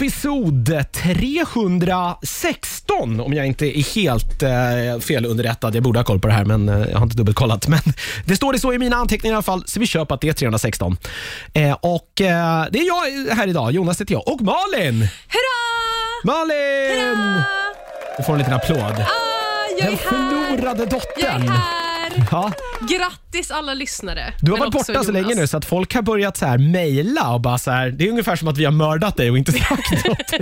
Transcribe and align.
episod 0.00 0.84
316 0.92 3.20
om 3.20 3.32
jag 3.32 3.46
inte 3.46 3.78
är 3.78 3.94
helt 3.94 4.42
eh, 4.42 4.98
fel 5.00 5.26
underrättad. 5.26 5.74
Jag 5.74 5.82
borde 5.82 5.98
ha 5.98 6.04
koll 6.04 6.20
på 6.20 6.28
det 6.28 6.34
här, 6.34 6.44
men 6.44 6.68
eh, 6.68 6.88
jag 6.90 6.98
har 6.98 7.02
inte 7.02 7.16
dubbelkollat. 7.16 7.68
Men 7.68 7.80
det 8.24 8.36
står 8.36 8.52
det 8.52 8.58
så 8.58 8.72
i 8.72 8.78
mina 8.78 8.96
anteckningar 8.96 9.34
i 9.34 9.36
alla 9.36 9.42
fall, 9.42 9.62
så 9.66 9.80
vi 9.80 9.86
kör 9.86 10.04
på 10.04 10.14
att 10.14 10.20
det 10.20 10.28
är 10.28 10.32
316. 10.32 10.96
Eh, 11.54 11.72
och 11.72 12.20
eh, 12.20 12.64
Det 12.70 12.78
är 12.78 12.86
jag 12.86 13.02
här 13.36 13.46
idag, 13.46 13.72
Jonas 13.72 14.00
heter 14.00 14.14
jag, 14.14 14.28
och 14.28 14.40
Malin! 14.40 15.08
Hurra! 15.28 15.60
Malin! 16.24 17.16
Hurra! 17.16 17.44
Du 18.16 18.22
får 18.22 18.32
en 18.32 18.38
liten 18.38 18.54
applåd. 18.54 18.80
Ah, 18.80 19.06
jag 19.78 19.78
Den 19.78 19.86
är 19.86 19.90
här! 19.90 19.96
förlorade 19.96 20.82
Jag 20.82 20.86
är 20.86 20.86
dottern. 20.90 21.52
Här! 22.12 22.26
Ja, 22.30 22.52
Grattis 22.80 23.50
alla 23.50 23.74
lyssnare. 23.74 24.32
du 24.40 24.50
har 24.50 24.58
Men 24.58 24.66
varit 24.66 24.74
också 24.74 24.92
borta 24.92 25.04
så 25.04 25.10
Jonas. 25.12 25.22
länge 25.28 25.40
nu 25.40 25.46
så 25.46 25.56
att 25.56 25.64
folk 25.64 25.94
har 25.94 26.02
börjat 26.02 26.36
så 26.36 26.46
här 26.46 26.58
mejla 26.58 27.34
och 27.34 27.40
bara 27.40 27.58
så 27.58 27.70
här, 27.70 27.90
det 27.90 28.04
är 28.06 28.10
ungefär 28.10 28.36
som 28.36 28.48
att 28.48 28.58
vi 28.58 28.64
har 28.64 28.72
mördat 28.72 29.16
dig 29.16 29.30
och 29.30 29.38
inte 29.38 29.52
sagt 29.52 30.04
något. 30.06 30.32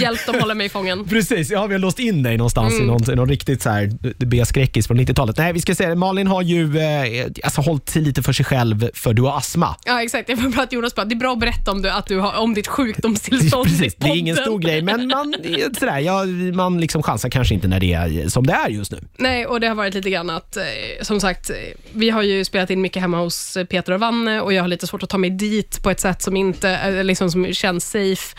Hjälp 0.00 0.26
dem 0.26 0.34
hålla 0.40 0.54
mig 0.54 0.66
i 0.66 0.68
fången. 0.68 1.04
Precis, 1.08 1.50
ja, 1.50 1.66
vi 1.66 1.74
har 1.74 1.78
låst 1.78 1.98
in 1.98 2.22
dig 2.22 2.36
någonstans 2.36 2.72
Mm. 2.74 2.84
i 2.84 2.86
någon, 2.86 3.12
i 3.12 3.14
någon 3.16 3.28
riktigt 3.28 3.62
så 3.62 3.70
här 3.70 3.90
B-skräckis 4.26 4.86
från 4.86 5.00
90-talet. 5.00 5.38
Nej, 5.38 5.52
vi 5.52 5.60
ska 5.60 5.74
säga. 5.74 5.94
Malin 5.94 6.26
har 6.26 6.42
ju 6.42 6.78
eh, 6.78 7.26
alltså, 7.44 7.60
hållit 7.60 7.88
sig 7.88 8.02
lite 8.02 8.22
för 8.22 8.32
sig 8.32 8.44
själv 8.44 8.90
för 8.94 9.14
du 9.14 9.22
har 9.22 9.36
astma. 9.38 9.76
Ja, 9.84 10.02
exakt. 10.02 10.28
Jag 10.28 10.42
får 10.42 10.48
bara 10.48 10.62
att 10.62 10.72
Jonas 10.72 10.94
bara, 10.94 11.04
det 11.04 11.14
är 11.14 11.16
bra 11.16 11.32
att 11.32 11.38
berätta 11.38 11.70
om, 11.70 11.82
du, 11.82 11.90
att 11.90 12.06
du 12.06 12.18
har, 12.18 12.38
om 12.38 12.54
ditt 12.54 12.68
sjukdomstillstånd 12.68 13.64
Precis, 13.68 13.94
i 13.94 13.96
det 13.98 14.06
är 14.08 14.16
ingen 14.16 14.36
podden. 14.36 14.46
stor 14.50 14.58
grej, 14.68 14.82
men 14.82 15.08
man, 15.08 15.34
sådär, 15.78 15.98
ja, 15.98 16.24
man 16.54 16.80
liksom 16.80 17.02
chansar 17.02 17.28
kanske 17.30 17.54
inte 17.54 17.68
när 17.68 17.80
det 17.80 17.92
är 17.92 18.28
som 18.28 18.46
det 18.46 18.52
är 18.52 18.68
just 18.68 18.92
nu. 18.92 18.98
Nej, 19.18 19.46
och 19.46 19.60
det 19.60 19.66
har 19.68 19.74
varit 19.74 19.94
lite 19.94 20.10
grann 20.14 20.30
att, 20.30 20.56
eh, 20.56 20.62
som 21.02 21.20
sagt, 21.20 21.50
eh, 21.50 21.56
vi 21.92 22.10
har 22.10 22.22
ju 22.22 22.44
spelat 22.44 22.70
in 22.70 22.80
mycket 22.80 23.02
hemma 23.02 23.18
hos 23.18 23.56
eh, 23.56 23.64
Peter 23.64 23.92
och 23.92 24.00
Vanne 24.00 24.40
och 24.40 24.52
jag 24.52 24.62
har 24.62 24.68
lite 24.68 24.86
svårt 24.86 25.02
att 25.02 25.08
ta 25.08 25.18
mig 25.18 25.30
dit 25.30 25.82
på 25.82 25.90
ett 25.90 26.00
sätt 26.00 26.22
som 26.22 26.36
inte 26.36 27.02
liksom, 27.02 27.30
som 27.30 27.52
känns 27.52 27.90
safe. 27.90 28.36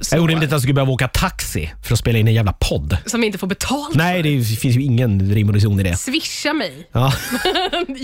Så, 0.00 0.18
orimligt 0.18 0.46
att 0.48 0.52
jag 0.52 0.60
skulle 0.60 0.74
behöva 0.74 0.92
åka 0.92 1.08
taxi 1.08 1.72
för 1.84 1.92
att 1.92 1.98
spela 1.98 2.18
in 2.18 2.28
en 2.28 2.34
jävla 2.34 2.52
podd. 2.52 2.96
Som 3.06 3.20
vi 3.20 3.26
inte 3.26 3.38
får 3.38 3.46
betalt 3.46 3.94
Nej, 3.94 4.22
det 4.22 4.44
finns 4.44 4.76
ju 4.76 4.82
ingen 4.82 5.34
rim 5.34 5.48
och 5.48 5.54
reson 5.54 5.80
i 5.80 5.82
det. 5.82 5.96
Swisha 5.96 6.52
mig. 6.52 6.88
Ja. 6.92 7.12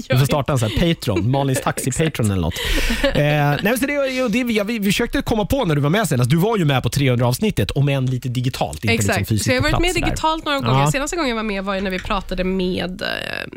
Du 0.09 0.19
får 0.19 0.27
starta 0.27 0.53
en 0.53 0.59
sån 0.59 0.71
här 0.71 0.95
Patreon, 0.95 1.31
Malins 1.31 1.61
taxi-patron 1.61 2.31
eller 2.31 2.43
något. 2.43 2.55
Eh, 3.03 3.13
nej, 3.15 3.59
men 3.63 3.79
så 3.79 3.87
det, 3.87 4.29
det, 4.29 4.45
vi, 4.45 4.79
vi 4.79 4.85
försökte 4.85 5.23
komma 5.23 5.47
på 5.47 5.65
när 5.65 5.75
du 5.75 5.81
var 5.81 5.91
med 5.91 6.09
senast, 6.09 6.31
du 6.31 6.37
var 6.37 6.57
ju 6.57 6.65
med 6.65 6.83
på 6.83 6.89
300 6.89 7.27
avsnittet, 7.27 7.71
om 7.71 7.89
än 7.89 8.07
lite 8.07 8.29
digitalt. 8.29 8.85
Inte 8.85 8.93
liksom 8.93 9.11
Exakt, 9.11 9.29
fysiskt 9.29 9.45
så 9.45 9.53
jag 9.53 9.63
har 9.63 9.71
varit 9.71 9.81
med 9.81 9.95
där. 9.95 10.01
digitalt 10.01 10.45
några 10.45 10.61
gånger. 10.61 10.81
Ja. 10.81 10.93
Senaste 10.93 11.17
gången 11.17 11.29
jag 11.29 11.37
var 11.37 11.43
med 11.43 11.65
var 11.65 11.81
när 11.81 11.91
vi 11.91 11.99
pratade 11.99 12.45
med 12.45 12.78
eh, 12.85 12.89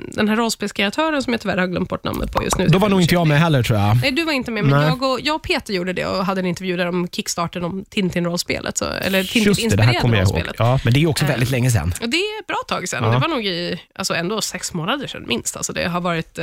den 0.07 0.29
här 0.29 0.35
rollspelskreatören 0.35 1.23
som 1.23 1.33
jag 1.33 1.41
tyvärr 1.41 1.57
har 1.57 1.67
glömt 1.67 1.89
bort 1.89 2.03
namnet 2.03 2.31
på 2.31 2.43
just 2.43 2.57
nu. 2.57 2.67
Då 2.67 2.77
var 2.77 2.89
nog 2.89 3.01
inte 3.01 3.13
jag 3.13 3.27
med 3.27 3.39
heller 3.39 3.63
tror 3.63 3.79
jag. 3.79 3.97
Nej, 4.01 4.11
du 4.11 4.23
var 4.23 4.33
inte 4.33 4.51
med, 4.51 4.63
men 4.63 4.79
Nej. 4.79 4.87
jag 4.87 5.03
och, 5.03 5.19
jag 5.21 5.35
och 5.35 5.41
Peter 5.41 5.73
gjorde 5.73 5.93
det 5.93 6.05
och 6.05 6.25
hade 6.25 6.41
en 6.41 6.45
intervju 6.45 6.77
där 6.77 6.87
om 6.87 7.07
kickstarten 7.07 7.63
om 7.63 7.85
Tintin-rollspelet. 7.89 8.81
Eller 8.81 9.23
Tintin-inspirerade 9.23 10.19
rollspelet. 10.19 10.55
Ja, 10.57 10.79
men 10.83 10.93
det 10.93 11.03
är 11.03 11.07
också 11.07 11.25
väldigt 11.25 11.49
länge 11.49 11.71
sedan. 11.71 11.93
Det 11.99 12.17
är 12.17 12.39
ett 12.39 12.47
bra 12.47 12.63
tag 12.67 12.89
sedan. 12.89 13.03
Ja. 13.03 13.09
Det 13.09 13.19
var 13.19 13.27
nog 13.27 13.45
i, 13.45 13.81
alltså 13.95 14.13
ändå 14.13 14.41
sex 14.41 14.73
månader 14.73 15.07
sedan 15.07 15.25
minst. 15.27 15.57
Alltså 15.57 15.73
det 15.73 15.87
har 15.87 16.01
varit... 16.01 16.39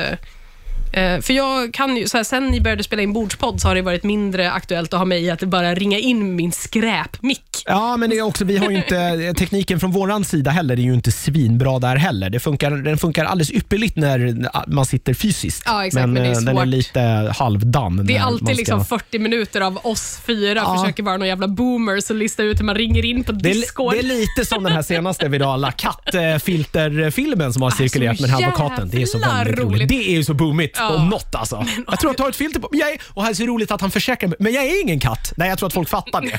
Eh, 0.93 1.21
för 1.21 1.33
jag 1.33 1.73
kan 1.75 1.97
ju, 1.97 2.09
så 2.09 2.17
här, 2.17 2.25
sen 2.25 2.47
ni 2.47 2.61
började 2.61 2.85
spela 2.85 3.03
in 3.03 3.13
Bordspodd 3.13 3.61
så 3.61 3.69
har 3.69 3.75
det 3.75 3.83
varit 3.83 4.05
mindre 4.05 4.51
aktuellt 4.53 4.93
att 4.93 4.99
ha 4.99 5.05
mig 5.05 5.31
att 5.31 5.41
bara 5.41 5.75
ringa 5.75 5.99
in 5.99 6.37
min 6.37 6.53
skräpmick. 6.53 7.43
Ja, 7.67 7.97
men 7.97 8.11
det 8.11 8.17
är 8.19 8.23
också, 8.23 8.45
vi 8.45 8.57
har 8.59 8.71
inte, 8.71 9.35
tekniken 9.39 9.81
från 9.81 9.91
våran 9.93 10.25
sida 10.25 10.51
heller 10.51 10.77
är 10.77 10.81
ju 10.83 10.95
inte 10.95 11.13
svinbra 11.13 11.79
där 11.79 11.97
heller. 11.97 12.31
Det 12.31 12.41
funkar, 12.41 12.71
den 12.71 12.99
funkar 12.99 13.25
alldeles 13.25 13.51
ypperligt 13.51 13.97
när 13.97 14.49
man 14.71 14.87
sitter 14.87 15.15
fysiskt. 15.15 15.63
Ja, 15.67 15.87
exakt, 15.87 16.09
men 16.09 16.15
det 16.15 16.21
är 16.29 16.33
eh, 16.33 16.39
den 16.41 16.59
är 16.59 16.67
lite 16.67 17.33
halvdan. 17.39 18.07
Det 18.07 18.17
är 18.17 18.21
alltid 18.23 18.47
ska- 18.49 18.57
liksom 18.57 18.85
40 18.85 19.19
minuter 19.19 19.61
av 19.61 19.79
oss 19.83 20.21
fyra 20.27 20.55
Ja. 20.67 20.79
försöker 20.81 21.03
vara 21.03 21.17
någon 21.17 21.29
jävla 21.29 21.49
boomers 21.49 22.11
och 22.11 22.17
lista 22.17 22.43
ut 22.43 22.61
hur 22.61 22.65
man 22.65 22.75
ringer 22.75 23.05
in 23.05 23.25
på 23.25 23.33
det 23.33 23.51
är, 23.51 23.55
Discord. 23.55 23.93
det 23.95 23.99
är 23.99 24.03
lite 24.03 24.45
som 24.45 24.65
den 24.65 24.73
här 24.73 24.83
senaste 24.83 25.29
virala 25.29 25.73
kattfilterfilmen 25.73 27.53
som 27.53 27.63
har 27.63 27.71
cirkulerat 27.71 28.21
med 28.21 28.31
den 28.31 28.37
här 28.39 28.47
advokaten. 28.49 28.89
Det 28.93 29.03
är 29.03 29.07
så 29.07 29.19
väldigt 29.19 29.59
roligt. 29.59 29.73
roligt. 29.73 29.89
Det 29.89 30.09
är 30.11 30.13
ju 30.13 30.25
så 30.25 30.35
boomigt 30.35 30.78
Ja. 30.79 30.89
om 30.89 31.09
något 31.09 31.35
alltså. 31.35 31.67
Jag 31.87 32.01
tror 32.01 32.11
att 32.11 32.19
jag 32.19 32.25
har 32.25 32.31
ett 32.31 32.37
filter 32.37 32.61
på. 32.61 32.69
Jag 32.73 32.93
är, 32.93 32.99
och 33.15 33.23
här 33.23 33.31
är 33.31 33.35
så 33.35 33.45
roligt 33.45 33.71
att 33.71 33.81
han 33.81 33.91
försäkrar 33.91 34.29
mig. 34.29 34.37
Men 34.41 34.53
jag 34.53 34.65
är 34.65 34.83
ingen 34.83 35.01
katt. 35.01 35.33
Nej, 35.37 35.49
jag 35.49 35.59
tror 35.59 35.67
att 35.67 35.75
folk 35.75 35.89
fattar 35.89 36.21
det. 36.21 36.27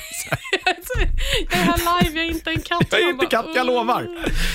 jag 1.49 1.59
är 1.59 1.63
här 1.63 2.01
live, 2.03 2.19
jag 2.19 2.25
är 2.25 2.31
inte 2.31 2.49
en 2.49 2.61
katt. 2.61 2.87
Jag 2.91 3.01
är 3.01 3.09
inte 3.09 3.25
katt, 3.25 3.45
jag 3.55 3.67
lovar. 3.67 4.07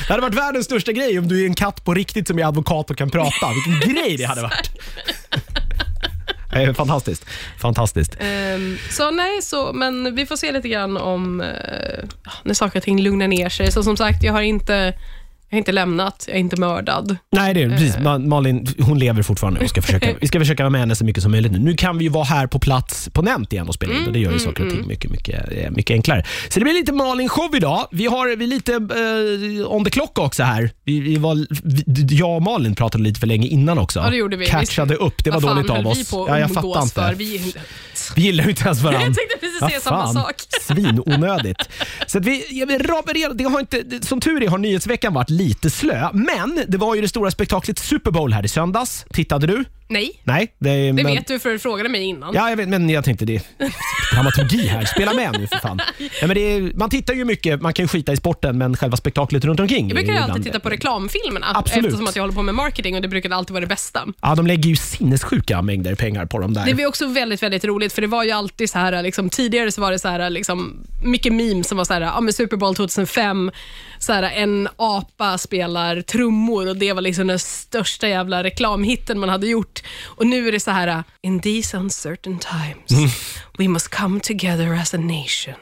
Det 0.06 0.12
hade 0.12 0.22
varit 0.22 0.34
världens 0.34 0.66
största 0.66 0.92
grej 0.92 1.18
om 1.18 1.28
du 1.28 1.42
är 1.42 1.46
en 1.46 1.54
katt 1.54 1.84
på 1.84 1.94
riktigt 1.94 2.28
som 2.28 2.38
är 2.38 2.44
advokat 2.44 2.90
och 2.90 2.98
kan 2.98 3.10
prata. 3.10 3.46
Vilken 3.66 3.94
grej 3.94 4.16
det 4.16 4.24
hade 4.24 4.42
varit. 4.42 4.70
Fantastiskt. 6.76 7.26
Fantastiskt. 7.58 8.16
Ehm, 8.20 8.78
så 8.90 9.10
nej, 9.10 9.42
så, 9.42 9.72
men 9.72 10.14
vi 10.14 10.26
får 10.26 10.36
se 10.36 10.52
lite 10.52 10.68
grann 10.68 10.96
om 10.96 11.40
uh, 11.40 11.46
när 12.42 12.54
saker 12.54 12.78
och 12.78 12.82
ting 12.82 13.02
lugnar 13.02 13.28
ner 13.28 13.48
sig. 13.48 13.72
Så 13.72 13.82
som 13.82 13.96
sagt, 13.96 14.22
jag 14.22 14.32
har 14.32 14.42
inte, 14.42 14.94
jag 15.54 15.56
har 15.56 15.60
inte 15.60 15.72
lämnat, 15.72 16.24
jag 16.28 16.36
är 16.36 16.40
inte 16.40 16.60
mördad. 16.60 17.16
Nej, 17.32 17.54
det 17.54 17.62
är 17.62 17.66
Eh. 17.66 17.72
precis. 17.72 17.96
Ma- 17.96 18.26
Malin, 18.28 18.66
hon 18.80 18.98
lever 18.98 19.22
fortfarande. 19.22 19.60
Vi 19.60 19.68
ska, 19.68 19.82
försöka, 19.88 20.14
vi 20.20 20.26
ska 20.28 20.38
försöka 20.38 20.62
vara 20.62 20.70
med 20.70 20.80
henne 20.80 20.96
så 20.96 21.04
mycket 21.04 21.22
som 21.22 21.32
möjligt 21.32 21.52
nu. 21.52 21.58
Nu 21.58 21.74
kan 21.76 21.98
vi 21.98 22.04
ju 22.04 22.10
vara 22.10 22.24
här 22.24 22.46
på 22.46 22.58
plats 22.58 23.08
på 23.12 23.22
Nämnt 23.22 23.52
igen 23.52 23.68
och 23.68 23.74
spela 23.74 23.92
in 23.94 24.06
och 24.06 24.12
det 24.12 24.18
gör 24.18 24.26
Mm, 24.26 24.38
ju 24.38 24.44
saker 24.44 24.64
och 24.66 24.70
ting 24.70 24.86
mycket, 24.88 25.10
mycket, 25.10 25.52
eh, 25.52 25.70
mycket 25.70 25.94
enklare. 25.94 26.24
Så 26.48 26.58
det 26.58 26.64
blir 26.64 26.74
lite 26.74 26.92
Malin-show 26.92 27.56
idag. 27.56 27.86
Vi 27.90 28.06
har 28.06 28.36
vi 28.36 28.44
är 28.44 28.48
lite 28.48 28.72
eh, 28.72 29.72
on 29.74 29.84
the 29.84 29.90
clock 29.90 30.18
också 30.18 30.42
här. 30.42 30.70
Vi, 30.84 31.00
vi 31.00 31.16
var, 31.16 31.46
vi, 31.64 32.16
jag 32.16 32.36
och 32.36 32.42
Malin 32.42 32.74
pratade 32.74 33.04
lite 33.04 33.20
för 33.20 33.26
länge 33.26 33.46
innan 33.46 33.78
också. 33.78 34.00
Ja, 34.00 34.10
det 34.10 34.16
gjorde 34.16 34.36
vi. 34.36 34.46
Catchade 34.46 34.94
upp. 34.94 35.24
Det 35.24 35.30
var 35.30 35.40
Vad 35.40 35.50
fan 35.50 35.56
dåligt 35.56 35.70
av 35.70 35.76
höll 35.76 35.86
oss. 35.86 35.98
vi 35.98 36.04
på 36.04 36.22
att 36.24 36.28
ja, 36.30 36.38
jag 36.38 36.48
umgås 36.50 36.74
fattar 36.74 36.82
inte. 36.82 36.94
För? 36.94 37.14
Vi, 37.14 37.54
Vi 38.16 38.22
gillar 38.22 38.44
ju 38.44 38.50
inte 38.50 38.64
ens 38.64 38.82
varandra. 38.82 39.00
Jag 39.06 39.16
tänkte 39.16 39.36
precis 39.40 39.58
säga 39.68 39.80
samma 39.80 40.12
sak. 40.12 40.34
Svinonödigt. 40.60 41.68
Så 42.06 42.18
att 42.18 42.24
vi, 42.26 42.44
vill 42.68 42.82
raberera, 42.86 43.32
det 43.32 43.44
har 43.44 43.60
inte, 43.60 43.82
som 44.06 44.20
tur 44.20 44.42
är 44.42 44.48
har 44.48 44.58
nyhetsveckan 44.58 45.14
varit 45.14 45.30
lite 45.30 45.43
lite 45.44 45.70
slö, 45.70 46.08
men 46.12 46.60
det 46.68 46.78
var 46.78 46.94
ju 46.94 47.00
det 47.00 47.08
stora 47.08 47.30
spektaklet 47.30 47.78
Super 47.78 48.10
Bowl 48.10 48.32
här 48.32 48.44
i 48.44 48.48
söndags. 48.48 49.06
Tittade 49.10 49.46
du? 49.46 49.64
Nej, 49.88 50.20
Nej. 50.24 50.54
Det, 50.58 50.70
det 50.70 50.92
men, 50.92 51.06
vet 51.06 51.26
du 51.26 51.38
för 51.38 51.50
du 51.50 51.58
frågade 51.58 51.88
mig 51.88 52.02
innan. 52.02 52.34
Ja, 52.34 52.50
jag 52.50 52.56
vet, 52.56 52.68
men 52.68 52.90
jag 52.90 53.04
tänkte 53.04 53.24
det 53.24 53.42
dramaturgi 54.14 54.66
här. 54.66 54.84
Spela 54.84 55.12
med 55.14 55.36
nu 55.40 55.46
för 55.46 55.58
fan. 55.58 55.80
Ja, 56.20 56.26
men 56.26 56.34
det 56.34 56.40
är, 56.40 56.72
man 56.74 56.90
tittar 56.90 57.14
ju 57.14 57.24
mycket, 57.24 57.62
man 57.62 57.72
kan 57.72 57.84
ju 57.84 57.88
skita 57.88 58.12
i 58.12 58.16
sporten, 58.16 58.58
men 58.58 58.76
själva 58.76 58.96
spektaklet 58.96 59.44
runt 59.44 59.60
omkring. 59.60 59.88
Jag 59.88 59.90
är 59.90 59.94
brukar 59.94 60.12
ju 60.12 60.18
alltid 60.18 60.44
titta 60.44 60.60
på 60.60 60.70
reklamfilmerna 60.70 61.46
Absolut. 61.54 61.84
eftersom 61.84 62.06
att 62.06 62.16
jag 62.16 62.22
håller 62.22 62.34
på 62.34 62.42
med 62.42 62.54
marketing 62.54 62.96
och 62.96 63.02
det 63.02 63.08
brukar 63.08 63.30
alltid 63.30 63.52
vara 63.52 63.60
det 63.60 63.66
bästa. 63.66 64.06
Ja, 64.22 64.34
de 64.34 64.46
lägger 64.46 64.70
ju 64.70 64.76
sinnessjuka 64.76 65.62
mängder 65.62 65.94
pengar 65.94 66.26
på 66.26 66.38
dem 66.38 66.54
där. 66.54 66.66
Det 66.66 66.74
var 66.74 66.86
också 66.86 67.06
väldigt, 67.06 67.42
väldigt 67.42 67.64
roligt 67.64 67.92
för 67.92 68.02
det 68.02 68.08
var 68.08 68.24
ju 68.24 68.30
alltid 68.30 68.70
så 68.70 68.78
här, 68.78 69.02
liksom, 69.02 69.30
tidigare 69.30 69.72
så 69.72 69.80
var 69.80 69.90
det 69.90 69.98
så 69.98 70.08
här, 70.08 70.30
liksom, 70.30 70.86
mycket 71.04 71.32
memes 71.32 71.68
som 71.68 71.78
var 71.78 71.84
så 71.84 71.94
här, 71.94 72.00
ja, 72.00 72.20
men 72.20 72.32
Super 72.32 72.56
Bowl 72.56 72.74
2005, 72.74 73.50
så 73.98 74.12
här, 74.12 74.22
en 74.22 74.68
apa 74.76 75.38
spelar 75.38 76.00
trummor 76.00 76.68
och 76.68 76.76
det 76.76 76.92
var 76.92 77.02
liksom 77.02 77.26
den 77.26 77.38
största 77.38 78.08
jävla 78.08 78.44
reklamhitten 78.44 79.18
man 79.18 79.28
hade 79.28 79.46
gjort. 79.46 79.73
Och 80.04 80.26
nu 80.26 80.48
är 80.48 80.52
det 80.52 80.60
så 80.60 80.70
här, 80.70 81.04
in 81.22 81.40
these 81.40 81.76
uncertain 81.76 82.38
times, 82.38 83.12
we 83.58 83.68
must 83.68 83.90
come 83.90 84.20
together 84.20 84.74
as 84.74 84.94
a 84.94 84.98
nation 84.98 85.54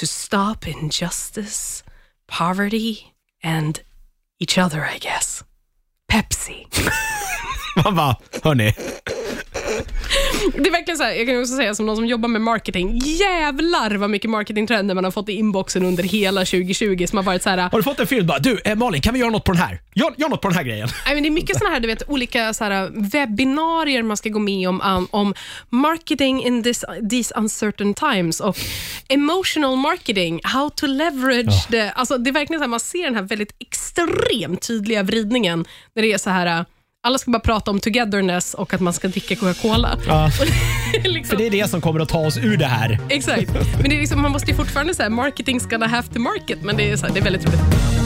to 0.00 0.06
stop 0.06 0.66
injustice, 0.66 1.84
poverty 2.26 2.96
and 3.42 3.80
each 4.40 4.58
other 4.58 4.88
I 4.96 4.98
guess. 4.98 5.44
Pepsi. 6.12 6.66
Man 7.84 7.94
bara, 7.94 8.16
hörni. 8.42 8.72
Det 10.54 10.68
är 10.68 10.72
verkligen 10.72 10.98
så 10.98 11.04
här, 11.04 11.12
jag 11.12 11.26
kan 11.26 11.40
också 11.40 11.56
säga 11.56 11.74
som 11.74 11.86
någon 11.86 11.96
som 11.96 12.06
jobbar 12.06 12.28
med 12.28 12.40
marketing, 12.40 12.98
jävlar 13.04 13.90
vad 13.90 14.10
mycket 14.10 14.30
marketingtrender 14.30 14.94
man 14.94 15.04
har 15.04 15.10
fått 15.10 15.28
i 15.28 15.32
inboxen 15.32 15.84
under 15.84 16.02
hela 16.02 16.40
2020 16.40 17.06
som 17.06 17.16
har 17.16 17.24
varit 17.24 17.42
så 17.42 17.50
här, 17.50 17.58
Har 17.58 17.78
du 17.78 17.82
fått 17.82 18.00
en 18.00 18.06
film? 18.06 18.26
Bara, 18.26 18.38
du, 18.38 18.60
eh, 18.64 18.76
Malin, 18.76 19.02
kan 19.02 19.14
vi 19.14 19.20
göra 19.20 19.30
något 19.30 19.44
på 19.44 19.52
den 19.52 19.60
här? 19.60 19.80
Gör, 19.94 20.14
gör 20.16 20.28
något 20.28 20.40
på 20.40 20.48
den 20.48 20.56
här 20.56 20.64
grejen. 20.64 20.88
Nej, 21.06 21.14
men 21.14 21.22
det 21.22 21.28
är 21.28 21.30
mycket 21.30 21.58
såna 21.58 21.70
här, 21.70 21.80
du 21.80 21.86
vet, 21.86 22.08
olika 22.08 22.54
så 22.54 22.64
här, 22.64 22.90
webbinarier 22.94 24.02
man 24.02 24.16
ska 24.16 24.28
gå 24.28 24.38
med 24.38 24.68
om, 24.68 24.80
um, 24.80 25.08
om 25.10 25.34
marketing 25.68 26.42
in 26.44 26.62
this, 26.62 26.84
these 27.10 27.34
uncertain 27.36 27.94
times 27.94 28.40
och 28.40 28.56
emotional 29.08 29.76
marketing, 29.76 30.40
how 30.44 30.70
to 30.70 30.86
leverage 30.86 31.68
the... 31.70 31.90
Alltså, 31.90 32.18
det 32.18 32.30
är 32.30 32.32
verkligen 32.32 32.60
så 32.60 32.64
här, 32.64 32.68
man 32.68 32.80
ser 32.80 33.04
den 33.04 33.14
här 33.14 33.22
väldigt 33.22 33.56
extremt 33.58 34.62
tydliga 34.62 35.02
vridningen 35.02 35.64
när 35.94 36.02
det 36.02 36.12
är 36.12 36.18
så 36.18 36.30
här, 36.30 36.64
alla 37.02 37.18
ska 37.18 37.30
bara 37.30 37.40
prata 37.40 37.70
om 37.70 37.80
togetherness 37.80 38.54
och 38.54 38.74
att 38.74 38.80
man 38.80 38.92
ska 38.92 39.08
dricka 39.08 39.36
Coca-Cola. 39.36 39.98
Ja. 40.06 40.30
Liksom, 41.04 41.30
För 41.30 41.36
det 41.36 41.46
är 41.46 41.50
det 41.50 41.70
som 41.70 41.80
kommer 41.80 42.00
att 42.00 42.08
ta 42.08 42.26
oss 42.26 42.38
ur 42.38 42.56
det 42.56 42.66
här. 42.66 42.98
Exakt. 43.08 43.52
Men 43.52 43.88
det 43.88 43.96
är 43.96 44.00
liksom, 44.00 44.22
man 44.22 44.32
måste 44.32 44.50
ju 44.50 44.56
fortfarande 44.56 44.94
säga 44.94 45.08
marketing's 45.08 45.70
gonna 45.70 45.86
have 45.86 46.08
to 46.08 46.20
market, 46.20 46.62
men 46.62 46.76
det 46.76 46.90
är, 46.90 46.96
så 46.96 47.06
här, 47.06 47.14
det 47.14 47.20
är 47.20 47.24
väldigt 47.24 47.46
roligt. 47.46 47.99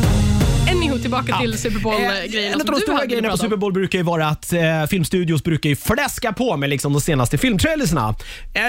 Anywho, 0.70 0.98
tillbaka 0.98 1.38
till 1.38 1.58
Super 1.58 1.76
Eh, 1.76 1.82
Bowl-grejen. 1.82 2.52
En 2.52 2.60
av 2.60 2.66
de 2.66 2.80
stora 2.80 3.06
grejerna 3.06 3.30
på 3.30 3.36
Super 3.36 3.56
Bowl 3.56 3.72
brukar 3.72 3.98
ju 3.98 4.02
vara 4.02 4.26
att 4.28 4.52
eh, 4.52 4.86
filmstudios 4.90 5.44
brukar 5.44 5.70
ju 5.70 5.76
fläska 5.76 6.32
på 6.32 6.56
med 6.56 6.70
liksom 6.70 6.92
de 6.92 7.00
senaste 7.00 7.38
filmtrailersna. 7.38 8.14
Eh, 8.54 8.62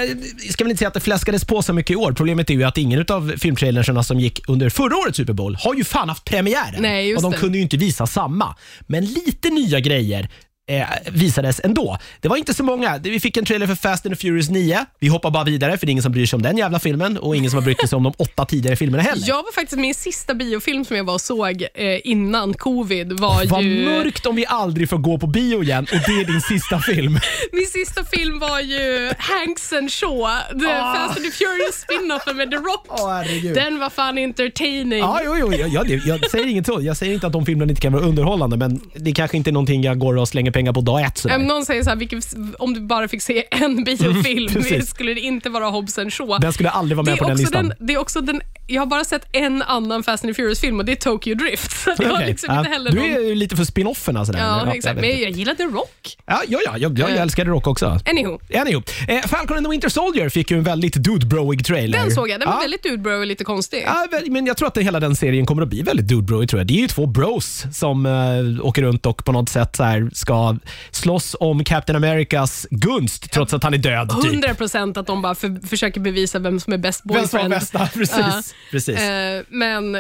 ska 0.50 0.64
väl 0.64 0.72
inte 0.72 0.78
säga 0.80 0.88
att 0.88 0.94
det 0.94 1.00
fläskades 1.00 1.46
på 1.46 1.62
så 1.62 1.74
mycket 1.74 1.92
i 1.92 1.96
år. 1.96 2.12
Problemet 2.12 2.50
är 2.50 2.54
ju 2.54 2.64
att 2.64 2.78
ingen 2.78 3.06
av 3.10 3.34
filmtrailersna 3.38 4.04
som 4.04 4.20
gick 4.20 4.50
under 4.50 4.70
förra 4.70 4.96
årets 4.98 5.18
Super 5.18 5.34
Bowl 5.34 5.56
har 5.60 5.74
ju 5.76 5.84
fan 5.84 6.10
haft 6.10 6.26
premiären. 6.26 6.76
Nej, 6.82 7.10
just 7.10 7.18
och 7.18 7.32
de 7.32 7.36
det. 7.36 7.38
kunde 7.42 7.58
ju 7.58 7.62
inte 7.64 7.78
visa 7.78 8.08
samma. 8.08 8.56
Men 8.88 9.06
lite 9.06 9.50
nya 9.50 9.80
grejer 9.80 10.30
eh, 10.70 10.84
visades 11.12 11.62
ändå. 11.64 11.98
Det 12.22 12.28
var 12.28 12.38
inte 12.38 12.54
så 12.54 12.64
många. 12.64 12.98
Vi 12.98 13.20
fick 13.20 13.38
en 13.38 13.46
trailer 13.46 13.68
för 13.68 13.76
Fast 13.76 14.06
and 14.06 14.16
the 14.16 14.22
Furious 14.22 14.50
9. 14.50 14.86
Vi 15.00 15.08
hoppar 15.08 15.32
bara 15.32 15.44
vidare, 15.44 15.78
för 15.78 15.86
det 15.86 15.90
är 15.90 15.92
ingen 15.92 16.04
som 16.04 16.12
bryr 16.12 16.26
sig 16.26 16.38
om 16.38 16.42
den 16.44 16.58
jävla 16.58 16.80
filmen 16.80 17.18
och 17.18 17.36
ingen 17.36 17.52
som 17.52 17.58
har 17.58 17.64
brytt 17.64 17.90
sig 17.90 17.98
om 17.98 18.04
de 18.04 18.14
åtta 18.18 18.46
tidigare 18.46 18.76
filmerna 18.76 19.04
heller. 19.04 19.28
Jag 19.28 19.44
var 19.44 19.52
faktiskt 19.52 19.80
min 19.80 19.96
sista 19.96 20.34
biofilm 20.34 20.86
som 20.86 20.98
jag 20.98 21.04
var 21.04 21.14
och 21.14 21.22
såg 21.22 21.62
eh, 21.74 22.08
innan 22.08 22.54
covid 22.54 23.20
var 23.20 23.46
Vad 23.46 23.64
ju... 23.64 23.86
mörkt 23.86 24.26
om 24.26 24.36
vi 24.36 24.46
aldrig 24.46 24.90
får 24.90 24.98
gå 24.98 25.18
på 25.18 25.28
bio 25.28 25.64
igen 25.64 25.88
och 25.92 26.00
det 26.08 26.22
är 26.22 26.26
din 26.26 26.42
sista 26.42 26.80
film. 26.80 27.20
Min 27.52 27.66
sista 27.68 28.04
film 28.04 28.40
var 28.40 28.60
ju 28.60 29.12
Hanks 29.18 29.74
and 29.74 29.92
Shaw, 29.92 30.28
the 30.60 30.66
Ah. 30.76 30.96
Fast 30.96 31.18
and 31.18 31.26
the 31.26 31.32
Furious 31.32 31.76
spin-offen 31.82 32.38
med 32.38 32.52
The 32.52 32.58
Rock. 32.58 32.88
Herregud. 32.90 33.56
Den 33.56 33.80
var 33.80 33.90
fan 33.90 34.18
entertaining. 34.18 35.00
Ja, 35.00 35.22
jo, 35.26 35.36
jo, 35.40 35.54
jag, 35.54 35.70
jag, 35.70 36.02
jag 36.06 36.32
säger 36.32 36.48
inget 36.48 36.66
så. 36.66 36.82
Jag 36.82 36.98
säger 36.98 37.14
inte 37.14 37.28
att 37.28 37.34
de 37.34 37.46
filmerna 37.46 37.70
inte 37.70 37.82
kan 37.82 37.94
vara 37.94 38.04
underhållande, 38.04 38.58
men 38.58 38.82
det 38.96 39.12
kanske 39.12 39.38
inte 39.38 39.50
är 39.50 39.52
någonting 39.52 39.84
jag 39.84 40.00
går 40.00 40.18
och 40.18 40.28
slänger 40.28 40.52
pengar 40.56 40.74
på 40.74 40.82
dag 40.82 41.02
ett. 41.02 41.18
Sådär. 41.18 41.38
Någon 41.38 41.66
säger 41.66 41.84
så 41.84 41.90
här, 41.90 41.98
vilken, 41.98 42.22
om 42.60 42.74
du 42.74 42.80
bara 42.80 43.08
fick 43.08 43.22
se 43.22 43.44
en 43.52 43.84
biofilm 43.84 44.48
precis. 44.54 44.90
skulle 44.90 45.14
det 45.14 45.20
inte 45.20 45.50
vara 45.50 45.70
Hobbs 45.70 45.96
Shaw. 45.96 46.40
Den 46.42 46.54
skulle 46.54 46.70
aldrig 46.70 46.98
vara 46.98 47.06
med 47.06 47.18
på 47.18 47.28
den 47.28 47.38
listan. 47.38 47.68
den, 47.68 47.88
det 47.88 47.94
är 47.94 47.98
också 47.98 48.22
den, 48.22 48.42
jag 48.68 48.82
har 48.82 48.86
bara 48.86 49.04
sett 49.04 49.28
en 49.32 49.62
annan 49.62 50.04
Fast 50.04 50.26
and 50.26 50.36
Furious-film 50.36 50.80
och 50.80 50.86
det 50.86 50.92
är 50.92 50.96
Tokyo 50.96 51.36
Drift. 51.36 51.72
Så 51.84 51.94
det 51.98 52.12
Okej. 52.12 52.26
liksom 52.28 52.54
Ja, 52.54 52.60
inte 52.60 52.72
heller 52.72 52.92
du 52.92 52.98
någon... 52.98 53.10
är 53.10 53.20
ju 53.20 53.36
lite 53.36 53.56
för 53.56 53.64
spin-offerna. 53.64 54.26
Sådär. 54.26 54.40
Ja, 54.40 54.66
jag 54.66 54.76
exakt. 54.76 55.02
Men 55.02 55.10
jag 55.10 55.30
gillade 55.30 55.64
Rock. 55.64 56.18
Ja, 56.26 56.42
ja, 56.48 56.60
ja 56.66 56.78
jag, 56.78 57.00
jag, 57.00 57.10
jag 57.10 57.18
älskade 57.18 57.50
Rock 57.50 57.68
också. 57.68 58.00
Anywho, 58.06 58.40
Anywho, 58.56 58.82
eh, 59.08 59.22
Falcon 59.28 59.58
and 59.58 59.66
the 59.66 59.70
Winter 59.70 59.90
Soldier 59.90 60.30
fick 60.30 60.52
ju 60.52 60.58
en 60.58 60.64
väldigt 60.64 60.96
dude-broig 60.96 61.64
trailer. 61.66 62.00
den 62.00 62.12
såg 62.12 62.30
jag. 62.30 62.40
Den 62.40 62.50
var 62.50 62.56
ja. 62.56 62.62
väldigt 62.62 62.84
dudebro 62.84 63.20
och 63.20 63.26
lite 63.26 63.44
konstig. 63.44 63.84
Ja, 63.86 64.08
men 64.28 64.46
jag 64.46 64.58
tror 64.58 64.68
att 64.68 64.78
hela 64.78 65.00
den 65.00 65.16
serien 65.16 65.46
kommer 65.46 65.62
att 65.62 65.70
bli 65.70 65.82
väldigt 65.82 66.08
dude-broig. 66.08 66.50
tror 66.50 66.60
jag. 66.60 66.68
Det 66.68 66.74
är 66.74 66.82
ju 66.82 66.88
två 66.88 67.06
bros 67.06 67.64
som 67.74 68.06
eh, 68.06 68.66
åker 68.66 68.82
runt 68.82 69.06
och 69.06 69.26
på 69.26 69.32
något 69.32 69.50
sätt 69.50 69.76
så 69.76 69.84
här, 69.84 70.10
ska 70.14 70.45
slåss 70.92 71.36
om 71.40 71.64
Captain 71.64 71.96
Americas 71.96 72.68
gunst 72.72 73.32
trots 73.32 73.54
att 73.54 73.64
han 73.64 73.74
är 73.74 73.78
död. 73.78 74.10
Typ. 74.22 74.32
100 74.32 74.56
procent 74.56 74.98
att 74.98 75.08
de 75.08 75.22
bara 75.22 75.36
för, 75.36 75.68
försöker 75.68 76.00
bevisa 76.02 76.40
vem 76.40 76.60
som 76.60 76.74
är 76.74 76.78
bäst 76.78 77.02
Vem 77.04 77.14
som 77.14 77.22
var 77.22 77.22
boyfriend. 77.22 77.50
bästa, 77.50 77.90
precis. 77.94 78.18
Ja. 78.18 78.42
precis. 78.72 79.00
Eh, 79.00 79.44
men 79.50 79.98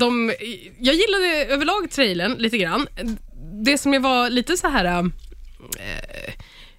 de, 0.00 0.34
jag 0.80 0.94
gillade 0.94 1.46
överlag 1.54 1.90
trailern 1.90 2.34
lite 2.38 2.58
grann. 2.58 2.86
Det 3.64 3.78
som 3.78 3.94
jag 3.94 4.00
var 4.00 4.30
lite 4.30 4.56
så 4.56 4.68
här... 4.68 4.84
eh, 4.84 6.32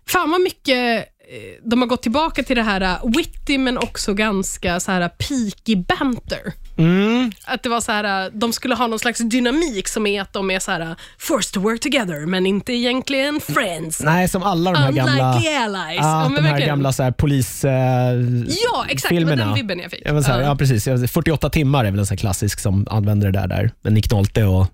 fan 0.07 0.31
vad 0.31 0.41
mycket 0.41 0.97
eh, 1.31 1.69
de 1.69 1.81
har 1.81 1.87
gått 1.87 2.01
tillbaka 2.03 2.43
till 2.43 2.55
det 2.55 2.63
här 2.63 2.81
eh, 2.81 3.11
witty 3.17 3.57
men 3.57 3.77
också 3.77 4.13
ganska 4.13 4.79
så 4.79 4.91
här 4.91 5.09
peaky 5.09 5.75
banter. 5.75 6.53
Mm. 6.77 7.31
Att 7.45 7.63
det 7.63 7.69
var 7.69 7.81
så 7.81 7.91
här, 7.91 8.25
eh, 8.25 8.31
de 8.33 8.53
skulle 8.53 8.75
ha 8.75 8.87
någon 8.87 8.99
slags 8.99 9.19
dynamik 9.19 9.87
som 9.87 10.07
är 10.07 10.21
att 10.21 10.33
de 10.33 10.51
är 10.51 10.59
så 10.59 10.71
här 10.71 10.81
eh, 10.81 10.91
forced 11.19 11.53
to 11.53 11.59
work 11.59 11.79
together 11.81 12.25
men 12.25 12.45
inte 12.45 12.73
egentligen 12.73 13.39
friends. 13.39 14.01
Nej, 14.01 14.27
som 14.27 14.43
alla 14.43 14.71
de 14.71 14.77
här 14.79 14.91
gamla, 14.91 15.31
Unlikely 15.33 15.55
allies. 15.55 15.97
ja, 16.01 16.23
de 16.23 16.35
här 16.35 16.41
verkligen. 16.41 16.67
gamla 16.67 16.93
så 16.93 17.03
här, 17.03 17.11
polis... 17.11 17.65
Eh, 17.65 17.71
Ja, 17.73 18.85
exakt. 18.89 19.09
Det 19.09 19.15
var 19.15 19.19
filmerna. 19.19 19.45
den 19.45 19.53
vibben 19.53 19.79
jag 19.79 19.91
fick. 19.91 20.01
Ja, 20.05 20.13
men 20.13 20.23
så 20.23 20.31
här, 20.31 20.39
Ja. 20.41 20.45
ja, 20.47 20.55
precis. 20.55 20.87
Ja, 20.87 20.97
48 21.07 21.49
timmar 21.49 21.85
är 21.85 21.91
väl 21.91 21.99
en 21.99 22.05
sån 22.05 22.17
klassisk 22.17 22.59
som 22.59 22.87
använder 22.89 23.31
det 23.31 23.39
där, 23.47 23.47
där. 23.83 23.91
Nick 23.91 24.11
Nolte 24.11 24.43
och 24.43 24.65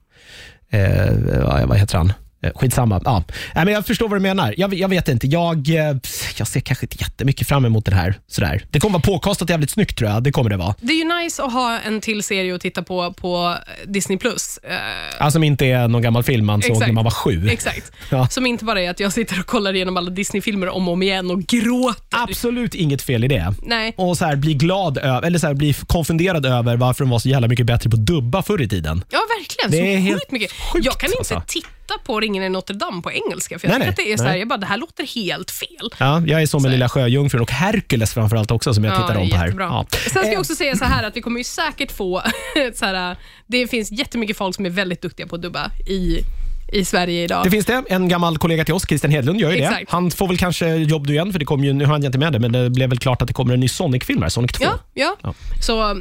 eh, 0.69 1.66
vad 1.66 1.78
heter 1.78 1.98
han? 1.98 2.13
Eh, 2.44 2.51
Skitsamma. 2.56 3.01
Ja. 3.06 3.24
Nej, 3.56 3.65
men 3.65 3.74
jag 3.74 3.86
förstår 3.86 4.07
vad 4.09 4.15
du 4.18 4.21
menar. 4.21 4.53
Jag, 4.57 4.74
jag 4.74 4.88
vet 4.89 5.07
inte. 5.07 5.27
Jag, 5.27 5.69
eh, 5.69 5.95
jag 6.38 6.47
ser 6.47 6.59
kanske 6.59 6.86
inte 6.86 6.97
jättemycket 7.00 7.47
fram 7.47 7.65
emot 7.65 7.86
det 7.86 7.95
här. 7.95 8.19
Sådär. 8.27 8.63
Det 8.71 8.80
kommer 8.80 8.94
vara 8.94 9.01
påkostat 9.03 9.50
jävligt 9.50 9.69
snyggt 9.69 9.97
tror 9.97 10.09
jag. 10.09 10.24
Det 10.24 10.31
kommer 10.31 10.50
det 10.50 10.57
vara. 10.57 10.75
Det 10.81 10.94
är 10.94 10.97
ju 10.97 11.24
nice 11.24 11.44
att 11.44 11.53
ha 11.53 11.80
en 11.80 12.01
till 12.01 12.24
serie 12.24 12.56
att 12.56 12.62
titta 12.62 12.83
på 12.83 13.13
på 13.13 13.56
Disney+. 13.86 14.18
Plus. 14.18 14.59
Eh, 14.63 14.75
Alltså 15.19 15.39
som 15.39 15.44
inte 15.44 15.65
är 15.65 15.88
någon 15.88 16.01
gammal 16.01 16.24
film 16.24 16.45
man 16.45 16.62
såg 16.62 16.71
Exakt. 16.71 16.88
när 16.88 16.94
man 16.94 17.03
var 17.03 17.12
sju. 17.12 17.47
Exakt. 17.50 17.91
Ja. 18.12 18.27
Som 18.27 18.45
inte 18.45 18.65
bara 18.65 18.81
är 18.81 18.89
att 18.89 19.00
jag 19.00 19.13
sitter 19.13 19.39
och 19.39 19.45
kollar 19.45 19.74
igenom 19.74 19.97
alla 19.97 20.09
Disney-filmer 20.09 20.69
om 20.69 20.88
och 20.88 20.94
om 20.94 21.03
igen 21.03 21.31
och 21.31 21.41
gråter. 21.44 22.18
Absolut 22.24 22.75
inget 22.75 23.01
fel 23.01 23.24
i 23.24 23.27
det. 23.27 23.53
Nej. 23.63 23.94
Och 23.97 24.18
så 24.18 24.25
här, 24.25 24.36
bli 24.36 24.53
glad 24.53 24.97
över, 24.97 25.21
eller 25.27 25.39
så 25.39 25.47
här, 25.47 25.53
bli 25.53 25.74
konfunderad 25.74 26.45
över 26.45 26.77
varför 26.77 27.03
de 27.03 27.09
var 27.09 27.19
så 27.19 27.30
jävla 27.30 27.47
mycket 27.47 27.65
bättre 27.65 27.89
på 27.89 27.95
att 27.95 28.06
dubba 28.06 28.41
förr 28.41 28.62
i 28.62 28.68
tiden. 28.69 29.03
Ja, 29.09 29.19
verkligen. 29.39 29.71
Det 29.71 29.77
så 29.77 29.83
är 29.83 29.97
helt 29.97 30.31
mycket. 30.31 30.51
sjukt, 30.51 30.86
jag 30.86 31.00
kan 31.00 31.07
inte 31.07 31.18
alltså. 31.19 31.41
titta 31.47 31.68
på 31.97 32.19
Ringen 32.19 32.44
i 32.44 32.50
Notre 32.50 32.75
Dame 32.75 33.01
på 33.01 33.12
engelska, 33.12 33.59
för 33.59 33.68
jag 33.68 33.71
Nej, 33.71 33.80
nej. 33.80 33.89
att 33.89 33.95
det 33.95 34.13
är 34.13 34.18
så 34.18 34.24
här, 34.24 34.36
jag 34.36 34.47
bara, 34.47 34.57
det 34.57 34.65
här 34.65 34.77
låter 34.77 35.03
helt 35.15 35.51
fel. 35.51 35.89
Ja, 35.97 36.21
jag 36.27 36.41
är 36.41 36.45
som 36.45 36.62
med 36.62 36.71
Lilla 36.71 36.89
Sjöjungfrun 36.89 37.41
och 37.41 37.51
Hercules 37.51 38.13
framförallt 38.13 38.51
också 38.51 38.74
som 38.74 38.83
jag 38.83 38.95
tittar 38.95 39.15
om 39.18 39.30
på 39.30 39.36
här. 39.36 39.56
Ja. 39.59 39.86
Sen 39.91 40.09
ska 40.09 40.21
Eh, 40.24 40.31
jag 40.31 40.39
också 40.39 40.56
säga 40.56 40.75
så 40.75 40.86
här 40.86 41.03
att 41.03 41.15
vi 41.15 41.21
kommer 41.21 41.38
ju 41.38 41.44
säkert 41.44 41.91
få, 41.91 42.21
så 42.75 42.86
här, 42.86 43.15
det 43.47 43.68
finns 43.68 43.91
jättemycket 43.91 44.38
folk 44.38 44.56
som 44.56 44.65
är 44.65 44.69
väldigt 44.69 45.01
duktiga 45.01 45.27
på 45.27 45.36
att 45.36 45.41
dubba 45.41 45.71
i, 45.88 46.19
i 46.74 46.86
Sverige 46.86 47.24
idag. 47.24 47.44
Det 47.44 47.50
finns 47.51 47.66
det. 47.66 47.83
En 47.89 48.07
gammal 48.07 48.38
kollega 48.38 48.66
till 48.66 48.74
oss, 48.74 48.88
Christian 48.88 49.12
Hedlund, 49.12 49.39
gör 49.42 49.51
ju 49.51 49.57
det. 49.57 49.63
Exakt. 49.63 49.92
Han 49.92 50.12
får 50.12 50.27
väl 50.27 50.38
kanske 50.38 50.75
jobb 50.75 51.07
nu 51.07 51.13
igen, 51.13 51.31
för 51.31 51.39
det 51.39 51.45
kom 51.45 51.63
ju, 51.63 51.74
nu 51.74 51.86
har 51.86 51.92
han 51.92 52.06
inte 52.06 52.18
med 52.18 52.33
det, 52.33 52.39
men 52.39 52.51
det 52.51 52.69
blev 52.69 52.89
väl 52.89 53.00
klart 53.00 53.21
att 53.21 53.27
det 53.27 53.33
kommer 53.33 53.54
en 53.54 53.60
ny 53.60 53.68
Sonic-film 53.68 54.21
här, 54.21 54.30
Sonic 54.30 54.51
2. 54.51 54.63
Ja, 54.66 54.80
ja. 54.94 55.16
Ja. 55.24 55.33
Så, 55.62 55.92
eh, 55.92 55.98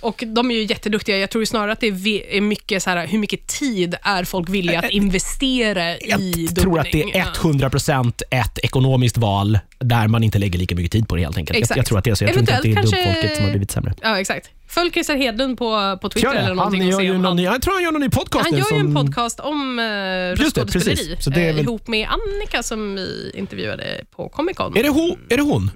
och 0.00 0.24
de 0.26 0.50
är 0.50 0.54
ju 0.54 0.62
jätteduktiga. 0.64 1.18
Jag 1.18 1.30
tror 1.30 1.44
snarare 1.44 1.72
att 1.72 1.80
det 1.80 1.86
är, 1.86 2.40
mycket 2.40 2.82
så 2.82 2.90
här, 2.90 3.06
hur 3.06 3.18
mycket 3.18 3.46
tid 3.46 3.94
är 4.02 4.24
folk 4.24 4.48
villiga 4.48 4.78
att 4.78 4.90
investera 4.90 5.76
Eh, 5.76 5.96
Jag 6.08 6.20
i 6.20 6.48
tror 6.48 6.80
att 6.80 6.92
det 6.92 7.02
är 7.02 7.24
100% 7.24 8.22
ett 8.30 8.58
ekonomiskt 8.62 9.18
val 9.18 9.58
där 9.78 10.08
man 10.08 10.24
inte 10.24 10.38
lägger 10.38 10.58
lika 10.58 10.74
mycket 10.74 10.92
tid 10.92 11.08
på 11.08 11.16
det 11.16 11.22
helt 11.22 11.36
enkelt. 11.36 11.70
Jag, 11.70 11.78
jag 11.78 11.86
tror 11.86 11.98
att 11.98 12.04
det 12.04 12.10
är 12.10 12.14
så. 12.14 12.24
Jag 12.24 12.30
tror 12.32 12.40
inte 12.40 12.54
att 12.56 12.62
det 12.62 12.68
är 12.68 12.72
Eventuellt 12.72 12.94
kanske- 12.94 13.08
dubbfolket 13.12 13.36
som 13.36 13.44
har 13.44 13.50
blivit 13.50 13.70
sämre. 13.70 13.94
Ja, 14.02 14.20
exakt. 14.20 14.50
Följ 14.76 14.90
Christer 14.92 15.16
Hedlund 15.16 15.58
på, 15.58 15.98
på 16.02 16.08
Twitter 16.08 16.28
Gör 16.28 16.34
det. 16.34 16.38
eller 16.38 16.48
Han, 16.48 16.56
någonting 16.56 16.82
och 16.82 16.88
gör 16.90 16.98
se 16.98 17.04
ju 17.04 17.10
om 17.10 17.16
någon 17.22 17.24
han... 17.24 17.38
jag 17.38 17.62
tror 17.62 17.74
han 17.74 17.82
gör 17.82 17.92
någon 17.92 18.00
ny 18.02 18.08
podcast 18.10 18.44
Han 18.44 18.52
nu. 18.54 18.58
gör 18.58 18.72
ju 18.72 18.78
en 18.80 18.92
som, 18.94 19.06
podcast 19.06 19.40
om 19.40 19.78
eh, 19.78 19.84
det, 19.84 20.34
röstskådespeleri 20.34 20.96
precis. 20.96 21.24
Så 21.24 21.30
det 21.30 21.40
är 21.44 21.48
eh, 21.48 21.54
väl- 21.54 21.64
ihop 21.64 21.88
med 21.88 22.08
Annika 22.08 22.62
som 22.62 22.94
vi 22.94 23.30
intervjuade 23.34 24.00
på 24.16 24.28
Comic 24.28 24.56
Con. 24.56 24.76
Är 24.76 24.82
det, 24.82 24.88
ho, 24.88 25.16
är 25.28 25.36
det 25.36 25.42
hon? 25.42 25.70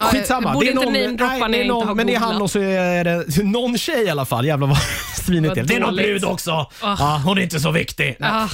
Ja, 0.00 0.06
Skitsamma. 0.06 0.52
borde 0.52 0.66
det 0.66 0.70
är 0.70 0.72
inte 0.72 0.84
namedroppa 0.86 1.48
när 1.48 1.48
det 1.48 1.54
är 1.54 1.58
jag 1.58 1.64
inte 1.64 1.74
någon, 1.74 1.88
har 1.88 1.94
men 1.94 2.06
det 2.06 2.14
är 2.14 2.18
han 2.18 2.28
googlat. 2.28 2.42
och 2.42 2.50
så 2.50 2.58
är 2.60 3.04
det 3.04 3.42
någon 3.44 3.78
tjej 3.78 4.04
i 4.04 4.10
alla 4.10 4.24
fall. 4.24 4.46
Jävlar 4.46 4.66
vad 4.66 4.78
svinigt 5.26 5.54
det 5.54 5.60
är. 5.60 5.64
Det 5.64 5.74
är 5.74 5.80
någon 5.80 5.90
dåligt. 5.90 6.04
brud 6.06 6.24
också. 6.24 6.50
Ah. 6.50 6.66
Ja, 6.98 7.22
hon 7.24 7.38
är 7.38 7.42
inte 7.42 7.60
så 7.60 7.70
viktig. 7.70 8.16
Ah, 8.20 8.48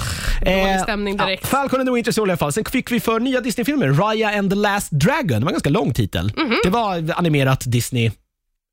dålig 0.44 0.74
Eh, 0.74 0.82
stämning 0.82 1.16
ja, 1.18 1.24
direkt. 1.26 1.46
Falcon 1.46 1.80
and 1.80 1.88
the 1.88 1.92
Winter 1.94 2.12
Soldier 2.12 2.30
i 2.30 2.32
alla 2.32 2.36
fall. 2.38 2.52
Sen 2.52 2.64
fick 2.64 2.90
vi 2.92 3.00
för 3.00 3.20
nya 3.20 3.40
Disney-filmer, 3.40 3.88
Raya 3.88 4.38
and 4.38 4.50
the 4.50 4.56
Last 4.56 4.90
Dragon. 4.92 5.26
Det 5.26 5.40
var 5.40 5.46
en 5.48 5.52
ganska 5.52 5.70
lång 5.70 5.94
titel. 5.94 6.32
Mhm. 6.36 6.56
Det 6.64 6.70
var 6.70 7.12
animerat 7.16 7.62
Disney, 7.66 8.10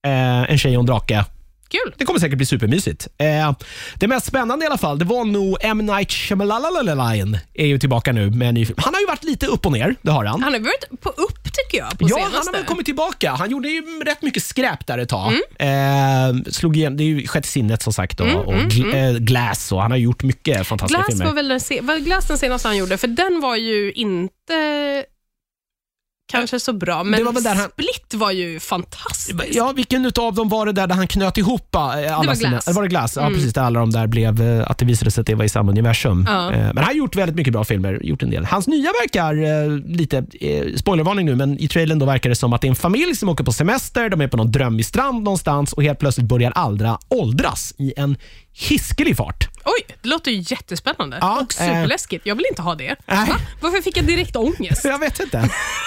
eh, 0.06 0.52
en 0.52 0.58
tjej 0.58 0.78
och 0.78 0.82
en 0.82 0.86
drake. 0.86 1.26
Kul. 1.70 1.94
Det 1.98 2.06
kommer 2.06 2.20
säkert 2.20 2.38
bli 2.38 2.46
supermysigt. 2.46 3.08
Eh, 3.18 3.52
det 3.96 4.08
mest 4.08 4.26
spännande 4.26 4.66
i 4.66 4.68
alla 4.68 4.78
fall, 4.78 5.00
det 5.00 5.06
var 5.06 5.26
nog 5.26 5.58
M. 5.62 5.78
Night 5.78 6.12
Shyamalan 6.12 7.38
är 7.54 7.66
ju 7.66 7.80
tillbaka 7.80 8.12
nu 8.12 8.30
med 8.30 8.48
en 8.48 8.54
ny 8.54 8.66
film. 8.66 8.78
Han 8.82 8.94
har 8.94 9.02
ju 9.02 9.08
varit 9.08 9.24
lite 9.24 9.48
upp 9.48 9.66
och 9.66 9.72
ner, 9.72 9.96
det 10.02 10.12
har 10.12 10.26
han. 10.26 10.44
Han 10.44 10.54
har 10.54 10.60
varit 10.60 11.02
på 11.02 11.10
upp 11.10 11.44
tycker 11.44 11.78
jag 11.78 12.00
på 12.00 12.08
Ja, 12.10 12.20
han 12.22 12.32
senaste. 12.32 12.50
har 12.52 12.58
väl 12.58 12.66
kommit 12.66 12.86
tillbaka. 12.86 13.32
Han 13.32 13.52
gjorde 13.52 13.70
ju 13.70 13.82
rätt 14.06 14.22
mycket 14.22 14.44
skräp 14.44 14.88
där 14.88 14.98
ett 14.98 15.10
tag. 15.10 15.34
Mm. 15.60 16.38
Eh, 16.46 16.52
slog 16.52 16.78
igen, 16.78 16.98
det 16.98 17.04
är 17.04 17.06
ju 17.06 17.28
Sjätte 17.28 17.48
sinnet 17.48 17.82
som 17.82 17.94
sagt 17.94 18.20
och, 18.20 18.28
och 18.28 18.54
gl- 18.54 19.12
eh, 19.14 19.18
Glass 19.18 19.72
och 19.72 19.82
han 19.82 19.92
har 19.92 19.98
gjort 19.98 20.24
mycket 20.24 20.68
fantastiska 20.68 20.98
Glass 21.02 21.08
filmer. 21.10 21.26
var 21.26 21.34
väl 21.34 21.48
den, 21.48 21.60
se- 21.60 21.82
var 21.82 21.98
Glass 21.98 22.28
den 22.28 22.38
senaste 22.38 22.68
han 22.68 22.78
gjorde, 22.78 22.98
för 22.98 23.08
den 23.08 23.40
var 23.42 23.56
ju 23.56 23.92
inte 23.92 24.54
kanske 26.28 26.60
så 26.60 26.74
bra, 26.74 27.04
men 27.04 27.20
Det 27.20 27.26
var 27.26 27.34
väl 27.34 27.44
där 27.44 27.56
han- 27.56 27.70
Split 27.70 28.14
var 28.14 28.32
ju 28.32 28.60
fantastisk. 28.60 29.36
Ja, 29.52 29.72
vilken 29.76 30.06
utav 30.06 30.34
dem 30.36 30.50
var 30.50 30.66
det 30.66 30.72
där, 30.72 30.88
där 30.88 30.96
han 30.96 31.08
knöt 31.08 31.38
ihop 31.38 31.76
eh, 31.76 31.82
alla 31.82 32.28
var 32.28 32.36
sina... 32.36 32.50
Glass. 32.50 32.68
Eller 32.68 32.76
var 32.76 32.82
det 32.84 32.90
Glass? 32.90 33.14
Ja, 33.16 33.22
Mm. 33.22 33.34
precis. 33.34 33.54
Där 33.54 33.62
alla 33.62 33.80
de 33.80 33.92
där 33.92 34.08
blev, 34.08 34.42
eh, 34.42 34.72
att 34.72 34.78
det 34.78 34.86
visade 34.86 35.12
sig 35.12 35.22
att 35.22 35.28
det 35.28 35.36
var 35.36 35.46
i 35.46 35.50
samma 35.50 35.72
universum. 35.72 36.26
Ja. 36.30 36.52
Eh, 36.52 36.58
Men 36.60 36.78
han 36.78 36.86
har 36.86 36.94
gjort 36.94 37.16
väldigt 37.16 37.36
mycket 37.36 37.54
bra 37.54 37.64
filmer. 37.64 38.00
Gjort 38.04 38.24
en 38.24 38.30
del. 38.30 38.46
Hans 38.46 38.68
nya 38.68 38.90
verkar, 39.02 39.34
eh, 39.44 39.78
lite 39.98 40.18
eh, 40.42 40.76
spoilervarning 40.76 41.26
nu, 41.26 41.36
men 41.36 41.60
i 41.60 41.68
trailern 41.68 42.00
då 42.00 42.06
verkar 42.06 42.30
det 42.30 42.36
som 42.36 42.54
att 42.54 42.62
det 42.62 42.68
är 42.68 42.70
en 42.70 42.76
familj 42.76 43.16
som 43.16 43.30
åker 43.30 43.44
på 43.44 43.52
semester, 43.54 44.10
de 44.10 44.22
är 44.22 44.28
på 44.28 44.38
någon 44.38 44.52
drömmig 44.52 44.86
strand 44.86 45.24
någonstans 45.24 45.74
och 45.74 45.84
helt 45.84 46.00
plötsligt 46.00 46.28
börjar 46.28 46.52
alla 46.52 47.00
åldras 47.10 47.74
i 47.78 47.94
en 47.98 48.18
hiskelig 48.58 49.18
fart. 49.18 49.48
Oj, 49.66 49.96
det 50.02 50.10
låter 50.10 50.32
ju 50.32 50.44
jättespännande 50.48 51.18
Ja, 51.22 51.40
och 51.42 51.54
superläskigt. 51.54 52.26
Jag 52.26 52.36
vill 52.36 52.46
inte 52.50 52.62
ha 52.62 52.76
det. 52.76 52.96
Nej. 53.06 53.28
Va? 53.30 53.36
Varför 53.62 53.82
fick 53.82 53.98
jag 53.98 54.06
direkt 54.06 54.36
ångest? 54.36 54.86
Jag 54.86 55.00
vet 55.00 55.20
inte. 55.20 55.38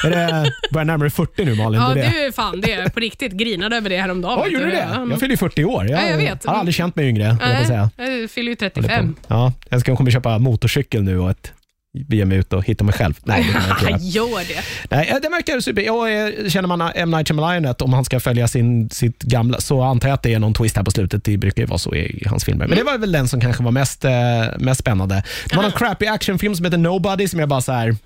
är 0.05 0.11
det, 0.11 0.53
börjar 0.73 0.85
närmare 0.85 1.11
40 1.11 1.45
nu 1.45 1.55
Malin? 1.55 1.81
Ja, 1.81 1.95
det 1.95 2.01
är 2.25 2.33
fan 2.33 2.61
det. 2.61 2.73
är 2.73 2.89
På 2.89 3.01
riktigt. 3.01 3.33
Grinade 3.33 3.77
över 3.77 3.91
det 3.91 3.99
häromdagen. 4.01 4.43
Vet 4.45 4.53
gjorde 4.53 4.65
du 4.65 4.71
det? 4.71 4.89
Ja, 4.95 5.07
Jag 5.11 5.21
fyller 5.21 5.33
ju 5.33 5.37
40 5.37 5.65
år. 5.65 5.87
Jag, 5.91 6.03
Ja, 6.03 6.09
jag 6.09 6.17
vet. 6.17 6.45
har 6.45 6.55
aldrig 6.55 6.75
känt 6.75 6.97
mig 6.97 7.09
yngre, 7.09 7.25
höll 7.25 7.67
jag. 7.77 7.89
Nej, 7.99 8.21
jag 8.21 8.31
fyller 8.31 8.51
ju 8.51 8.57
Håller 8.61 8.71
på. 8.71 8.81
35. 8.81 9.17
Ja, 9.29 9.53
jag 9.69 9.81
ska 9.81 9.97
komma 9.97 10.11
köpa 10.11 10.39
motorcykel 10.39 11.03
nu 11.03 11.19
och 11.19 11.31
ett, 11.31 11.53
ge 11.93 12.25
mig 12.25 12.39
ut 12.39 12.53
och 12.53 12.65
hitta 12.65 12.85
mig 12.85 12.95
själv. 12.95 13.15
Nej, 13.25 13.47
det. 13.81 13.97
Gör 14.01 14.49
det. 14.49 14.63
Nej, 14.91 15.19
det 15.23 15.29
verkar 15.29 15.61
super. 15.61 15.83
Jag, 15.83 16.33
känner 16.53 16.69
man 16.69 16.81
M. 16.95 17.11
Night 17.11 17.29
Shyamalan 17.29 17.75
om 17.79 17.93
han 17.93 18.05
ska 18.05 18.21
följa 18.21 18.49
sin, 18.49 18.91
sitt 18.91 19.23
gamla, 19.23 19.61
så 19.61 19.83
antar 19.83 20.09
jag 20.09 20.15
att 20.15 20.23
det 20.23 20.35
är 20.35 20.39
någon 20.39 20.55
twist 20.55 20.77
här 20.77 20.85
på 20.85 20.91
slutet. 20.91 21.25
Det 21.25 21.37
brukar 21.37 21.63
ju 21.63 21.67
vara 21.67 21.79
så 21.79 21.95
i, 21.95 22.25
hans 22.27 22.45
filmer. 22.45 22.67
Men 22.67 22.79
det 22.79 22.85
var 22.85 22.99
väl 22.99 23.13
den 23.13 23.29
som 23.29 23.41
kanske 23.41 23.63
var 23.63 23.71
mest, 23.71 24.05
eh, 24.05 24.11
mest 24.59 24.81
spännande. 24.81 25.23
Det 25.49 25.57
var 25.57 25.63
någon 25.63 25.73
crappy 25.73 26.07
actionfilm 26.07 26.57
som 26.57 26.65
heter 26.65 26.79
Nobody 26.79 27.29
som 27.29 27.41
jag 27.41 27.49
bara 27.49 27.61
så 27.61 27.73
här. 27.73 27.97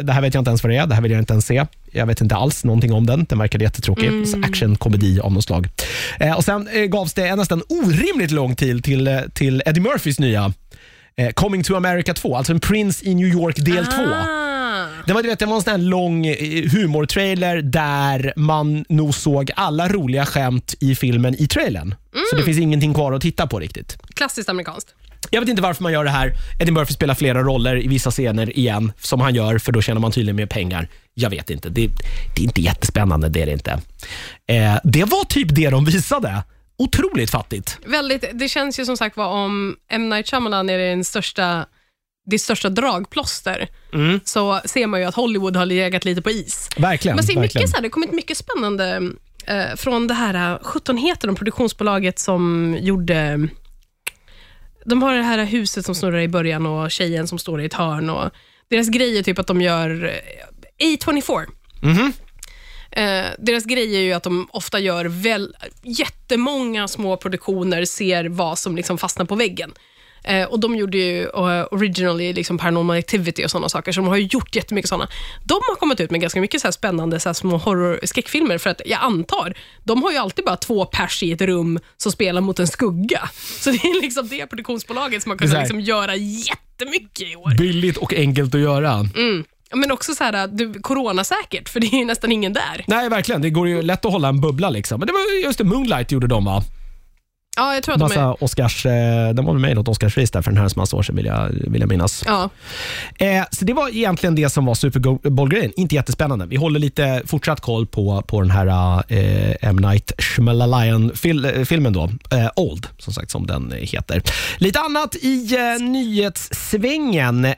Det 0.00 0.12
här 0.12 0.20
vet 0.20 0.34
jag 0.34 0.40
inte 0.40 0.50
ens 0.50 0.62
vad 0.62 0.72
det 0.72 0.76
är. 0.76 0.86
Det 0.86 0.94
här 0.94 1.02
vill 1.02 1.12
jag 1.12 1.20
inte 1.20 1.32
ens 1.32 1.46
se. 1.46 1.66
Jag 1.92 2.06
vet 2.06 2.20
inte 2.20 2.36
alls 2.36 2.64
någonting 2.64 2.92
om 2.92 3.06
den. 3.06 3.24
Den 3.24 3.38
verkade 3.38 3.64
jättetråkig. 3.64 4.06
Mm. 4.06 4.44
Actionkomedi 4.44 5.20
av 5.20 5.32
något 5.32 5.44
slag. 5.44 5.68
Eh, 6.20 6.36
och 6.36 6.44
Sen 6.44 6.68
eh, 6.68 6.84
gavs 6.84 7.14
det 7.14 7.36
nästan 7.36 7.62
orimligt 7.68 8.30
lång 8.30 8.56
tid 8.56 8.84
till, 8.84 9.06
eh, 9.06 9.20
till 9.34 9.62
Eddie 9.66 9.80
Murphys 9.80 10.18
nya 10.18 10.52
eh, 11.18 11.30
Coming 11.30 11.62
to 11.62 11.74
America 11.74 12.14
2, 12.14 12.36
alltså 12.36 12.52
en 12.52 12.60
Prince 12.60 13.04
i 13.06 13.14
New 13.14 13.28
York 13.28 13.56
del 13.56 13.86
2. 13.86 13.92
Ah. 13.92 14.48
Det 15.06 15.12
var, 15.12 15.22
du 15.22 15.28
vet, 15.28 15.38
det 15.38 15.46
var 15.46 15.56
en 15.56 15.62
sån 15.62 15.70
här 15.70 15.78
lång 15.78 16.26
eh, 16.26 16.70
humortrailer 16.70 17.62
där 17.62 18.32
man 18.36 18.84
nog 18.88 19.14
såg 19.14 19.50
alla 19.56 19.88
roliga 19.88 20.26
skämt 20.26 20.74
i 20.80 20.94
filmen 20.94 21.34
i 21.42 21.46
trailern. 21.46 21.94
Så 22.30 22.36
det 22.36 22.42
finns 22.42 22.58
ingenting 22.58 22.94
kvar 22.94 23.12
att 23.12 23.22
titta 23.22 23.46
på 23.46 23.58
riktigt. 23.58 23.98
Klassiskt 24.14 24.48
amerikanskt. 24.48 24.94
Jag 25.30 25.40
vet 25.40 25.48
inte 25.48 25.62
varför 25.62 25.82
man 25.82 25.92
gör 25.92 26.04
det 26.04 26.10
här. 26.10 26.32
Eddie 26.60 26.72
Murphy 26.72 26.94
spelar 26.94 27.14
flera 27.14 27.42
roller 27.42 27.84
i 27.84 27.88
vissa 27.88 28.10
scener 28.10 28.58
igen, 28.58 28.92
som 29.00 29.20
han 29.20 29.34
gör, 29.34 29.58
för 29.58 29.72
då 29.72 29.82
tjänar 29.82 30.00
man 30.00 30.12
tydligen 30.12 30.36
mer 30.36 30.46
pengar. 30.46 30.88
Jag 31.14 31.30
vet 31.30 31.50
inte. 31.50 31.68
Det, 31.68 31.86
det 32.36 32.42
är 32.42 32.44
inte 32.44 32.60
jättespännande, 32.60 33.28
det 33.28 33.42
är 33.42 33.46
det 33.46 33.52
inte. 33.52 33.70
Eh, 34.46 34.76
det 34.84 35.04
var 35.04 35.24
typ 35.24 35.54
det 35.54 35.70
de 35.70 35.84
visade. 35.84 36.42
Otroligt 36.78 37.30
fattigt. 37.30 37.78
Väldigt, 37.86 38.24
det 38.34 38.48
känns 38.48 38.80
ju 38.80 38.84
som 38.84 38.96
sagt 38.96 39.16
var 39.16 39.26
om 39.26 39.76
M. 39.90 40.08
Night 40.08 40.30
Shyamalan 40.30 40.70
är 40.70 40.78
den 40.78 41.04
största, 41.04 41.66
det 42.30 42.38
största 42.38 42.68
dragplåster, 42.68 43.68
Mm. 43.92 44.20
så 44.24 44.60
ser 44.64 44.86
man 44.86 45.00
ju 45.00 45.06
att 45.06 45.14
Hollywood 45.14 45.56
har 45.56 45.66
legat 45.66 46.04
lite 46.04 46.22
på 46.22 46.30
is. 46.30 46.68
Verkligen. 46.76 47.16
Man 47.16 47.24
ser 47.24 47.34
verkligen. 47.34 47.42
mycket 47.62 47.70
så 47.70 47.76
här, 47.76 47.82
det 47.82 47.86
har 47.86 47.90
kommit 47.90 48.12
mycket 48.12 48.36
spännande 48.36 49.02
eh, 49.46 49.76
från 49.76 50.06
det 50.06 50.14
här, 50.14 50.52
uh, 50.54 50.58
17 50.62 50.96
heter 50.96 51.26
de, 51.28 51.36
produktionsbolaget 51.36 52.18
som 52.18 52.76
gjorde 52.80 53.48
de 54.84 55.02
har 55.02 55.14
det 55.14 55.22
här 55.22 55.44
huset 55.44 55.86
som 55.86 55.94
snurrar 55.94 56.18
i 56.20 56.28
början 56.28 56.66
och 56.66 56.90
tjejen 56.90 57.28
som 57.28 57.38
står 57.38 57.60
i 57.62 57.64
ett 57.64 57.74
hörn. 57.74 58.10
Och 58.10 58.30
deras 58.70 58.88
grej 58.88 59.18
är 59.18 59.22
typ 59.22 59.38
att 59.38 59.46
de 59.46 59.60
gör 59.60 60.04
eh, 60.78 60.86
A24. 60.86 61.46
Mhm. 61.82 62.12
Eh, 62.90 63.26
deras 63.38 63.64
grej 63.64 63.96
är 63.96 64.00
ju 64.00 64.12
att 64.12 64.22
de 64.22 64.48
ofta 64.52 64.78
gör 64.78 65.04
väl, 65.04 65.56
jättemånga 65.82 66.88
små 66.88 67.16
produktioner, 67.16 67.84
ser 67.84 68.28
vad 68.28 68.58
som 68.58 68.76
liksom 68.76 68.98
fastnar 68.98 69.26
på 69.26 69.34
väggen. 69.34 69.72
Eh, 70.24 70.44
och 70.44 70.60
De 70.60 70.76
gjorde 70.76 70.98
ju 70.98 71.22
uh, 71.22 71.66
originally 71.70 72.32
liksom 72.32 72.58
Paranormal 72.58 72.98
Activity 72.98 73.44
och 73.44 73.50
sådana 73.50 73.68
saker, 73.68 73.92
så 73.92 74.00
de 74.00 74.08
har 74.08 74.16
ju 74.16 74.28
gjort 74.32 74.56
jättemycket 74.56 74.88
sådana. 74.88 75.08
De 75.44 75.54
har 75.54 75.76
kommit 75.76 76.00
ut 76.00 76.10
med 76.10 76.20
ganska 76.20 76.40
mycket 76.40 76.60
så 76.60 76.72
spännande 76.72 77.20
så 77.20 77.34
små 77.34 77.56
horror 77.56 78.00
skräckfilmer, 78.02 78.58
för 78.58 78.70
att 78.70 78.80
jag 78.86 79.00
antar, 79.02 79.54
de 79.84 80.02
har 80.02 80.12
ju 80.12 80.18
alltid 80.18 80.44
bara 80.44 80.56
två 80.56 80.84
pers 80.84 81.22
i 81.22 81.32
ett 81.32 81.40
rum 81.40 81.78
som 81.96 82.12
spelar 82.12 82.40
mot 82.40 82.58
en 82.58 82.68
skugga. 82.68 83.30
Så 83.60 83.70
det 83.70 83.76
är 83.76 84.02
liksom 84.02 84.28
det 84.28 84.46
produktionsbolaget 84.46 85.22
som 85.22 85.30
har 85.30 85.38
kunnat 85.38 85.58
liksom 85.58 85.80
göra 85.80 86.16
jättemycket 86.16 87.32
i 87.32 87.36
år. 87.36 87.58
Billigt 87.58 87.96
och 87.96 88.14
enkelt 88.14 88.54
att 88.54 88.60
göra. 88.60 89.06
Ja, 89.16 89.42
men 89.74 89.92
också 89.92 90.14
så 90.14 90.24
här, 90.24 90.32
äh, 90.32 90.44
du, 90.52 90.74
coronasäkert, 90.74 91.68
för 91.68 91.80
det 91.80 91.86
är 91.86 91.98
ju 91.98 92.04
nästan 92.04 92.32
ingen 92.32 92.52
där. 92.52 92.84
Nej, 92.86 93.08
verkligen. 93.08 93.42
Det 93.42 93.50
går 93.50 93.68
ju 93.68 93.82
lätt 93.82 94.04
att 94.04 94.12
hålla 94.12 94.28
en 94.28 94.40
bubbla. 94.40 94.70
Liksom. 94.70 95.00
Men 95.00 95.06
det 95.06 95.12
var 95.12 95.44
just 95.44 95.58
det, 95.58 95.64
Moonlight 95.64 96.12
gjorde 96.12 96.26
de 96.26 96.44
va? 96.44 96.62
Ja, 97.58 97.74
jag 97.74 97.82
tror 97.82 97.94
att 97.94 98.00
de 98.00 98.04
är... 98.04 98.08
Massa 98.08 98.44
Oscars, 98.44 98.86
eh, 98.86 99.34
den 99.34 99.44
var 99.44 99.54
med 99.54 99.70
i 99.70 99.74
något 99.74 99.88
Oscarspris 99.88 100.30
där 100.30 100.42
för 100.42 100.50
en 100.50 100.56
herrans 100.56 100.76
massa 100.76 100.96
år 100.96 101.02
sedan 101.02 101.16
vill 101.16 101.26
jag, 101.26 101.48
vill 101.48 101.80
jag 101.80 101.88
minnas. 101.88 102.24
Ja. 102.26 102.50
Eh, 103.18 103.44
så 103.50 103.64
det 103.64 103.72
var 103.72 103.88
egentligen 103.88 104.34
det 104.34 104.50
som 104.50 104.66
var 104.66 104.74
Super 104.74 105.30
Bowl-grejen. 105.30 105.72
Inte 105.76 105.94
jättespännande. 105.94 106.46
Vi 106.46 106.56
håller 106.56 106.80
lite 106.80 107.22
fortsatt 107.26 107.60
koll 107.60 107.86
på, 107.86 108.22
på 108.22 108.40
den 108.40 108.50
här 108.50 108.66
eh, 109.08 109.68
M. 109.68 109.76
Night 109.76 110.12
Shyamalan-filmen 110.18 111.92
då. 111.92 112.10
Eh, 112.30 112.48
Old, 112.56 112.86
som 112.98 113.12
sagt, 113.12 113.30
som 113.30 113.46
den 113.46 113.72
heter. 113.76 114.22
Lite 114.58 114.80
annat 114.80 115.16
i 115.16 115.56
eh, 115.56 115.82
nyhetssvängen. 115.84 117.44
Eh, 117.44 117.54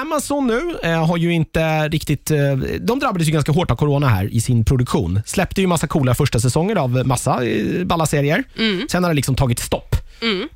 Amazon 0.00 0.46
nu 0.46 0.90
eh, 0.90 1.06
har 1.06 1.16
ju 1.16 1.32
inte 1.32 1.88
riktigt... 1.88 2.30
Eh, 2.30 2.56
de 2.80 2.98
drabbades 2.98 3.28
ju 3.28 3.32
ganska 3.32 3.52
hårt 3.52 3.70
av 3.70 3.76
corona 3.76 4.08
här 4.08 4.34
i 4.34 4.40
sin 4.40 4.64
produktion. 4.64 5.20
Släppte 5.26 5.60
ju 5.60 5.66
massa 5.66 5.86
coola 5.86 6.14
första 6.14 6.40
säsonger 6.40 6.76
av 6.76 7.06
massa 7.06 7.44
eh, 7.44 7.84
balla 7.84 8.06
serier. 8.06 8.44
Sen 8.90 9.04
har 9.04 9.13
liksom 9.14 9.34
tagit 9.34 9.58
stopp. 9.58 9.96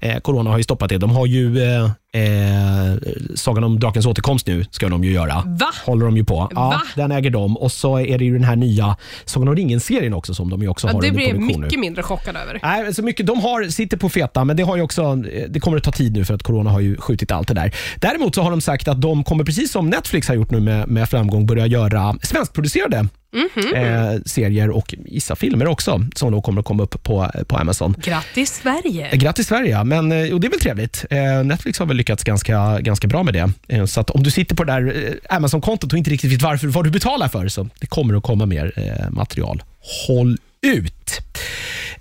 Eh, 0.00 0.20
corona 0.20 0.50
har 0.50 0.58
ju 0.58 0.64
stoppat 0.64 0.88
det. 0.88 0.98
De 0.98 1.10
har 1.10 1.26
ju 1.26 1.62
eh, 1.62 1.90
eh, 2.14 2.98
Sagan 3.34 3.64
om 3.64 3.80
drakens 3.80 4.06
återkomst 4.06 4.46
nu, 4.46 4.64
ska 4.70 4.88
de 4.88 5.04
ju 5.04 5.12
göra. 5.12 5.42
Va? 5.46 5.66
Håller 5.86 6.06
de 6.06 6.16
ju 6.16 6.24
på. 6.24 6.48
Ja, 6.54 6.68
Va? 6.68 6.82
Den 6.94 7.12
äger 7.12 7.30
de. 7.30 7.56
Och 7.56 7.72
så 7.72 7.98
är 8.00 8.18
det 8.18 8.24
ju 8.24 8.32
den 8.32 8.44
här 8.44 8.56
nya 8.56 8.96
Sagan 9.24 9.48
om 9.48 9.56
ringen-serien 9.56 10.14
också 10.14 10.34
som 10.34 10.50
de 10.50 10.62
ju 10.62 10.68
också 10.68 10.86
Ja, 10.86 10.92
har 10.92 11.00
det 11.02 11.08
under 11.08 11.16
blir 11.16 11.26
jag 11.28 11.34
produktion 11.36 11.60
nu. 11.60 11.66
mycket 11.66 11.80
mindre 11.80 12.02
chockad 12.02 12.36
över. 12.36 12.60
Nej, 12.62 12.82
men 12.84 12.94
så 12.94 13.02
mycket, 13.02 13.26
de 13.26 13.40
har, 13.40 13.64
sitter 13.64 13.96
på 13.96 14.08
feta, 14.08 14.44
men 14.44 14.56
det, 14.56 14.62
har 14.62 14.76
ju 14.76 14.82
också, 14.82 15.14
det 15.48 15.60
kommer 15.60 15.76
att 15.76 15.84
ta 15.84 15.92
tid 15.92 16.12
nu 16.12 16.24
för 16.24 16.34
att 16.34 16.42
corona 16.42 16.70
har 16.70 16.80
ju 16.80 16.96
skjutit 16.96 17.32
allt 17.32 17.48
det 17.48 17.54
där. 17.54 17.74
Däremot 17.96 18.34
så 18.34 18.42
har 18.42 18.50
de 18.50 18.60
sagt 18.60 18.88
att 18.88 19.00
de 19.00 19.24
kommer, 19.24 19.44
precis 19.44 19.72
som 19.72 19.90
Netflix 19.90 20.28
har 20.28 20.34
gjort 20.34 20.50
nu 20.50 20.60
med, 20.60 20.88
med 20.88 21.08
framgång, 21.08 21.46
börja 21.46 21.66
göra 21.66 22.14
svenskproducerade 22.22 23.06
Mhm. 23.32 23.74
eh, 23.74 24.20
serier 24.26 24.70
och 24.70 24.94
vissa 24.98 25.36
filmer 25.36 25.66
också, 25.66 26.04
som 26.14 26.32
då 26.32 26.40
kommer 26.42 26.60
att 26.60 26.64
komma 26.66 26.82
upp 26.82 27.02
på, 27.02 27.30
på 27.46 27.56
Amazon. 27.56 27.94
Grattis 28.04 28.54
Sverige! 28.54 29.08
Eh, 29.12 29.16
Grattis 29.18 29.46
Sverige, 29.46 29.84
men, 29.84 30.12
eh, 30.12 30.32
och 30.34 30.40
det 30.40 30.46
är 30.46 30.50
väl 30.50 30.60
trevligt. 30.60 31.04
Eh, 31.10 31.44
Netflix 31.44 31.78
har 31.78 31.86
väl 31.86 31.96
lyckats 31.98 32.24
ganska, 32.24 32.80
ganska 32.80 33.08
bra 33.08 33.22
med 33.22 33.34
det. 33.34 33.52
Eh, 33.68 33.84
så 33.84 34.00
att 34.00 34.10
om 34.10 34.22
du 34.22 34.30
sitter 34.30 34.56
på 34.56 34.64
det 34.64 34.72
där 34.72 35.06
eh, 35.30 35.36
Amazon-kontot 35.36 35.92
och 35.92 35.98
inte 35.98 36.10
riktigt 36.10 36.32
vet 36.32 36.42
varför, 36.42 36.66
vad 36.66 36.84
du 36.84 36.90
betalar 36.90 37.28
för, 37.28 37.48
så 37.48 37.68
det 37.80 37.86
kommer 37.86 38.14
att 38.14 38.22
komma 38.22 38.46
mer 38.46 38.72
eh, 38.76 39.10
material. 39.10 39.62
Håll 40.06 40.38
ut! 40.62 41.20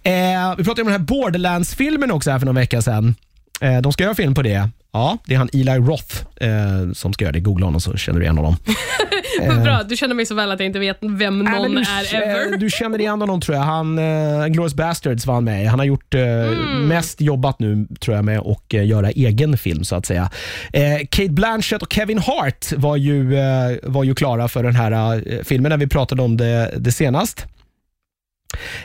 Eh, 0.03 0.55
vi 0.57 0.63
pratade 0.63 0.81
om 0.81 0.87
den 0.87 1.01
här 1.01 1.07
Borderlands-filmen 1.07 2.11
också 2.11 2.31
här 2.31 2.39
för 2.39 2.45
någon 2.45 2.55
vecka 2.55 2.81
sedan. 2.81 3.15
Eh, 3.61 3.81
de 3.81 3.93
ska 3.93 4.03
göra 4.03 4.15
film 4.15 4.33
på 4.33 4.41
det. 4.41 4.69
Ja, 4.91 5.17
det 5.25 5.33
är 5.33 5.37
han 5.37 5.49
Eli 5.53 5.71
Roth 5.71 6.15
eh, 6.41 6.91
som 6.93 7.13
ska 7.13 7.25
göra 7.25 7.31
det. 7.33 7.39
Googla 7.39 7.65
honom 7.65 7.81
så 7.81 7.97
känner 7.97 8.19
du 8.19 8.25
igen 8.25 8.37
honom. 8.37 8.55
Vad 9.47 9.63
bra, 9.63 9.81
du 9.89 9.97
känner 9.97 10.15
mig 10.15 10.25
så 10.25 10.35
väl 10.35 10.51
att 10.51 10.59
jag 10.59 10.67
inte 10.67 10.79
vet 10.79 10.97
vem 11.01 11.39
någon 11.39 11.71
du, 11.71 11.81
är 11.81 12.15
ever. 12.15 12.53
eh, 12.53 12.59
Du 12.59 12.69
känner 12.69 12.99
igen 12.99 13.21
honom 13.21 13.41
tror 13.41 13.57
jag. 13.57 13.63
Han, 13.63 13.99
uh, 13.99 14.47
Glorious 14.47 14.73
Bastards 14.73 15.25
var 15.25 15.33
han 15.33 15.43
med 15.43 15.63
i. 15.63 15.65
Han 15.65 15.79
har 15.79 15.85
gjort 15.85 16.13
eh, 16.13 16.21
Mm. 16.21 16.87
mest 16.87 17.21
jobbat 17.21 17.59
nu 17.59 17.87
tror 17.99 18.15
jag 18.15 18.25
med 18.25 18.39
att 18.39 18.73
eh, 18.73 18.85
göra 18.87 19.09
egen 19.11 19.57
film 19.57 19.83
så 19.83 19.95
att 19.95 20.05
säga. 20.05 20.29
Eh, 20.73 20.97
Kate 21.11 21.29
Blanchett 21.29 21.81
och 21.81 21.93
Kevin 21.93 22.17
Hart 22.19 22.65
var 22.77 22.95
ju, 22.95 23.37
eh, 23.37 23.75
var 23.83 24.03
ju 24.03 24.15
klara 24.15 24.47
för 24.47 24.63
den 24.63 24.75
här 24.75 24.91
eh, 25.15 25.43
filmen 25.43 25.69
när 25.69 25.77
vi 25.77 25.87
pratade 25.87 26.21
om 26.21 26.37
det, 26.37 26.73
det 26.77 26.91
senast. 26.91 27.45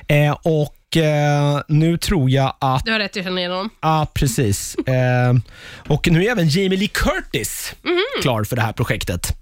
Eh, 0.09 0.37
och 0.43 0.97
eh, 0.97 1.61
nu 1.69 1.99
tror 1.99 2.31
jag 2.31 2.57
att 2.61 2.85
Du 2.85 2.93
har 2.93 2.99
rätt, 2.99 3.17
jag 3.17 3.25
känner 3.25 3.39
igen 3.39 3.51
honom. 3.51 3.71
Ja, 3.81 4.07
precis. 4.15 4.75
Eh, 4.75 5.35
och 5.89 6.09
nu 6.11 6.25
är 6.25 6.31
även 6.31 6.49
Jamie 6.49 6.79
Lee 6.79 6.89
Curtis 6.89 7.75
Mhm. 7.83 8.23
klar 8.23 8.45
för 8.45 8.57
det 8.57 8.63
här 8.63 8.73
projektet. 8.73 9.33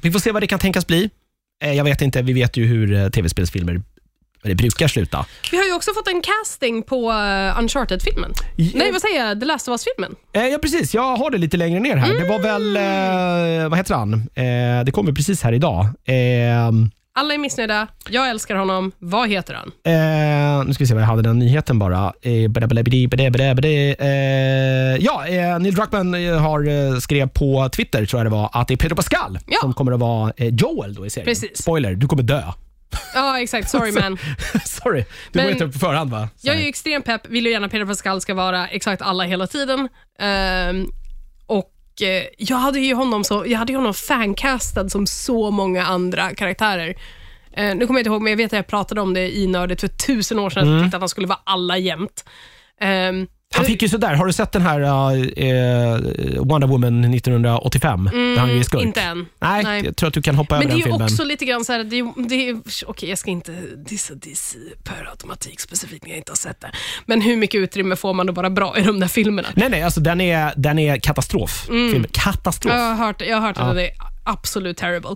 Vi 0.00 0.10
får 0.12 0.18
se 0.18 0.32
vad 0.32 0.42
det 0.42 0.46
kan 0.46 0.58
tänkas 0.58 0.86
bli. 0.86 1.10
Eh, 1.64 1.72
jag 1.72 1.84
vet 1.84 2.00
inte, 2.02 2.22
vi 2.22 2.32
vet 2.32 2.56
ju 2.56 2.66
hur 2.66 2.94
eh, 2.94 3.08
tv-spelsfilmer 3.08 3.82
vad 4.42 4.50
det 4.50 4.54
brukar 4.54 4.88
sluta. 4.88 5.26
Vi 5.50 5.56
har 5.56 5.64
ju 5.64 5.72
också 5.72 5.90
fått 5.94 6.08
en 6.08 6.22
casting 6.22 6.82
på 6.82 7.10
uh, 7.12 7.58
Uncharted-filmen. 7.58 8.32
Nej, 8.74 8.92
vad 8.92 9.00
säger 9.00 9.26
jag? 9.26 9.40
The 9.40 9.46
Last 9.46 9.68
of 9.68 9.72
Us-filmen. 9.72 10.14
Eh, 10.32 10.46
ja, 10.46 10.58
precis. 10.58 10.94
Jag 10.94 11.16
har 11.16 11.30
det 11.30 11.38
lite 11.38 11.56
längre 11.56 11.80
ner 11.80 11.96
här. 11.96 12.14
Det 12.14 12.28
var 12.28 12.38
väl, 12.38 12.76
eh, 12.76 13.68
vad 13.68 13.78
heter 13.78 13.94
han? 13.94 14.12
Eh, 14.14 14.84
det 14.84 14.92
kommer 14.92 15.12
precis 15.12 15.42
här 15.42 15.52
idag. 15.52 15.84
Eh, 16.04 16.72
Alla 17.18 17.34
är 17.34 17.38
missnöjda. 17.38 17.86
Jag 18.08 18.30
älskar 18.30 18.56
honom. 18.56 18.92
Vad 18.98 19.28
heter 19.28 19.54
han? 19.54 19.72
Eh, 19.84 20.66
nu 20.66 20.74
ska 20.74 20.82
vi 20.84 20.88
se 20.88 20.94
vad 20.94 21.02
jag 21.02 21.06
hade 21.06 21.22
den 21.22 21.38
nyheten 21.38 21.78
bara. 21.78 22.12
Eh, 22.22 22.48
bada, 22.48 22.66
bada, 22.66 22.82
bada. 23.54 23.68
Eh, 23.68 24.96
ja, 25.00 25.26
eh, 25.26 25.58
Neil 25.58 25.74
Druckmann 25.74 26.14
eh, 26.14 26.38
har 26.38 26.68
eh, 26.68 26.98
skrev 26.98 27.28
på 27.28 27.68
Twitter, 27.68 28.06
tror 28.06 28.20
jag 28.20 28.26
det 28.26 28.30
var, 28.30 28.50
att 28.52 28.68
det 28.68 28.74
är 28.74 28.78
Pedro 28.78 28.96
Pascal 28.96 29.38
Ja. 29.46 29.58
som 29.60 29.74
kommer 29.74 29.92
att 29.92 30.00
vara 30.00 30.32
Joel 30.38 30.94
då 30.94 31.06
i 31.06 31.10
serien. 31.10 31.26
Precis. 31.26 31.62
Spoiler, 31.62 31.94
du 31.94 32.06
kommer 32.06 32.22
dö. 32.22 32.42
Ja, 33.14 33.40
exakt. 33.40 33.70
Sorry 33.70 33.92
man. 34.00 34.18
Sorry, 34.64 35.04
du 35.32 35.42
var 35.42 35.50
inte 35.50 35.66
på 35.66 35.78
förhand 35.78 36.10
va? 36.10 36.28
Så 36.36 36.46
Jag 36.48 36.56
är 36.56 36.60
ju 36.60 36.68
extremt 36.68 37.04
pepp. 37.04 37.28
Vill 37.28 37.46
ju 37.46 37.52
gärna 37.52 37.68
Peter 37.68 37.86
Pascal 37.86 38.20
ska 38.20 38.34
vara 38.34 38.68
exakt 38.68 39.02
alla 39.02 39.24
hela 39.24 39.46
tiden. 39.46 39.88
Ehm, 40.18 40.86
och 41.46 41.70
jag 42.38 42.56
hade 42.56 42.80
ju 42.80 42.94
honom 42.94 43.24
så, 43.24 43.44
jag 43.46 43.58
hade 43.58 43.72
honom 43.74 43.94
fancastad 43.94 44.88
som 44.88 45.06
så 45.06 45.50
många 45.50 45.86
andra 45.86 46.34
karaktärer. 46.34 46.94
Eh, 47.52 47.74
nu 47.76 47.86
kommer 47.86 47.98
jag 47.98 48.00
inte 48.00 48.10
ihåg, 48.10 48.22
men 48.22 48.30
jag 48.30 48.36
vet 48.36 48.46
att 48.46 48.56
jag 48.56 48.66
pratade 48.66 49.00
om 49.00 49.14
det 49.14 49.36
i 49.36 49.46
Nördigt 49.46 49.80
för 49.80 49.88
tusen 49.88 50.38
år 50.38 50.50
sedan. 50.50 50.62
Mm. 50.62 50.74
att 50.74 50.76
Jag 50.76 50.84
tyckte 50.84 50.96
att 50.96 51.02
han 51.02 51.08
skulle 51.08 51.26
vara 51.26 51.40
alla 51.44 51.78
jämt. 51.78 52.24
Ehm, 52.80 53.26
Han 53.56 53.64
fick 53.66 53.82
ju 53.82 53.88
sådär, 53.88 54.14
har 54.14 54.26
du 54.26 54.32
sett 54.32 54.52
den 54.52 54.62
här 54.62 54.80
uh, 54.80 56.44
Wonder 56.44 56.66
Woman 56.66 57.14
1985? 57.14 58.04
där 58.12 58.36
han 58.38 58.50
är 58.50 58.62
skurk? 58.62 58.82
inte 58.82 59.00
än. 59.00 59.26
Nej, 59.40 59.64
Nej. 59.64 59.84
jag 59.84 59.96
tror 59.96 60.08
att 60.08 60.14
du 60.14 60.22
kan 60.22 60.34
hoppa 60.34 60.54
Men 60.58 60.62
över 60.62 60.68
det 60.68 60.72
är 60.72 60.72
den 60.72 60.78
ju 60.78 60.84
filmen. 60.84 61.02
också 61.02 61.24
lite 61.24 61.44
grann 61.44 61.64
så 61.64 61.72
här, 61.72 61.84
det 61.84 61.98
är, 61.98 62.28
det 62.28 62.48
är, 62.48 62.56
okej 62.86 63.08
jag 63.08 63.18
ska 63.18 63.30
inte 63.30 63.52
dissa 63.76 64.14
DC 64.14 64.58
per 64.84 65.08
automatik 65.10 65.60
specifikt 65.60 66.02
när 66.04 66.10
jag 66.10 66.18
inte 66.18 66.32
har 66.32 66.36
sett 66.36 66.60
det. 66.60 66.70
Men 67.06 67.20
hur 67.20 67.36
mycket 67.36 67.58
utrymme 67.58 67.96
får 67.96 68.14
man 68.14 68.28
att 68.28 68.34
vara 68.34 68.50
bra 68.50 68.78
i 68.78 68.82
de 68.82 69.00
där 69.00 69.08
filmerna? 69.08 69.48
Nej, 69.56 69.68
nej, 69.70 69.82
alltså 69.82 70.00
den 70.00 70.20
är, 70.20 70.52
den 70.56 70.78
är 70.78 70.96
katastrof. 70.98 71.66
Mm. 71.68 71.92
Film. 71.92 72.06
Katastrof. 72.12 72.74
Jag 72.74 72.80
har 72.94 73.06
hört, 73.06 73.22
jag 73.22 73.36
har 73.36 73.46
hört 73.46 73.56
Ja. 73.58 73.72
det 73.72 73.90
absolut 74.26 74.76
terrible. 74.76 75.10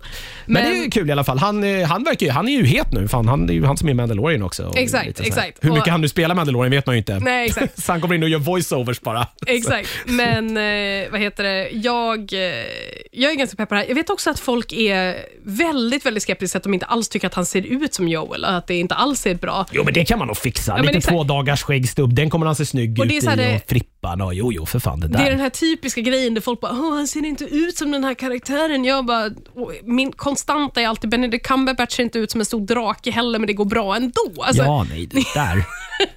Men, 0.46 0.64
det 0.64 0.84
är 0.84 0.90
kul 0.90 1.08
i 1.08 1.12
alla 1.12 1.24
fall. 1.24 1.38
Han, 1.38 1.64
eh, 1.64 1.86
han, 1.88 2.04
verkar 2.04 2.26
ju, 2.26 2.32
han 2.32 2.48
är 2.48 2.52
ju 2.52 2.64
het 2.64 2.92
nu. 2.92 3.08
Fan, 3.08 3.28
han, 3.28 3.46
det 3.46 3.52
är 3.52 3.54
ju 3.54 3.64
han 3.64 3.76
som 3.76 3.88
är 3.88 3.94
Mandalorian 3.94 4.42
också. 4.42 4.66
och 4.66 4.76
Exakt, 4.78 5.20
exakt. 5.20 5.58
Hur 5.64 5.68
mycket 5.70 5.84
Och- 5.86 5.90
han 5.92 6.00
nu 6.00 6.08
spelar 6.08 6.34
Mandalorian 6.34 6.70
vet 6.70 6.86
man 6.86 6.94
ju 6.94 6.98
inte. 6.98 7.18
Nej, 7.18 7.46
exakt. 7.46 7.82
så 7.82 7.92
han 7.92 8.00
kommer 8.00 8.14
in 8.14 8.22
och 8.22 8.28
gör 8.28 8.38
voiceovers 8.38 9.00
bara. 9.00 9.26
Exakt, 9.46 9.88
men 10.06 10.56
eh, 10.56 11.10
vad 11.10 11.20
heter 11.20 11.44
det? 11.44 11.68
Jag, 11.70 12.32
eh, 12.32 12.64
jag 13.12 13.32
är 13.32 13.36
ganska 13.36 13.56
pepp 13.56 13.68
på 13.68 13.74
det 13.74 13.80
här. 13.80 13.88
Jag 13.88 13.94
vet 13.94 14.10
också 14.10 14.30
att 14.30 14.40
folk 14.40 14.72
är 14.72 15.16
väldigt, 15.44 16.06
väldigt 16.06 16.22
skeptiska 16.22 16.58
att 16.58 16.64
de 16.64 16.74
inte 16.74 16.86
alls 16.86 17.08
tycker 17.08 17.26
att 17.26 17.34
han 17.34 17.46
ser 17.46 17.62
ut 17.62 17.94
som 17.94 18.08
Joel, 18.08 18.44
att 18.44 18.66
det 18.66 18.74
inte 18.74 18.94
alls 18.94 19.26
är 19.26 19.34
bra. 19.34 19.66
Jo, 19.72 19.84
men 19.84 19.94
det 19.94 20.04
kan 20.04 20.18
man 20.18 20.26
nog 20.28 20.36
fixa. 20.36 20.74
men 20.76 20.82
Lite 20.86 20.98
exakt. 20.98 21.12
två 21.12 21.24
dagars 21.24 21.62
skäggstubb, 21.62 22.14
den 22.14 22.30
kommer 22.30 22.46
han 22.46 22.54
se 22.56 22.66
snygg 22.66 22.98
Och 22.98 23.04
ut 23.04 23.12
i. 23.12 23.20
det- 23.20 23.54
Och 23.54 23.68
frippan 23.70 24.20
och 24.20 24.34
jo, 24.34 24.52
jo, 24.52 24.66
för 24.66 24.78
fan 24.78 25.00
det 25.00 25.08
där. 25.08 25.18
Det 25.18 25.24
är 25.26 25.30
den 25.30 25.40
här 25.40 25.50
typiska 25.50 26.00
grejen 26.00 26.34
där 26.34 26.40
folk 26.40 26.60
bara 26.60 26.72
han 26.72 27.06
ser 27.06 27.24
inte 27.26 27.44
ut 27.44 27.76
som 27.76 27.90
den 27.90 28.04
här 28.04 28.14
karaktären. 28.14 28.84
Jag 28.84 28.99
bara, 29.06 29.30
"Åh, 29.54 29.70
min 29.84 30.12
konstanta 30.12 30.80
är 30.80 30.88
alltid 30.88 31.10
Benedict 31.10 31.46
Cumberbatch 31.46 31.96
ser 31.96 32.02
inte 32.02 32.18
ut 32.18 32.30
som 32.30 32.40
en 32.40 32.44
stor 32.44 32.66
drake 32.66 33.10
heller, 33.10 33.38
men 33.38 33.46
det 33.46 33.52
går 33.52 33.64
bra 33.64 33.96
ändå. 33.96 34.42
Alltså, 34.42 34.62
Ja, 34.62 34.86
nej, 34.90 35.06
det 35.06 35.24
där. 35.34 35.64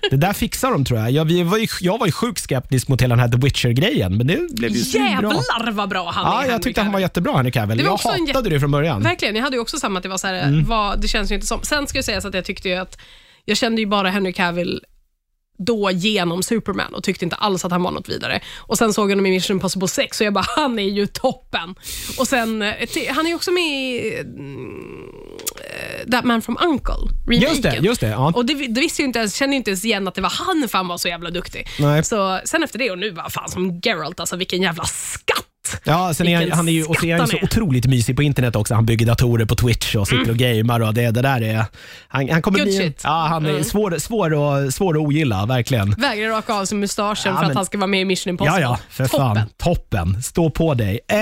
Det 0.10 0.16
där 0.18 0.34
fixar 0.34 0.72
de 0.72 0.86
tror 0.86 1.00
jag. 1.00 1.12
Jag, 1.12 1.25
vi 1.25 1.44
var 1.44 1.58
ju, 1.58 1.68
jag 1.82 1.98
var 1.98 2.06
ju 2.06 2.12
sjukt 2.12 2.40
skeptisk 2.42 2.88
mot 2.88 3.02
hela 3.02 3.16
den 3.16 3.20
här 3.20 3.28
The 3.32 3.38
Witcher-grejen, 3.38 4.18
men 4.18 4.28
det 4.28 4.56
blev 4.56 4.72
ju 4.72 4.80
så 4.80 4.98
bra. 5.00 5.08
Jävlar 5.08 5.72
vad 5.72 5.90
bra 5.90 6.12
han 6.12 6.25
är, 6.25 6.30
Ja, 6.30 6.42
jag 6.44 6.50
Henry 6.52 6.63
tyckte 6.63 6.82
han 6.82 6.92
var 6.92 7.00
jättebra, 7.00 7.36
Henry 7.38 7.52
Cavill. 7.52 7.80
Jag 7.80 8.06
en 8.16 8.28
hatade 8.28 8.50
det 8.50 8.60
från 8.60 8.72
början. 8.72 9.02
Verkligen, 9.04 9.36
jag 9.36 9.44
hade 9.44 9.56
ju 9.56 9.62
också 9.62 9.78
samma 9.80 9.98
att 10.00 10.04
det 10.04 10.10
var 10.10 10.18
så 10.18 10.28
här, 10.28 10.34
Mm. 10.48 10.66
vad, 10.66 11.02
det 11.02 11.08
känns 11.08 11.32
ju 11.32 11.36
inte 11.36 11.48
som. 11.48 11.60
Sen 11.63 11.88
ska 11.88 11.98
jag 11.98 12.06
säga 12.06 12.22
så 12.22 12.28
att 12.28 12.34
jag 12.34 12.46
tyckte 12.46 12.70
ju 12.70 12.75
att, 12.75 12.98
jag 13.46 13.58
kände 13.58 13.82
ju 13.82 13.88
bara 13.88 14.10
Henry 14.10 14.34
Cavill 14.34 14.82
då 15.57 15.91
genom 15.91 16.43
Superman 16.43 16.93
och 16.93 17.03
tyckte 17.03 17.25
inte 17.25 17.36
alls 17.36 17.65
att 17.65 17.72
han 17.72 17.83
var 17.83 17.91
något 17.91 18.10
vidare. 18.10 18.41
Och 18.60 18.77
Sen 18.77 18.93
såg 18.93 19.05
jag 19.10 19.12
honom 19.15 19.25
i 19.25 19.31
Mission 19.31 19.55
Impossible 19.57 19.88
6 19.88 20.19
och 20.22 20.25
jag 20.25 20.33
bara, 20.33 20.45
han 20.55 20.79
är 20.79 20.89
ju 20.89 21.07
toppen. 21.07 21.75
Och 22.19 22.27
sen, 22.27 22.62
eh, 22.62 22.74
Han 23.10 23.27
är 23.27 23.36
också 23.36 23.51
med 23.51 23.63
i 23.63 24.13
eh, 24.19 26.12
That 26.12 26.25
Man 26.25 26.41
from 26.41 26.57
Uncle, 26.62 26.93
remaken. 27.27 27.50
Just 27.50 27.63
det, 27.63 27.77
just 27.81 28.01
det. 28.01 28.07
Ja. 28.07 28.31
Och 28.36 28.45
det, 28.45 28.53
det 28.53 28.81
visste 28.81 29.01
ju 29.01 29.05
inte 29.05 29.19
ens, 29.19 29.36
kände 29.36 29.55
inte 29.55 29.69
ens 29.72 29.86
igen 29.86 30.07
att 30.07 30.15
det 30.15 30.22
var 30.22 30.29
han 30.29 30.67
för 30.69 30.77
han 30.77 30.88
var 30.88 30.98
så 30.98 31.07
jävla 31.07 31.29
duktig. 31.29 31.67
Nej. 31.79 32.03
Så 32.03 32.39
sen 32.45 32.63
efter 32.63 32.79
det 32.79 32.91
och 32.91 32.98
nu 33.00 33.10
var 33.10 33.29
fan 33.29 33.50
som 33.50 33.79
Geralt, 33.83 34.19
alltså 34.19 34.36
vilken 34.36 34.62
jävla 34.62 34.86
skatt. 34.86 35.81
Ja, 35.86 36.13
sen 36.13 36.28
är 36.28 36.36
han, 36.38 36.52
han 36.52 36.68
är 36.68 36.72
ju, 36.72 36.84
och 36.86 36.96
så 36.96 37.06
är 37.06 37.18
han 37.18 37.28
ju 37.32 37.38
så 37.38 37.44
otroligt 37.44 37.86
mysig 37.88 38.16
på 38.16 38.24
internet 38.24 38.56
också. 38.56 38.74
Han 38.75 38.86
bygger 38.86 39.06
datorer 39.06 39.46
på 39.46 39.56
Twitch 39.56 39.96
och 39.96 40.08
sitter 40.08 40.30
och 40.32 40.38
gamer 40.38 40.82
och 40.82 40.94
det, 40.94 41.12
det 41.12 41.22
där 41.22 41.42
är... 41.42 41.66
Han, 42.08 42.30
han 42.30 42.42
kommer 42.42 42.60
Good 42.60 42.68
bli... 42.68 42.78
shit. 42.78 43.02
Ja, 43.04 43.25
han 43.30 43.46
är 43.46 43.50
Mm. 43.50 43.63
svår, 43.63 43.98
svår, 44.00 44.34
och, 44.34 44.74
svår 44.74 44.94
att 44.94 45.02
ogilla, 45.02 45.46
verkligen. 45.46 45.92
Vägrar 45.92 46.30
raka 46.30 46.54
av 46.54 46.66
sig 46.66 46.78
mustaschen 46.78 47.16
Ja, 47.25 47.34
för 47.34 47.42
men- 47.42 47.50
att 47.52 47.56
han 47.56 47.66
ska 47.66 47.78
vara 47.78 47.88
med 47.88 48.02
i 48.02 48.06
Mission 48.06 48.30
Impossible. 48.30 48.62
Ja, 48.62 48.68
ja, 48.70 48.80
för 48.90 49.06
fan. 49.06 49.36
Toppen. 49.36 49.48
Toppen. 49.58 50.24
Stå 50.24 50.50
på 50.50 50.74
dig. 50.74 51.00
Eh, 51.08 51.18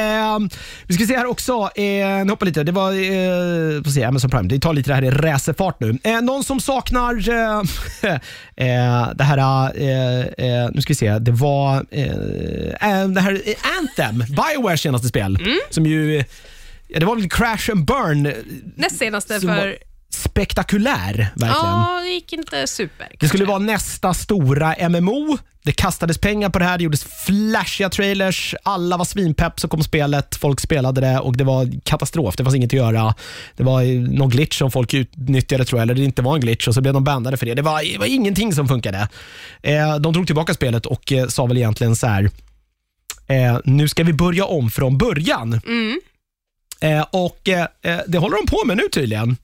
vi 0.88 0.94
ska 0.94 1.06
se 1.06 1.18
här 1.18 1.26
också. 1.26 1.54
Eh, 1.76 1.84
nu 2.26 2.30
hoppar 2.30 2.46
lite. 2.46 2.64
Det 2.64 2.72
var 2.72 2.92
eh, 2.92 3.84
se, 3.84 4.04
Amazon 4.04 4.30
Prime. 4.30 4.48
Det 4.50 4.60
tar 4.60 4.74
lite 4.74 4.90
det 4.90 4.96
här 4.96 5.04
i 5.04 5.10
racerfart 5.10 5.80
nu. 5.80 5.98
Eh, 6.04 6.22
någon 6.22 6.44
som 6.44 6.60
saknar 6.60 7.30
eh, 7.30 7.60
eh, 8.56 9.10
det 9.16 9.24
här... 9.24 9.38
Eh, 9.38 10.70
nu 10.74 10.82
ska 10.82 10.92
vi 10.92 10.96
se. 10.96 11.20
Det 11.20 11.32
var 11.32 11.86
det 13.14 13.22
här 13.22 13.42
Anthem, 13.80 14.24
Biowares 14.54 14.82
senaste 14.82 15.08
spel. 15.08 15.36
Mm. 15.36 15.60
Som 15.70 15.86
ju... 15.86 16.24
Ja, 16.88 17.00
det 17.00 17.06
var 17.06 17.16
väl 17.16 17.30
Crash 17.30 17.72
and 17.72 17.86
Burn. 17.86 18.34
Näst 18.76 18.98
senaste 18.98 19.40
för... 19.40 19.78
spektakulär, 20.10 21.14
verkligen. 21.36 21.52
Ja, 21.66 22.02
det 22.04 22.10
gick 22.10 22.34
inte 22.34 22.68
super. 22.68 23.08
Det 23.20 23.28
skulle 23.28 23.46
kanske. 23.46 23.46
vara 23.46 23.60
nästa 23.60 24.14
stora 24.14 24.90
MMO. 24.90 25.38
Det 25.64 25.72
kastades 25.72 26.18
pengar 26.18 26.50
på 26.50 26.60
det 26.60 26.66
här, 26.66 26.78
det 26.78 26.84
gjordes 26.84 27.04
flashiga 27.04 27.90
trailers, 27.90 28.56
alla 28.64 28.98
var 28.98 29.06
svinpepp, 29.06 29.60
så 29.60 29.68
kom 29.68 29.84
spelet, 29.84 30.36
folk 30.36 30.60
spelade 30.60 31.02
det 31.02 31.20
och 31.20 31.38
det 31.38 31.44
var 31.44 31.70
katastrof. 31.84 32.36
Det 32.36 32.44
fanns 32.44 32.56
inget 32.56 32.70
att 32.70 32.74
göra. 32.74 33.16
Det 33.56 33.64
var 33.64 33.82
eh, 33.82 34.00
någon 34.00 34.30
glitch 34.30 34.58
som 34.58 34.72
folk 34.72 34.94
utnyttjade 34.94 35.66
tror 35.66 35.80
jag, 35.80 35.84
eller 35.84 35.94
det 35.94 36.04
inte 36.04 36.22
var 36.22 36.36
en 36.36 36.42
glitch 36.42 36.68
och 36.68 36.74
så 36.74 36.82
blev 36.82 36.94
de 36.94 37.04
bandade 37.04 37.38
för 37.38 37.46
det. 37.46 37.54
Det 37.54 37.62
var, 37.62 37.94
det 37.94 37.98
var 37.98 38.06
ingenting 38.06 38.54
som 38.54 38.68
funkade. 38.68 39.08
Eh, 39.62 39.96
de 39.96 40.14
drog 40.14 40.26
tillbaka 40.26 40.54
spelet 40.54 40.86
och 40.86 41.12
eh, 41.12 41.28
sa 41.28 41.46
väl 41.46 41.58
egentligen 41.58 41.96
så 41.96 42.08
här. 42.08 42.30
Eh, 43.32 43.60
nu 43.66 43.88
ska 43.88 44.04
vi 44.04 44.14
börja 44.14 44.46
om 44.46 44.70
från 44.72 44.98
början. 44.98 45.62
Eh, 46.82 47.06
och 47.12 47.50
eh, 47.50 47.68
eh, 47.82 48.00
Det 48.08 48.18
håller 48.18 48.38
de 48.38 48.46
på 48.48 48.66
med 48.66 48.78
nu 48.78 48.84
tydligen. 48.92 49.38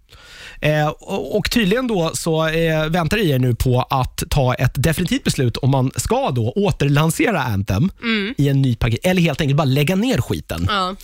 Eh, 0.62 0.88
och, 0.88 1.38
och 1.38 1.52
Tydligen 1.52 1.88
då 1.88 2.12
så 2.14 2.48
eh, 2.48 2.90
väntar 2.90 3.18
EA 3.18 3.38
nu 3.38 3.56
på 3.56 3.82
att 3.90 4.24
ta 4.30 4.54
ett 4.54 4.74
definitivt 4.76 5.24
beslut 5.24 5.58
om 5.58 5.72
man 5.72 5.92
ska 5.96 6.32
då 6.32 6.54
återlansera 6.56 7.42
Anthem 7.42 7.90
i 8.38 8.50
en 8.50 8.62
ny 8.62 8.76
paket 8.76 9.00
eller 9.04 9.22
helt 9.22 9.42
enkelt 9.42 9.58
bara 9.58 9.66
lägga 9.66 9.96
ner 9.96 10.22
skiten. 10.22 10.66
Ja. 10.70 10.96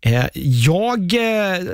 Eh, 0.00 0.24
jag 0.34 0.98
eh, 0.98 1.64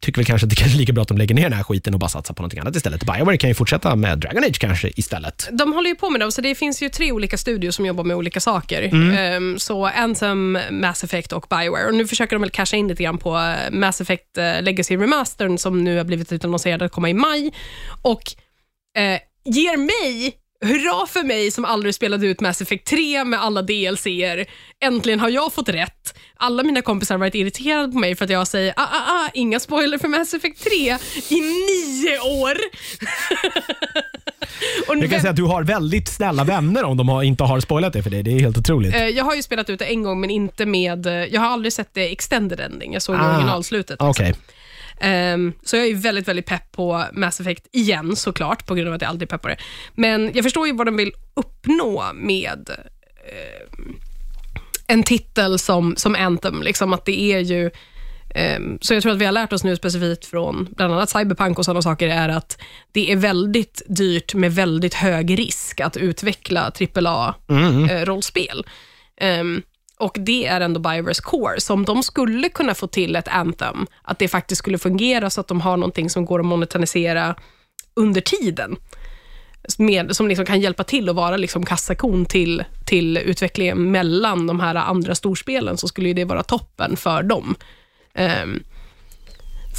tycker 0.00 0.18
väl 0.18 0.24
kanske 0.24 0.44
att 0.44 0.50
det 0.50 0.56
kan 0.56 0.68
vara 0.68 0.78
lika 0.78 0.92
bra 0.92 1.02
att 1.02 1.08
de 1.08 1.18
lägger 1.18 1.34
ner 1.34 1.42
den 1.42 1.52
här 1.52 1.62
skiten 1.62 1.94
och 1.94 2.00
bara 2.00 2.08
satsar 2.08 2.34
på 2.34 2.42
någonting 2.42 2.60
annat 2.60 2.76
istället. 2.76 3.04
Bioware 3.04 3.36
kan 3.36 3.50
ju 3.50 3.54
fortsätta 3.54 3.96
med 3.96 4.18
Dragon 4.18 4.44
Age 4.44 4.58
kanske 4.58 4.90
istället. 4.96 5.48
De 5.52 5.72
håller 5.72 5.88
ju 5.88 5.96
på 5.96 6.10
med 6.10 6.20
det, 6.20 6.32
så 6.32 6.40
det 6.40 6.54
finns 6.54 6.82
ju 6.82 6.88
tre 6.88 7.12
olika 7.12 7.38
studios 7.38 7.76
som 7.76 7.86
jobbar 7.86 8.04
med 8.04 8.16
olika 8.16 8.40
saker. 8.40 8.82
Mm. 8.82 9.16
Ehm, 9.16 9.58
så 9.58 9.86
Anthem, 9.86 10.58
Mass 10.70 11.04
Effect 11.04 11.32
och 11.32 11.46
Bioware. 11.50 11.86
Och 11.86 11.94
nu 11.94 12.06
försöker 12.06 12.36
de 12.36 12.40
väl 12.40 12.50
casha 12.50 12.76
in 12.76 12.88
lite 12.88 13.02
grann 13.02 13.18
på 13.18 13.36
eh, 13.36 13.70
Mass 13.70 14.00
Effect 14.00 14.38
eh, 14.38 14.62
Legacy 14.62 14.96
Remastern 14.96 15.58
som 15.58 15.84
nu 15.84 15.96
har 15.96 16.04
blivit 16.04 16.25
utannonserad 16.32 16.82
att 16.82 16.92
komma 16.92 17.10
i 17.10 17.14
maj. 17.14 17.52
Och 18.02 18.22
eh, 18.98 19.20
ger 19.44 19.76
mig 19.76 20.34
Hurra 20.60 21.06
för 21.06 21.22
mig 21.22 21.50
som 21.50 21.64
aldrig 21.64 21.94
spelade 21.94 22.26
ut 22.26 22.40
Mass 22.40 22.60
Effect 22.62 22.86
3 22.86 23.24
med 23.24 23.42
alla 23.42 23.62
DLCer. 23.62 24.46
Äntligen 24.84 25.20
har 25.20 25.28
jag 25.28 25.52
fått 25.52 25.68
rätt. 25.68 26.18
Alla 26.36 26.62
mina 26.62 26.82
kompisar 26.82 27.14
har 27.14 27.20
varit 27.20 27.34
irriterade 27.34 27.92
på 27.92 27.98
mig 27.98 28.16
för 28.16 28.24
att 28.24 28.30
jag 28.30 28.46
säger 28.48 28.74
ah, 28.76 28.82
ah, 28.82 29.12
ah, 29.24 29.28
inga 29.34 29.60
spoiler 29.60 29.98
för 29.98 30.08
Mass 30.08 30.34
Effect 30.34 30.64
3 30.64 30.72
i 31.36 31.40
nio 31.40 32.18
år. 32.20 32.56
Och 34.88 34.96
Jag 34.96 35.10
kan 35.10 35.20
säga 35.20 35.30
att 35.30 35.36
du 35.36 35.42
har 35.44 35.62
väldigt 35.62 36.08
snälla 36.08 36.44
vänner 36.44 36.84
om 36.84 36.96
de 36.96 37.08
har, 37.08 37.22
inte 37.22 37.44
har 37.44 37.60
spoilat 37.60 37.92
det 37.92 38.02
för 38.02 38.10
dig. 38.10 38.22
Det 38.22 38.30
är 38.32 38.40
helt 38.40 38.58
otroligt. 38.58 38.94
Eh, 38.94 39.06
Jag 39.08 39.24
har 39.24 39.34
ju 39.34 39.42
spelat 39.42 39.70
ut 39.70 39.78
det 39.78 39.84
en 39.84 40.02
gång, 40.02 40.20
men 40.20 40.30
inte 40.30 40.66
med... 40.66 41.06
eh, 41.06 41.12
Jag 41.12 41.40
har 41.40 41.48
aldrig 41.48 41.72
sett 41.72 41.88
det 41.94 42.12
extended 42.12 42.60
ending. 42.60 42.92
Jag 42.92 43.02
såg 43.02 43.16
Ah. 43.16 43.34
originalslutet. 43.34 43.96
Okej. 44.02 44.34
Ehm, 45.00 45.52
så 45.62 45.76
jag 45.76 45.86
är 45.86 45.94
väldigt, 45.94 46.28
väldigt 46.28 46.46
pepp 46.46 46.72
på 46.72 47.04
Mass 47.12 47.40
Effect 47.40 47.66
igen, 47.72 48.16
såklart, 48.16 48.66
på 48.66 48.74
grund 48.74 48.88
av 48.88 48.94
att 48.94 49.02
jag 49.02 49.08
alltid 49.08 49.22
är 49.22 49.26
pepp 49.26 49.42
på 49.42 49.48
det. 49.48 49.58
Men 49.94 50.30
jag 50.34 50.44
förstår 50.44 50.66
ju 50.66 50.72
vad 50.72 50.86
de 50.86 50.96
vill 50.96 51.12
uppnå 51.34 52.04
med 52.14 52.70
ehm, 53.28 53.96
en 54.86 55.02
titel 55.02 55.58
som, 55.58 55.96
som 55.96 56.14
Anthem. 56.14 56.62
Liksom 56.62 56.92
att 56.92 57.04
det 57.04 57.20
är 57.20 57.38
ju... 57.38 57.70
ehm, 58.34 58.78
så 58.80 58.94
jag 58.94 59.02
tror 59.02 59.12
att 59.12 59.18
vi 59.18 59.24
har 59.24 59.32
lärt 59.32 59.52
oss 59.52 59.64
nu 59.64 59.76
specifikt 59.76 60.26
från 60.26 60.68
bland 60.76 60.92
annat 60.92 61.10
Cyberpunk 61.10 61.58
och 61.58 61.64
sådana 61.64 61.82
saker, 61.82 62.08
är 62.08 62.28
att 62.28 62.58
det 62.92 63.12
är 63.12 63.16
väldigt 63.16 63.82
dyrt 63.88 64.34
med 64.34 64.54
väldigt 64.54 64.94
hög 64.94 65.38
risk 65.38 65.80
att 65.80 65.96
utveckla 65.96 66.70
AAA-rollspel. 66.70 68.66
Ehm, 69.20 69.62
och 69.98 70.16
det 70.20 70.46
är 70.46 70.60
ändå 70.60 70.80
Biowares 70.80 71.20
core. 71.20 71.60
Så 71.60 71.74
om 71.74 71.84
de 71.84 72.02
skulle 72.02 72.48
kunna 72.48 72.74
få 72.74 72.86
till 72.86 73.16
ett 73.16 73.28
Anthem, 73.28 73.86
att 74.02 74.18
det 74.18 74.28
faktiskt 74.28 74.58
skulle 74.58 74.78
fungera 74.78 75.30
så 75.30 75.40
att 75.40 75.48
de 75.48 75.60
har 75.60 75.76
någonting 75.76 76.10
som 76.10 76.24
går 76.24 76.40
att 76.40 76.46
monetarisera 76.46 77.34
under 77.94 78.20
tiden, 78.20 78.76
med, 79.78 80.16
som 80.16 80.28
liksom 80.28 80.46
kan 80.46 80.60
hjälpa 80.60 80.84
till 80.84 81.08
att 81.08 81.16
vara 81.16 81.36
liksom 81.36 81.64
kassakon 81.64 82.24
till, 82.26 82.64
till 82.86 83.16
utvecklingen 83.16 83.90
mellan 83.90 84.46
de 84.46 84.60
här 84.60 84.74
andra 84.74 85.14
storspelen, 85.14 85.76
så 85.76 85.88
skulle 85.88 86.08
ju 86.08 86.14
det 86.14 86.24
vara 86.24 86.42
toppen 86.42 86.96
för 86.96 87.22
dem. 87.22 87.54
Um, 88.42 88.62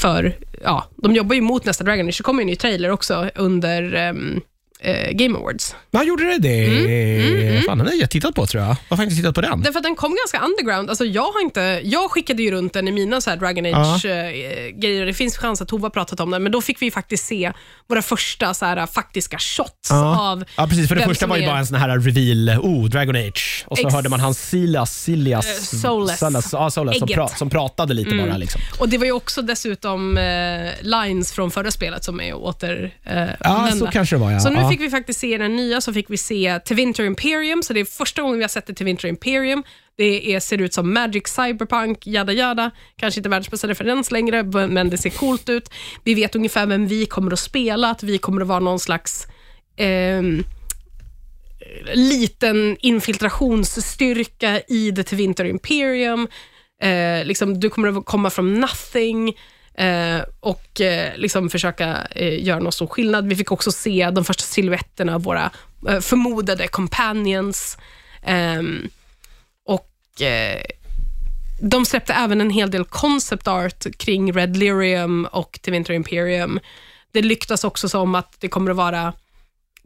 för 0.02 0.38
ja, 0.64 0.86
de 0.96 1.16
jobbar 1.16 1.36
ju 1.36 1.42
mot 1.42 1.66
nästa 1.66 1.84
Dragon 1.84 2.08
Age. 2.08 2.18
Det 2.18 2.24
kommer 2.24 2.42
ju 2.42 2.44
en 2.44 2.48
ny 2.48 2.56
trailer 2.56 2.90
också 2.90 3.30
under 3.36 4.10
um, 4.10 4.42
eh, 4.80 5.12
Game 5.12 5.38
Awards. 5.38 5.76
Ja, 5.92 6.04
gjorde 6.04 6.24
det 6.24 6.38
det? 6.38 6.66
Mm, 6.66 7.62
Fan, 7.62 7.78
den 7.78 7.88
har 7.88 7.94
jag 7.94 8.10
tittat 8.10 8.36
på 8.36 8.46
tror 8.46 8.64
jag. 8.64 8.68
Varför 8.70 8.96
har 8.96 9.04
jag 9.04 9.06
inte 9.06 9.16
tittat 9.16 9.36
på 9.36 9.42
den? 9.42 9.62
Därför 9.62 9.80
att 9.80 9.84
den 9.84 9.96
kom 9.96 10.16
ganska 10.26 10.40
underground. 10.48 10.90
Alltså 10.90 11.06
jag, 11.06 11.32
har 11.32 11.42
inte, 11.42 11.82
jag 11.84 12.12
skickade 12.12 12.44
ju 12.44 12.52
runt 12.52 12.74
den 12.74 12.88
i 12.88 12.92
mina 12.92 13.22
så 13.22 13.30
här 13.30 13.38
Dragon 13.38 13.66
Age-grejer. 13.66 15.06
det 15.06 15.14
finns 15.14 15.38
chans 15.38 15.62
att 15.62 15.68
Tova 15.68 15.86
har 15.86 15.90
pratat 15.90 16.20
om 16.20 16.32
den, 16.32 16.44
men 16.44 16.52
då 16.52 16.62
fick 16.62 16.82
vi 16.82 16.92
faktiskt 16.92 17.26
se 17.26 17.52
våra 17.90 18.02
första 18.02 18.54
så 18.54 18.66
här, 18.66 18.86
faktiska 18.88 19.38
shots 19.40 19.88
Ja. 19.90 20.32
av 20.32 20.44
ja, 20.58 20.68
precis. 20.68 20.88
För 20.88 20.96
det 20.96 21.02
första 21.04 21.28
var 21.28 21.38
ju 21.38 21.44
är- 21.44 21.48
bara 21.48 21.58
en 21.60 21.68
sån 21.68 21.78
här 21.78 22.00
reveal. 22.00 22.60
Oh, 22.60 22.86
Dragon 22.90 23.16
Age. 23.16 23.64
Och 23.68 23.78
så 23.78 23.84
Ex- 23.88 23.94
hörde 23.96 24.10
man 24.10 24.20
hans 24.20 24.50
Silas, 24.50 25.08
Eh, 25.10 25.14
Solas. 25.82 26.20
Solas, 26.20 26.50
ja, 26.54 26.70
Solas 26.70 26.98
som. 27.00 27.08
Mm. 27.10 27.16
pra, 27.16 27.28
som 27.28 27.50
pratade 27.50 27.94
lite 27.94 28.16
bara. 28.16 28.38
Liksom. 28.38 28.62
Och 28.80 28.90
Det 28.90 28.98
var 28.98 29.06
ju 29.06 29.12
också 29.12 29.42
dessutom 29.42 30.18
eh, 30.18 30.24
lines 30.82 31.32
från 31.32 31.52
förra 31.52 31.72
spelet 31.72 32.04
som 32.04 32.22
är 32.22 32.34
åter 32.34 32.92
eh, 33.06 33.24
Ja, 33.40 33.70
så 33.80 33.88
kanske 33.88 34.16
det 34.16 34.20
var. 34.20 34.32
Ja. 34.32 34.40
Så 34.40 34.50
nu 34.50 34.67
ja. 34.68 34.72
fick 34.72 34.82
vi 34.82 34.90
faktiskt 34.90 35.20
se 35.20 35.38
den 35.38 35.56
nya, 35.56 35.82
så 35.82 35.94
fick 35.94 36.10
vi 36.10 36.18
se 36.18 36.60
Tevinter 36.60 37.04
Imperium, 37.04 37.64
så 37.64 37.74
det 37.74 37.80
är 37.80 37.86
första 37.86 38.22
gången 38.22 38.38
vi 38.38 38.44
har 38.44 38.50
sett 38.50 38.66
det 38.66 38.74
till 38.74 39.06
Imperium. 39.06 39.64
Det 39.98 40.34
är, 40.34 40.40
ser 40.40 40.62
ut 40.62 40.74
som 40.74 40.94
Magic 40.94 41.28
Cyberpunk, 41.28 42.08
jada 42.08 42.34
jada. 42.34 42.72
Kanske 42.96 43.20
inte 43.20 43.30
världens 43.30 43.52
bästa 43.52 43.68
referens 43.68 44.12
längre, 44.12 44.44
men 44.68 44.90
det 44.90 44.98
ser 44.98 45.10
coolt 45.10 45.50
ut. 45.50 45.70
Vi 46.04 46.14
vet 46.14 46.36
ungefär 46.36 46.66
vem 46.66 46.88
vi 46.88 47.06
kommer 47.06 47.34
att 47.34 47.40
spela, 47.40 47.90
att 47.90 48.04
vi 48.04 48.18
kommer 48.18 48.42
att 48.42 48.48
vara 48.48 48.60
någon 48.60 48.80
slags 48.80 49.28
eh, 49.78 50.22
liten 51.94 52.78
infiltrationsstyrka 52.80 54.62
i 54.68 54.92
The 54.92 55.16
Winter 55.16 55.46
Imperium. 55.46 56.28
Eh, 56.82 57.26
liksom, 57.26 57.60
du 57.60 57.70
kommer 57.70 57.98
att 57.98 58.06
komma 58.06 58.30
från 58.30 58.60
nothing 58.60 59.34
eh, 59.78 60.22
och 60.40 60.82
eh, 60.82 61.18
liksom 61.18 61.50
försöka 61.50 62.08
eh, 62.12 62.44
göra 62.44 62.60
någon 62.60 62.72
stor 62.72 62.88
skillnad. 62.88 63.28
Vi 63.28 63.36
fick 63.36 63.52
också 63.52 63.72
se 63.72 64.10
de 64.10 64.26
första 64.26 64.44
silhuetterna 64.44 65.16
av 65.16 65.24
våra 65.24 65.52
eh, 65.90 66.00
förmodade 66.00 66.68
companions. 66.68 67.78
Ehm, 68.24 68.90
och 69.66 70.22
eh, 70.22 70.62
de 71.62 71.86
släppte 71.86 72.14
även 72.14 72.42
en 72.42 72.50
hel 72.50 72.72
del 72.72 72.86
concept 72.86 73.48
art 73.48 73.86
kring 73.98 74.34
Red 74.34 74.58
Lyrium 74.58 75.26
och 75.32 75.60
The 75.62 75.72
Winter 75.72 75.94
Imperium. 75.94 76.60
Det 77.12 77.22
lyktas 77.22 77.64
också 77.64 77.90
som 77.90 78.16
att 78.16 78.36
det 78.40 78.48
kommer 78.48 78.72
att 78.72 78.78
vara 78.78 79.14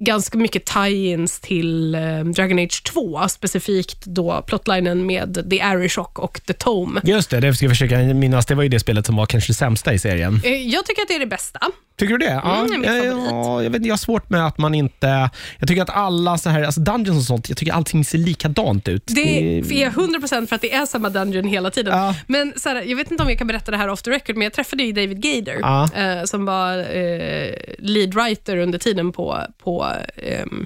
ganska 0.06 0.38
mycket 0.38 0.66
tie-ins 0.66 1.42
till 1.42 1.96
eh, 1.96 2.02
Dragon 2.36 2.60
Age 2.60 2.84
2, 2.84 3.28
specifikt 3.30 4.06
då 4.06 4.44
plotlinen 4.48 5.06
med 5.06 5.48
The 5.50 5.62
Arishock 5.62 6.20
och 6.20 6.42
The 6.48 6.54
Tome. 6.54 7.02
Just 7.04 7.30
det, 7.30 7.40
det 7.40 7.54
ska 7.54 7.66
jag 7.66 7.72
försöka 7.72 7.98
minnas. 7.98 8.46
Det 8.46 8.56
var 8.56 8.64
ju 8.64 8.70
det 8.70 8.80
spelet 8.80 9.06
som 9.06 9.16
var 9.16 9.26
kanske 9.26 9.50
det 9.50 9.56
sämsta 9.56 9.94
i 9.94 10.00
serien. 10.00 10.42
Eh, 10.44 10.52
Jag 10.52 10.86
tycker 10.86 11.02
att 11.02 11.08
det 11.08 11.16
är 11.16 11.20
det 11.20 11.26
bästa. 11.26 11.60
Tycker 12.00 12.18
du 12.18 12.26
det? 12.26 12.42
Ja, 12.44 12.66
min 12.70 12.84
jag, 12.84 13.04
favorit. 13.04 13.28
ja, 13.32 13.64
jag, 13.64 13.70
vet, 13.70 13.86
jag 13.86 13.94
har 13.94 13.98
svårt 13.98 14.30
med 14.30 14.48
att 14.48 14.58
man 14.58 14.76
inte... 14.76 15.30
Jag 15.60 15.68
tycker 15.68 15.82
att 15.82 15.90
alla 15.90 16.38
så 16.38 16.50
här, 16.50 16.64
alltså 16.64 16.82
dungeons 16.82 17.18
och 17.20 17.24
sånt, 17.26 17.50
jag 17.50 17.58
tycker 17.58 17.74
allting 17.74 18.06
ser 18.06 18.18
likadant 18.18 18.88
ut. 18.88 19.04
Det 19.08 19.60
är 19.60 19.90
100% 19.90 20.48
för 20.48 20.56
att 20.56 20.62
det 20.62 20.74
är 20.74 20.86
samma 20.86 21.10
dungeon 21.10 21.46
hela 21.48 21.72
tiden. 21.72 21.98
Ja. 21.98 22.16
Men 22.28 22.54
så 22.56 22.70
här, 22.70 22.82
jag 22.82 22.98
vet 22.98 23.12
inte 23.12 23.24
om 23.24 23.30
jag 23.30 23.38
kan 23.38 23.48
berätta 23.48 23.72
det 23.72 23.78
här 23.78 23.88
off 23.90 24.02
the 24.02 24.12
record, 24.12 24.36
men 24.36 24.44
jag 24.44 24.54
träffade 24.54 24.84
ju 24.84 24.92
David 24.92 25.22
Gader, 25.22 25.58
Ja. 25.62 25.90
eh, 25.96 26.24
som 26.24 26.46
var 26.46 26.78
eh, 26.78 27.54
lead 27.80 28.14
writer 28.14 28.58
under 28.58 28.80
tiden 28.80 29.12
på, 29.12 29.38
på 29.64 29.91
ehm, 30.18 30.66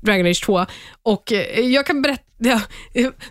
Dragon 0.00 0.26
Age 0.26 0.42
2. 0.44 0.66
Och 1.02 1.32
eh, 1.32 1.60
jag 1.60 1.86
kan 1.86 2.02
berätta, 2.02 2.22
ja, 2.38 2.60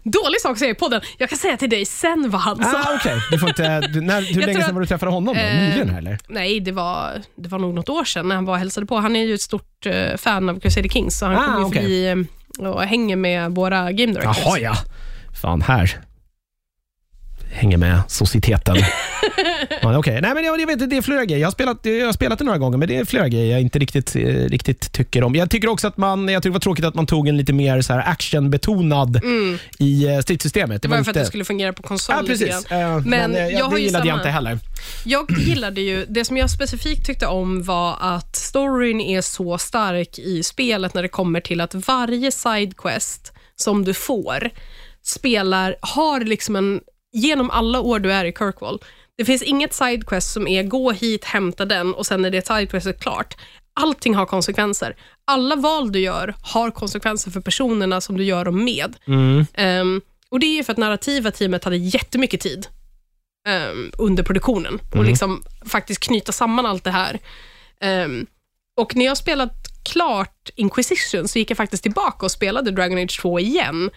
dålig 0.04 0.41
sak 0.41 0.52
att 0.52 0.60
säga 0.60 0.71
i 0.71 0.76
podden, 0.76 1.02
jag 1.17 1.30
kan 1.30 1.38
säga 1.38 1.58
till 1.58 1.69
dig 1.69 1.86
sen 1.86 2.30
vad 2.30 2.41
han 2.41 2.63
sa. 2.63 2.78
Ah, 2.78 2.95
Okej, 2.99 3.19
du 3.32 3.39
får 3.39 3.49
inte... 3.49 3.80
Du, 3.82 4.02
när, 4.02 4.21
hur 4.21 4.41
länge 4.45 4.63
sedan 4.63 4.73
var 4.76 4.82
du 4.82 4.88
träffade 4.88 5.12
honom? 5.12 5.36
Då? 5.36 5.41
Eh, 5.41 5.56
Nyligen 5.62 5.95
eller? 5.95 6.17
Nej, 6.28 6.60
det 6.60 6.71
var, 6.71 7.21
det 7.36 7.49
var 7.49 7.60
nog 7.60 7.73
något 7.73 7.89
år 7.89 8.04
sedan 8.04 8.28
när 8.28 8.36
han 8.36 8.45
var 8.45 8.54
och 8.54 8.60
hälsade 8.60 8.86
på. 8.86 8.95
Han 8.97 9.15
är 9.15 9.26
ju 9.26 9.34
ett 9.34 9.41
stort 9.41 9.86
eh, 9.86 10.17
fan 10.17 10.49
av 10.49 10.60
Crusader 10.60 10.89
Kings, 10.89 11.17
så 11.19 11.26
han 11.26 11.36
Ah, 11.36 11.54
kommer 11.54 11.67
okej. 11.67 11.82
förbi 11.82 12.28
och 12.60 12.84
hänger 12.84 13.15
med 13.15 13.52
våra 13.56 13.91
game 13.91 14.13
directors. 14.13 14.38
Jaha, 14.45 14.60
ja. 14.60 14.76
Fan, 15.41 15.62
här. 15.62 15.99
Hänger 17.52 17.78
med 17.78 18.02
societeten. 18.08 18.76
ja, 19.82 19.97
Okej, 19.97 20.19
nej 20.21 20.34
men 20.34 20.43
jag, 20.43 20.62
jag 20.62 20.67
vet 20.67 20.73
inte, 20.73 20.86
det 20.86 20.97
är 20.97 21.02
flera 21.02 21.26
grejer. 21.26 21.39
Jag 21.41 21.47
har, 21.47 21.52
spelat, 21.52 21.78
jag 21.86 22.06
har 22.06 22.13
spelat 22.13 22.39
det 22.39 22.45
några 22.45 22.58
gånger, 22.58 22.78
men 22.78 22.88
det 22.88 22.95
är 22.97 23.06
flera 23.06 23.28
grejer 23.28 23.52
jag 23.52 23.62
inte 23.62 23.80
riktigt, 23.80 24.15
eh, 24.15 24.21
riktigt 24.26 24.91
tycker 24.91 25.23
om. 25.23 25.36
Jag 25.36 25.49
tycker 25.49 25.67
också 25.67 25.88
att 25.88 25.97
man, 25.97 26.28
jag 26.28 26.43
tycker 26.43 26.49
det 26.49 26.54
var 26.54 26.60
tråkigt 26.60 26.86
att 26.86 26.95
man 26.95 27.06
tog 27.06 27.28
en 27.28 27.38
lite 27.38 27.54
mer 27.54 27.82
så 27.82 27.93
här 27.93 27.99
actionbetonad 28.12 29.21
i 29.80 30.08
eh, 30.08 30.19
stridssystemet. 30.19 30.82
Det 30.82 30.88
var 30.88 30.97
ju 30.97 31.04
för 31.04 31.12
att 31.12 31.15
det 31.17 31.26
skulle 31.26 31.45
fungera 31.45 31.73
på 31.73 31.84
konsol 31.84 32.15
Ja, 32.19 32.23
precis. 32.28 32.65
Eh, 32.71 32.99
Men, 33.06 33.36
eh, 33.36 33.47
jag 33.47 33.65
har 33.65 33.76
det 33.76 33.82
gillade 33.82 34.08
jag 34.08 34.13
samma- 34.13 34.19
inte 34.21 34.30
heller. 34.30 34.60
Jag 35.06 35.32
gillade 35.39 35.82
ju, 35.82 36.06
det 36.10 36.26
som 36.26 36.38
jag 36.38 36.49
specifikt 36.49 37.06
tyckte 37.06 37.28
om 37.28 37.63
var 37.63 37.97
att 38.02 38.36
storyn 38.36 39.02
är 39.02 39.21
så 39.21 39.58
stark 39.58 40.19
i 40.19 40.43
spelet 40.43 40.93
när 40.93 41.02
det 41.02 41.08
kommer 41.08 41.39
till 41.41 41.62
att 41.62 41.76
varje 41.76 42.32
sidequest 42.32 43.34
som 43.56 43.86
du 43.86 43.93
får 43.93 44.49
spelar, 45.04 45.76
har 45.82 46.19
liksom 46.19 46.56
en, 46.56 46.82
genom 47.13 47.49
alla 47.49 47.80
år 47.82 47.99
du 47.99 48.12
är 48.13 48.26
i 48.26 48.32
Kirkwall, 48.32 48.80
det 49.17 49.26
finns 49.26 49.41
inget 49.41 49.73
sidequest 49.73 50.34
som 50.34 50.47
är 50.47 50.63
gå 50.63 50.91
hit, 50.91 51.26
hämta 51.26 51.65
den 51.65 51.93
och 51.93 52.06
sen 52.06 52.26
är 52.26 52.32
det 52.32 52.47
sidequestet 52.47 52.99
klart. 52.99 53.38
Allting 53.73 54.15
har 54.15 54.26
konsekvenser. 54.26 54.95
Alla 55.26 55.56
val 55.56 55.91
du 55.91 55.99
gör 55.99 56.36
har 56.41 56.71
konsekvenser 56.71 57.32
för 57.32 57.41
personerna 57.41 58.02
som 58.02 58.17
du 58.17 58.23
gör 58.23 58.45
dem 58.45 58.63
med. 58.63 58.95
Ehm, 59.54 60.02
och 60.30 60.39
Det 60.39 60.60
är 60.60 60.63
för 60.63 60.71
att 60.71 60.78
narrativa 60.78 61.32
teamet 61.32 61.63
hade 61.63 61.78
jättemycket 61.78 62.41
tid 62.41 62.67
ehm, 63.47 63.91
under 63.97 64.23
produktionen 64.23 64.80
och 64.95 65.04
liksom 65.06 65.43
faktiskt 65.65 66.04
knyta 66.04 66.32
samman 66.32 66.65
allt 66.65 66.84
det 66.84 66.91
här. 66.91 67.19
Ehm, 67.82 68.26
och 68.78 68.95
när 68.95 69.06
jag 69.06 69.17
spelat 69.17 69.54
klart 69.84 70.49
Inquisition 70.56 71.28
så 71.28 71.39
gick 71.39 71.52
jag 71.52 71.58
faktiskt 71.58 71.84
tillbaka 71.84 72.26
och 72.26 72.32
spelade 72.32 72.71
Dragon 72.71 72.97
Age 72.97 73.19
2 73.21 73.39
igen 73.39 73.89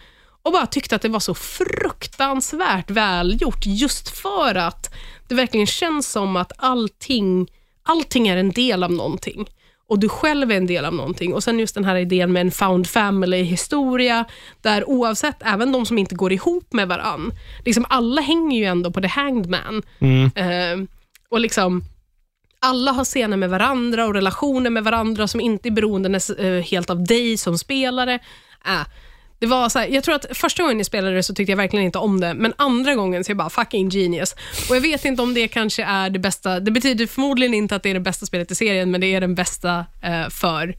och 0.47 0.53
bara 0.53 0.67
tyckte 0.67 0.95
att 0.95 1.01
det 1.01 1.09
var 1.09 1.19
så 1.19 1.33
fruktansvärt 1.33 2.89
välgjort 2.89 3.65
just 3.65 4.09
för 4.09 4.55
att 4.55 4.93
det 5.27 5.35
verkligen 5.35 5.67
känns 5.67 6.11
som 6.11 6.35
att 6.35 6.51
allting, 6.57 7.47
allting 7.83 8.27
är 8.27 8.37
en 8.37 8.51
del 8.51 8.83
av 8.83 8.91
någonting 8.91 9.47
och 9.87 9.99
du 9.99 10.09
själv 10.09 10.51
är 10.51 10.55
en 10.55 10.67
del 10.67 10.85
av 10.85 10.93
någonting. 10.93 11.33
Och 11.33 11.43
sen 11.43 11.59
just 11.59 11.75
den 11.75 11.85
här 11.85 11.95
idén 11.95 12.33
med 12.33 12.41
en 12.41 12.51
found 12.51 12.87
family-historia, 12.87 14.25
där 14.61 14.89
oavsett, 14.89 15.35
även 15.39 15.71
de 15.71 15.85
som 15.85 15.97
inte 15.97 16.15
går 16.15 16.33
ihop 16.33 16.73
med 16.73 16.87
varann, 16.87 17.31
liksom 17.65 17.85
alla 17.89 18.21
hänger 18.21 18.59
ju 18.59 18.65
ändå 18.65 18.91
på 18.91 19.01
the 19.01 19.07
hanged 19.07 19.49
man. 19.49 19.83
Eh, 20.35 20.87
och 21.29 21.39
liksom, 21.39 21.83
alla 22.59 22.91
har 22.91 23.05
scener 23.05 23.37
med 23.37 23.49
varandra 23.49 24.05
och 24.05 24.13
relationer 24.13 24.69
med 24.69 24.83
varandra 24.83 25.27
som 25.27 25.39
inte 25.39 25.69
är 25.69 25.71
beroende 25.71 26.19
eh, 26.39 26.63
helt 26.63 26.89
av 26.89 27.03
dig 27.03 27.37
som 27.37 27.57
spelare. 27.57 28.19
Äh, 28.65 28.81
det 29.39 29.45
var 29.45 29.69
så 29.69 29.79
här, 29.79 29.87
jag 29.87 30.03
tror 30.03 30.15
att 30.15 30.25
första 30.31 30.63
gången 30.63 30.77
jag 30.77 30.85
spelade 30.85 31.15
det 31.15 31.23
så 31.23 31.33
tyckte 31.33 31.51
jag 31.51 31.57
verkligen 31.57 31.85
inte 31.85 31.97
om 31.99 32.19
det, 32.19 32.33
men 32.33 32.53
andra 32.57 32.95
gången 32.95 33.23
så 33.23 33.29
är 33.29 33.31
jag 33.31 33.37
bara 33.37 33.49
fucking 33.49 33.89
genius. 33.89 34.35
Och 34.69 34.75
Jag 34.75 34.81
vet 34.81 35.05
inte 35.05 35.21
om 35.21 35.33
det 35.33 35.47
kanske 35.47 35.83
är 35.83 36.09
det 36.09 36.19
bästa, 36.19 36.59
det 36.59 36.71
betyder 36.71 37.07
förmodligen 37.07 37.53
inte 37.53 37.75
att 37.75 37.83
det 37.83 37.89
är 37.89 37.93
det 37.93 37.99
bästa 37.99 38.25
spelet 38.25 38.51
i 38.51 38.55
serien, 38.55 38.91
men 38.91 39.01
det 39.01 39.07
är 39.07 39.21
den 39.21 39.35
bästa 39.35 39.85
eh, 40.01 40.29
för 40.29 40.75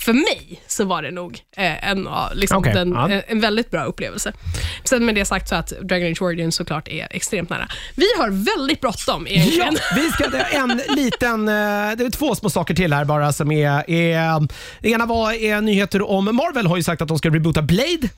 för 0.00 0.12
mig 0.12 0.62
så 0.66 0.84
var 0.84 1.02
det 1.02 1.10
nog 1.10 1.38
eh, 1.56 1.90
en, 1.90 2.08
liksom 2.34 2.58
Okej, 2.58 2.74
den, 2.74 2.92
ja. 2.92 3.10
en, 3.10 3.22
en 3.26 3.40
väldigt 3.40 3.70
bra 3.70 3.84
upplevelse. 3.84 4.32
Sen 4.84 5.04
med 5.04 5.14
det 5.14 5.24
sagt 5.24 5.48
så 5.48 5.54
att 5.54 5.68
Dragon 5.68 6.12
Age 6.12 6.22
Origins 6.22 6.56
såklart 6.56 6.88
är 6.88 7.08
extremt 7.10 7.50
nära. 7.50 7.68
Vi 7.94 8.06
har 8.18 8.56
väldigt 8.58 8.80
bråttom 8.80 9.26
Ja, 9.30 9.70
vi 9.94 10.10
ska 10.10 10.24
en 10.52 10.80
liten, 10.96 11.48
eh, 11.48 11.54
det 11.96 12.04
är 12.04 12.10
två 12.10 12.34
små 12.34 12.50
saker 12.50 12.74
till 12.74 12.92
här 12.92 13.04
bara 13.04 13.32
som 13.32 13.52
är, 13.52 13.90
är 13.90 14.48
det 14.80 14.88
ena 14.88 15.06
var 15.06 15.32
är 15.32 15.60
nyheter 15.60 16.10
om 16.10 16.24
Marvel 16.24 16.66
har 16.66 16.76
ju 16.76 16.82
sagt 16.82 17.02
att 17.02 17.08
de 17.08 17.18
ska 17.18 17.30
reboota 17.30 17.62
Blade. 17.62 18.08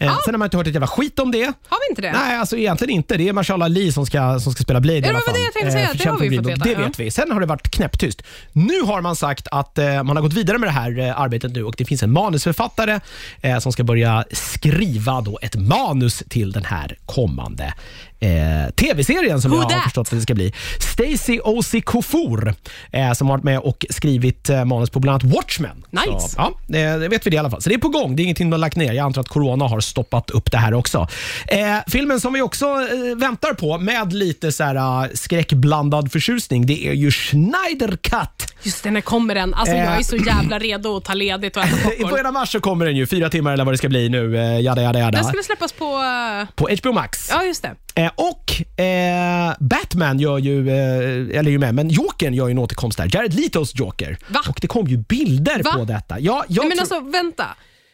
Eh, 0.00 0.18
Sen 0.24 0.34
har 0.34 0.38
man 0.38 0.46
inte 0.46 0.56
hört 0.56 0.66
ett 0.66 0.72
jävla 0.74 0.86
skit 0.86 1.18
om 1.18 1.30
det. 1.30 1.44
Har 1.44 1.78
vi 1.88 1.90
inte 1.90 2.02
det? 2.02 2.12
Nej, 2.12 2.36
alltså 2.38 2.56
egentligen 2.56 2.94
inte. 2.94 3.16
Det 3.16 3.28
är 3.28 3.32
Marshala 3.32 3.64
Ali 3.64 3.92
som 3.92 4.06
ska, 4.06 4.40
som 4.40 4.52
ska 4.52 4.62
spela 4.62 4.80
Blade 4.80 4.98
i 4.98 5.00
det 5.00 5.08
alla 5.08 5.14
var 5.18 5.20
fall. 5.24 5.34
det 5.34 5.40
jag 5.44 5.52
tänkte 5.52 5.72
säga. 5.72 5.84
Eh, 5.90 5.96
Det 5.96 6.08
har 6.10 6.18
vi 6.18 6.36
fått 6.36 6.46
veta, 6.46 6.64
Det 6.64 6.70
ja. 6.72 6.78
vet 6.78 7.00
vi. 7.00 7.10
Sen 7.10 7.30
har 7.32 7.40
det 7.40 7.46
varit 7.46 7.70
knäpptyst. 7.70 8.22
Nu 8.52 8.80
har 8.80 9.00
man 9.00 9.16
sagt 9.16 9.48
att 9.50 9.78
eh, 9.78 10.02
man 10.02 10.16
har 10.16 10.22
gått 10.22 10.32
vidare 10.32 10.58
med 10.58 10.68
det 10.68 10.72
här 10.72 10.98
eh, 10.98 11.20
arbetet 11.20 11.52
nu 11.52 11.64
och 11.64 11.74
det 11.78 11.84
finns 11.84 12.02
en 12.02 12.12
manusförfattare 12.12 13.00
eh, 13.42 13.58
som 13.58 13.72
ska 13.72 13.84
börja 13.84 14.24
skriva 14.32 15.20
då 15.20 15.38
ett 15.42 15.54
manus 15.56 16.22
till 16.28 16.52
den 16.52 16.64
här 16.64 16.96
kommande 17.06 17.74
eh, 18.20 18.70
tv-serien 18.74 19.40
som 19.42 19.50
Who 19.50 19.56
jag 19.56 19.62
har 19.64 19.70
dat? 19.70 19.82
förstått 19.82 20.06
att 20.08 20.10
det 20.18 20.20
ska 20.20 20.34
bli. 20.34 20.52
Stacey 20.80 21.40
Osi 21.44 21.80
Kofour 21.80 22.54
eh, 22.92 23.12
som 23.12 23.26
har 23.28 23.34
varit 23.36 23.44
med 23.44 23.58
och 23.58 23.86
skrivit 23.90 24.48
eh, 24.50 24.64
manus 24.64 24.90
på 24.90 25.00
bland 25.00 25.22
annat 25.24 25.36
Watchmen. 25.36 25.84
Nice. 25.90 26.28
Så, 26.28 26.34
ja, 26.38 26.52
det, 26.66 26.78
det 26.96 27.08
vet 27.08 27.26
vi 27.26 27.30
det 27.30 27.34
i 27.34 27.38
alla 27.38 27.50
fall. 27.50 27.62
Så 27.62 27.68
det 27.68 27.74
är 27.74 27.78
på 27.78 27.88
gång. 27.88 28.16
Det 28.16 28.22
är 28.22 28.24
ingenting 28.24 28.50
de 28.50 28.52
har 28.54 28.58
lagt 28.58 28.76
ner. 28.76 28.92
Jag 28.92 29.04
antar 29.04 29.20
att 29.20 29.28
corona 29.28 29.64
har 29.68 29.80
stoppat 29.80 30.30
upp 30.30 30.50
det 30.50 30.58
här 30.58 30.74
också. 30.74 31.08
Eh, 31.48 31.58
filmen 31.88 32.20
som 32.20 32.32
vi 32.32 32.40
också 32.42 32.66
eh, 32.66 33.16
väntar 33.16 33.54
på 33.54 33.78
med 33.78 34.12
lite 34.12 34.52
så 34.52 34.64
här, 34.64 35.04
eh, 35.04 35.10
skräckblandad 35.14 36.12
förtjusning, 36.12 36.66
det 36.66 36.86
är 36.88 36.92
ju 36.92 37.10
Schneider 37.10 37.96
Cut. 37.96 38.54
Just 38.62 38.82
det, 38.84 38.90
när 38.90 39.00
kommer 39.00 39.34
den? 39.34 39.54
Alltså, 39.54 39.74
jag 39.76 39.98
är 39.98 40.02
så 40.02 40.16
jävla 40.26 40.58
redo 40.58 40.96
att 40.96 41.04
ta 41.04 41.14
ledigt 41.14 41.56
och 41.56 41.62
äta 41.62 41.76
popcorn. 41.84 42.10
början 42.10 42.26
av 42.26 42.32
mars 42.32 42.52
så 42.52 42.60
kommer 42.60 42.86
den 42.86 42.96
ju, 42.96 43.06
fyra 43.06 43.30
timmar 43.30 43.52
eller 43.52 43.64
vad 43.64 43.74
det 43.74 43.78
ska 43.78 43.88
bli 43.88 44.08
nu. 44.08 44.36
Eh, 44.38 44.60
jada, 44.60 44.82
jada, 44.82 44.98
jada. 44.98 45.10
Den 45.10 45.24
skulle 45.24 45.42
släppas 45.42 45.72
på... 45.72 45.84
eh, 45.84 46.48
På 46.54 46.68
HBO 46.82 46.92
Max. 46.92 47.28
Ja, 47.30 47.44
just 47.44 47.62
det. 47.94 48.07
Eh, 48.08 48.12
och 48.16 48.80
eh, 48.84 49.54
Batman 49.60 50.18
gör 50.18 50.38
ju, 50.38 50.68
eh, 50.68 51.38
eller 51.38 51.46
är 51.46 51.50
ju 51.50 51.58
med, 51.58 51.74
men 51.74 51.88
Jokern 51.90 52.34
gör 52.34 52.46
ju 52.48 52.50
en 52.50 52.58
återkomst 52.58 52.98
där. 52.98 53.10
Jared 53.16 53.34
Letos 53.34 53.72
Joker. 53.74 54.18
Va? 54.28 54.40
Och 54.48 54.58
det 54.60 54.66
kom 54.66 54.86
ju 54.86 54.96
bilder 54.96 55.62
Va? 55.62 55.72
på 55.72 55.84
detta. 55.84 56.20
Ja, 56.20 56.44
jag 56.48 56.62
Nej, 56.62 56.68
men 56.68 56.80
alltså, 56.80 57.00
vänta. 57.00 57.46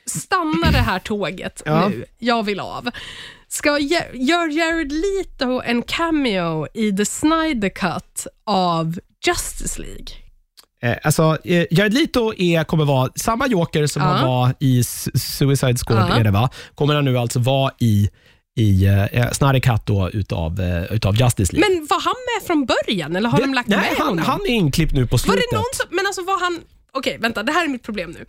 Stanna 0.06 0.70
det 0.70 0.78
här 0.78 0.98
tåget 0.98 1.62
Ja. 1.64 1.88
nu. 1.88 2.04
Jag 2.18 2.42
vill 2.42 2.60
av. 2.60 2.88
Ska, 3.48 3.78
gör 4.12 4.48
Jared 4.58 4.92
Leto 4.92 5.62
en 5.64 5.82
cameo 5.82 6.66
i 6.74 6.92
The 6.96 7.04
Snyder 7.04 7.68
Cut 7.68 8.26
av 8.46 8.98
Justice 9.26 9.80
League? 9.82 10.06
Eh, 10.82 10.96
alltså, 11.02 11.38
eh, 11.44 11.66
Jared 11.70 11.94
Leto 11.94 12.34
är, 12.38 12.64
kommer 12.64 12.84
vara 12.84 13.10
samma 13.16 13.46
Joker 13.46 13.86
som 13.86 14.02
Ja. 14.02 14.08
han 14.08 14.28
var 14.28 14.54
i 14.60 14.84
Suicide 15.14 15.76
Squad, 15.86 16.06
Ja. 16.10 16.16
är 16.16 16.24
det 16.24 16.30
va? 16.30 16.50
Kommer 16.74 16.94
han 16.94 17.04
nu 17.04 17.18
alltså 17.18 17.38
vara 17.38 17.72
i, 17.80 18.10
i 18.56 18.84
eh, 19.12 19.30
Snyder 19.32 19.60
Cut 19.60 19.86
då, 19.86 20.10
utav, 20.10 20.60
eh, 20.60 20.92
utav 20.92 21.16
Justice 21.16 21.52
League. 21.52 21.70
Men 21.76 21.86
var 21.86 22.00
han 22.00 22.14
med 22.34 22.46
från 22.46 22.66
början 22.66 23.16
eller 23.16 23.28
har 23.28 23.40
de 23.40 23.54
lagt 23.54 23.68
Nej, 23.68 23.78
med 23.78 23.88
han, 23.98 24.06
honom? 24.08 24.24
han 24.24 24.40
är 24.40 24.54
inklippt 24.54 24.92
nu 24.92 25.06
på 25.06 25.12
var 25.12 25.18
slutet. 25.18 25.44
det 25.50 25.56
någon 25.56 25.64
som, 25.74 25.86
men 25.90 26.06
alltså 26.06 26.22
var 26.22 26.40
han... 26.40 26.60
Okej, 26.92 27.18
vänta, 27.20 27.42
det 27.42 27.52
här 27.52 27.64
är 27.64 27.68
mitt 27.68 27.82
problem 27.82 28.10
nu. 28.10 28.24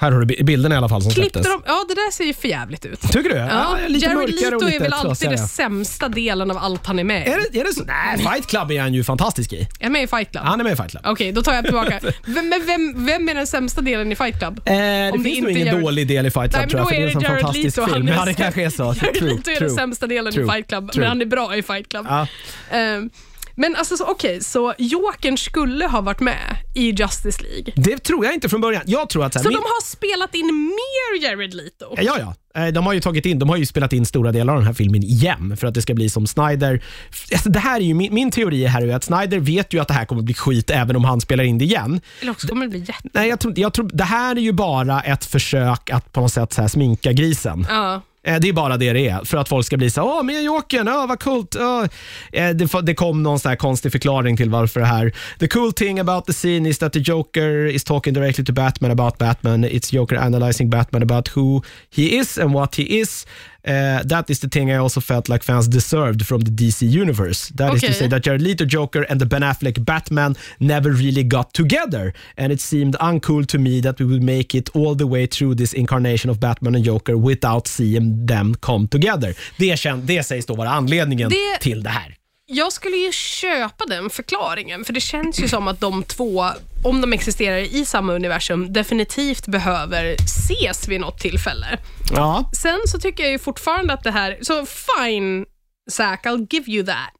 Här 0.00 0.12
har 0.12 0.20
du 0.20 0.26
bi- 0.26 0.42
bilderna 0.44 0.74
i 0.74 0.78
alla 0.78 0.88
fall 0.88 1.02
som 1.02 1.12
Klippte 1.12 1.32
släpptes. 1.42 1.52
de, 1.52 1.62
ja, 1.66 1.84
det 1.88 1.94
där 1.94 2.10
ser 2.12 2.24
ju 2.24 2.34
för 2.34 2.48
jävligt 2.48 2.84
ut. 2.86 3.00
Tycker 3.00 3.28
du? 3.30 3.36
Ja, 3.36 3.76
lite 3.88 4.06
Jared 4.06 4.30
Leto 4.30 4.64
lite 4.64 4.76
är 4.76 4.80
väl 4.80 4.92
alltid 4.92 5.28
den 5.28 5.38
sämsta 5.48 6.08
delen 6.08 6.50
av 6.50 6.56
allt 6.58 6.86
han 6.86 6.98
är 6.98 7.04
med 7.04 7.26
i. 7.26 7.30
Är 7.30 7.40
det, 7.52 7.60
är 7.60 7.64
det 7.64 7.74
så? 7.74 7.84
Nej, 7.84 8.18
Fight 8.18 8.46
Club 8.46 8.70
är 8.70 8.80
han 8.80 8.94
ju 8.94 9.04
fantastisk 9.04 9.52
i. 9.52 9.60
Är 9.60 9.82
han 9.82 9.92
med 9.92 10.02
i 10.02 10.06
Fight 10.06 10.30
Club? 10.30 10.44
Han 10.44 10.60
är 10.60 10.64
med 10.64 10.72
i 10.72 10.76
Fight 10.76 10.90
Club. 10.90 11.02
Okej, 11.06 11.32
då 11.32 11.42
tar 11.42 11.54
jag 11.54 11.64
tillbaka. 11.64 12.00
Vem, 12.24 12.48
men 12.48 12.62
vem, 12.66 13.06
vem 13.06 13.28
är 13.28 13.34
den 13.34 13.46
sämsta 13.46 13.80
delen 13.80 14.12
i 14.12 14.16
Fight 14.16 14.38
Club? 14.38 14.60
Eh, 14.64 14.74
det 14.74 15.10
Om 15.12 15.18
det 15.22 15.24
finns 15.24 15.40
nog 15.40 15.50
inte 15.50 15.60
ingen 15.60 15.74
Jared- 15.74 15.82
dålig 15.82 16.08
del 16.08 16.26
i 16.26 16.30
Fight 16.30 16.50
Club 16.50 16.60
Nej, 16.62 16.68
tror 16.68 16.80
jag, 16.80 16.88
för 16.88 16.96
det 16.96 17.00
är 17.00 17.02
är 17.02 17.06
en 17.06 17.12
sån 17.12 17.22
det 17.22 17.28
Jared 17.28 17.40
fantastisk 17.42 17.76
Leto. 17.76 17.92
Film. 17.94 18.08
är 18.08 18.12
Ja, 18.12 18.24
det 18.24 18.34
kanske 18.34 18.62
är 18.64 18.70
så. 18.70 18.82
Jared 19.02 19.14
True, 19.14 19.30
Leto 19.34 19.50
är 19.50 19.56
true. 19.56 19.68
den 19.68 19.76
sämsta 19.76 20.06
delen 20.06 20.32
True, 20.32 20.44
i 20.46 20.50
Fight 20.50 20.68
Club, 20.68 20.92
true. 20.92 21.00
men 21.00 21.08
han 21.08 21.20
är 21.20 21.26
bra 21.26 21.56
i 21.56 21.62
Fight 21.62 21.88
Club. 21.88 22.06
Ja. 22.08 22.26
Ehm, 22.70 23.10
men 23.56 23.76
alltså, 23.76 23.96
så- 23.96 24.04
okej, 24.06 24.40
så 24.44 24.74
Jokern 24.78 25.36
skulle 25.38 25.86
ha 25.86 26.00
varit 26.00 26.20
med 26.20 26.56
i 26.74 26.90
Justice 26.90 27.42
League. 27.42 27.72
Det 27.76 27.98
tror 27.98 28.24
jag 28.24 28.34
inte 28.34 28.48
från 28.48 28.60
början. 28.60 28.82
Jag 28.86 29.08
tror 29.08 29.24
att 29.24 29.32
så 29.32 29.38
Så 29.38 29.48
min- 29.48 29.56
de 29.56 29.62
har 29.62 29.84
spelat 29.84 30.34
in 30.34 30.46
mer 30.46 31.22
Jared 31.24 31.54
Leto? 31.54 31.94
Ja, 31.96 32.16
ja. 32.18 32.34
Eh, 32.62 32.66
De 32.72 32.86
har 32.86 32.92
ju 32.92 33.00
tagit 33.00 33.26
in, 33.26 33.38
de 33.38 33.48
har 33.48 33.56
ju 33.56 33.66
spelat 33.66 33.92
in 33.92 34.06
stora 34.06 34.32
delar 34.32 34.52
av 34.52 34.58
den 34.58 34.66
här 34.66 34.74
filmen 34.74 35.02
igen 35.02 35.56
för 35.56 35.66
att 35.66 35.74
det 35.74 35.82
ska 35.82 35.94
bli 35.94 36.10
som 36.10 36.26
Snyder. 36.26 36.84
Alltså, 37.32 37.48
det 37.50 37.58
här 37.58 37.76
är 37.80 37.84
ju 37.84 37.94
min, 37.94 38.14
min 38.14 38.30
teori 38.30 38.64
här 38.66 38.82
är 38.88 38.94
att 38.96 39.04
Snyder 39.04 39.38
vet 39.38 39.72
ju 39.74 39.78
att 39.80 39.88
det 39.88 39.94
här 39.94 40.04
kommer 40.04 40.22
bli 40.22 40.34
skit 40.34 40.70
även 40.70 40.96
om 40.96 41.04
han 41.04 41.20
spelar 41.20 41.44
in 41.44 41.58
det 41.58 41.64
igen. 41.64 42.00
Eller 42.20 42.32
också 42.32 42.48
kommer 42.48 42.66
det 42.66 42.70
bli 42.70 42.78
jätte... 42.78 43.08
Nej, 43.12 43.28
jag 43.28 43.40
tror, 43.40 43.58
jag 43.58 43.72
tror, 43.72 43.90
det 43.94 44.04
här 44.04 44.36
är 44.36 44.40
ju 44.40 44.52
bara 44.52 45.00
ett 45.00 45.24
försök 45.24 45.90
att 45.90 46.12
på 46.12 46.20
något 46.20 46.32
sätt 46.32 46.52
så 46.52 46.60
här 46.60 46.68
sminka 46.68 47.12
grisen. 47.12 47.66
Ja. 47.68 48.02
Eh, 48.24 48.40
det 48.40 48.48
är 48.48 48.52
bara 48.52 48.76
det 48.76 48.92
det 48.92 49.08
är, 49.08 49.24
för 49.24 49.36
att 49.36 49.48
folk 49.48 49.66
ska 49.66 49.76
bli 49.76 49.90
så 49.90 50.02
åh, 50.02 50.22
med 50.22 50.42
Jokern, 50.42 50.88
åh, 50.88 51.06
vad 51.06 51.20
coolt. 51.20 51.56
åh." 51.56 51.84
Eh, 52.32 52.50
det, 52.50 52.82
det 52.82 52.94
kom 52.94 53.22
någon 53.22 53.38
sån 53.38 53.48
här 53.48 53.56
konstig 53.56 53.92
förklaring 53.92 54.36
till 54.36 54.50
varför 54.50 54.80
det 54.80 54.86
här. 54.86 55.12
The 55.38 55.48
cool 55.48 55.72
thing 55.72 56.00
about 56.00 56.26
the 56.26 56.32
scene 56.32 56.68
is 56.68 56.78
that 56.78 56.92
the 56.92 56.98
Joker 56.98 57.66
is 57.66 57.84
talking 57.84 58.14
directly 58.14 58.44
to 58.44 58.52
Batman 58.52 58.90
about 58.90 59.18
Batman. 59.18 59.64
It's 59.64 59.94
Joker 59.94 60.16
analyzing 60.16 60.70
Batman 60.70 61.02
about 61.02 61.36
who 61.36 61.62
he 61.90 62.02
is 62.02 62.38
and 62.38 62.54
what 62.54 62.74
he 62.74 62.82
is. 62.82 63.26
Eh, 63.64 64.02
that 64.08 64.30
is 64.30 64.40
the 64.40 64.48
thing 64.48 64.70
I 64.72 64.76
also 64.76 65.00
felt 65.00 65.28
like 65.28 65.44
fans 65.44 65.68
deserved 65.68 66.26
from 66.26 66.40
the 66.40 66.50
DC 66.50 66.82
universe. 67.02 67.52
That 67.56 67.74
is 67.74 67.80
to 67.82 67.92
say 67.92 68.08
that 68.08 68.22
Jared 68.24 68.42
Leto 68.42 68.64
Joker 68.64 69.02
and 69.08 69.20
the 69.20 69.26
Ben 69.26 69.42
Affleck 69.42 69.84
Batman 69.84 70.34
never 70.58 70.90
really 70.90 71.22
got 71.22 71.52
together 71.54 72.12
and 72.36 72.52
it 72.52 72.60
seemed 72.60 72.96
uncool 73.00 73.46
to 73.46 73.58
me 73.58 73.80
that 73.80 73.98
we 74.00 74.04
would 74.06 74.22
make 74.22 74.54
it 74.58 74.68
all 74.74 74.94
the 74.96 75.06
way 75.06 75.26
through 75.26 75.54
this 75.54 75.72
incarnation 75.74 76.30
of 76.30 76.38
Batman 76.40 76.74
and 76.74 76.84
Joker 76.84 77.16
without 77.16 77.68
seeing 77.68 78.26
them 78.26 78.54
come 78.54 78.88
together. 78.88 79.34
Det, 79.58 79.76
kän, 79.76 80.06
det 80.06 80.22
sägs 80.22 80.46
då 80.46 80.54
vara 80.54 80.70
anledningen 80.70 81.28
Det- 81.30 81.60
till 81.60 81.82
det 81.82 81.90
här. 81.90 82.14
Jag 82.54 82.72
skulle 82.72 82.96
ju 82.96 83.12
köpa 83.12 83.84
den 83.86 84.10
förklaringen, 84.10 84.84
för 84.84 84.92
det 84.92 85.00
känns 85.00 85.40
ju 85.40 85.48
som 85.48 85.68
att 85.68 85.80
de 85.80 86.02
två, 86.02 86.44
om 86.84 87.00
de 87.00 87.12
existerar 87.12 87.56
i 87.56 87.84
samma 87.84 88.12
universum, 88.12 88.72
definitivt 88.72 89.46
behöver 89.46 90.14
ses 90.14 90.88
vid 90.88 91.00
något 91.00 91.18
tillfälle. 91.18 91.78
Ja, 92.10 92.50
Sen 92.62 92.80
så 92.86 92.98
tycker 92.98 93.22
jag 93.22 93.32
ju 93.32 93.38
fortfarande 93.38 93.94
att 93.94 94.04
det 94.04 94.10
här, 94.10 94.38
så 94.42 94.66
fine 94.66 95.46
Zack, 95.90 96.26
I'll 96.26 96.46
give 96.50 96.70
you 96.70 96.86
that. 96.86 97.10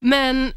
Men 0.00 0.52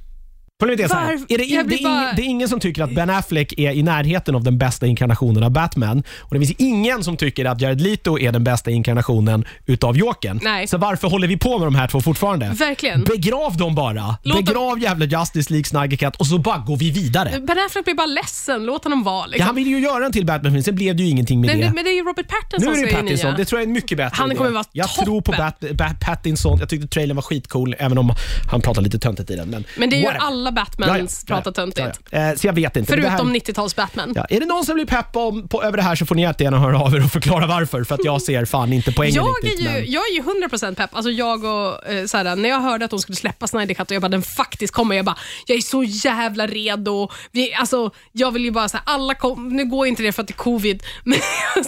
Problemet 0.60 0.86
är 0.86 0.88
så 0.90 0.96
här, 0.96 1.14
är 1.14 1.38
det, 1.38 1.44
in, 1.46 1.68
det, 1.68 1.76
är 1.76 1.78
ing, 1.78 1.84
bara- 1.84 2.14
det 2.16 2.22
är 2.22 2.26
ingen 2.26 2.50
som 2.50 2.60
tycker 2.60 2.84
att 2.84 2.92
Ben 2.96 3.10
Affleck 3.10 3.54
är 3.58 3.72
i 3.72 3.84
närheten 3.84 4.36
av 4.36 4.44
den 4.44 4.58
bästa 4.58 4.86
inkarnationen 4.88 5.44
av 5.44 5.52
Batman. 5.52 6.04
Och 6.22 6.34
Det 6.34 6.40
finns 6.46 6.60
ingen 6.60 7.04
som 7.04 7.18
tycker 7.18 7.46
att 7.46 7.62
Jared 7.62 7.82
Leto 7.82 8.20
är 8.20 8.32
den 8.32 8.44
bästa 8.44 8.72
inkarnationen 8.72 9.46
utav 9.66 9.98
Jokern. 9.98 10.40
Nej. 10.44 10.68
Så 10.68 10.78
varför 10.78 11.08
håller 11.08 11.28
vi 11.28 11.38
på 11.38 11.58
med 11.60 11.68
de 11.68 11.76
här 11.76 11.88
två 11.88 12.02
fortfarande? 12.02 12.46
verkligen. 12.50 13.04
Begrav 13.04 13.58
dem 13.58 13.76
bara. 13.76 14.18
Låt 14.24 14.36
dem- 14.36 14.46
Begrav 14.46 14.80
jävla 14.80 15.06
Justice 15.06 15.54
League 15.74 15.98
Cut 15.98 16.16
och 16.16 16.28
så 16.28 16.38
bara 16.38 16.58
går 16.58 16.78
vi 16.78 16.92
vidare. 16.92 17.40
Ben 17.40 17.58
Affleck 17.70 17.86
blir 17.86 17.96
bara 17.96 18.06
ledsen, 18.08 18.66
låt 18.66 18.84
honom 18.84 19.04
vara. 19.04 19.20
Ja, 19.22 19.28
Liksom. 19.28 19.46
han 19.46 19.56
ville 19.56 19.70
ju 19.70 19.80
göra 19.80 20.06
en 20.06 20.12
till 20.12 20.26
Batman-film, 20.26 20.64
sen 20.64 20.76
blev 20.76 20.96
det 20.96 21.04
ju 21.04 21.10
ingenting 21.10 21.42
med 21.42 21.50
men, 21.50 21.60
det. 21.60 21.72
men 21.76 21.84
det 21.84 21.90
är 21.92 21.96
ju 21.96 22.04
Robert 22.04 22.28
Pattinson 22.28 22.74
Nu 22.74 22.80
är 22.80 22.84
det 22.86 22.90
som 22.92 22.98
är 22.98 23.02
Pattinson. 23.02 23.30
nya. 23.30 23.38
Det 23.38 23.46
tror 23.46 23.60
jag 23.60 23.64
är 23.64 23.68
en 23.68 23.74
mycket 23.74 23.98
bättre 23.98 24.16
Han 24.16 24.32
idé. 24.32 24.38
kommer 24.38 24.52
vara 24.52 24.64
Jag 24.72 24.90
tror 24.90 25.22
på 25.22 25.32
toppen. 25.32 25.54
Bat, 25.70 25.78
Bat, 25.78 26.00
Pattinson. 26.00 26.60
Jag 26.60 26.70
tyckte 26.70 26.88
trailern 26.88 27.16
var 27.16 27.22
skitcool, 27.22 27.76
även 27.80 27.98
om 27.98 28.14
han 28.52 28.62
pratar 28.62 28.82
lite 28.82 29.00
töntigt 29.00 29.30
i 29.32 29.36
den. 29.36 29.50
Men, 29.50 29.64
Men 29.78 29.90
det 29.90 29.96
är 29.96 29.98
ju 29.98 30.04
whatever. 30.06 30.26
Alla 30.44 30.52
Batmans 30.52 31.26
pratar 31.26 31.52
töntigt. 31.52 32.00
Ja, 32.10 32.20
ja. 32.20 32.30
Eh, 32.32 32.36
Så 32.36 32.48
jag 32.48 32.54
vet 32.54 32.76
inte. 32.78 32.94
Förutom 32.94 33.36
90-tals 33.36 33.76
Batman. 33.76 34.14
Ja, 34.16 34.26
är 34.30 34.40
det 34.40 34.46
någon 34.46 34.66
som 34.66 34.76
blir 34.76 34.86
pepp 34.86 35.16
om, 35.16 35.48
på, 35.48 35.64
över 35.64 35.78
det 35.78 35.84
här 35.84 35.96
så 35.96 36.06
får 36.06 36.16
ni 36.16 36.22
jättegärna 36.22 36.60
höra 36.60 36.80
av 36.80 36.96
er 36.96 37.04
och 37.06 37.12
förklara 37.12 37.48
varför. 37.48 37.84
För 37.84 37.96
att 37.96 38.06
jag 38.06 38.22
ser 38.28 38.46
fan 38.46 38.74
inte 38.74 38.92
poängen 38.92 39.16
Jag 39.16 39.28
riktigt. 39.44 39.60
är, 39.60 39.64
ju, 39.64 39.80
men- 39.82 39.92
jag 39.92 40.04
är 40.10 40.14
ju 40.16 40.22
100% 40.22 40.76
pepp. 40.76 40.96
Alltså 40.96 41.12
jag 41.12 41.44
och, 41.44 41.88
eh, 41.90 42.06
såhär, 42.06 42.36
när 42.36 42.50
jag 42.50 42.60
hörde 42.62 42.86
att 42.86 42.92
de 42.92 43.00
skulle 43.00 43.16
släppa 43.16 43.48
Snyder 43.48 43.74
Cut 43.74 43.88
och 43.92 43.96
jag 43.96 44.02
bara, 44.02 44.08
den 44.10 44.22
faktiskt 44.24 44.74
kommer. 44.74 44.96
Jag 44.96 45.06
bara, 45.06 45.18
jag 45.46 45.58
är 45.58 45.62
så 45.62 45.84
jävla 45.84 46.48
redo. 46.48 47.10
Vi, 47.32 47.54
alltså, 47.54 47.92
jag 48.12 48.32
vill 48.32 48.46
ju 48.46 48.52
bara, 48.52 48.70
såhär, 48.70 48.84
alla 48.86 49.16
kom, 49.16 49.50
nu 49.50 49.66
går 49.66 49.88
inte 49.88 50.04
det 50.04 50.12
för 50.12 50.22
att 50.22 50.28
det 50.28 50.32
är 50.32 50.36
covid, 50.44 50.84
men 51.04 51.20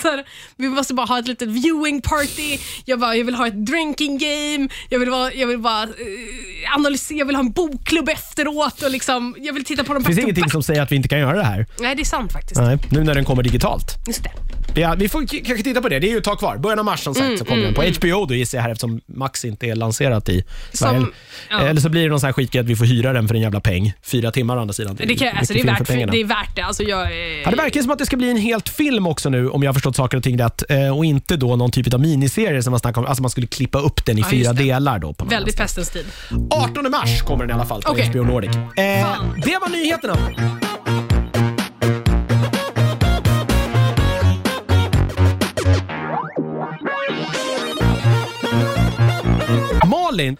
såhär, 0.02 0.24
vi 0.58 0.70
måste 0.70 0.94
bara 0.94 1.06
ha 1.08 1.20
ett 1.20 1.28
litet 1.28 1.50
viewing 1.50 2.02
party. 2.02 2.58
Jag, 2.86 3.00
bara, 3.00 3.16
jag 3.16 3.26
vill 3.26 3.36
ha 3.36 3.48
ett 3.48 3.66
drinking 3.66 4.18
game. 4.18 4.70
Jag 4.90 5.00
vill, 5.00 5.10
bara, 5.10 5.34
jag 5.34 5.48
vill 5.48 5.60
bara 5.60 5.84
eh, 5.84 6.76
analysera, 6.76 7.18
jag 7.18 7.26
vill 7.26 7.36
ha 7.36 7.44
en 7.44 7.52
bokklubb 7.52 8.10
efteråt 8.10 8.64
och 8.84 8.91
liksom, 8.91 9.36
jag 9.41 9.54
vill 9.54 9.65
titta 9.65 9.84
på 9.84 9.93
dem 9.93 10.04
Det 10.04 10.08
finns 10.08 10.15
back 10.17 10.21
to 10.23 10.25
ingenting 10.28 10.41
back. 10.43 10.51
som 10.51 10.63
säger 10.63 10.82
att 10.82 10.91
vi 10.91 10.95
inte 10.95 11.08
kan 11.10 11.19
göra 11.19 11.38
det 11.38 11.43
här. 11.43 11.65
Nej, 11.80 11.95
det 11.95 12.01
är 12.01 12.06
sant 12.06 12.32
faktiskt. 12.32 12.62
Nej, 12.62 12.78
nu 12.89 13.04
när 13.04 13.15
den 13.15 13.25
kommer 13.25 13.43
digitalt. 13.43 13.95
Just 14.08 14.23
det. 14.23 14.32
Ja, 14.82 14.95
vi 14.97 15.10
får 15.10 15.21
k- 15.21 15.38
kanske 15.45 15.63
titta 15.63 15.82
på 15.82 15.89
det. 15.89 15.99
Det 15.99 16.08
är 16.08 16.12
ju 16.12 16.17
ett 16.17 16.23
tag 16.23 16.39
kvar. 16.39 16.58
Början 16.58 16.80
av 16.80 16.86
mars 16.86 16.99
som 16.99 17.13
sagt 17.15 17.25
Mm, 17.25 17.38
så 17.38 17.45
kommer 17.45 17.63
den. 17.63 17.73
På 17.73 17.82
HBO 17.84 18.25
då 18.25 18.34
gissar 18.36 18.58
jag 18.58 18.63
här 18.63 18.69
eftersom 18.71 19.01
Max 19.08 19.45
inte 19.45 19.67
är 19.67 19.75
lanserat 19.75 20.30
i 20.30 20.43
Sverige. 20.73 21.06
ja. 21.49 21.60
Eller 21.62 21.82
så 21.82 21.89
blir 21.89 22.04
det 22.04 22.10
någon 22.10 22.19
sån 22.19 22.28
här 22.28 22.34
skitgrej 22.34 22.62
att 22.62 22.67
vi 22.67 22.75
får 22.75 22.86
hyra 22.86 23.13
den 23.13 23.28
för 23.28 23.36
en 23.36 23.41
jävla 23.41 23.60
peng. 23.60 23.93
Fyra 24.04 24.32
timmar 24.32 24.58
å 24.58 24.62
andra 24.62 24.73
sidan. 24.73 24.95
Det, 24.95 25.15
kan, 25.15 25.38
alltså, 25.38 25.54
det, 25.54 25.60
är 25.60 25.63
mycket 25.63 25.67
film 25.67 25.67
värt, 25.67 25.78
för 25.78 25.86
pengarna. 25.93 26.12
det 26.12 26.21
är 26.21 26.25
värt 26.25 26.56
det. 26.56 26.62
Alltså, 26.62 26.84
jag, 26.84 27.01
Ja, 27.43 27.49
det 27.49 27.56
verkar 27.56 27.82
som 27.82 27.91
att 27.91 27.99
det 27.99 28.06
ska 28.06 28.17
bli 28.17 28.30
en 28.32 28.38
helt 28.38 28.69
film 28.69 29.08
också 29.08 29.30
nu 29.30 29.49
om 29.49 29.63
jag 29.63 29.69
har 29.69 29.73
förstått 29.73 29.95
saker 29.95 30.17
och 30.17 30.23
ting 30.23 30.39
rätt. 30.39 30.63
Eh, 30.69 30.97
och 30.97 31.06
inte 31.06 31.38
då 31.38 31.56
någon 31.56 31.71
typ 31.71 31.93
av 31.93 31.99
miniserie 31.99 32.63
som 32.63 32.71
man 32.71 32.80
snackar 32.80 33.01
om. 33.01 33.08
Alltså 33.08 33.21
man 33.21 33.32
skulle 33.32 33.47
klippa 33.47 33.80
upp 33.80 34.06
den 34.06 34.17
i 34.19 34.23
fyra 34.23 34.39
just 34.39 34.58
det. 34.58 34.63
delar. 34.63 34.99
Då 34.99 35.13
på 35.13 35.23
något 35.25 35.34
Väldigt 35.34 35.58
pestens 35.58 35.89
tid. 35.89 36.06
18 36.49 36.91
mars 36.91 37.21
kommer 37.21 37.43
den 37.45 37.49
i 37.49 37.54
alla 37.54 37.65
fall 37.65 37.82
på 37.82 37.91
Okej. 37.91 38.08
HBO 38.10 38.23
Nordic. 38.23 38.55
Eh, 38.56 39.24
det 39.46 39.58
var 39.62 39.70
nyheterna. 39.70 40.15
Malin, 49.89 50.38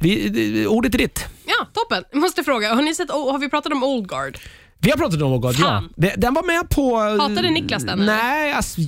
vi, 0.00 0.66
ordet 0.66 0.94
är 0.94 0.98
ditt. 0.98 1.26
Ja, 1.46 1.66
toppen. 1.72 2.04
Måste 2.12 2.44
fråga, 2.44 2.74
har, 2.74 2.82
ni 2.82 2.94
sett, 2.94 3.10
har 3.10 3.38
vi 3.38 3.48
pratat 3.48 3.72
om 3.72 3.82
Old 3.84 4.08
Guard? 4.08 4.38
Vi 4.86 4.90
har 4.90 4.98
pratat 4.98 5.22
om 5.22 5.30
något, 5.30 5.58
ja. 5.58 5.64
Fan. 5.66 5.88
Det- 5.96 6.14
Den 6.16 6.34
var 6.34 6.42
med 6.42 6.70
på... 6.70 6.98
Hatade 7.22 7.50
Niklas 7.50 7.82
den, 7.84 8.00
eller? 8.00 8.16
Nej, 8.16 8.52
alltså, 8.52 8.80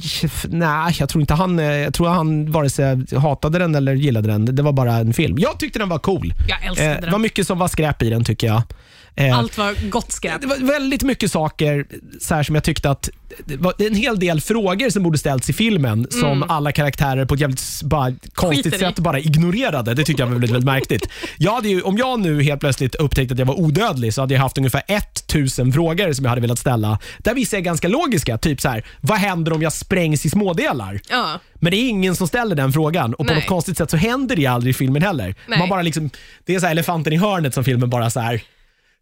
nej, 0.49 0.97
jag 0.99 1.09
tror 1.09 1.21
inte 1.21 1.35
han... 1.35 1.59
eh, 1.59 1.65
Jag 1.65 1.95
tror 1.95 2.09
han 2.09 2.53
vare 2.53 2.71
sig 2.71 3.17
hatade 3.17 3.59
den 3.59 3.75
eller 3.75 3.95
gillade 3.95 4.29
den. 4.29 4.45
Det 4.45 4.63
var 4.63 4.73
bara 4.73 4.93
en 4.95 5.13
film. 5.13 5.39
Jag 5.39 5.59
tyckte 5.59 5.79
den 5.79 5.89
var 5.89 5.99
cool. 5.99 6.35
Jag 6.49 6.65
älskade 6.67 6.89
Eh, 6.91 6.95
Det 6.95 7.01
den. 7.01 7.13
var 7.13 7.19
mycket 7.19 7.47
som 7.47 7.59
var 7.59 7.69
skräp 7.69 8.03
i 8.03 8.11
den 8.11 8.25
tycker 8.25 8.47
jag. 8.47 8.63
Eh, 9.19 9.39
Allt 9.39 9.59
var 9.59 9.91
gott 9.91 10.13
skräp. 10.13 10.41
det 10.41 10.47
var 10.47 10.57
väldigt 10.57 11.03
mycket 11.03 11.33
saker 11.33 11.87
så 12.21 12.35
här, 12.35 12.43
som 12.43 12.55
jag 12.55 12.65
tyckte 12.65 12.91
att 12.91 13.11
det 13.45 13.57
var 13.57 13.75
en 13.79 13.95
hel 13.95 14.19
del 14.19 14.41
frågor 14.41 14.91
som 14.91 15.03
borde 15.03 15.19
ställts 15.19 15.51
i 15.51 15.53
filmen 15.53 16.07
som 16.11 16.43
alla 16.43 16.73
karaktärer 16.73 17.25
på 17.25 17.35
ett 17.35 17.41
jävligt 17.41 17.83
bara, 17.83 18.15
konstigt 18.35 18.75
Mm. 18.75 18.79
Sätt 18.79 18.99
bara 18.99 19.19
ignorerade. 19.19 19.95
Det 19.95 20.05
tyckte 20.05 20.23
jag 20.23 20.27
var 20.27 20.33
väldigt, 20.33 20.51
väldigt 20.51 20.65
märkligt. 20.65 21.09
Jag 21.37 21.53
hade 21.55 21.69
ju, 21.69 21.83
om 21.83 21.99
jag 21.99 22.21
nu 22.21 22.43
helt 22.43 22.61
plötsligt 22.61 22.95
upptäckte 22.95 23.33
att 23.33 23.39
jag 23.39 23.47
var 23.47 23.61
odödlig 23.61 24.15
så 24.15 24.21
hade 24.21 24.35
jag 24.35 24.41
haft 24.41 24.59
ungefär 24.59 24.83
1000 24.87 25.73
frågor 25.73 26.13
som 26.13 26.25
jag 26.25 26.31
hade 26.31 26.41
velat 26.41 26.59
ställa. 26.59 26.99
Där 27.19 27.35
vissa 27.35 27.57
är 27.57 27.61
ganska 27.61 27.89
logiska. 27.89 28.39
Typ 28.39 28.61
så 28.61 28.69
här, 28.69 28.85
vad 29.01 29.19
händer 29.19 29.53
om 29.53 29.63
jag 29.63 29.73
sprängs 29.73 30.27
i 30.27 30.31
smådelar? 30.31 31.01
Ja. 31.11 31.41
Men 31.55 31.71
det 31.71 31.77
är 31.77 31.89
ingen 31.89 32.17
som 32.17 32.29
ställer 32.29 32.57
den 32.57 32.73
frågan 32.73 33.13
och 33.15 33.19
på 33.27 33.33
Nej. 33.33 33.35
något 33.35 33.47
konstigt 33.49 33.79
sätt 33.79 33.91
så 33.91 33.97
händer 33.97 34.37
det 34.37 34.47
aldrig 34.47 34.71
i 34.71 34.75
filmen 34.75 35.03
heller. 35.03 35.35
Nej. 35.49 35.59
Man 35.59 35.69
bara 35.69 35.83
liksom, 35.83 36.11
det 36.47 36.55
är 36.55 36.61
så 36.61 36.67
elefanten 36.67 37.13
i 37.13 37.17
hörnet 37.17 37.55
som 37.55 37.65
filmen 37.65 37.91
bara 37.91 38.11
så 38.11 38.21
här. 38.21 38.41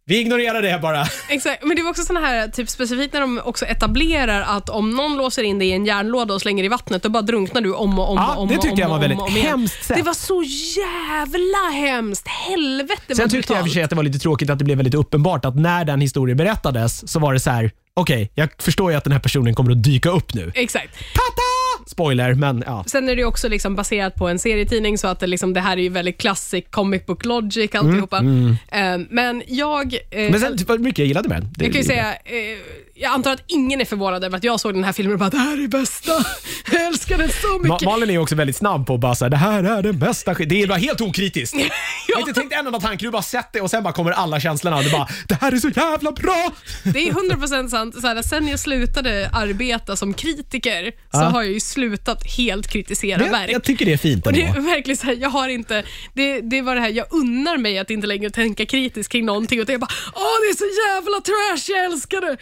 Vi 0.09 0.19
ignorerar 0.19 0.61
det 0.61 0.79
bara. 0.81 1.05
Exakt, 1.29 1.63
men 1.63 1.75
det 1.75 1.83
var 1.83 1.89
också 1.89 2.03
såna 2.03 2.19
här, 2.19 2.47
typ 2.47 2.69
specifikt 2.69 3.13
när 3.13 3.21
de 3.21 3.41
också 3.43 3.65
etablerar 3.65 4.41
att 4.57 4.69
om 4.69 4.89
någon 4.89 5.17
låser 5.17 5.43
in 5.43 5.59
dig 5.59 5.67
i 5.67 5.71
en 5.71 5.85
järnlåda 5.85 6.33
och 6.33 6.41
slänger 6.41 6.63
i 6.63 6.67
vattnet, 6.67 7.03
då 7.03 7.09
bara 7.09 7.21
drunknar 7.21 7.61
du 7.61 7.73
om 7.73 7.99
och 7.99 8.09
om 8.09 8.15
Ja, 8.15 8.35
och 8.35 8.41
om 8.41 8.49
det 8.49 8.55
och 8.55 8.61
tyckte 8.61 8.73
om 8.73 8.79
jag 8.79 8.89
var 8.89 8.99
väldigt 8.99 9.19
om 9.19 9.35
hemskt 9.35 9.85
sätt. 9.85 9.97
Det 9.97 10.03
var 10.03 10.13
så 10.13 10.43
jävla 10.79 11.87
hemskt. 11.87 12.27
Helvete 12.27 13.15
Sen 13.15 13.29
tyckte 13.29 13.53
jag 13.53 13.59
i 13.59 13.63
och 13.63 13.65
för 13.65 13.73
sig 13.73 13.83
att 13.83 13.89
det 13.89 13.95
var 13.95 14.03
lite 14.03 14.19
tråkigt 14.19 14.49
att 14.49 14.59
det 14.59 14.65
blev 14.65 14.77
väldigt 14.77 14.95
uppenbart 14.95 15.45
att 15.45 15.55
när 15.55 15.85
den 15.85 16.01
historien 16.01 16.37
berättades 16.37 17.11
så 17.11 17.19
var 17.19 17.33
det 17.33 17.39
så 17.39 17.49
här. 17.49 17.71
okej, 17.93 18.31
jag 18.35 18.49
förstår 18.59 18.91
ju 18.91 18.97
att 18.97 19.03
den 19.03 19.13
här 19.13 19.19
personen 19.19 19.55
kommer 19.55 19.71
att 19.71 19.83
dyka 19.83 20.09
upp 20.09 20.33
nu. 20.33 20.51
Exakt. 20.55 20.97
Tata! 20.97 21.46
Spoiler, 21.87 22.33
men 22.33 22.63
ja. 22.65 22.83
Sen 22.87 23.09
är 23.09 23.15
det 23.15 23.21
ju 23.21 23.25
också 23.27 23.47
liksom 23.49 23.75
baserat 23.75 24.15
på 24.15 24.27
en 24.27 24.39
serietidning, 24.39 24.97
så 24.97 25.07
att 25.07 25.19
det, 25.19 25.27
liksom, 25.27 25.53
det 25.53 25.61
här 25.61 25.77
är 25.77 25.81
ju 25.81 25.89
väldigt 25.89 26.17
classic 26.17 26.65
comic 26.71 27.05
book 27.05 27.25
logic 27.25 27.75
alltihopa. 27.75 28.17
Eh, 28.17 28.97
men 29.09 29.43
jag... 29.47 29.93
eh, 29.93 29.99
Mm, 30.27 30.31
Men 30.31 30.39
sen, 30.41 30.57
vad 30.67 30.79
mycket 30.79 30.99
jag 30.99 31.07
gillade 31.07 31.29
med 31.29 31.41
den. 31.41 31.49
Det- 31.57 31.63
jag 31.65 31.73
kan 31.73 31.81
ju 31.81 31.87
säga, 31.87 32.13
eh, 32.13 32.57
jag 32.95 33.11
antar 33.13 33.31
att 33.33 33.43
ingen 33.47 33.81
är 33.81 33.85
förvånad 33.85 34.23
över 34.23 34.37
att 34.37 34.43
jag 34.43 34.59
såg 34.59 34.73
den 34.73 34.83
här 34.83 34.93
filmen 34.93 35.13
och 35.13 35.19
bara 35.19 35.29
“det 35.29 35.37
här 35.37 35.63
är 35.63 35.67
bästa”. 35.67 36.11
Jag 36.71 36.85
älskar 36.87 37.17
den 37.17 37.29
så 37.29 37.47
Ma- 37.47 37.63
mycket. 37.63 37.81
Malin 37.85 38.09
är 38.09 38.17
också 38.17 38.35
väldigt 38.35 38.55
snabb 38.55 38.87
på 38.87 38.93
att 38.93 38.99
bara 38.99 39.15
säga 39.15 39.29
det 39.29 39.37
här 39.37 39.63
är 39.63 39.83
den 39.83 39.99
bästa. 39.99 40.33
Det 40.33 40.61
är 40.61 40.67
bara 40.67 40.77
helt 40.77 41.01
okritiskt. 41.01 41.55
Jag 42.07 42.15
har 42.15 42.19
inte 42.27 42.33
tänkt 42.33 42.53
en 42.53 42.65
enda 42.67 42.79
tanke, 42.79 43.05
du 43.05 43.11
bara 43.11 43.21
sett 43.21 43.53
det 43.53 43.61
och 43.61 43.69
sen 43.69 43.83
bara 43.83 43.93
kommer 43.93 44.11
alla 44.11 44.39
känslorna 44.39 44.77
och 44.77 44.83
du 44.83 44.91
bara 44.91 45.07
det 45.27 45.35
här 45.41 45.51
är 45.51 45.57
så 45.57 45.69
jävla 45.69 46.11
bra. 46.11 46.51
Det 46.83 47.07
är 47.09 47.13
100% 47.13 47.67
sant. 47.67 48.01
Så 48.01 48.07
här, 48.07 48.21
sen 48.21 48.47
jag 48.47 48.59
slutade 48.59 49.29
arbeta 49.33 49.95
som 49.95 50.13
kritiker 50.13 50.83
så 50.91 51.19
Ja. 51.19 51.19
har 51.23 51.43
jag 51.43 51.51
ju 51.51 51.59
slutat 51.77 52.23
helt 52.37 52.67
kritisera 52.67 53.17
Det, 53.23 53.29
verk. 53.29 53.49
jag 53.51 53.63
tycker 53.63 53.85
det 53.85 53.93
är 53.93 53.97
fint 53.97 54.25
Och 54.27 54.33
det 54.33 54.41
ändå. 54.41 54.59
är 54.59 54.61
verkligen 54.61 54.97
så 54.97 55.05
här, 55.05 55.13
jag 55.15 55.29
har 55.29 55.49
inte, 55.49 55.83
det, 56.13 56.41
det 56.41 56.61
var 56.61 56.75
det 56.75 56.81
här, 56.81 56.89
jag 56.89 57.05
unnar 57.11 57.57
mig 57.57 57.77
att 57.79 57.89
inte 57.89 58.07
längre 58.07 58.29
tänka 58.29 58.65
kritiskt 58.65 59.11
kring 59.11 59.25
någonting 59.25 59.61
och 59.61 59.69
jag 59.69 59.79
bara, 59.79 59.91
åh 60.15 60.37
det 60.43 60.49
är 60.53 60.57
så 60.57 60.69
jävla 60.87 61.21
trash, 61.21 61.73
jag 61.75 61.85
älskar 61.85 62.21
det. 62.21 62.37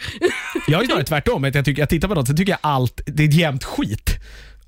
Jag 0.68 0.80
ju 0.82 0.86
snarare 0.86 1.04
tvärtom. 1.04 1.44
att 1.44 1.54
Jag, 1.54 1.64
tycker, 1.64 1.82
jag 1.82 1.88
tittar 1.88 2.08
på 2.08 2.14
något 2.14 2.28
så 2.28 2.34
tycker 2.36 2.52
jag 2.52 2.58
allt, 2.62 3.00
det 3.06 3.22
är 3.22 3.28
jämt 3.28 3.64
skit. 3.64 4.10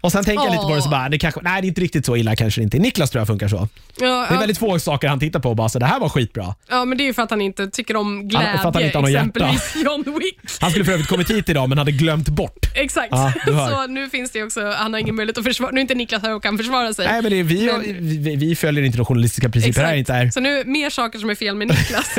Och 0.01 0.13
sen 0.13 0.25
tänker 0.25 0.45
jag 0.45 0.53
lite 0.53 0.65
på 0.65 0.75
det 0.75 0.83
så 0.83 0.89
bara, 0.89 1.09
det 1.09 1.19
kanske, 1.19 1.41
nej 1.43 1.63
det 1.63 1.67
är 1.67 1.69
inte 1.69 1.81
riktigt 1.81 2.07
så 2.07 2.17
illa 2.17 2.37
kanske 2.37 2.61
det 2.61 2.63
inte. 2.63 2.79
Niklas 2.79 3.11
tror 3.11 3.21
jag 3.21 3.27
funkar 3.27 3.49
så. 3.49 3.57
Ja, 3.57 3.69
Det 3.99 4.05
är 4.05 4.33
ja, 4.35 4.39
väldigt 4.41 4.59
få 4.59 4.79
saker 4.79 5.09
han 5.09 5.21
tittar 5.21 5.41
på 5.41 5.49
och 5.51 5.57
bara 5.57 5.69
så 5.69 5.79
det 5.79 5.87
här 5.87 6.01
var 6.01 6.09
skitbra. 6.09 6.55
ja, 6.69 6.85
men 6.85 6.99
det 6.99 7.05
är 7.05 7.07
ju 7.07 7.15
för 7.15 7.23
att 7.23 7.31
han 7.31 7.41
inte 7.41 7.67
tycker 7.71 7.97
om 7.97 8.31
för 8.33 8.39
att 8.39 8.63
han 8.63 8.73
glädje, 8.73 8.87
inte 8.87 8.99
har 8.99 9.09
hjärta. 9.09 9.27
exempelvis 9.29 9.77
John 9.85 10.19
Wick. 10.19 10.39
Han 10.61 10.71
skulle 10.71 10.85
för 10.85 10.93
övrigt 10.93 11.09
kommit 11.09 11.31
hit 11.31 11.49
idag 11.49 11.69
men 11.69 11.79
hade 11.79 11.93
glömt 11.93 12.29
bort. 12.29 12.67
Exakt. 12.75 13.09
Ja, 13.11 13.33
så 13.71 13.87
nu 13.87 14.09
finns 14.11 14.31
det 14.31 14.43
också, 14.43 14.71
han 14.71 14.93
har 14.93 15.01
ingen 15.01 15.15
möjlighet 15.15 15.39
att 15.39 15.45
försvara, 15.45 15.71
nu 15.71 15.79
är 15.79 15.83
inte 15.83 15.95
Niklas 15.95 16.23
här 16.23 16.35
och 16.35 16.43
kan 16.43 16.59
försvara 16.59 16.95
sig. 16.95 17.07
Nej 17.07 17.23
men 17.23 17.31
det 17.31 17.43
vi, 17.43 17.67
Men- 17.67 17.83
vi, 18.23 18.37
vi 18.37 18.57
följer 18.57 18.85
inte 18.85 18.99
de 18.99 19.05
journalistiska 19.07 19.49
principer 19.49 19.85
här 19.85 19.95
inte 19.95 20.13
är. 20.15 20.31
Så 20.31 20.41
nu 20.41 20.65
mer 20.65 20.91
saker 20.91 21.19
som 21.19 21.31
är 21.31 21.35
fel 21.35 21.57
med 21.57 21.69
Niklas. 21.69 22.19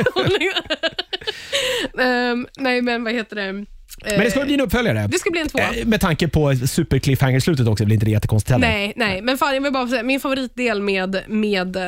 Ehm, 2.00 2.46
nej, 2.58 2.82
men 2.82 3.04
vad 3.04 3.12
heter 3.12 3.36
det? 3.36 3.64
Men 4.04 4.20
det 4.20 4.30
ska 4.30 4.44
bli 4.44 4.54
en 4.54 4.60
uppföljare. 4.60 5.06
Det 5.10 5.18
ska 5.18 5.30
bli 5.30 5.40
en 5.40 5.48
tvåa. 5.48 5.62
Eh, 5.74 5.86
Med 5.86 6.00
tanke 6.00 6.28
på 6.28 6.54
super 6.68 6.98
cliffhanger-slutet 6.98 7.66
också 7.68 7.84
blir 7.84 7.94
inte 7.94 8.06
det 8.06 8.10
jättekonstigt 8.12 8.50
heller. 8.50 8.68
Nej, 8.68 8.92
nej, 8.96 9.22
men 9.22 9.38
fan, 9.38 9.54
jag 9.54 9.60
vill 9.60 9.72
bara 9.72 9.88
säga, 9.88 10.02
min 10.02 10.20
favoritdel 10.20 10.82
med, 10.82 11.22
med 11.28 11.76
eh, 11.76 11.82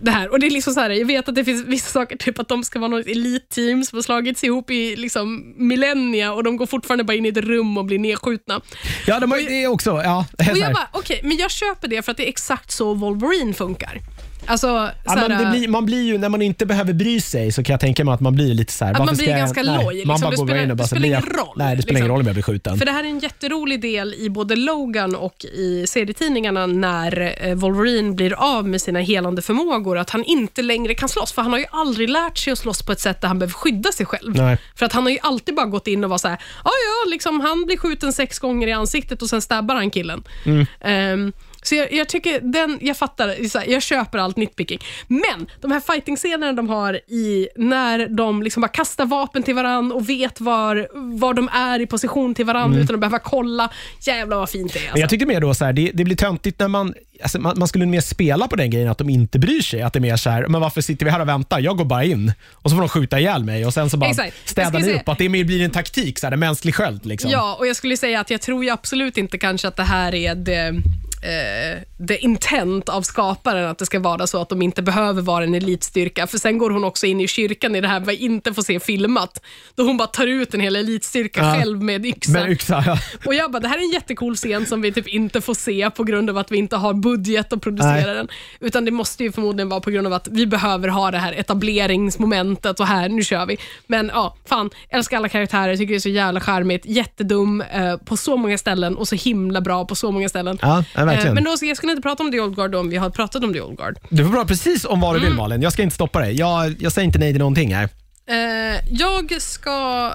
det 0.00 0.10
här, 0.10 0.28
och 0.32 0.40
det 0.40 0.46
är 0.46 0.50
liksom 0.50 0.74
så 0.74 0.80
här, 0.80 0.90
jag 0.90 1.06
vet 1.06 1.28
att 1.28 1.34
det 1.34 1.44
finns 1.44 1.66
vissa 1.66 1.90
saker, 1.90 2.16
typ 2.16 2.38
att 2.38 2.48
de 2.48 2.64
ska 2.64 2.78
vara 2.78 2.88
något 2.90 3.06
elitteam 3.06 3.84
som 3.84 3.96
har 3.96 4.02
slagits 4.02 4.44
ihop 4.44 4.70
i 4.70 4.96
liksom 4.96 5.54
millennia 5.56 6.32
och 6.32 6.44
de 6.44 6.56
går 6.56 6.66
fortfarande 6.66 7.04
bara 7.04 7.14
in 7.14 7.26
i 7.26 7.28
ett 7.28 7.36
rum 7.36 7.78
och 7.78 7.84
blir 7.84 7.98
nedskjutna. 7.98 8.60
Ja, 9.06 9.20
de 9.20 9.30
har 9.30 9.38
ju 9.38 9.46
det 9.46 9.66
också. 9.66 9.90
Ja, 10.04 10.26
Och 10.38 10.56
jag 10.56 10.72
bara, 10.72 10.88
okej, 10.92 11.20
men 11.22 11.36
jag 11.36 11.50
köper 11.50 11.88
det 11.88 12.02
för 12.02 12.10
att 12.10 12.16
det 12.16 12.24
är 12.26 12.28
exakt 12.28 12.70
så 12.70 12.94
Wolverine 12.94 13.54
funkar. 13.54 14.00
Alltså, 14.46 14.90
Ja, 15.04 15.14
men 15.28 15.30
det 15.44 15.50
blir, 15.50 15.68
man 15.68 15.86
blir 15.86 16.02
ju, 16.02 16.18
när 16.18 16.28
man 16.28 16.42
inte 16.42 16.66
behöver 16.66 16.92
bry 16.92 17.20
sig 17.20 17.52
så 17.52 17.62
kan 17.62 17.72
jag 17.72 17.80
tänka 17.80 18.04
mig 18.04 18.14
att 18.14 18.20
man 18.20 18.34
blir 18.34 18.54
lite 18.54 18.72
så 18.72 18.84
här. 18.84 18.94
Man 18.98 19.14
blir 19.16 19.28
jag- 19.28 19.38
ganska 19.38 19.62
nej, 19.62 19.76
loj, 19.84 19.84
Man 19.84 19.94
liksom. 19.94 20.20
bara 20.20 20.30
Det 20.30 20.36
går 20.36 20.46
spelar- 20.46 20.62
in 20.62 20.70
och 20.70 20.76
bara 20.76 20.82
det 20.82 20.88
spelar 20.88 21.06
ingen 21.06 21.22
roll, 21.22 21.54
Nej, 21.56 21.76
det 21.76 21.82
spelar 21.82 21.98
ingen 21.98 22.04
liksom. 22.04 22.08
roll 22.14 22.20
om 22.20 22.26
jag 22.26 22.34
blir 22.34 22.42
skjuten. 22.42 22.78
För 22.78 22.84
det 22.86 22.92
här 22.92 23.04
är 23.04 23.08
en 23.08 23.18
jätterolig 23.18 23.80
del 23.80 24.14
i 24.14 24.30
både 24.30 24.56
Logan 24.56 25.14
och 25.14 25.44
i 25.44 25.84
serietidningarna 25.88 26.66
när 26.66 27.34
eh, 27.48 27.54
Wolverine 27.54 28.12
blir 28.14 28.32
av 28.32 28.68
med 28.68 28.80
sina 28.82 29.00
helande 29.00 29.42
förmågor, 29.42 29.98
att 29.98 30.10
han 30.10 30.24
inte 30.24 30.62
längre 30.62 30.94
kan 30.94 31.08
slåss, 31.08 31.32
för 31.32 31.42
han 31.42 31.52
har 31.52 31.58
ju 31.58 31.66
aldrig 31.70 32.08
lärt 32.10 32.38
sig 32.38 32.52
att 32.52 32.58
slåss 32.58 32.82
på 32.82 32.92
ett 32.92 33.00
sätt 33.00 33.20
där 33.20 33.28
han 33.28 33.38
behöver 33.38 33.54
skydda 33.54 33.92
sig 33.92 34.06
själv. 34.06 34.36
Nej. 34.36 34.58
För 34.74 34.86
att 34.86 34.92
han 34.92 35.02
har 35.02 35.10
ju 35.10 35.18
alltid 35.22 35.54
bara 35.54 35.66
gått 35.66 35.86
in 35.86 36.04
och 36.04 36.10
var 36.10 36.18
så 36.18 36.28
här, 36.28 36.38
ja 36.64 36.70
ja, 36.70 37.10
liksom, 37.10 37.40
han 37.40 37.64
blir 37.66 37.76
skjuten 37.76 38.12
sex 38.12 38.38
gånger 38.38 38.68
i 38.68 38.72
ansiktet 38.72 39.22
och 39.22 39.28
sen 39.28 39.42
stabbar 39.42 39.74
han 39.74 39.90
killen. 39.90 40.22
Mm. 40.44 40.66
Ehm, 40.80 41.32
så 41.62 41.74
jag, 41.74 41.92
jag 41.92 42.08
tycker, 42.08 42.40
den, 42.40 42.78
jag 42.80 42.96
fattar, 42.96 43.28
här, 43.28 43.70
jag 43.72 43.82
köper 43.82 44.18
allt 44.18 44.36
nitpicking. 44.36 44.78
Men 45.08 45.46
de 45.60 45.70
här 45.70 45.80
fighting-scenerna 45.80 46.52
de 46.52 46.68
har 46.68 46.94
i 46.94 47.48
när 47.56 48.08
de 48.08 48.42
liksom 48.42 48.60
bara 48.60 48.68
kastar 48.68 49.06
vapen 49.06 49.42
till 49.42 49.54
varann 49.54 49.92
och 49.92 50.08
vet 50.08 50.40
var, 50.40 50.88
var 51.18 51.34
de 51.34 51.48
är 51.48 51.80
i 51.80 51.86
position 51.86 52.34
till 52.34 52.44
varann 52.44 52.74
utan 52.76 52.94
att 52.94 53.00
behöva 53.00 53.18
kolla. 53.18 53.70
Jävlar 54.00 54.36
vad 54.36 54.50
fint 54.50 54.72
det 54.72 54.78
är. 54.78 54.82
Men 54.82 54.90
Alltså. 54.90 55.00
jag 55.00 55.10
tyckte 55.10 55.26
mer 55.26 55.40
då 55.40 55.54
så 55.54 55.64
här, 55.64 55.72
det, 55.72 55.90
det 55.94 56.04
blir 56.04 56.16
töntigt 56.16 56.60
när 56.60 56.68
man, 56.68 56.94
alltså 57.22 57.40
man, 57.40 57.58
man 57.58 57.68
skulle 57.68 57.86
mer 57.86 58.00
spela 58.00 58.48
på 58.48 58.56
den 58.56 58.70
grejen 58.70 58.88
att 58.88 58.98
de 58.98 59.10
inte 59.10 59.38
bryr 59.38 59.62
sig. 59.62 59.82
Att 59.82 59.92
det 59.92 59.98
är 59.98 60.00
mer 60.00 60.16
så 60.16 60.30
här, 60.30 60.46
men 60.48 60.60
varför 60.60 60.80
sitter 60.80 61.04
vi 61.04 61.10
här 61.10 61.20
och 61.20 61.28
väntar? 61.28 61.60
Jag 61.60 61.76
går 61.76 61.84
bara 61.84 62.04
in 62.04 62.32
och 62.52 62.70
så 62.70 62.76
får 62.76 62.82
de 62.82 62.88
skjuta 62.88 63.20
ihjäl 63.20 63.44
mig 63.44 63.66
och 63.66 63.74
sen 63.74 63.90
så 63.90 63.96
bara 63.96 64.10
Exakt. 64.10 64.48
Städar 64.48 64.80
ni 64.80 64.92
upp. 64.92 65.08
Att 65.08 65.18
det 65.18 65.28
mer 65.28 65.44
blir 65.44 65.64
en 65.64 65.70
taktik, 65.70 66.18
så 66.18 66.26
här, 66.26 66.32
en 66.32 66.40
mänsklig 66.40 66.74
sköld. 66.74 67.06
Liksom. 67.06 67.30
Ja, 67.30 67.56
och 67.58 67.66
jag 67.66 67.76
skulle 67.76 67.96
säga 67.96 68.20
att 68.20 68.30
jag 68.30 68.40
tror 68.40 68.64
ju 68.64 68.70
absolut 68.70 69.18
inte 69.18 69.38
kanske 69.38 69.68
att 69.68 69.76
det 69.76 69.82
här 69.82 70.14
är 70.14 70.34
det 70.34 70.74
eh, 71.22 71.84
det 72.06 72.18
intent 72.18 72.88
av 72.88 73.02
skaparen 73.02 73.68
att 73.68 73.78
det 73.78 73.86
ska 73.86 74.00
vara 74.00 74.26
så 74.26 74.42
att 74.42 74.48
de 74.48 74.62
inte 74.62 74.82
behöver 74.82 75.22
vara 75.22 75.44
en 75.44 75.54
elitstyrka. 75.54 76.26
För 76.26 76.38
sen 76.38 76.58
går 76.58 76.70
hon 76.70 76.84
också 76.84 77.06
in 77.06 77.20
i 77.20 77.28
kyrkan 77.28 77.76
i 77.76 77.80
det 77.80 77.88
här 77.88 78.00
vi 78.00 78.16
inte 78.16 78.54
får 78.54 78.62
se 78.62 78.80
filmat. 78.80 79.42
Då 79.74 79.82
hon 79.82 79.96
bara 79.96 80.08
tar 80.08 80.26
ut 80.26 80.54
en 80.54 80.60
hel 80.60 80.76
elitstyrka 80.76 81.40
Ja. 81.40 81.54
själv 81.54 81.82
med 81.82 82.06
yxa. 82.06 82.32
Med 82.32 82.50
yxa, 82.50 82.82
ja. 82.86 82.98
Och 83.26 83.34
jag 83.34 83.50
bara, 83.52 83.60
det 83.60 83.68
här 83.68 83.78
är 83.78 83.82
en 83.82 83.90
jättecool 83.90 84.36
scen 84.36 84.66
som 84.66 84.80
vi 84.82 84.92
typ 84.92 85.08
inte 85.08 85.40
får 85.40 85.54
se 85.54 85.90
på 85.90 86.04
grund 86.04 86.30
av 86.30 86.38
att 86.38 86.52
vi 86.52 86.56
inte 86.56 86.76
har 86.76 86.94
budget 86.94 87.52
att 87.52 87.60
producera 87.60 87.92
Nej. 87.92 88.14
den. 88.14 88.28
Utan 88.60 88.84
det 88.84 88.90
måste 88.90 89.24
ju 89.24 89.32
förmodligen 89.32 89.68
vara 89.68 89.80
på 89.80 89.90
grund 89.90 90.06
av 90.06 90.12
att 90.12 90.28
vi 90.30 90.46
behöver 90.46 90.88
ha 90.88 91.10
det 91.10 91.18
här 91.18 91.32
etableringsmomentet 91.32 92.80
och 92.80 92.86
här, 92.86 93.08
nu 93.08 93.24
kör 93.24 93.46
vi. 93.46 93.56
Men 93.86 94.10
ja, 94.14 94.36
fan, 94.46 94.70
älskar 94.90 95.16
alla 95.16 95.28
karaktärer, 95.28 95.76
tycker 95.76 95.92
det 95.92 95.98
är 95.98 96.00
så 96.00 96.08
jävla 96.08 96.40
charmigt, 96.40 96.86
jättedum 96.86 97.60
eh, 97.60 97.96
på 97.96 98.16
så 98.16 98.36
många 98.36 98.58
ställen 98.58 98.96
och 98.96 99.08
så 99.08 99.14
himla 99.14 99.60
bra 99.60 99.84
på 99.84 99.94
så 99.94 100.10
många 100.10 100.28
ställen. 100.28 100.58
Ja, 100.62 100.84
ja, 100.94 101.04
verkligen. 101.04 101.28
Eh, 101.28 101.34
men 101.34 101.44
då, 101.44 101.56
jag 101.62 101.76
skulle 101.76 101.91
inte 101.92 102.02
prata 102.02 102.22
om 102.22 102.32
The 102.32 102.40
Old 102.40 102.56
Guard 102.56 102.74
om 102.74 102.90
vi 102.90 102.96
har 102.96 103.10
pratat 103.10 103.44
om 103.44 103.52
The 103.52 103.60
Old 103.60 103.76
Guard. 103.78 103.98
Du 104.08 104.24
får 104.24 104.32
prata 104.32 104.46
precis 104.48 104.84
om 104.84 105.00
vad 105.00 105.14
du 105.14 105.18
Mm. 105.18 105.28
vill 105.30 105.36
Malin. 105.36 105.62
Jag 105.62 105.72
ska 105.72 105.82
inte 105.82 105.94
stoppa 105.94 106.20
dig. 106.20 106.34
Jag, 106.34 106.74
jag 106.78 106.92
säger 106.92 107.06
inte 107.06 107.18
nej 107.18 107.32
till 107.32 107.38
någonting 107.38 107.74
här. 107.74 107.88
Eh, 108.26 108.80
jag 108.90 109.42
ska 109.42 110.12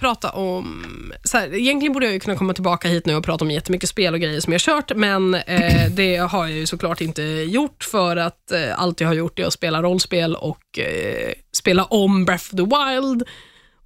prata 0.00 0.30
om... 0.30 0.84
Så 1.24 1.38
här, 1.38 1.54
egentligen 1.54 1.92
borde 1.92 2.06
jag 2.06 2.12
ju 2.12 2.20
kunna 2.20 2.36
komma 2.36 2.52
tillbaka 2.54 2.88
hit 2.88 3.06
nu 3.06 3.14
och 3.16 3.24
prata 3.24 3.44
om 3.44 3.50
jättemycket 3.50 3.88
spel 3.88 4.14
och 4.14 4.20
grejer 4.20 4.40
som 4.40 4.52
jag 4.52 4.62
kört, 4.62 4.92
men 4.96 5.34
eh, 5.34 5.86
det 5.90 6.16
har 6.16 6.46
jag 6.46 6.56
ju 6.56 6.66
såklart 6.66 7.00
inte 7.00 7.22
gjort 7.22 7.84
för 7.84 8.16
att 8.16 8.52
eh, 8.52 8.80
allt 8.80 9.00
jag 9.00 9.08
har 9.08 9.14
gjort 9.14 9.38
är 9.38 9.46
att 9.46 9.52
spela 9.52 9.82
rollspel 9.82 10.36
och 10.36 10.78
eh, 10.78 11.32
spela 11.52 11.84
om 11.84 12.24
Breath 12.24 12.44
of 12.44 12.50
the 12.50 12.56
Wild 12.76 13.22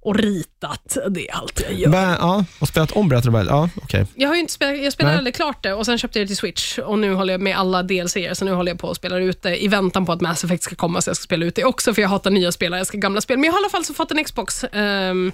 och 0.03 0.15
ritat. 0.15 0.97
Det 1.09 1.29
är 1.29 1.35
allt 1.35 1.61
jag 1.69 1.79
gör. 1.79 1.89
Bä, 1.89 2.15
ja, 2.19 2.45
och 2.59 2.67
spelat 2.67 2.91
om 2.91 3.09
Breath. 3.09 3.29
Ja, 3.47 3.69
okej. 3.75 4.05
Jag 4.15 4.27
har 4.29 4.35
ju 4.35 4.41
inte 4.41 4.53
spelat, 4.53 4.77
jag 4.83 4.93
spelade 4.93 5.17
aldrig 5.17 5.35
klart 5.35 5.63
det 5.63 5.73
och 5.73 5.85
sen 5.85 5.97
köpte 5.97 6.19
jag 6.19 6.23
det 6.23 6.27
till 6.27 6.37
Switch 6.37 6.77
och 6.79 6.99
nu 6.99 7.13
håller 7.13 7.33
jag 7.33 7.41
med 7.41 7.57
alla 7.57 7.83
DLCer, 7.83 8.33
så 8.33 8.45
nu 8.45 8.51
håller 8.51 8.71
jag 8.71 8.79
på 8.79 8.89
att 8.91 8.97
spela 8.97 9.17
ut 9.17 9.41
det 9.41 9.63
i 9.63 9.67
väntan 9.67 10.05
på 10.05 10.11
att 10.11 10.21
Mass 10.21 10.43
Effect 10.43 10.63
ska 10.63 10.75
komma, 10.75 11.01
så 11.01 11.09
jag 11.09 11.17
ska 11.17 11.23
spela 11.23 11.45
ut 11.45 11.55
det 11.55 11.63
också, 11.65 11.93
för 11.93 12.01
jag 12.01 12.09
hatar 12.09 12.31
nya 12.31 12.51
spel, 12.51 12.71
jag 12.71 12.79
älskar 12.79 12.99
gamla 12.99 13.21
spel. 13.21 13.37
Men 13.37 13.43
jag 13.43 13.53
har 13.53 13.59
i 13.59 13.61
alla 13.63 13.69
fall 13.69 13.85
så 13.85 13.93
fått 13.93 14.11
en 14.11 14.23
Xbox. 14.23 14.63
ehm, 14.63 15.31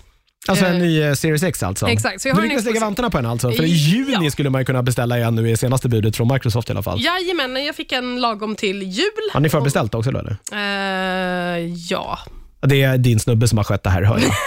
Alltså 0.48 0.66
en 0.66 0.74
Eh, 0.76 0.80
ny 0.82 1.02
eh, 1.02 1.14
Series 1.14 1.44
X 1.44 1.64
alltså. 1.64 1.88
exakt, 1.88 2.22
så 2.22 2.28
jag 2.28 2.36
har 2.36 2.42
du 2.42 2.48
en 2.48 2.50
lyckas 2.50 2.66
lägga 2.66 2.80
vantarna 2.80 3.10
på 3.10 3.18
den 3.18 3.26
alltså? 3.26 3.52
För 3.52 3.64
i 3.64 3.68
juni 3.68 4.18
Ja. 4.26 4.32
skulle 4.32 4.50
man 4.50 4.62
ju 4.62 4.66
kunna 4.66 4.84
beställa 4.84 5.18
igen 5.18 5.36
nu 5.36 5.50
i 5.52 5.58
senaste 5.58 5.90
budet 5.90 6.16
från 6.18 6.34
Microsoft 6.34 6.70
i 6.70 6.72
alla 6.72 6.84
fall. 6.84 7.02
Jajamän, 7.02 7.66
jag 7.66 7.76
fick 7.76 7.92
en 7.92 8.22
lagom 8.22 8.56
till 8.56 8.84
jul. 8.84 9.06
Har 9.34 9.40
ni 9.40 9.50
förbeställt 9.50 9.96
också 9.96 10.12
då 10.12 10.20
eller? 10.20 10.38
Eh, 10.52 11.74
ja. 11.90 12.20
Det 12.62 12.82
är 12.82 12.98
din 12.98 13.20
snubbe 13.20 13.48
som 13.48 13.58
har 13.58 13.66
skött 13.66 13.84
det 13.84 13.90
här 13.90 14.02
hör 14.02 14.20
jag. 14.20 14.32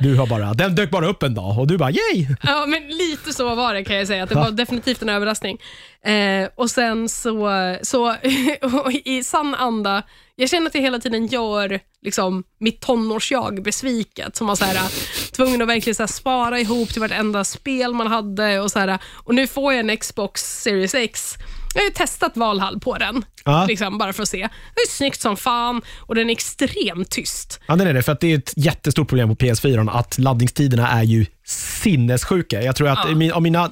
Du 0.00 0.16
har 0.16 0.26
bara, 0.26 0.54
den 0.54 0.74
dök 0.74 0.90
bara 0.90 1.06
upp 1.06 1.22
en 1.22 1.34
dag 1.34 1.58
och 1.58 1.66
du 1.66 1.78
bara 1.78 1.90
yay! 1.90 2.26
ja, 2.42 2.66
men 2.66 2.88
lite 2.88 3.32
så 3.32 3.54
var 3.54 3.74
det 3.74 3.84
kan 3.84 3.96
jag 3.96 4.06
säga. 4.06 4.22
Att 4.22 4.28
det 4.28 4.34
var 4.34 4.50
definitivt 4.50 5.02
en 5.02 5.08
överraskning. 5.08 5.58
Eh, 6.04 6.48
och 6.54 6.70
sen 6.70 7.08
så, 7.08 7.50
så 7.82 8.16
i 9.04 9.22
sann 9.24 9.54
anda, 9.54 10.02
jag 10.36 10.50
känner 10.50 10.66
att 10.66 10.74
jag 10.74 10.82
hela 10.82 10.98
tiden 10.98 11.26
gör 11.26 11.80
liksom, 12.02 12.44
mitt 12.58 12.80
tonårsjag 12.80 13.62
besviket. 13.62 14.36
Som 14.36 14.46
var 14.46 14.56
så 14.56 14.64
här, 14.64 14.90
tvungen 15.32 15.62
att 15.62 15.68
verkligen 15.68 15.94
så 15.94 16.02
här, 16.02 16.08
spara 16.08 16.60
ihop 16.60 16.88
till 16.88 17.00
vartenda 17.00 17.44
spel 17.44 17.94
man 17.94 18.06
hade. 18.06 18.60
Och, 18.60 18.70
så 18.70 18.78
här, 18.78 18.98
och 19.12 19.34
nu 19.34 19.46
får 19.46 19.72
jag 19.72 19.90
en 19.90 19.96
Xbox 19.96 20.62
Series 20.62 20.94
X. 20.94 21.34
Jag 21.74 21.80
har 21.82 21.84
ju 21.86 21.90
testat 21.94 22.36
Valhall 22.36 22.80
på 22.80 22.98
den, 22.98 23.24
Ja. 23.44 23.64
liksom, 23.68 23.98
bara 23.98 24.12
för 24.12 24.22
att 24.22 24.28
se. 24.28 24.48
Det 24.74 24.80
är 24.80 24.88
snyggt 24.90 25.20
som 25.20 25.36
fan 25.36 25.82
och 26.00 26.14
den 26.14 26.30
är 26.30 26.32
extremt 26.32 27.10
tyst. 27.10 27.60
Ja, 27.66 27.76
det 27.76 27.84
är 27.90 27.94
det. 27.94 28.02
För 28.02 28.12
att 28.12 28.20
det 28.20 28.32
är 28.32 28.38
ett 28.38 28.52
jättestort 28.56 29.08
problem 29.08 29.28
på 29.28 29.34
PS4 29.34 29.90
att 29.98 30.18
laddningstiderna 30.18 30.88
är 30.90 31.02
ju 31.02 31.26
sinnessjuka. 31.46 32.62
Jag 32.62 32.76
tror 32.76 32.88
att 32.88 32.98
Ja. 33.20 33.34
av 33.34 33.42
mina 33.42 33.70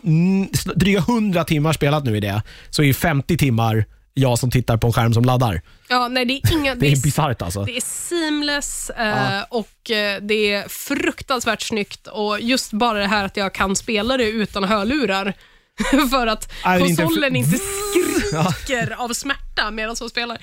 dryga 0.77 0.99
100 0.99 1.45
timmar 1.45 1.73
spelat 1.73 2.05
nu 2.05 2.17
i 2.17 2.21
det, 2.21 2.43
så 2.71 2.83
är 2.83 2.93
50 2.93 3.37
timmar 3.37 3.85
jag 4.15 4.38
som 4.38 4.51
tittar 4.51 4.77
på 4.77 4.87
en 4.87 4.93
skärm 4.93 5.15
som 5.15 5.25
laddar. 5.25 5.61
Ja, 5.88 6.09
nej, 6.09 6.25
det 6.25 6.33
är 6.33 6.53
inga... 6.53 6.75
Det 6.81 6.93
är 6.93 7.03
bisarrt 7.03 7.43
alltså. 7.43 7.65
Det 7.65 7.77
är 7.77 7.81
seamless 7.81 8.91
eh, 8.91 9.43
och 9.51 9.91
eh, 9.91 10.21
det 10.23 10.53
är 10.53 10.69
fruktansvärt 10.69 11.62
snyggt 11.62 12.07
och 12.07 12.41
just 12.41 12.73
bara 12.73 12.99
det 12.99 13.07
här 13.07 13.25
att 13.25 13.37
jag 13.37 13.55
kan 13.55 13.77
spela 13.77 14.17
det 14.17 14.25
utan 14.25 14.65
hörlurar. 14.65 15.35
För 16.11 16.26
att 16.26 16.52
Nej, 16.64 16.78
det 16.78 16.85
är 16.85 16.88
inte 16.88 17.02
en 17.02 17.06
konsolen 17.08 17.37
inte 17.37 17.58
skriker 18.62 18.94
av 19.04 19.08
smärta 19.12 19.70
medan 19.70 19.96
jag 20.00 20.11
spelar. 20.11 20.38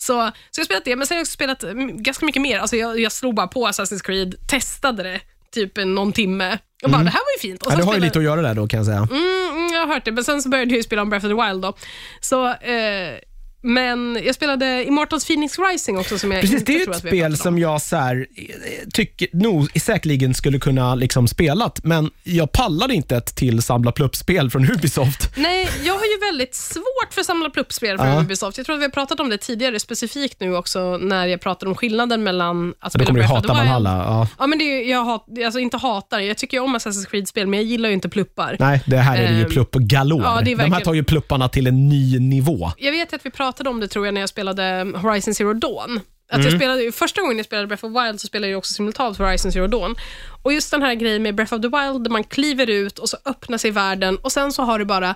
Så, 0.00 0.06
så 0.50 0.58
jag 0.58 0.60
har 0.60 0.64
spelat 0.64 0.84
det, 0.84 0.96
men 0.96 1.06
sen 1.06 1.14
har 1.14 1.18
jag 1.18 1.22
också 1.24 1.32
spelat 1.32 1.62
mm, 1.62 2.02
ganska 2.02 2.26
mycket 2.26 2.42
mer. 2.42 2.58
Alltså 2.58 2.76
jag, 2.76 3.00
jag 3.00 3.12
slog 3.12 3.34
bara 3.34 3.46
på 3.46 3.66
Assassin's 3.68 4.02
Creed, 4.02 4.34
testade 4.48 5.02
det 5.02 5.20
typ 5.54 5.78
en- 5.78 5.94
någon 5.94 6.12
timme 6.12 6.58
och 6.84 6.90
bara, 6.90 7.02
det 7.02 7.10
här 7.10 7.20
var 7.20 7.32
ju 7.42 7.48
fint. 7.50 7.62
Och 7.62 7.72
Mm. 7.72 7.78
Ja, 7.78 7.84
sen 7.84 7.86
du 7.86 7.86
har 7.86 7.92
ju 7.94 7.96
spelade- 7.96 8.06
lite 8.06 8.18
att 8.18 8.24
göra 8.24 8.42
där 8.48 8.54
då 8.54 8.68
kan 8.68 8.76
jag 8.78 8.86
säga. 8.86 9.08
Mm, 9.10 9.48
mm, 9.56 9.72
jag 9.72 9.80
har 9.86 9.94
hört 9.94 10.04
det, 10.04 10.12
men 10.12 10.24
sen 10.24 10.42
så 10.42 10.48
började 10.48 10.70
jag 10.70 10.76
ju 10.76 10.82
spela 10.82 11.02
om 11.02 11.10
Breath 11.10 11.26
of 11.26 11.30
the 11.30 11.46
Wild. 11.48 11.62
Då. 11.62 11.76
Så, 12.20 12.48
eh, 12.48 13.18
men 13.62 14.18
jag 14.24 14.34
spelade 14.34 14.84
Immortals 14.84 15.24
Phoenix 15.26 15.58
Rising 15.58 15.98
också, 15.98 16.18
som 16.18 16.32
jag 16.32 16.40
Precis, 16.40 16.64
det 16.64 16.74
är 16.74 16.86
ju 16.86 16.90
ett 16.92 16.98
spel 16.98 17.36
som 17.36 17.58
jag 17.58 17.82
så 17.82 17.96
här, 17.96 18.26
eh, 18.36 18.44
tycker 18.92 19.28
nog 19.32 19.80
säkerligen 19.80 20.34
skulle 20.34 20.58
kunna 20.58 20.94
liksom 20.94 21.28
spelat, 21.28 21.84
men 21.84 22.10
jag 22.24 22.52
pallade 22.52 22.94
inte 22.94 23.16
ett 23.16 23.34
till 23.36 23.62
samla 23.62 23.92
plupp-spel 23.92 24.50
från 24.50 24.70
Ubisoft. 24.70 25.30
Nej, 25.36 25.68
jag 25.84 25.94
har 25.94 26.04
ju 26.04 26.18
väldigt 26.32 26.54
svårt 26.54 27.12
för 27.14 27.22
samla 27.22 27.50
pluppspel 27.50 27.98
från 27.98 28.06
Ja. 28.08 28.20
Ubisoft. 28.20 28.56
Jag 28.58 28.66
tror 28.66 28.74
att 28.76 28.80
vi 28.80 28.84
har 28.84 28.90
pratat 28.90 29.20
om 29.20 29.28
det 29.28 29.38
tidigare, 29.38 29.80
specifikt 29.80 30.40
nu 30.40 30.56
också, 30.56 30.96
när 30.96 31.26
jag 31.26 31.40
pratade 31.40 31.68
om 31.70 31.74
skillnaden 31.76 32.22
mellan 32.22 32.74
att 32.80 32.92
Då 32.92 32.98
spela 32.98 33.04
kommer 33.06 33.20
du 33.20 33.26
Breath 33.26 33.34
of 33.40 33.42
the 33.46 33.48
hata. 33.52 33.60
Valhalla. 33.64 33.90
Ja. 34.06 34.28
Ja, 34.38 34.46
men 34.46 34.58
det 34.58 34.64
är, 34.64 34.90
jag 34.90 35.04
hat, 35.04 35.26
alltså 35.44 35.58
inte 35.60 35.76
hatar, 35.76 36.20
jag 36.20 36.36
tycker 36.38 36.56
ju 36.56 36.62
om 36.62 36.76
Assassin's 36.76 37.06
Creed-spel, 37.10 37.46
men 37.46 37.58
jag 37.60 37.66
gillar 37.66 37.88
ju 37.88 37.94
inte 37.94 38.08
pluppar. 38.08 38.56
Nej, 38.58 38.82
det 38.86 38.96
här 38.96 39.16
är 39.18 39.28
det 39.28 39.34
ju 39.38 39.42
Ehm, 39.44 39.50
plupp 39.50 39.74
galore. 39.74 40.24
ja, 40.24 40.34
det 40.34 40.38
är 40.40 40.42
De 40.44 40.50
här 40.50 40.56
verkligen- 40.56 40.82
tar 40.84 40.94
ju 40.94 41.04
plupparna 41.04 41.48
till 41.48 41.66
en 41.66 41.88
ny 41.88 42.18
nivå. 42.18 42.72
Jag 42.78 42.92
vet 42.92 43.12
att 43.12 43.26
vi 43.26 43.30
pratade 43.30 43.47
om 43.66 43.80
det 43.80 43.88
tror 43.88 44.06
jag 44.06 44.14
när 44.14 44.20
jag 44.20 44.30
spelade 44.30 44.92
Horizon 44.96 45.34
Zero 45.34 45.52
Dawn. 45.52 46.00
Att 46.30 46.34
Mm. 46.34 46.46
jag 46.46 46.56
spelade, 46.56 46.92
första 46.92 47.20
gången 47.20 47.36
jag 47.36 47.46
spelade 47.46 47.66
Breath 47.66 47.84
of 47.84 47.92
the 47.94 48.00
Wild 48.00 48.20
så 48.20 48.26
spelade 48.26 48.50
jag 48.50 48.58
också 48.58 48.72
simultant 48.74 49.18
Horizon 49.18 49.52
Zero 49.52 49.66
Dawn. 49.66 49.94
Och 50.42 50.52
just 50.52 50.70
den 50.70 50.82
här 50.82 50.94
grejen 50.94 51.22
med 51.22 51.34
Breath 51.34 51.54
of 51.54 51.60
the 51.62 51.68
Wild 51.68 52.04
där 52.04 52.10
man 52.10 52.24
kliver 52.24 52.70
ut 52.70 52.98
och 52.98 53.08
så 53.08 53.16
öppnar 53.24 53.58
sig 53.58 53.70
världen 53.70 54.16
och 54.16 54.32
sen 54.32 54.52
så 54.52 54.62
har 54.62 54.78
du 54.78 54.84
bara, 54.84 55.14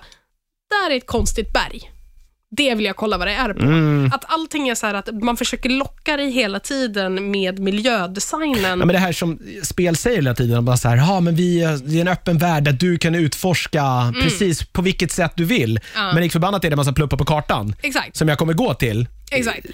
där 0.69 0.91
är 0.91 0.97
ett 0.97 1.07
konstigt 1.07 1.53
berg. 1.53 1.91
Det 2.57 2.75
vill 2.75 2.85
jag 2.85 2.95
kolla 2.95 3.17
vad 3.17 3.27
det 3.27 3.33
är 3.33 3.53
på. 3.53 3.63
Mm. 3.63 4.11
Att 4.13 4.25
allting 4.27 4.69
är 4.69 4.75
så 4.75 4.85
här 4.85 4.93
att 4.93 5.23
man 5.23 5.37
försöker 5.37 5.69
locka 5.69 6.17
dig 6.17 6.31
hela 6.31 6.59
tiden 6.59 7.31
med 7.31 7.59
miljödesignen. 7.59 8.79
Ja, 8.79 8.85
men 8.85 8.87
det 8.87 8.97
här 8.97 9.11
som 9.11 9.39
spel 9.63 9.95
säger 9.95 10.17
hela 10.17 10.33
tiden, 10.33 10.65
bara 10.65 10.77
så 10.77 10.89
här, 10.89 10.97
ja, 10.97 11.19
men 11.19 11.35
vi, 11.35 11.59
det 11.85 11.97
är 11.97 12.01
en 12.01 12.07
öppen 12.07 12.37
värld 12.37 12.63
där 12.63 12.71
du 12.71 12.97
kan 12.97 13.15
utforska 13.15 14.13
precis 14.21 14.63
på 14.63 14.81
vilket 14.81 15.11
sätt 15.11 15.31
du 15.35 15.45
vill. 15.45 15.69
Mm. 15.71 16.07
Ja. 16.07 16.13
Men 16.13 16.23
lik 16.23 16.31
förbannat 16.31 16.65
är 16.65 16.69
det 16.69 16.73
en 16.73 16.77
massa 16.77 16.93
pluppar 16.93 17.17
på 17.17 17.25
kartan 17.25 17.75
Exakt. 17.81 18.15
som 18.15 18.29
jag 18.29 18.37
kommer 18.37 18.53
gå 18.53 18.73
till. 18.73 19.07
Exakt. 19.37 19.67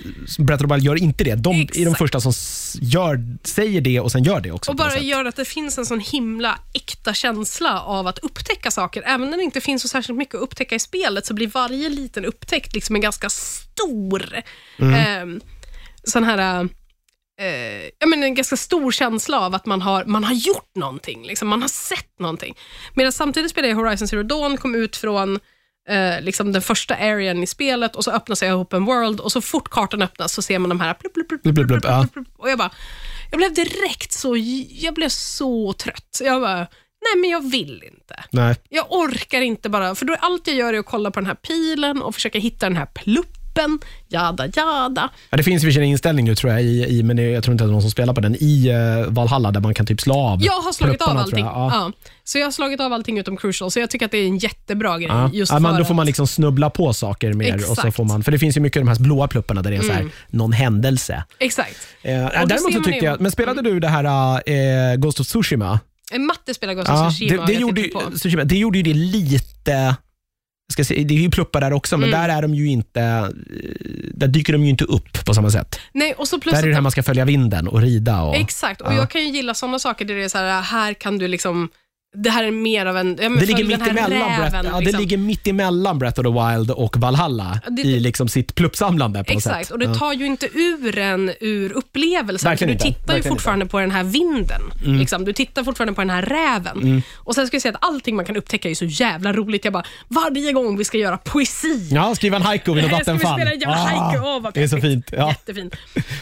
The 0.59 0.73
Wild 0.73 0.83
gör 0.83 0.95
inte 0.95 1.23
det. 1.23 1.35
De 1.35 1.61
är 1.61 1.65
de 1.65 1.81
Exakt. 1.81 1.97
första 1.97 2.19
som 2.21 2.33
gör, 2.81 3.37
säger 3.43 3.81
det 3.81 3.99
och 3.99 4.11
sen 4.11 4.23
gör 4.23 4.41
det 4.41 4.51
också. 4.51 4.71
Och 4.71 4.77
bara 4.77 4.99
gör 4.99 5.25
att 5.25 5.35
det 5.35 5.45
finns 5.45 5.77
en 5.77 5.85
sån 5.85 5.99
himla 5.99 6.59
äkta 6.73 7.13
känsla 7.13 7.81
av 7.81 8.07
att 8.07 8.19
upptäcka 8.19 8.71
saker. 8.71 9.03
Även 9.05 9.29
när 9.29 9.37
det 9.37 9.43
inte 9.43 9.61
finns 9.61 9.81
så 9.81 9.87
särskilt 9.87 10.17
mycket 10.17 10.35
att 10.35 10.41
upptäcka 10.41 10.75
i 10.75 10.79
spelet 10.79 11.25
så 11.25 11.33
blir 11.33 11.47
varje 11.47 11.89
liten 11.89 12.25
upptäckt 12.25 12.73
liksom 12.73 12.95
en 12.95 13.01
ganska 13.01 13.29
stor 13.29 14.35
eh, 14.77 15.25
sån 16.03 16.23
här 16.23 16.69
eh, 17.41 17.89
ja, 17.99 18.07
men 18.07 18.23
en 18.23 18.35
ganska 18.35 18.57
stor 18.57 18.91
känsla 18.91 19.39
av 19.39 19.55
att 19.55 19.65
man 19.65 19.81
har, 19.81 20.05
man 20.05 20.23
har 20.23 20.33
gjort 20.33 20.75
någonting. 20.75 21.25
Liksom, 21.25 21.47
man 21.47 21.61
har 21.61 21.69
sett 21.69 22.19
någonting. 22.19 22.55
Medan 22.93 23.11
samtidigt 23.11 23.51
spelade 23.51 23.69
jag 23.69 23.77
Horizon 23.77 24.07
Zero 24.07 24.23
Dawn, 24.23 24.57
kom 24.57 24.75
ut 24.75 24.95
från 24.95 25.39
eh, 25.89 26.21
liksom 26.21 26.51
den 26.51 26.61
första 26.61 26.95
arean 26.95 27.43
i 27.43 27.47
spelet 27.47 27.95
och 27.95 28.03
så 28.03 28.11
öppnar 28.11 28.35
sig 28.35 28.53
open 28.53 28.85
world 28.85 29.19
och 29.19 29.31
så 29.31 29.41
fort 29.41 29.69
kartan 29.69 30.01
öppnas 30.01 30.33
så 30.33 30.41
ser 30.41 30.59
man 30.59 30.69
de 30.69 30.79
här 30.79 30.93
plupp, 30.93 31.13
ja. 31.83 31.99
plupp, 32.01 32.13
plupp. 32.13 32.27
Och 32.37 32.49
jag 32.49 32.57
bara, 32.57 32.71
jag 33.31 33.37
blev 33.37 33.53
direkt 33.53 34.11
så, 34.11 34.37
jag 34.69 34.93
blev 34.93 35.09
så 35.09 35.73
trött. 35.73 36.19
Jag 36.23 36.41
bara, 36.41 36.57
nej 37.01 37.21
men 37.21 37.29
jag 37.29 37.51
vill 37.51 37.83
inte. 37.83 38.23
Nej. 38.31 38.55
Jag 38.69 38.85
orkar 38.89 39.41
inte 39.41 39.69
bara, 39.69 39.95
för 39.95 40.05
då 40.05 40.13
är 40.13 40.17
allt 40.17 40.47
jag 40.47 40.55
gör 40.55 40.73
är 40.73 40.79
att 40.79 40.85
kolla 40.85 41.11
på 41.11 41.19
den 41.19 41.27
här 41.27 41.35
pilen 41.35 42.01
och 42.01 42.15
försöka 42.15 42.39
hitta 42.39 42.65
den 42.65 42.77
här 42.77 42.85
pluppen, 42.85 43.38
jada 44.07 44.47
jada. 44.55 45.09
Ja, 45.29 45.37
det 45.37 45.43
finns 45.43 45.63
en 45.63 45.83
inställning 45.83 46.25
nu 46.25 46.35
tror 46.35 46.53
jag, 46.53 46.63
i, 46.63 46.97
i, 46.97 47.03
men 47.03 47.17
jag 47.17 47.43
tror 47.43 47.51
inte 47.51 47.63
att 47.63 47.67
det 47.67 47.71
är 47.71 47.73
någon 47.73 47.81
som 47.81 47.91
spelar 47.91 48.13
på 48.13 48.21
den, 48.21 48.35
i 48.35 48.71
uh, 48.73 49.13
Valhalla 49.13 49.51
där 49.51 49.59
man 49.59 49.73
kan 49.73 49.85
typ 49.85 50.01
slå 50.01 50.15
av 50.15 50.43
Jag 50.43 50.61
har 50.61 50.71
slagit 50.71 51.01
av 51.01 51.17
allting. 51.17 51.45
jag. 51.45 51.53
Ja. 51.55 51.69
Ja. 51.73 52.09
Så 52.23 52.37
jag 52.37 52.45
har 52.45 52.51
slagit 52.51 52.79
av 52.79 52.93
allting 52.93 53.17
utom 53.17 53.37
crucial, 53.37 53.71
så 53.71 53.79
jag 53.79 53.89
tycker 53.89 54.05
att 54.05 54.11
det 54.11 54.17
är 54.17 54.27
en 54.27 54.37
jättebra 54.37 54.97
grej. 54.97 55.07
Ja. 55.09 55.29
Just 55.33 55.51
ja, 55.51 55.59
men 55.59 55.77
då 55.77 55.85
får 55.85 55.93
man 55.93 56.05
liksom 56.05 56.27
snubbla 56.27 56.69
på 56.69 56.93
saker 56.93 57.33
mer. 57.33 57.69
Och 57.71 57.77
så 57.77 57.91
får 57.91 58.03
man, 58.03 58.23
för 58.23 58.31
det 58.31 58.39
finns 58.39 58.57
ju 58.57 58.61
mycket 58.61 58.79
av 58.79 58.85
de 58.85 58.91
här 58.91 58.99
blåa 58.99 59.27
plupparna 59.27 59.61
där 59.61 59.71
det 59.71 59.77
är 59.77 59.81
så 59.81 59.93
här, 59.93 60.07
någon 60.29 60.51
händelse. 60.51 61.23
Exakt. 61.39 61.77
Eh, 62.01 62.11
däremot 62.11 62.73
så 62.73 62.83
tyckte 62.83 63.05
jag, 63.05 63.21
men 63.21 63.31
spelade 63.31 63.61
du 63.61 63.79
det 63.79 63.87
här 63.87 64.03
eh, 64.49 64.95
Ghost 64.95 65.19
of 65.19 65.27
Tsushima? 65.27 65.79
En 66.11 66.25
matte 66.25 66.53
spelar 66.53 66.73
Ghost 66.73 66.89
of 66.89 67.13
Tsushima. 67.13 67.45
det, 67.45 67.53
det, 67.53 67.59
gjorde. 67.59 67.89
Tsushima, 68.17 68.43
det 68.43 68.57
gjorde 68.57 68.77
ju 68.77 68.83
det 68.83 68.93
lite... 68.93 69.95
Ska 70.73 70.83
säga, 70.85 71.03
det 71.07 71.13
är 71.13 71.19
ju 71.19 71.29
pluppar 71.29 71.61
där 71.61 71.73
också, 71.73 71.97
men 71.97 72.09
Mm. 72.09 72.21
där 72.21 72.37
är 72.37 72.41
de 72.41 72.55
ju 72.55 72.67
inte... 72.67 73.01
eh, 73.01 73.27
Där 74.13 74.27
dyker 74.27 74.53
de 74.53 74.63
ju 74.63 74.69
inte 74.69 74.83
upp 74.83 75.25
på 75.25 75.33
samma 75.33 75.49
sätt. 75.51 75.79
Nej, 75.93 76.13
och 76.13 76.27
så 76.27 76.39
plus 76.39 76.53
Där 76.55 76.63
är 76.63 76.67
det 76.67 76.73
här 76.73 76.81
man 76.81 76.91
ska 76.91 77.03
följa 77.03 77.25
vinden 77.25 77.67
och 77.67 77.81
rida. 77.81 78.21
Och, 78.21 78.35
Exakt, 78.35 78.81
och 78.81 78.91
Ja. 78.93 78.95
jag 78.97 79.09
kan 79.09 79.21
ju 79.21 79.27
gilla 79.29 79.53
sådana 79.53 79.79
saker 79.79 80.05
där 80.05 80.15
det 80.15 80.23
är 80.23 80.29
så 80.29 80.37
här, 80.37 80.61
här 80.61 80.93
kan 80.93 81.17
du 81.17 81.27
liksom, 81.27 81.69
det 82.17 82.29
här 82.29 82.43
är 82.43 82.51
mer 82.51 82.85
av 82.85 82.97
en, 82.97 83.17
ja, 83.21 83.29
det 83.29 83.45
ligger, 83.45 83.63
mitt 83.63 83.87
emellan 83.87 84.09
Breath, 84.09 84.41
räven, 84.55 84.65
ja, 84.65 84.71
det 84.73 84.79
liksom. 84.85 84.99
ligger 85.01 85.17
mitt 85.17 85.47
emellan 85.47 85.99
Breath 85.99 86.19
of 86.19 86.23
the 86.25 86.31
Wild 86.57 86.71
och 86.71 86.97
Valhalla 86.97 87.59
Ja, 87.65 87.69
det- 87.71 87.81
i 87.81 87.99
liksom 87.99 88.27
sitt 88.29 88.55
pluppsamlande 88.55 89.23
på 89.23 89.33
något 89.33 89.37
Exakt, 89.37 89.65
sätt. 89.65 89.71
och 89.73 89.79
det 89.79 89.85
Ja. 89.85 89.93
tar 89.95 90.13
ju 90.13 90.25
inte 90.25 90.47
ur 90.53 90.97
en 90.97 91.31
ur 91.39 91.71
upplevelsen. 91.71 92.57
För 92.57 92.65
du 92.65 92.71
inte, 92.71 92.83
tittar 92.83 93.17
ju 93.17 93.23
fortfarande 93.23 93.65
på 93.65 93.79
den 93.79 93.91
här 93.91 94.03
vinden. 94.03 94.61
Liksom. 94.83 95.25
Du 95.25 95.33
tittar 95.33 95.63
fortfarande 95.63 95.93
på 95.93 96.01
den 96.01 96.09
här 96.09 96.21
räven. 96.21 96.77
Mm. 96.81 97.01
Och 97.15 97.35
Sen 97.35 97.47
ska 97.47 97.55
jag 97.55 97.61
säga 97.61 97.73
att 97.75 97.85
allting 97.89 98.15
man 98.15 98.25
kan 98.25 98.35
upptäcka 98.37 98.69
är 98.69 98.75
så 98.75 98.85
jävla 98.85 99.33
roligt. 99.33 99.63
Jag 99.65 99.73
bara, 99.73 99.83
varje 100.07 100.51
gång 100.53 100.77
vi 100.77 100.85
ska 100.85 100.97
göra 100.97 101.17
poesi. 101.17 101.89
Ja, 101.91 102.15
skriva 102.15 102.37
en 102.37 102.43
haiku 102.43 102.73
vid 102.73 102.83
något 102.83 102.91
Ska 103.03 103.13
vi 103.13 103.17
vattenfall. 103.17 103.39
spela 103.39 103.51
en 103.51 103.59
jävla 103.59 103.75
haiku? 103.75 104.19
Åh, 104.25 104.41
vad 104.41 104.53
det 104.53 104.63
är 104.63 104.67
så 104.67 104.77
fint. 104.81 105.09
Ja. 105.17 105.29
Jättefint. 105.29 105.73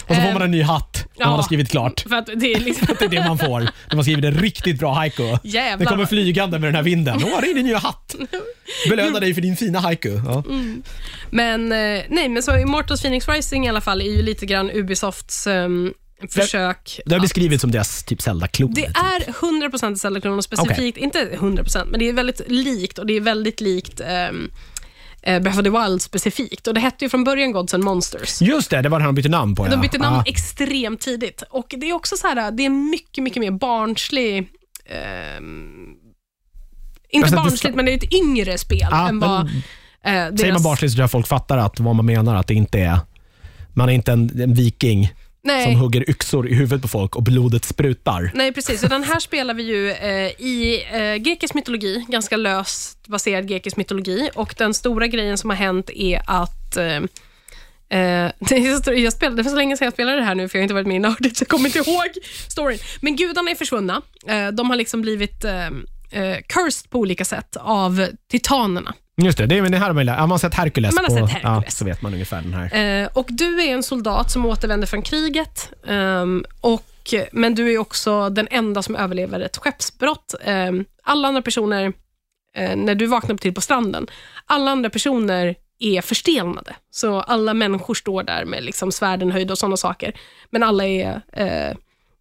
Och 0.07 0.15
så 0.15 0.21
får 0.21 0.21
man 0.21 0.35
Ehm, 0.35 0.41
en 0.41 0.51
ny 0.51 0.61
hatt 0.61 1.05
när 1.19 1.25
man 1.25 1.35
har 1.35 1.43
skrivit 1.43 1.69
klart. 1.71 1.99
För 2.09 2.15
att 2.15 2.29
det 2.35 2.53
är 2.53 2.59
liksom, 2.59 2.87
Det 2.99 3.05
är 3.05 3.09
det 3.09 3.25
man 3.27 3.37
får 3.37 3.59
när 3.59 3.95
man 3.95 4.03
skriver 4.03 4.27
en 4.27 4.33
riktigt 4.35 4.79
bra 4.79 4.93
haiku. 4.93 5.23
Jävlar. 5.43 5.76
Den 5.77 5.87
kommer 5.87 6.05
flygande 6.05 6.59
med 6.59 6.67
den 6.67 6.75
här 6.75 6.83
vinden. 6.83 7.21
Åh, 7.23 7.41
det 7.41 7.49
är 7.49 7.53
din 7.53 7.65
nya 7.65 7.77
hatt. 7.77 8.15
Belöna 8.89 9.19
dig 9.19 9.33
för 9.33 9.41
din 9.41 9.55
fina 9.55 9.79
haiku. 9.79 10.21
Ja. 10.25 10.43
Men, 11.29 11.71
eh, 11.71 12.03
nej, 12.09 12.29
men 12.29 12.43
så 12.43 12.57
Immortals 12.57 13.01
Phoenix 13.01 13.27
Rising 13.27 13.65
i 13.65 13.69
alla 13.69 13.81
fall 13.81 14.01
är 14.01 14.05
ju 14.11 14.21
lite 14.21 14.45
grann 14.45 14.71
Ubisofts 14.71 15.47
ehm, 15.47 15.93
försök. 16.29 16.99
Det 17.05 17.15
har 17.15 17.21
beskrivits 17.21 17.61
som 17.61 17.71
deras 17.71 18.03
typ 18.03 18.21
Zelda-klon. 18.21 18.73
Det 18.73 18.85
är 18.85 19.19
100% 19.19 19.95
Zelda-klon 19.95 20.37
och 20.37 20.43
specifikt, 20.43 20.97
inte 20.97 21.29
100%, 21.39 21.85
men 21.85 21.99
det 21.99 22.09
är 22.09 22.13
väldigt 22.13 22.41
likt 22.47 22.99
och 22.99 23.05
det 23.05 23.13
är 23.13 23.21
väldigt 23.21 23.61
likt 23.61 24.01
um, 24.29 24.51
Breath 25.21 25.59
of 25.59 25.63
the 25.63 25.69
Wild 25.69 26.01
specifikt. 26.01 26.67
Och 26.67 26.73
Det 26.73 26.79
hette 26.79 27.05
ju 27.05 27.09
från 27.09 27.23
början 27.23 27.51
Gods 27.51 27.73
and 27.73 27.83
Monsters. 27.83 28.41
Just 28.41 28.69
det, 28.69 28.81
det 28.81 28.89
var 28.89 28.99
det 28.99 29.05
han 29.05 29.15
bytte 29.15 29.29
namn 29.29 29.55
på. 29.55 29.63
De 29.63 29.71
ja. 29.71 29.77
bytte 29.77 29.97
namn 29.97 30.15
Ja. 30.15 30.31
extremt 30.31 31.01
tidigt. 31.01 31.43
Och 31.49 31.73
Det 31.77 31.89
är 31.89 31.93
också 31.93 32.17
så 32.17 32.27
här, 32.27 32.51
det 32.51 32.65
är 32.65 32.69
mycket, 32.69 33.23
mycket 33.23 33.39
mer 33.41 33.51
barnslig 33.51 34.49
ehm, 34.89 35.95
inte 37.09 37.25
Alltså, 37.25 37.35
barnsligt, 37.35 37.75
men 37.75 37.85
det 37.85 37.91
är 37.93 37.97
ett 37.97 38.13
yngre 38.13 38.57
spel 38.57 38.87
Ja, 38.91 39.09
än 39.09 39.17
men 39.17 39.29
vad... 39.29 39.41
eh, 40.03 40.35
Säger 40.35 40.53
man 40.53 40.63
barnsligt 40.63 40.91
så 40.91 40.95
tror 40.95 41.03
jag 41.03 41.11
folk 41.11 41.27
fattar 41.27 41.57
att 41.57 41.79
vad 41.79 41.95
man 41.95 42.05
menar, 42.05 42.35
att 42.35 42.47
det 42.47 42.53
inte 42.53 42.79
är 42.79 42.99
man 43.73 43.89
är 43.89 43.93
inte 43.93 44.11
en, 44.11 44.41
en 44.41 44.53
viking 44.53 45.13
Nej. 45.43 45.63
som 45.63 45.75
hugger 45.75 46.09
yxor 46.09 46.49
i 46.49 46.53
huvudet 46.53 46.81
på 46.81 46.87
folk 46.87 47.15
och 47.15 47.23
blodet 47.23 47.65
sprutar. 47.65 48.31
Nej, 48.33 48.51
precis. 48.53 48.83
Utan 48.83 49.03
här 49.03 49.19
spelar 49.19 49.53
vi 49.53 49.63
ju 49.63 49.91
eh, 49.91 50.27
i 50.41 50.83
eh, 50.91 51.15
grekisk 51.15 51.53
mytologi, 51.53 52.05
ganska 52.07 52.37
löst 52.37 53.07
baserad 53.07 53.47
grekisk 53.47 53.77
mytologi. 53.77 54.29
Och 54.35 54.55
den 54.57 54.73
stora 54.73 55.07
grejen 55.07 55.37
som 55.37 55.49
har 55.49 55.57
hänt 55.57 55.89
är 55.89 56.21
att 56.25 56.77
eh, 56.77 56.99
Så- 58.83 58.93
jag 58.93 59.13
spelade, 59.13 59.35
det 59.35 59.43
var 59.43 59.49
så 59.51 59.55
länge 59.57 59.77
sedan 59.77 59.85
jag 59.85 59.93
spelade 59.93 60.17
det 60.17 60.23
här 60.23 60.35
nu, 60.35 60.49
för 60.49 60.57
jag 60.57 60.61
har 60.61 60.63
inte 60.63 60.73
varit 60.73 60.87
med 60.87 60.95
i 60.95 60.99
Nördigt, 60.99 61.37
så 61.37 61.41
jag 61.41 61.47
kommer 61.49 61.65
inte 61.77 61.89
ihåg 61.91 62.07
storyn. 62.49 62.79
Men 63.01 63.15
gudarna 63.15 63.51
är 63.51 63.55
försvunna. 63.55 64.01
Eh, 64.27 64.47
de 64.47 64.69
har 64.69 64.77
liksom 64.77 65.01
blivit 65.01 65.43
eh, 65.45 65.69
cursed 66.47 66.89
på 66.89 66.99
olika 66.99 67.25
sätt 67.25 67.57
av 67.59 68.07
titanerna. 68.31 68.93
Just 69.21 69.37
det, 69.37 69.45
det 69.45 69.57
är 69.57 69.61
det 69.69 69.77
här 69.77 69.93
man, 69.93 70.07
ja, 70.07 70.17
man 70.17 70.31
har 70.31 70.37
sett 70.37 70.53
Hercules. 70.53 70.95
Man 70.95 71.05
har 71.05 71.21
på, 71.21 71.27
sett 71.27 71.39
Ja, 71.43 71.49
Hercules. 71.49 71.77
så 71.77 71.85
vet 71.85 72.01
man 72.01 72.13
ungefär 72.13 72.41
den 72.41 72.53
här. 72.53 73.09
Och 73.17 73.25
Du 73.29 73.61
är 73.61 73.73
en 73.73 73.83
soldat 73.83 74.31
som 74.31 74.45
återvänder 74.45 74.87
från 74.87 75.01
kriget, 75.01 75.71
ehm, 75.87 76.45
och, 76.61 76.83
men 77.31 77.55
du 77.55 77.73
är 77.73 77.77
också 77.77 78.29
den 78.29 78.47
enda 78.51 78.81
som 78.83 78.95
överlever 78.95 79.39
ett 79.39 79.57
skeppsbrott. 79.57 80.33
Ehm, 80.43 80.85
alla 81.03 81.27
andra 81.27 81.41
personer, 81.41 81.93
när 82.75 82.95
du 82.95 83.05
vaknar 83.05 83.33
upp 83.35 83.41
till 83.41 83.53
på 83.53 83.61
stranden, 83.61 84.07
alla 84.45 84.71
andra 84.71 84.89
personer 84.89 85.55
är 85.79 86.01
förstelnade. 86.01 86.75
Så 86.91 87.21
alla 87.21 87.53
människor 87.53 87.93
står 87.93 88.23
där 88.23 88.45
med 88.45 88.63
liksom 88.63 88.91
svärden 88.91 89.31
höjda 89.31 89.53
och 89.53 89.57
sådana 89.57 89.77
saker. 89.77 90.13
Men 90.49 90.63
alla 90.63 90.85
är, 90.85 91.21
eh, 91.33 91.45
Är 91.45 91.75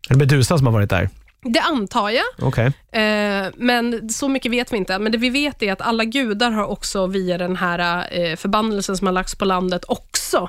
det 0.08 0.16
Medusa 0.16 0.58
som 0.58 0.66
har 0.66 0.72
varit 0.72 0.90
där? 0.90 1.08
det 1.48 1.60
antar 1.60 2.10
jag, 2.10 2.24
Okej. 2.38 2.66
Eh, 2.92 3.46
men 3.56 4.08
så 4.08 4.28
mycket 4.28 4.52
vet 4.52 4.72
vi 4.72 4.76
inte. 4.76 4.98
Men 4.98 5.12
det 5.12 5.18
vi 5.18 5.30
vet 5.30 5.62
är 5.62 5.72
att 5.72 5.80
alla 5.80 6.04
gudar 6.04 6.50
har 6.50 6.66
också 6.66 7.06
via 7.06 7.38
den 7.38 7.56
här 7.56 8.06
eh, 8.10 8.36
förbannelsen 8.36 8.96
som 8.96 9.06
har 9.06 9.14
lagts 9.14 9.34
på 9.34 9.44
landet 9.44 9.84
också 9.88 10.48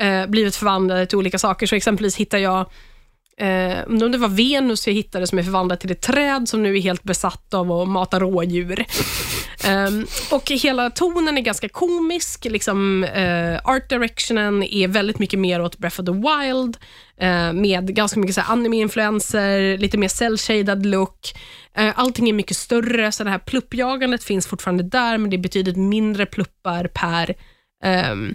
eh, 0.00 0.26
blivit 0.26 0.56
förvandlade 0.56 1.06
till 1.06 1.18
olika 1.18 1.38
saker. 1.38 1.66
Så 1.66 1.74
exempelvis 1.74 2.16
hittar 2.16 2.38
jag 2.38 2.70
Eh, 3.38 3.78
om 3.86 4.12
det 4.12 4.18
var 4.18 4.28
Venus 4.28 4.86
jag 4.86 4.94
hittade 4.94 5.26
som 5.26 5.38
är 5.38 5.42
förvandlat 5.42 5.80
till 5.80 5.90
ett 5.90 6.00
träd 6.00 6.48
som 6.48 6.62
nu 6.62 6.76
är 6.76 6.80
helt 6.80 7.02
besatt 7.02 7.54
av 7.54 7.72
att 7.72 7.88
mata 7.88 8.20
rådjur. 8.20 8.84
Um, 9.64 10.06
och 10.30 10.50
hela 10.50 10.90
tonen 10.90 11.38
är 11.38 11.42
ganska 11.42 11.68
komisk. 11.68 12.44
Liksom, 12.44 13.04
uh, 13.04 13.58
art 13.64 13.88
directionen 13.88 14.62
är 14.62 14.88
väldigt 14.88 15.18
mycket 15.18 15.38
mer 15.38 15.60
åt 15.60 15.78
Breath 15.78 16.00
of 16.00 16.06
the 16.06 16.12
Wild, 16.12 16.76
uh, 17.22 17.52
med 17.52 17.94
ganska 17.94 18.20
mycket 18.20 18.50
anime-influenser, 18.50 19.78
lite 19.78 19.98
mer 19.98 20.08
cell-shaded 20.08 20.86
look. 20.86 21.32
Uh, 21.78 21.92
allting 21.98 22.28
är 22.28 22.32
mycket 22.32 22.56
större, 22.56 23.12
så 23.12 23.24
det 23.24 23.30
här 23.30 23.38
pluppjagandet 23.38 24.24
finns 24.24 24.46
fortfarande 24.46 24.82
där, 24.82 25.18
men 25.18 25.30
det 25.30 25.36
är 25.36 25.42
betydligt 25.42 25.76
mindre 25.76 26.26
pluppar 26.26 26.86
per 26.94 27.34
um, 28.12 28.34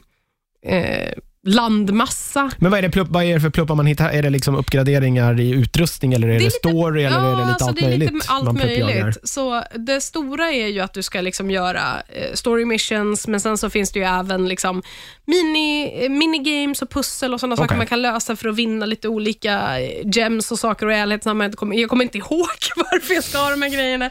landmassa. 1.43 2.51
Men 2.57 2.71
vad 2.71 2.83
är, 2.83 2.89
det 2.89 3.03
vad 3.03 3.23
är 3.23 3.33
det 3.33 3.39
för 3.39 3.49
pluppar 3.49 3.75
man 3.75 3.85
hittar? 3.85 4.09
Är 4.09 4.21
det 4.23 4.29
liksom 4.29 4.55
uppgraderingar 4.55 5.39
i 5.39 5.49
utrustning 5.49 6.13
eller 6.13 6.27
är 6.27 6.31
det, 6.31 6.37
det 6.37 6.43
lite, 6.43 6.57
story 6.57 7.03
eller 7.03 7.17
ja, 7.17 7.31
är 7.31 7.35
det 7.35 7.41
lite 7.41 7.51
alltså 7.51 7.65
allt 7.65 7.75
det 7.75 7.85
är 7.85 7.89
möjligt? 7.89 8.13
Lite 8.13 8.25
allt 8.29 8.53
möjligt. 8.53 9.17
Så 9.23 9.63
det 9.75 10.01
stora 10.01 10.51
är 10.51 10.67
ju 10.67 10.79
att 10.79 10.93
du 10.93 11.03
ska 11.03 11.21
liksom 11.21 11.51
göra 11.51 12.01
eh, 12.07 12.33
story 12.33 12.65
missions, 12.65 13.27
men 13.27 13.41
sen 13.41 13.57
så 13.57 13.69
finns 13.69 13.91
det 13.91 13.99
ju 13.99 14.05
även 14.05 14.47
liksom 14.47 14.83
mini, 15.25 16.03
eh, 16.05 16.09
minigames 16.09 16.81
och 16.81 16.89
pussel 16.89 17.33
och 17.33 17.39
sådana 17.39 17.53
okay. 17.53 17.63
saker 17.63 17.77
man 17.77 17.87
kan 17.87 18.01
lösa 18.01 18.35
för 18.35 18.49
att 18.49 18.55
vinna 18.55 18.85
lite 18.85 19.07
olika 19.07 19.79
eh, 19.79 20.07
gems 20.15 20.51
och 20.51 20.59
saker 20.59 20.85
och. 20.85 20.93
Jag 20.93 21.21
kommer, 21.55 21.75
jag 21.75 21.89
kommer 21.89 22.03
inte 22.03 22.17
ihåg 22.17 22.47
varför 22.75 23.13
jag 23.13 23.23
ska 23.23 23.37
ha 23.37 23.49
de 23.49 23.61
här 23.61 23.69
grejerna. 23.69 24.09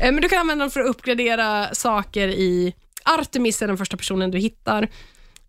Men 0.00 0.16
du 0.16 0.28
kan 0.28 0.38
använda 0.38 0.64
dem 0.64 0.70
för 0.70 0.80
att 0.80 0.86
uppgradera 0.86 1.74
saker 1.74 2.28
i 2.28 2.74
Artemis 3.04 3.62
är 3.62 3.66
den 3.66 3.78
första 3.78 3.96
personen 3.96 4.30
du 4.30 4.38
hittar. 4.38 4.88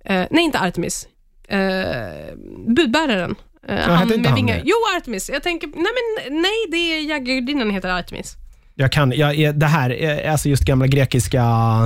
Nej, 0.06 0.44
inte 0.44 0.60
Artemis 0.60 1.08
eh, 1.52 2.36
budbäraren. 2.68 3.36
Eh, 3.68 3.78
han 3.78 4.08
med 4.08 4.26
han 4.26 4.36
vingar. 4.36 4.56
Det? 4.56 4.62
Jo, 4.66 4.76
Artemis. 4.98 5.30
Jag 5.30 5.44
tänker, 5.44 5.68
nej, 5.68 5.76
men, 5.76 6.42
nej 6.42 6.52
det 6.72 6.78
är 6.78 7.02
jägargudinnan 7.02 7.70
heter 7.70 7.90
Artemis. 7.90 8.36
Jag 8.76 8.92
kan, 8.92 9.12
jag, 9.12 9.56
det 9.56 9.66
här, 9.66 10.26
alltså 10.28 10.50
just 10.50 10.64
gamla 10.64 10.88
grekiska... 10.88 11.38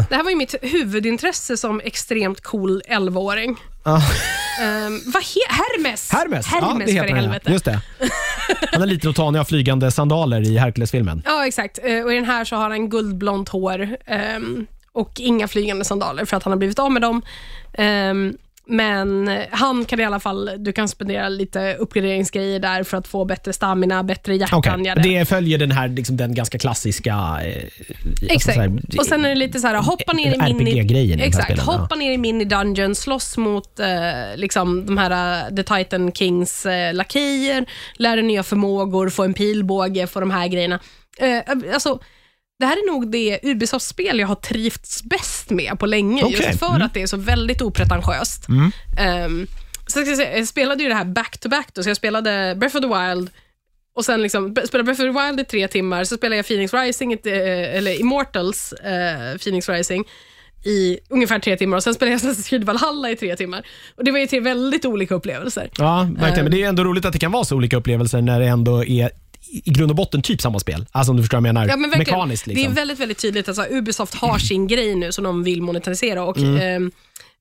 Det 0.09 0.16
här 0.16 0.24
var 0.24 0.30
ju 0.30 0.38
mitt 0.38 0.55
huvudintresse 0.61 1.57
som 1.57 1.82
extremt 1.84 2.41
cool 2.41 2.82
11-åring. 2.89 3.57
Ah. 3.84 3.95
Um, 3.95 5.01
vad 5.05 5.24
he 5.24 5.39
Hermes! 5.49 6.11
Hermes, 6.11 6.47
Hermes 6.47 6.80
ja, 6.80 6.86
det 6.86 6.91
heter 6.91 7.07
för 7.07 7.16
helvete. 7.16 7.51
Just 7.51 7.66
det. 7.66 7.82
Han 8.72 8.82
har 8.82 8.88
lite 8.88 9.09
och 9.09 9.16
har 9.16 9.43
flygande 9.43 9.91
sandaler 9.91 10.41
i 10.41 10.57
Hercules-filmen. 10.57 11.22
Ja, 11.26 11.47
exakt. 11.47 11.80
Uh, 11.89 12.03
och 12.03 12.13
I 12.13 12.16
den 12.16 12.26
här 12.26 12.45
så 12.45 12.55
har 12.55 12.70
han 12.70 12.89
guldblont 12.89 13.49
hår 13.49 13.97
um, 14.38 14.68
och 14.91 15.11
inga 15.20 15.47
flygande 15.47 15.86
sandaler 15.86 16.26
för 16.26 16.38
att 16.38 16.43
han 16.43 16.51
har 16.51 16.57
blivit 16.57 16.80
av 16.80 16.91
med 16.91 17.01
dem. 17.01 17.22
Um, 17.78 18.38
men 18.68 19.32
han 19.51 19.86
kan 19.86 19.99
i 19.99 20.05
alla 20.05 20.20
fall, 20.20 20.51
du 20.57 20.74
kan 20.74 20.88
spendera 20.88 21.30
lite 21.30 21.76
uppgraderingsgrejer 21.76 22.59
där 22.59 22.84
för 22.84 22.97
att 22.97 23.07
få 23.07 23.26
bättre 23.26 23.53
stamina, 23.53 24.03
bättre 24.03 24.36
hjärtan. 24.36 24.82
Okay. 24.82 24.95
Det 25.03 25.26
följer 25.26 25.57
den 25.57 25.72
här 25.72 25.88
liksom, 25.88 26.18
den 26.18 26.36
ganska 26.36 26.57
klassiska... 26.57 27.11
Eh, 27.11 27.63
alltså 28.16 28.26
exakt. 28.30 28.57
Här, 28.57 28.80
och 28.99 29.05
sen 29.05 29.26
är 29.26 29.30
det 29.30 29.36
lite 29.36 29.59
så 29.59 29.68
här, 29.68 29.76
hoppa 29.76 30.13
ner 30.13 30.49
i 30.49 30.53
mini... 30.53 31.22
Exakt, 31.22 31.59
hoppa 31.59 31.95
ner 31.95 32.11
i 32.11 32.18
mini 32.18 32.45
dungeon, 32.45 32.95
slåss 32.95 33.38
mot 33.38 33.80
eh, 33.80 33.88
liksom, 34.36 34.86
de 34.86 34.97
här 34.97 35.45
uh, 35.49 35.55
The 35.55 35.63
Titan 35.63 36.11
Kings 36.11 36.66
eh, 36.66 36.93
lakejer, 36.93 37.66
lära 37.97 38.22
nya 38.22 38.43
förmågor, 38.43 39.09
få 39.09 39.24
en 39.24 39.34
pilbåge, 39.34 40.07
få 40.07 40.20
de 40.20 40.32
här 40.32 40.47
grejerna. 40.47 40.80
Eh, 41.18 41.74
alltså, 41.74 41.99
det 42.60 42.66
här 42.66 42.78
är 42.78 42.91
nog 42.91 43.12
det 43.12 43.39
Ubisoft-spel 43.43 44.20
jag 44.20 44.28
har 44.28 44.36
trivts 44.36 45.03
bäst 45.03 45.49
med 45.49 45.80
på 45.80 45.86
länge, 45.86 46.24
okay. 46.24 46.47
just 46.47 46.60
för 46.60 46.70
mm. 46.70 46.82
att 46.82 46.93
det 46.93 47.01
är 47.01 47.08
så 47.08 47.18
väldigt 47.18 47.62
opretentiöst. 47.62 48.47
Mm. 48.49 48.72
Um, 49.26 49.47
så 49.88 49.99
jag, 49.99 50.18
säga, 50.18 50.38
jag 50.38 50.47
spelade 50.47 50.84
ju 50.84 50.89
det 50.89 50.95
här 50.95 51.06
back-to-back, 51.06 51.68
-back 51.68 51.84
så 51.84 51.89
jag 51.89 51.97
spelade 51.97 52.56
Breath 52.60 52.76
of 52.76 52.82
the 52.82 52.88
Wild, 52.88 53.30
och 53.95 54.06
sen 54.06 54.22
liksom, 54.22 54.56
spelade 54.66 54.84
Breath 54.84 55.01
of 55.01 55.16
the 55.16 55.26
Wild 55.26 55.39
i 55.39 55.45
tre 55.45 55.68
timmar, 55.68 56.03
så 56.03 56.18
spelade 56.18 56.36
jag 56.36 56.47
Phoenix 56.47 56.74
Rising, 56.74 57.14
eh, 57.14 57.78
eller 57.78 57.99
Immortals 57.99 58.74
uh, 58.74 59.38
Phoenix 59.38 59.70
Rising, 59.70 60.06
i 60.66 60.99
ungefär 61.10 61.39
tre 61.39 61.58
timmar 61.58 61.78
och 61.78 61.84
sen 61.84 61.93
spelade 61.93 62.12
jag 62.12 62.22
Assassin's 62.22 62.49
Creed 62.49 62.64
Valhalla 62.64 63.10
i 63.10 63.16
tre 63.16 63.36
timmar. 63.36 63.66
Och 63.97 64.03
Det 64.03 64.12
var 64.12 64.20
ju 64.20 64.28
tre 64.28 64.39
väldigt 64.39 64.86
olika 64.86 65.16
upplevelser. 65.16 65.70
Ja, 65.78 66.08
verkligen. 66.18 66.45
Men 66.45 66.51
det 66.51 66.64
är 66.64 66.70
ändå 66.70 66.84
roligt 66.84 67.06
att 67.06 67.14
det 67.14 67.20
kan 67.20 67.32
vara 67.32 67.43
så 67.43 67.56
olika 67.56 67.78
upplevelser 67.78 68.22
när 68.22 68.39
det 68.39 68.45
ändå 68.45 68.86
är 68.86 69.12
i 69.52 69.72
grund 69.72 69.91
och 69.91 69.96
botten 69.96 70.22
typ 70.22 70.41
samma 70.41 70.60
spel. 70.60 70.86
Alltså 70.91 71.12
om 71.12 71.18
du 71.18 71.24
förstår 71.24 71.38
vad 71.38 71.48
jag 71.48 71.54
menar. 71.54 71.68
Ja, 71.68 71.78
men 71.78 71.89
Mekaniskt. 71.89 72.48
Liksom. 72.48 72.64
Det 72.64 72.72
är 72.72 72.76
väldigt, 72.76 73.00
väldigt 73.00 73.18
tydligt 73.18 73.50
att 73.50 73.58
alltså, 73.58 73.76
Ubisoft 73.76 74.14
har 74.14 74.39
sin 74.39 74.68
grej 74.68 74.96
nu 74.96 75.12
som 75.12 75.24
de 75.24 75.43
vill 75.43 75.62
monetarisera. 75.62 76.24
Och, 76.24 76.38
mm. 76.38 76.91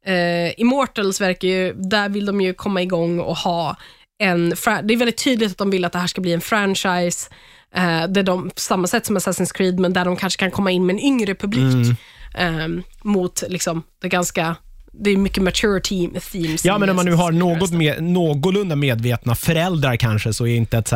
eh, 0.06 0.14
eh, 0.14 0.52
Immortals 0.56 1.20
verkar 1.20 1.48
ju, 1.48 1.72
där 1.72 2.08
vill 2.08 2.26
de 2.26 2.40
ju 2.40 2.54
komma 2.54 2.82
igång 2.82 3.20
och 3.20 3.36
ha 3.36 3.76
en... 4.18 4.48
Det 4.48 4.94
är 4.94 4.96
väldigt 4.96 5.24
tydligt 5.24 5.50
att 5.50 5.58
de 5.58 5.70
vill 5.70 5.84
att 5.84 5.92
det 5.92 5.98
här 5.98 6.06
ska 6.06 6.20
bli 6.20 6.32
en 6.32 6.40
franchise. 6.40 7.30
Eh, 7.74 8.06
där 8.08 8.22
de, 8.22 8.50
på 8.50 8.60
samma 8.60 8.86
sätt 8.86 9.06
som 9.06 9.18
Assassin's 9.18 9.52
Creed, 9.54 9.78
men 9.78 9.92
där 9.92 10.04
de 10.04 10.16
kanske 10.16 10.40
kan 10.40 10.50
komma 10.50 10.70
in 10.70 10.86
med 10.86 10.94
en 10.94 11.00
yngre 11.00 11.34
publik. 11.34 11.96
Mm. 12.34 12.78
Eh, 12.78 12.84
mot 13.02 13.42
liksom, 13.48 13.82
det 14.02 14.08
ganska 14.08 14.56
det 15.00 15.10
är 15.10 15.16
mycket 15.16 15.42
mature 15.42 15.80
team, 15.80 16.16
themes. 16.32 16.64
Ja, 16.64 16.78
men 16.78 16.90
om 16.90 16.96
man 16.96 17.04
nu 17.04 17.12
har 17.12 17.32
något 17.32 17.72
med, 17.72 18.02
någorlunda 18.02 18.76
medvetna 18.76 19.34
föräldrar 19.34 19.96
kanske, 19.96 20.32
så 20.32 20.46
är 20.46 20.56
inte 20.56 20.78
ett 20.78 20.90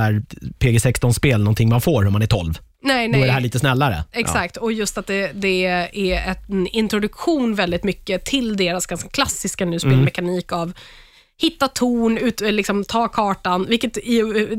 PG-16-spel 0.58 1.40
någonting 1.40 1.68
man 1.68 1.80
får 1.80 2.06
om 2.06 2.12
man 2.12 2.22
är 2.22 2.26
12. 2.26 2.58
Nej, 2.82 3.08
nej. 3.08 3.20
Då 3.20 3.24
är 3.24 3.26
det 3.26 3.32
här 3.32 3.40
lite 3.40 3.58
snällare. 3.58 4.04
Exakt, 4.12 4.56
ja. 4.56 4.62
och 4.62 4.72
just 4.72 4.98
att 4.98 5.06
det, 5.06 5.32
det, 5.34 5.64
är 5.64 6.36
en 6.48 6.66
introduktion 6.66 7.54
väldigt 7.54 7.84
mycket 7.84 8.24
till 8.24 8.56
deras 8.56 8.86
ganska 8.86 9.08
klassiska 9.08 9.64
nu 9.64 9.78
spelmekanik 9.78 10.52
mm. 10.52 10.60
av 10.60 10.72
hitta 11.40 11.68
torn, 11.68 12.18
ut, 12.18 12.40
liksom, 12.40 12.84
ta 12.84 13.08
kartan, 13.08 13.66
vilket 13.68 13.98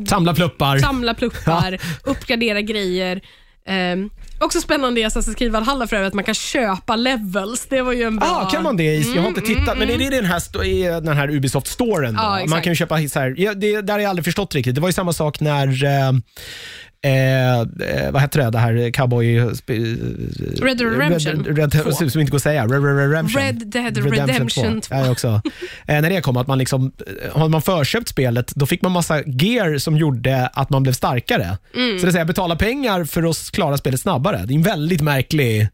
samla 0.09 0.33
pluppar, 0.33 0.77
samla 0.77 1.13
pluppar 1.13 1.79
uppgradera 2.03 2.61
grejer. 2.61 3.21
Um, 3.67 4.09
också 4.39 4.61
spännande 4.61 5.01
i 5.01 5.05
Assassin's 5.05 5.35
Creed 5.35 5.51
Valhalla 5.51 5.87
för 5.87 5.95
övrigt 5.95 6.07
att 6.07 6.13
man 6.13 6.23
kan 6.23 6.33
köpa 6.33 6.95
levels. 6.95 7.65
Det 7.69 7.81
var 7.81 7.93
ju 7.93 8.03
en 8.03 8.15
bra... 8.15 8.27
Ja, 8.27 8.41
ah, 8.41 8.49
kan 8.49 8.63
man 8.63 8.77
det? 8.77 8.95
Jag 8.95 9.21
har 9.21 9.27
inte 9.27 9.41
mm, 9.41 9.55
tittat, 9.55 9.75
mm, 9.75 9.79
men 9.79 9.89
är 9.89 9.97
det 9.97 10.15
den 10.15 10.25
här, 10.25 10.63
i 10.65 10.83
den 10.83 11.17
här 11.17 11.27
Ubisoft-storen? 11.27 12.13
Ja, 12.17 12.45
man 12.47 12.61
kan 12.61 12.71
ju 12.71 12.75
köpa 12.75 13.07
så 13.07 13.19
här, 13.19 13.35
ja, 13.37 13.53
det 13.53 13.81
där 13.81 13.93
har 13.93 13.99
jag 13.99 14.09
aldrig 14.09 14.25
förstått 14.25 14.55
riktigt. 14.55 14.75
Det 14.75 14.81
var 14.81 14.89
ju 14.89 14.93
samma 14.93 15.13
sak 15.13 15.39
när 15.39 15.85
eh, 15.85 16.11
Eh, 17.01 17.59
eh, 17.59 18.11
vad 18.11 18.21
heter 18.21 18.43
det, 18.43 18.49
det 18.49 18.57
här 18.57 18.91
cowboy... 18.91 19.37
Eh, 19.37 19.45
Red 20.61 20.81
Redemption 20.81 21.45
Red, 21.45 21.73
Red, 21.73 22.11
Som 22.11 22.21
inte 22.21 22.31
går 22.31 22.35
att 22.35 22.43
säga. 22.43 22.63
Red, 22.63 22.83
Red 22.83 23.09
Redemption. 23.09 23.41
Red 23.41 23.67
Dead 23.67 23.97
Redemption, 23.97 24.27
Redemption 24.27 24.81
2. 24.81 24.95
Ja, 24.95 25.11
också. 25.11 25.41
eh, 25.87 26.01
när 26.01 26.09
det 26.09 26.21
kom, 26.21 26.37
att 26.37 26.47
man 26.47 26.57
liksom, 26.57 26.91
har 27.31 27.49
man 27.49 27.61
förköpt 27.61 28.07
spelet, 28.07 28.51
då 28.55 28.65
fick 28.65 28.81
man 28.81 28.91
massa 28.91 29.23
gear 29.25 29.77
som 29.77 29.97
gjorde 29.97 30.47
att 30.47 30.69
man 30.69 30.83
blev 30.83 30.93
starkare. 30.93 31.57
Mm. 31.75 31.99
Så 31.99 32.05
det 32.05 32.11
säga, 32.11 32.25
betala 32.25 32.55
pengar 32.55 33.03
för 33.03 33.29
att 33.29 33.51
klara 33.51 33.77
spelet 33.77 33.99
snabbare. 33.99 34.43
Det 34.45 34.53
är 34.53 34.55
en 34.55 34.63
väldigt 34.63 35.01
märklig 35.01 35.67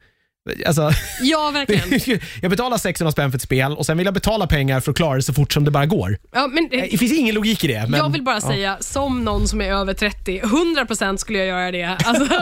Alltså, 0.66 0.92
ja, 1.22 1.52
verkligen. 1.54 2.20
jag 2.42 2.52
betalar 2.52 2.78
600 2.78 3.12
spänn 3.12 3.32
för 3.32 3.38
ett 3.38 3.42
spel 3.42 3.72
och 3.72 3.86
sen 3.86 3.98
vill 3.98 4.06
jag 4.06 4.14
betala 4.14 4.48
pengar 4.48 4.80
för 4.80 4.92
att 4.92 4.98
klara 4.98 5.16
det 5.16 5.22
så 5.22 5.34
fort 5.34 5.54
som 5.54 5.64
det 5.64 5.72
bara 5.72 5.86
går. 5.86 6.18
Ja, 6.34 6.48
men, 6.48 6.70
eh, 6.72 6.88
det 6.92 6.98
finns 6.98 7.14
ingen 7.14 7.36
logik 7.36 7.64
i 7.64 7.68
det. 7.68 7.88
Men, 7.90 8.00
jag 8.00 8.12
vill 8.12 8.24
bara 8.24 8.36
ja. 8.36 8.42
säga, 8.42 8.78
som 8.80 9.24
någon 9.24 9.48
som 9.48 9.62
är 9.62 9.72
över 9.72 9.94
30, 9.94 10.42
100% 10.42 11.18
skulle 11.18 11.40
jag 11.40 11.48
göra 11.48 11.72
det. 11.72 11.84
Alltså, 11.84 12.24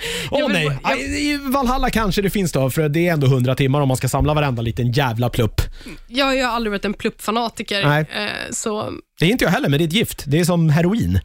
Åh 0.30 0.46
oh, 0.46 0.52
nej, 0.52 0.78
jag... 0.82 1.00
i 1.00 1.38
Valhalla 1.42 1.90
kanske 1.90 2.22
det 2.22 2.30
finns 2.30 2.52
då, 2.52 2.70
för 2.70 2.88
det 2.88 3.08
är 3.08 3.12
ändå 3.12 3.26
100 3.26 3.54
timmar 3.54 3.80
om 3.80 3.88
man 3.88 3.96
ska 3.96 4.08
samla 4.08 4.34
varenda 4.34 4.62
liten 4.62 4.92
jävla 4.92 5.30
plupp. 5.30 5.60
Jag 6.08 6.26
har 6.26 6.54
aldrig 6.54 6.70
varit 6.70 6.84
en 6.84 6.94
pluppfanatiker. 6.94 7.86
Nej. 7.86 8.00
Eh, 8.00 8.50
så... 8.50 8.92
Det 9.18 9.26
är 9.26 9.30
inte 9.30 9.44
jag 9.44 9.52
heller, 9.52 9.68
men 9.68 9.78
det 9.78 9.84
är 9.84 9.86
ett 9.86 9.92
gift. 9.92 10.24
Det 10.26 10.40
är 10.40 10.44
som 10.44 10.70
heroin. 10.70 11.20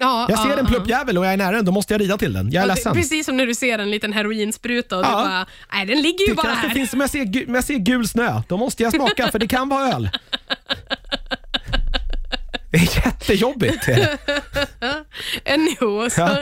Ja, 0.00 0.26
jag 0.28 0.38
ser 0.38 0.48
ja, 0.48 0.58
en 0.58 0.66
pluppjävel 0.66 1.18
och 1.18 1.26
jag 1.26 1.32
är 1.32 1.36
nära 1.36 1.56
den, 1.56 1.64
då 1.64 1.72
måste 1.72 1.94
jag 1.94 2.00
rida 2.00 2.18
till 2.18 2.32
den. 2.32 2.52
Jag 2.52 2.64
är 2.64 2.68
ja, 2.68 2.74
ledsen. 2.74 2.94
Precis 2.94 3.26
som 3.26 3.36
när 3.36 3.46
du 3.46 3.54
ser 3.54 3.78
en 3.78 3.90
liten 3.90 4.12
heroinspruta 4.12 4.98
och 4.98 5.04
ja. 5.04 5.08
du 5.08 5.14
bara, 5.14 5.46
nej 5.72 5.86
den 5.86 6.02
ligger 6.02 6.20
ju 6.20 6.26
det 6.26 6.34
bara 6.34 6.52
här. 6.52 6.68
Finns, 6.68 6.92
om, 6.92 7.00
jag 7.00 7.10
ser, 7.10 7.48
om 7.48 7.54
jag 7.54 7.64
ser 7.64 7.74
gul 7.74 8.08
snö, 8.08 8.42
då 8.48 8.56
måste 8.56 8.82
jag 8.82 8.92
smaka 8.92 9.30
för 9.32 9.38
det 9.38 9.48
kan 9.48 9.68
vara 9.68 9.88
öl. 9.92 10.10
Det 12.70 12.78
är 12.96 13.06
jättejobbigt. 13.06 13.88
Anyhow, 15.46 16.08
så. 16.08 16.20
Ja. 16.20 16.36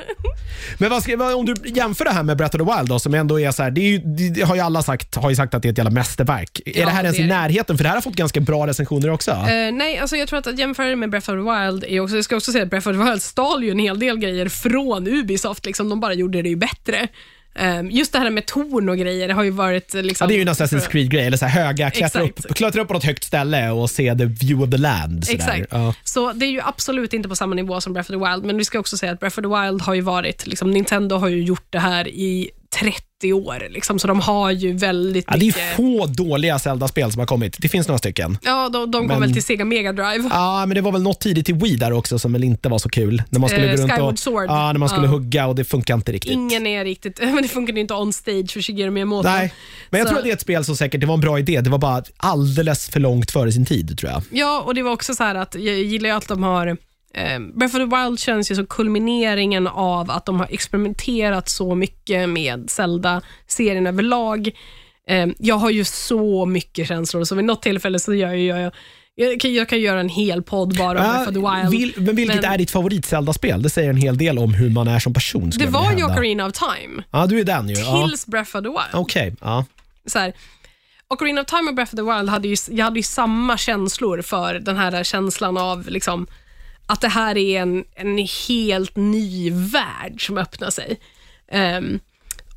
Men 0.79 0.91
vad 0.91 1.03
ska, 1.03 1.37
om 1.37 1.47
du 1.47 1.55
jämför 1.65 2.05
det 2.05 2.11
här 2.11 2.23
med 2.23 2.37
Breath 2.37 2.57
of 2.57 2.69
the 2.69 2.77
Wild 2.77 2.89
då, 2.89 2.99
som 2.99 3.15
ändå 3.15 3.41
är 3.41 3.51
så 3.51 3.63
här, 3.63 3.71
det, 3.71 3.81
är 3.81 3.91
ju, 3.91 3.99
det 4.31 4.43
har 4.43 4.55
ju 4.55 4.61
alla 4.61 4.83
sagt, 4.83 5.15
har 5.17 5.31
ju 5.31 5.37
sagt 5.37 5.55
att 5.55 5.63
det 5.63 5.69
är 5.69 5.73
ett 5.73 5.79
jävla 5.79 5.91
mästerverk. 5.91 6.61
Är 6.67 6.85
det 6.85 6.91
här 6.91 7.05
ens 7.05 7.19
i 7.19 7.27
närheten? 7.27 7.77
För 7.77 7.85
det 7.85 7.89
här 7.89 7.97
har 7.97 8.03
fått 8.03 8.15
ganska 8.15 8.41
bra 8.41 8.67
recensioner 8.67 9.11
också. 9.11 9.31
Uh, 9.31 9.73
nej, 9.73 9.99
alltså 9.99 10.17
jag 10.17 10.29
tror 10.29 10.39
att 10.39 10.47
att 10.47 10.59
jämföra 10.59 10.87
det 10.87 10.97
med 10.97 11.11
Breath 11.11 11.31
of 11.31 11.35
the 11.35 11.67
Wild, 11.67 11.85
är 11.85 12.01
också, 12.01 12.17
jag 12.17 12.25
ska 12.25 12.37
också 12.37 12.53
säga 12.53 12.65
att 12.65 12.71
Breath 12.71 12.89
of 12.89 12.97
the 12.97 13.11
Wild 13.11 13.23
stal 13.23 13.65
ju 13.65 13.71
en 13.71 13.79
hel 13.79 13.99
del 13.99 14.19
grejer 14.19 14.49
från 14.49 15.07
Ubisoft. 15.07 15.67
Liksom, 15.67 15.89
de 15.89 16.01
bara 16.01 16.15
gjorde 16.15 16.43
det 16.43 16.49
ju 16.49 16.57
bättre. 16.57 17.09
Um, 17.61 17.91
just 17.91 18.13
det 18.13 18.19
här 18.19 18.31
med 18.31 18.47
torn 18.47 18.89
och 18.89 18.99
grejer 18.99 19.29
har 19.29 19.43
ju 19.43 19.51
varit... 19.51 19.95
Liksom, 19.95 20.25
ja, 20.25 20.29
det 20.29 20.35
är 20.35 20.37
ju 20.37 20.43
en 20.43 20.49
Assassin's 20.49 20.89
Creed-grej, 20.89 21.27
eller 21.27 21.37
så 21.37 21.47
här 21.47 21.65
höga, 21.65 21.91
klättra 21.91 22.23
upp, 22.23 22.55
klättra 22.55 22.83
upp 22.83 22.89
på 22.89 22.95
något 22.95 23.05
högt 23.05 23.25
ställe 23.25 23.71
och 23.71 23.91
se 23.91 24.15
the 24.15 24.25
view 24.25 24.65
of 24.65 24.71
the 24.71 24.77
land. 24.77 25.27
Så 25.27 25.33
Exakt. 25.33 25.67
Ja. 25.71 25.95
Så 26.05 26.33
det 26.33 26.47
är 26.47 26.51
ju 26.51 26.61
absolut 26.61 27.13
inte 27.13 27.29
på 27.29 27.37
samma 27.37 27.55
nivå 27.55 27.81
som 27.81 27.93
Breath 27.93 28.11
of 28.11 28.21
the 28.21 28.31
Wild, 28.31 28.45
men 28.45 28.59
vi 28.59 28.65
ska 28.65 28.79
också 28.79 28.97
säga 28.97 29.13
att 29.13 29.21
Breath 29.21 29.39
of 29.39 29.43
the 29.43 29.63
Wild 29.63 29.83
har 29.83 29.95
ju 29.95 30.01
varit, 30.01 30.47
liksom, 30.47 30.71
Nintendo 30.71 31.17
har 31.17 31.29
ju 31.29 31.43
gjort 31.43 31.67
det 31.71 31.79
här 31.79 32.09
i 32.09 32.51
30 32.81 33.33
år, 33.33 33.67
liksom, 33.71 33.99
så 33.99 34.07
de 34.09 34.21
har 34.21 34.51
ju 34.51 34.73
väldigt 34.73 35.25
Ja, 35.29 35.37
det 35.37 35.45
är 35.45 35.47
mycket... 35.47 35.77
få 35.77 36.07
dåliga 36.07 36.59
Zelda-spel 36.59 37.13
som 37.13 37.19
har 37.19 37.27
kommit. 37.27 37.57
Det 37.59 37.69
finns 37.69 37.89
några 37.89 37.99
stycken. 37.99 38.39
Ja, 38.43 38.69
de, 38.69 38.91
de 38.91 38.99
kom 38.99 39.07
Men- 39.09 39.21
väl 39.21 39.33
till 39.33 39.43
Sega 39.43 39.65
Mega 39.65 39.93
Drive. 39.93 40.29
Ja, 40.31 40.67
men 40.67 40.75
det 40.75 40.81
var 40.81 40.93
väl 40.93 41.03
något 41.03 41.21
tidigt 41.21 41.47
till 41.47 41.55
Wii 41.55 41.77
där 41.77 41.93
också 41.93 42.19
som 42.19 42.33
väl 42.33 42.45
inte 42.45 42.69
var 42.69 42.79
så 42.79 42.89
kul. 42.89 43.23
När 43.31 43.41
man 43.41 43.49
skulle 43.49 43.65
Eh, 43.73 43.77
gå 43.77 43.83
runt 43.83 43.93
Skyward 43.93 44.13
och, 44.13 44.19
Sword. 44.19 44.45
Ja, 44.49 44.73
när 44.73 44.79
man 44.79 44.89
skulle 44.89 45.07
Ja. 45.07 45.11
hugga 45.11 45.47
och 45.47 45.55
det 45.55 45.65
funkar 45.65 45.95
inte 45.95 46.13
riktigt. 46.13 46.33
Ingen 46.33 46.67
är 46.67 46.85
riktigt... 46.85 47.19
Men 47.23 47.43
det 47.43 47.49
funkade 47.49 47.79
ju 47.79 47.81
inte 47.81 47.95
on 47.95 48.13
stage 48.13 48.51
för 48.53 48.61
Shigeru 48.63 48.91
Miyamoto. 48.91 49.29
Nej, 49.29 49.53
men 49.91 49.99
jag 49.99 50.07
Så- 50.09 50.11
tror 50.11 50.19
att 50.19 50.25
det 50.25 50.31
är 50.31 50.35
ett 50.35 50.41
spel 50.41 50.65
som 50.65 50.77
säkert, 50.77 51.01
det 51.01 51.07
var 51.07 51.15
en 51.15 51.21
bra 51.21 51.39
idé. 51.39 51.61
Det 51.61 51.71
var 51.71 51.79
bara 51.79 52.03
alldeles 52.17 52.89
för 52.89 53.01
långt 53.01 53.31
före 53.31 53.53
sin 53.53 53.67
tid 53.67 53.99
tror 53.99 54.13
jag. 54.13 54.23
Ja, 54.31 54.63
och 54.67 54.75
det 54.75 54.83
var 54.83 54.93
också 54.93 55.15
så 55.15 55.23
här 55.25 55.35
att 55.35 55.55
jag 55.55 55.75
gillar 55.79 56.09
ju 56.11 56.17
att 56.17 56.29
de 56.29 56.43
har 56.43 56.77
eh, 57.15 57.39
Breath 57.55 57.77
of 57.77 57.91
the 57.91 57.97
Wild 57.97 58.21
känns 58.21 58.51
ju 58.51 58.55
som 58.55 58.67
kulmineringen 58.67 59.67
av 59.67 60.11
att 60.11 60.27
de 60.27 60.41
har 60.41 60.47
experimenterat 60.51 61.49
så 61.49 61.75
mycket 61.75 62.29
med 62.29 62.71
Zelda-serien 62.71 63.87
överlag. 63.87 64.49
Eh, 65.09 65.27
jag 65.39 65.55
har 65.55 65.71
ju 65.71 65.85
så 65.85 66.47
mycket 66.47 66.89
känslor, 66.89 67.25
så 67.25 67.35
vid 67.35 67.45
något 67.45 67.63
tillfälle 67.63 67.99
så 67.99 68.15
gör 68.15 68.35
jag, 68.35 68.61
jag, 68.61 68.73
jag, 69.15 69.41
kan, 69.41 69.55
jag 69.55 69.69
kan 69.69 69.81
göra 69.81 70.01
en 70.01 70.09
hel 70.09 70.43
podd 70.43 70.77
bara 70.77 70.89
om 70.91 70.95
Breath 71.25 71.29
of 71.29 71.35
the 71.35 71.41
Wild. 71.71 71.71
vil, 71.71 71.93
men 72.07 72.17
vilket 72.17 72.43
Men- 72.43 72.53
är 72.53 72.59
ditt 72.59 72.71
favorit 72.71 73.05
Zelda-spel? 73.07 73.63
Det 73.63 73.71
säger 73.71 73.91
en 73.91 73.97
hel 73.97 74.19
del 74.19 74.39
om 74.39 74.55
hur 74.55 74.71
man 74.71 74.89
är 74.89 74.99
som 74.99 75.15
person. 75.15 75.51
det 75.59 75.67
var 75.67 75.93
ju. 75.93 76.05
Ocarina 76.05 76.47
of 76.47 76.53
Time, 76.53 77.03
Ja, 77.11 77.27
du 77.27 77.41
är 77.41 77.45
den 77.45 77.69
ju. 77.69 77.75
Tills 77.75 78.27
Breath 78.27 78.57
of 78.57 78.63
the 78.63 78.69
Wild. 78.69 78.95
Okej, 78.95 79.35
ja. 79.41 79.65
så 80.07 80.19
här, 80.19 80.33
Ocarina 81.09 81.41
of 81.41 81.47
Time 81.47 81.69
och 81.69 81.75
Breath 81.75 81.95
of 81.95 81.97
the 81.97 82.17
Wild 82.17 82.29
hade 82.29 82.49
ju, 82.49 82.57
jag 82.71 82.85
hade 82.85 82.99
ju 82.99 83.03
samma 83.03 83.59
känslor 83.59 84.23
för 84.23 84.55
den 84.55 84.77
här 84.77 85.05
känslan 85.05 85.57
av 85.57 85.89
liksom, 85.89 86.27
att 86.89 87.01
det 87.01 87.09
här 87.09 87.39
är 87.39 87.61
en, 87.63 87.85
en 87.95 88.29
helt 88.49 88.97
ny 88.97 89.51
värld 89.51 90.27
som 90.27 90.39
öppnar 90.39 90.71
sig. 90.71 91.01
Um, 91.53 92.01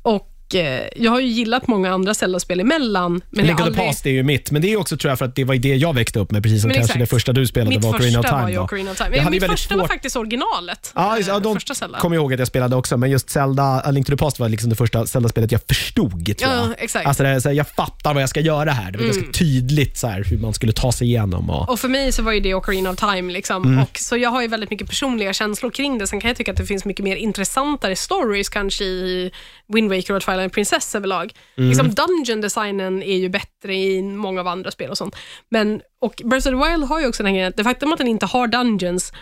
och 0.02 0.31
eh, 0.54 0.80
jag 0.96 1.10
har 1.10 1.20
ju 1.20 1.26
gillat 1.26 1.66
många 1.66 1.90
andra 1.92 2.14
Zelda-spel 2.14 2.60
emellan, 2.60 3.22
men 3.30 3.46
Link 3.46 3.58
of 3.60 3.64
the 3.64 3.68
aldrig... 3.70 3.86
Past 3.86 4.06
är 4.06 4.10
ju 4.10 4.22
mitt, 4.22 4.50
men 4.50 4.62
det 4.62 4.72
är 4.72 4.76
också 4.76 4.96
tror 4.96 5.10
jag 5.10 5.18
för 5.18 5.24
att 5.24 5.36
det 5.36 5.44
var 5.44 5.54
det 5.54 5.68
jag 5.76 5.94
växte 5.94 6.18
upp 6.18 6.30
med, 6.30 6.42
precis 6.42 6.60
som 6.60 6.68
Men 6.68 6.74
kanske 6.74 6.92
exakt. 6.92 7.00
det 7.10 7.16
första 7.16 7.32
du 7.32 7.46
spelade 7.46 7.70
Mitt 7.76 7.84
var 7.84 7.90
Ocarina 7.90 8.20
of 8.20 8.26
Time. 8.26 8.56
var. 8.56 8.64
Ocarina 8.64 8.90
of 8.90 8.96
Time. 8.96 9.16
Jag 9.16 9.22
hade 9.22 9.36
Mitt 9.40 9.50
första 9.50 9.74
var 9.76 9.82
svårt- 9.82 9.88
faktiskt 9.90 10.16
originalet. 10.16 10.92
Ja, 10.94 11.16
just- 11.16 11.28
ja, 11.28 11.34
Eh, 11.36 11.40
de 11.40 11.58
kommer 12.00 12.16
jag 12.16 12.22
ihåg 12.22 12.32
att 12.32 12.38
jag 12.38 12.48
spelade 12.48 12.76
också, 12.76 12.96
men 12.96 13.10
just 13.10 13.30
Zelda, 13.30 13.62
A 13.62 13.90
Link 13.90 14.06
to 14.06 14.10
the 14.12 14.16
Past 14.16 14.38
var 14.38 14.48
liksom 14.48 14.70
det 14.70 14.76
första 14.76 15.06
Zelda-spelet 15.06 15.52
jag 15.52 15.60
förstod. 15.68 16.12
Tror 16.38 16.52
Ja, 16.52 16.56
jag. 16.56 16.74
exakt. 16.78 16.94
Mm. 17.04 17.08
Alltså 17.08 17.22
det 17.22 17.40
så 17.40 17.48
här, 17.48 17.56
jag 17.56 17.68
fattar 17.68 18.14
vad 18.14 18.22
jag 18.22 18.28
ska 18.28 18.40
göra 18.40 18.70
här. 18.70 18.92
Det 18.92 18.98
var 18.98 19.04
ganska 19.04 19.32
tydligt 19.32 19.98
så 19.98 20.06
här, 20.06 20.24
hur 20.24 20.38
man 20.38 20.54
skulle 20.54 20.72
ta 20.72 20.92
sig 20.92 21.06
igenom. 21.06 21.50
Och, 21.50 21.68
Och 21.68 21.78
för 21.80 21.88
mig 21.88 22.12
så 22.12 22.22
var 22.22 22.32
ju 22.32 22.40
det 22.40 22.54
Ocarina 22.54 22.90
of 22.90 22.96
Time. 22.96 23.32
Liksom. 23.32 23.62
Mm. 23.64 23.82
Och, 23.82 23.98
så 23.98 24.16
jag 24.16 24.30
har 24.30 24.42
ju 24.42 24.48
väldigt 24.48 24.70
mycket 24.70 24.88
personliga 24.88 25.32
känslor 25.32 25.70
kring 25.70 25.98
det. 25.98 26.06
Sen 26.06 26.20
kan 26.20 26.28
jag 26.28 26.36
tycka 26.36 26.50
att 26.50 26.56
det 26.56 26.66
finns 26.66 26.84
mycket 26.84 27.04
mer 27.04 27.16
intressantare 27.16 27.96
stories 27.96 28.48
kanske 28.48 28.84
i 28.84 29.30
Wind 29.74 29.90
Waker 29.94 30.14
och 30.14 30.22
Twilight 30.22 30.41
Princess 30.50 30.94
överlag. 30.94 31.32
Mm. 31.56 31.68
Liksom 31.68 31.90
Dungeon-designen 31.90 33.02
är 33.02 33.16
ju 33.16 33.28
bättre 33.28 33.74
i 33.74 34.02
många 34.02 34.40
av 34.40 34.48
andra 34.48 34.70
spel 34.70 34.90
och 34.90 34.98
sånt. 34.98 35.16
Men, 35.48 35.80
och 36.00 36.22
Breath 36.24 36.48
of 36.48 36.62
the 36.62 36.70
Wild 36.70 36.84
har 36.84 37.00
ju 37.00 37.06
också 37.06 37.22
den 37.22 37.32
här 37.32 37.34
grejen, 37.34 37.48
att 37.48 37.56
det 37.56 37.64
faktum 37.64 37.92
att 37.92 37.98
den 37.98 38.08
inte 38.08 38.26
har 38.26 38.46
Dungeons, 38.46 39.12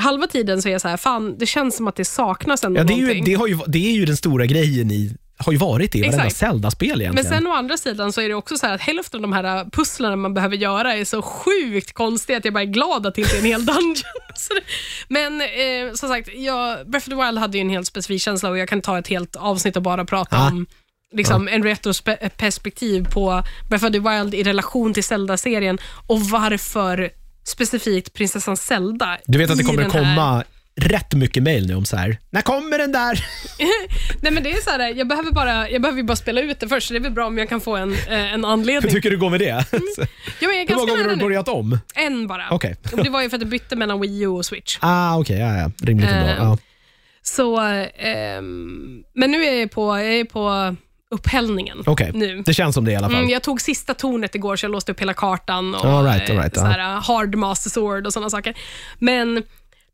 halva 0.00 0.26
tiden 0.26 0.62
så 0.62 0.68
är 0.68 0.72
jag 0.72 0.80
så 0.80 0.88
här, 0.88 0.96
fan 0.96 1.38
det 1.38 1.46
känns 1.46 1.76
som 1.76 1.88
att 1.88 1.96
det 1.96 2.04
saknas 2.04 2.64
ändå 2.64 2.80
ja, 2.80 2.84
det, 2.84 2.92
är 2.92 2.96
ju, 2.96 3.02
någonting. 3.02 3.24
det, 3.24 3.48
ju, 3.50 3.58
det 3.66 3.88
är 3.88 3.92
ju 3.92 4.04
den 4.04 4.16
stora 4.16 4.46
grejen 4.46 4.90
i, 4.90 5.16
har 5.36 5.52
ju 5.52 5.58
varit 5.58 5.94
i 5.94 6.02
varenda. 6.02 6.30
Zelda-spel 6.30 6.88
egentligen. 7.00 7.14
Men 7.14 7.24
sen 7.24 7.46
å 7.46 7.52
andra 7.52 7.76
sidan 7.76 8.12
så 8.12 8.20
är 8.20 8.28
det 8.28 8.34
också 8.34 8.56
så 8.56 8.66
här 8.66 8.74
att 8.74 8.80
hälften 8.80 9.18
av 9.18 9.22
de 9.22 9.32
här 9.32 9.64
pusslarna 9.72 10.16
man 10.16 10.34
behöver 10.34 10.56
göra 10.56 10.94
är 10.94 11.04
så 11.04 11.22
sjukt 11.22 11.92
konstiga 11.92 12.38
att 12.38 12.44
jag 12.44 12.54
bara 12.54 12.62
är 12.62 12.66
glad 12.66 13.06
att 13.06 13.14
det 13.14 13.20
inte 13.20 13.36
är 13.36 13.40
en 13.40 13.44
hel 13.46 13.66
dungeon. 13.66 13.94
Men 15.08 15.40
eh, 15.40 15.94
som 15.94 16.08
sagt, 16.08 16.28
jag, 16.36 16.90
Breath 16.90 17.08
of 17.08 17.18
the 17.18 17.26
Wild 17.26 17.38
hade 17.38 17.58
ju 17.58 17.62
en 17.62 17.70
helt 17.70 17.86
specifik 17.86 18.22
känsla 18.22 18.50
och 18.50 18.58
jag 18.58 18.68
kan 18.68 18.80
ta 18.82 18.98
ett 18.98 19.08
helt 19.08 19.36
avsnitt 19.36 19.76
och 19.76 19.82
bara 19.82 20.04
prata 20.04 20.36
Ah. 20.38 20.48
om 20.48 20.66
liksom, 21.12 21.48
en 21.48 21.62
retroperspektiv 21.62 23.04
på 23.12 23.42
Breath 23.68 23.84
of 23.86 23.92
the 23.92 23.98
Wild 23.98 24.34
i 24.34 24.42
relation 24.42 24.94
till 24.94 25.04
Zelda-serien 25.04 25.78
och 26.06 26.20
varför 26.20 27.10
specifikt 27.46 28.12
prinsessan 28.12 28.56
Zelda 28.56 29.18
du 29.26 29.38
vet 29.38 29.50
att 29.50 29.58
det 29.58 29.64
kommer 29.64 29.82
här- 29.82 29.90
komma 29.90 30.44
rätt 30.80 31.14
mycket 31.14 31.42
mail 31.42 31.66
nu 31.66 31.74
om 31.74 31.84
så 31.84 31.96
här. 31.96 32.18
när 32.30 32.42
kommer 32.42 32.78
den 32.78 32.92
där? 32.92 33.24
Nej 34.22 34.32
men 34.32 34.42
det 34.42 34.50
är 34.52 34.60
så 34.62 34.70
här, 34.70 34.94
jag 34.94 35.08
behöver 35.08 35.30
bara, 35.32 35.68
jag 35.70 35.82
behöver 35.82 35.98
ju 36.00 36.04
bara 36.04 36.16
spela 36.16 36.40
ut 36.40 36.60
det 36.60 36.68
först, 36.68 36.88
så 36.88 36.94
det 36.94 36.98
är 36.98 37.02
väl 37.02 37.12
bra 37.12 37.26
om 37.26 37.38
jag 37.38 37.48
kan 37.48 37.60
få 37.60 37.76
en, 37.76 37.92
eh, 37.92 38.32
en 38.32 38.44
Hur 38.44 38.52
anledning. 38.52 38.92
tycker 38.92 39.10
du 39.10 39.18
går 39.18 39.30
med 39.30 39.40
det? 39.40 39.46
Ja, 40.40 40.48
men 40.48 40.56
jag 40.56 40.64
är 40.64 40.68
Hur 40.68 40.74
många 40.76 40.92
gånger 40.92 41.04
har 41.04 41.10
du 41.10 41.16
börjat 41.22 41.48
om? 41.48 41.78
En 41.94 42.26
bara. 42.26 42.44
Okej. 42.50 42.76
Och 42.92 43.04
Det 43.04 43.10
var 43.10 43.22
ju 43.22 43.28
för 43.30 43.36
att 43.36 43.42
jag 43.42 43.50
bytte 43.50 43.76
mellan 43.76 44.00
Wii 44.00 44.22
U 44.22 44.26
och 44.28 44.46
Switch. 44.46 44.78
Ah, 44.80 45.16
Okej, 45.18 45.38
ja, 45.38 45.56
ja. 45.56 45.70
rimligt 45.82 46.10
ändå. 46.10 46.30
Ehm, 46.32 46.36
Ja. 46.38 46.58
Så, 47.22 47.60
ehm, 47.60 49.02
men 49.14 49.30
nu 49.30 49.44
är 49.44 49.60
jag 49.60 49.70
på, 49.70 49.98
jag 49.98 50.06
är 50.14 50.24
på 50.24 50.76
upphällningen. 51.10 51.82
Okej, 51.86 52.10
nu. 52.14 52.42
det 52.46 52.54
känns 52.54 52.74
som 52.74 52.84
det 52.84 52.92
i 52.92 52.96
alla 52.96 53.08
fall. 53.08 53.18
Mm, 53.18 53.30
jag 53.30 53.42
tog 53.42 53.60
sista 53.60 53.94
tornet 53.94 54.34
igår, 54.34 54.56
så 54.56 54.64
jag 54.66 54.70
låste 54.72 54.92
upp 54.92 55.00
hela 55.00 55.14
kartan 55.14 55.74
och 55.74 55.84
All 55.84 56.04
right, 56.04 56.30
all 56.30 56.36
right, 56.36 56.56
eh, 56.56 56.62
så 56.62 56.68
här, 56.68 56.78
hard 57.00 57.34
master 57.34 57.70
sword 57.70 58.06
och 58.06 58.12
sådana 58.12 58.30
saker. 58.30 58.54
Men 58.98 59.42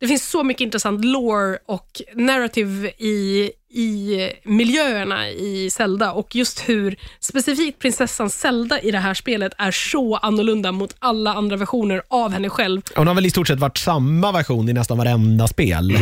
det 0.01 0.07
finns 0.09 0.30
så 0.30 0.42
mycket 0.44 0.61
intressant 0.61 1.05
lore 1.05 1.59
och 1.66 2.03
narrative 2.14 2.88
i, 2.88 3.51
i 3.70 4.18
miljöerna 4.44 5.28
i 5.30 5.70
Zelda 5.70 6.12
och 6.12 6.36
just 6.36 6.68
hur 6.68 6.96
specifikt 7.20 7.78
prinsessan 7.78 8.30
Zelda 8.30 8.80
i 8.80 8.90
det 8.90 8.98
här 8.98 9.14
spelet 9.14 9.53
är 9.59 9.70
så 9.70 10.16
annorlunda 10.16 10.72
mot 10.72 10.96
alla 10.98 11.34
andra 11.34 11.57
versioner 11.57 12.03
av 12.09 12.32
henne 12.32 12.51
själv. 12.51 12.82
Hon 12.94 13.07
har 13.07 13.14
väl 13.14 13.26
i 13.26 13.30
stort 13.30 13.48
sett 13.48 13.59
varit 13.59 13.78
samma 13.78 14.32
version 14.32 14.68
i 14.68 14.72
nästan 14.72 14.98
varenda 14.98 15.48
spel. 15.48 15.90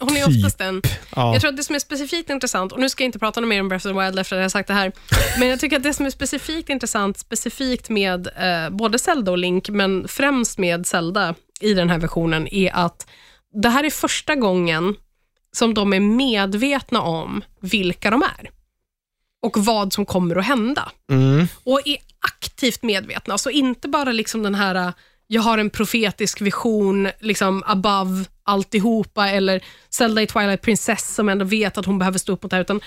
Hon 0.00 0.16
är 0.16 0.26
Typ. 0.26 0.36
oftast 0.36 0.58
den. 0.58 0.82
Ja. 1.16 1.32
Jag 1.32 1.40
tror 1.40 1.50
att 1.50 1.56
det 1.56 1.64
som 1.64 1.74
är 1.74 1.78
specifikt 1.78 2.30
intressant, 2.30 2.72
och 2.72 2.80
nu 2.80 2.88
ska 2.88 3.02
jag 3.02 3.08
inte 3.08 3.18
prata 3.18 3.40
mer 3.40 3.60
om 3.60 3.68
Breath 3.68 3.86
of 3.86 3.92
the 3.92 4.00
Wild 4.00 4.18
efter 4.18 4.36
att 4.36 4.40
jag 4.40 4.44
har 4.44 4.48
sagt 4.48 4.68
det 4.68 4.74
här, 4.74 4.92
men 5.38 5.48
jag 5.48 5.60
tycker 5.60 5.76
att 5.76 5.82
det 5.82 5.94
som 5.94 6.06
är 6.06 6.10
specifikt 6.10 6.68
intressant, 6.68 7.18
specifikt 7.18 7.88
med 7.88 8.26
eh, 8.26 8.70
både 8.70 8.98
Zelda 8.98 9.30
och 9.30 9.38
Link, 9.38 9.68
men 9.68 10.08
främst 10.08 10.58
med 10.58 10.86
Zelda 10.86 11.34
i 11.60 11.74
den 11.74 11.90
här 11.90 11.98
versionen, 11.98 12.48
är 12.54 12.74
att 12.74 13.06
det 13.52 13.68
här 13.68 13.84
är 13.84 13.90
första 13.90 14.34
gången 14.34 14.96
som 15.52 15.74
de 15.74 15.92
är 15.92 16.00
medvetna 16.00 17.00
om 17.00 17.44
vilka 17.60 18.10
de 18.10 18.22
är 18.22 18.50
och 19.42 19.56
vad 19.56 19.92
som 19.92 20.06
kommer 20.06 20.36
att 20.36 20.46
hända. 20.46 20.92
Mm. 21.10 21.46
Och 21.64 21.80
är 21.84 21.96
aktivt 22.20 22.82
medvetna, 22.82 23.38
så 23.38 23.50
inte 23.50 23.88
bara 23.88 24.12
liksom 24.12 24.42
den 24.42 24.54
här 24.54 24.92
jag 25.26 25.42
har 25.42 25.58
en 25.58 25.70
profetisk 25.70 26.40
vision 26.40 27.08
liksom 27.20 27.62
above 27.66 28.24
alltihopa 28.42 29.28
eller 29.28 29.64
Zelda 29.90 30.22
i 30.22 30.26
Twilight 30.26 30.62
Princess 30.62 31.14
som 31.14 31.28
ändå 31.28 31.44
vet 31.44 31.78
att 31.78 31.86
hon 31.86 31.98
behöver 31.98 32.18
stå 32.18 32.32
upp 32.32 32.42
mot 32.42 32.50
det 32.50 32.56
här, 32.56 32.62
utan 32.62 32.80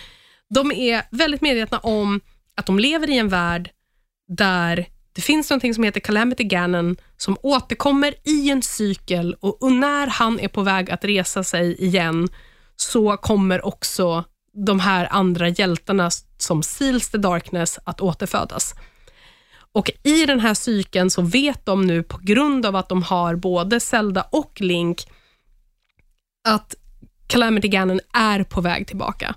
de 0.49 0.71
är 0.71 1.01
väldigt 1.09 1.41
medvetna 1.41 1.79
om 1.79 2.21
att 2.55 2.65
de 2.65 2.79
lever 2.79 3.09
i 3.09 3.17
en 3.17 3.29
värld 3.29 3.69
där 4.27 4.85
det 5.13 5.21
finns 5.21 5.49
någonting 5.49 5.73
som 5.73 5.83
heter 5.83 5.99
Calamity 5.99 6.43
Ganon 6.43 6.95
som 7.17 7.37
återkommer 7.41 8.13
i 8.23 8.49
en 8.49 8.61
cykel 8.61 9.35
och 9.39 9.71
när 9.71 10.07
han 10.07 10.39
är 10.39 10.47
på 10.47 10.61
väg 10.61 10.91
att 10.91 11.05
resa 11.05 11.43
sig 11.43 11.83
igen 11.83 12.29
så 12.75 13.17
kommer 13.17 13.65
också 13.65 14.23
de 14.53 14.79
här 14.79 15.07
andra 15.11 15.49
hjältarna 15.49 16.09
som 16.37 16.63
Seals 16.63 17.09
the 17.09 17.17
Darkness 17.17 17.79
att 17.83 18.01
återfödas. 18.01 18.75
Och 19.73 19.91
i 20.03 20.25
den 20.25 20.39
här 20.39 20.53
cykeln 20.53 21.09
så 21.09 21.21
vet 21.21 21.65
de 21.65 21.85
nu 21.85 22.03
på 22.03 22.19
grund 22.21 22.65
av 22.65 22.75
att 22.75 22.89
de 22.89 23.03
har 23.03 23.35
både 23.35 23.79
Zelda 23.79 24.27
och 24.31 24.61
Link 24.61 25.07
att 26.47 26.75
Calamity 27.27 27.67
Ganon 27.67 27.99
är 28.13 28.43
på 28.43 28.61
väg 28.61 28.87
tillbaka. 28.87 29.35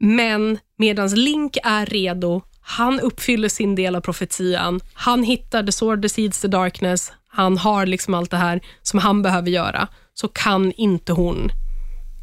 Men 0.00 0.58
medan 0.76 1.08
Link 1.08 1.56
är 1.62 1.86
redo, 1.86 2.42
han 2.62 3.00
uppfyller 3.00 3.48
sin 3.48 3.74
del 3.74 3.96
av 3.96 4.00
profetian, 4.00 4.80
han 4.94 5.22
hittar 5.22 5.62
the 5.62 5.72
sword, 5.72 6.02
the 6.02 6.08
seeds, 6.08 6.40
the 6.40 6.48
darkness, 6.48 7.12
han 7.28 7.58
har 7.58 7.86
liksom 7.86 8.14
allt 8.14 8.30
det 8.30 8.36
här 8.36 8.60
som 8.82 8.98
han 8.98 9.22
behöver 9.22 9.50
göra, 9.50 9.88
så 10.14 10.28
kan 10.28 10.72
inte 10.72 11.12
hon 11.12 11.50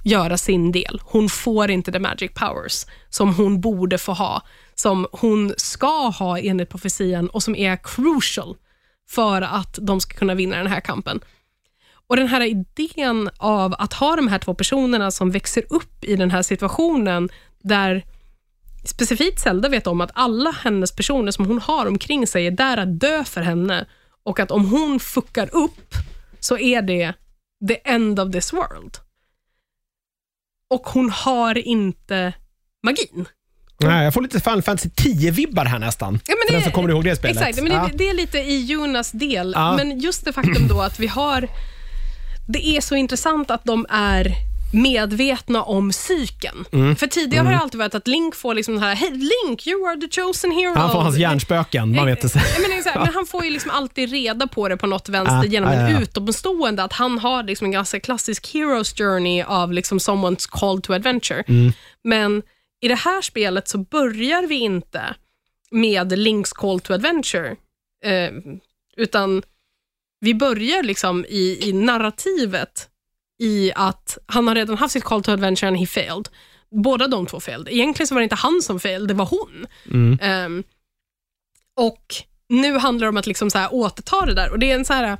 göra 0.03 0.37
sin 0.37 0.71
del. 0.71 1.01
Hon 1.03 1.29
får 1.29 1.71
inte 1.71 1.91
the 1.91 1.99
magic 1.99 2.31
powers 2.33 2.85
som 3.09 3.35
hon 3.35 3.61
borde 3.61 3.97
få 3.97 4.13
ha, 4.13 4.41
som 4.75 5.07
hon 5.11 5.53
ska 5.57 6.07
ha 6.09 6.39
enligt 6.39 6.69
profetian 6.69 7.29
och 7.29 7.43
som 7.43 7.55
är 7.55 7.79
crucial 7.83 8.55
för 9.09 9.41
att 9.41 9.79
de 9.81 10.01
ska 10.01 10.17
kunna 10.17 10.35
vinna 10.35 10.57
den 10.57 10.67
här 10.67 10.79
kampen. 10.79 11.19
Och 12.07 12.15
Den 12.15 12.27
här 12.27 12.41
idén 12.41 13.29
av 13.37 13.75
att 13.77 13.93
ha 13.93 14.15
de 14.15 14.27
här 14.27 14.39
två 14.39 14.53
personerna 14.53 15.11
som 15.11 15.31
växer 15.31 15.63
upp 15.69 16.03
i 16.03 16.15
den 16.15 16.31
här 16.31 16.41
situationen 16.41 17.29
där 17.63 18.05
specifikt 18.89 19.39
Zelda 19.39 19.69
vet 19.69 19.87
om 19.87 20.01
att 20.01 20.11
alla 20.13 20.51
hennes 20.51 20.95
personer 20.95 21.31
som 21.31 21.45
hon 21.45 21.61
har 21.61 21.85
omkring 21.85 22.27
sig 22.27 22.47
är 22.47 22.51
där 22.51 22.77
att 22.77 22.99
dö 22.99 23.23
för 23.23 23.41
henne 23.41 23.85
och 24.23 24.39
att 24.39 24.51
om 24.51 24.65
hon 24.69 24.99
fuckar 24.99 25.49
upp 25.55 25.93
så 26.39 26.57
är 26.57 26.81
det 26.81 27.13
the 27.67 27.75
end 27.89 28.19
of 28.19 28.31
this 28.31 28.53
world. 28.53 28.97
Och 30.69 30.81
hon 30.87 31.09
har 31.09 31.57
inte 31.57 32.33
magin. 32.83 33.25
Nej, 33.81 34.03
jag 34.03 34.13
får 34.13 34.21
lite 34.21 34.39
Final 34.39 34.61
Fantasy 34.61 34.89
10-vibbar 34.89 35.65
här 35.65 35.79
nästan. 35.79 36.19
Ja, 36.27 36.35
men 36.37 36.47
För 36.47 36.53
det- 36.53 36.57
den 36.59 36.63
som 36.63 36.71
kommer 36.71 36.89
ihåg 36.89 37.03
det 37.03 37.15
spelet. 37.15 37.37
Exakt, 37.41 37.63
men 37.63 37.71
Ja. 37.71 37.87
det, 37.91 37.97
det 37.97 38.09
är 38.09 38.13
lite 38.13 38.37
i 38.39 38.65
Jonas 38.65 39.11
del. 39.11 39.51
Ja. 39.55 39.75
Men 39.77 39.99
just 39.99 40.25
det 40.25 40.33
faktum 40.33 40.67
då 40.67 40.81
att 40.81 40.99
vi 40.99 41.07
har... 41.07 41.47
Det 42.47 42.65
är 42.67 42.81
så 42.81 42.95
intressant 42.95 43.51
att 43.51 43.63
de 43.65 43.85
är 43.89 44.33
medvetna 44.73 45.63
om 45.63 45.91
psyken. 45.91 46.65
Mm. 46.71 46.95
För 46.95 47.07
tidigare 47.07 47.45
har 47.45 47.51
det 47.51 47.59
alltid 47.59 47.79
varit 47.79 47.95
att 47.95 48.07
Link 48.07 48.35
får 48.35 48.53
liksom 48.53 48.73
den 48.73 48.83
här, 48.83 48.95
hey 48.95 49.11
Link, 49.11 49.67
you 49.67 49.87
are 49.87 50.01
the 50.01 50.21
chosen 50.21 50.51
hero. 50.51 50.73
Han 50.75 50.91
får 50.91 50.99
hans 50.99 51.17
hjärnspöken, 51.17 51.95
man 51.95 52.05
vet 52.05 52.23
inte. 52.23 52.29
Så 52.29 52.39
här, 52.39 52.99
men 52.99 53.13
han 53.13 53.25
får 53.25 53.45
ju 53.45 53.51
liksom 53.51 53.71
alltid 53.71 54.11
reda 54.11 54.47
på 54.47 54.69
det 54.69 54.77
på 54.77 54.87
något 54.87 55.09
vänster 55.09 55.35
Ja, 55.35 55.45
genom 55.45 55.73
ja, 55.73 55.79
en 55.79 55.95
ja. 55.95 56.01
utomstående, 56.01 56.83
att 56.83 56.93
han 56.93 57.19
har 57.19 57.43
liksom 57.43 57.65
en 57.65 57.71
ganska 57.71 57.99
klassisk 57.99 58.53
hero's 58.53 58.97
journey 58.97 59.43
av 59.43 59.73
liksom 59.73 59.97
someone's 59.97 60.47
call 60.51 60.81
to 60.81 60.93
adventure. 60.93 61.43
Mm. 61.47 61.71
Men 62.03 62.41
i 62.81 62.87
det 62.87 62.95
här 62.95 63.21
spelet 63.21 63.67
så 63.67 63.77
börjar 63.77 64.47
vi 64.47 64.55
inte 64.55 65.15
med 65.71 66.19
Links 66.19 66.53
call 66.53 66.79
to 66.79 66.93
adventure, 66.93 67.55
eh, 68.05 68.31
utan 68.97 69.43
vi 70.19 70.33
börjar 70.33 70.83
liksom 70.83 71.25
i, 71.25 71.69
i 71.69 71.73
narrativet 71.73 72.89
i 73.39 73.71
att 73.75 74.17
han 74.25 74.47
har 74.47 74.55
redan 74.55 74.77
haft 74.77 74.93
sitt 74.93 75.03
call 75.03 75.23
to 75.23 75.31
adventure 75.31 75.67
and 75.67 75.77
he 75.77 75.85
failed. 75.85 76.29
Båda 76.71 77.07
de 77.07 77.25
två 77.25 77.39
failed. 77.39 77.67
Egentligen 77.69 78.07
så 78.07 78.15
var 78.15 78.19
det 78.19 78.23
inte 78.23 78.35
han 78.35 78.61
som 78.61 78.79
failed, 78.79 79.07
det 79.07 79.13
var 79.13 79.25
hon. 79.25 79.67
Mm. 79.91 80.19
Ehm, 80.21 80.63
och 81.77 82.15
nu 82.49 82.77
handlar 82.77 83.05
det 83.05 83.09
om 83.09 83.17
att 83.17 83.27
liksom 83.27 83.49
så 83.49 83.57
här 83.57 83.73
återta 83.73 84.25
det 84.25 84.33
där. 84.33 84.49
Och 84.49 84.59
det 84.59 84.71
är 84.71 84.75
en 84.75 84.85
så 84.85 84.93
här... 84.93 85.17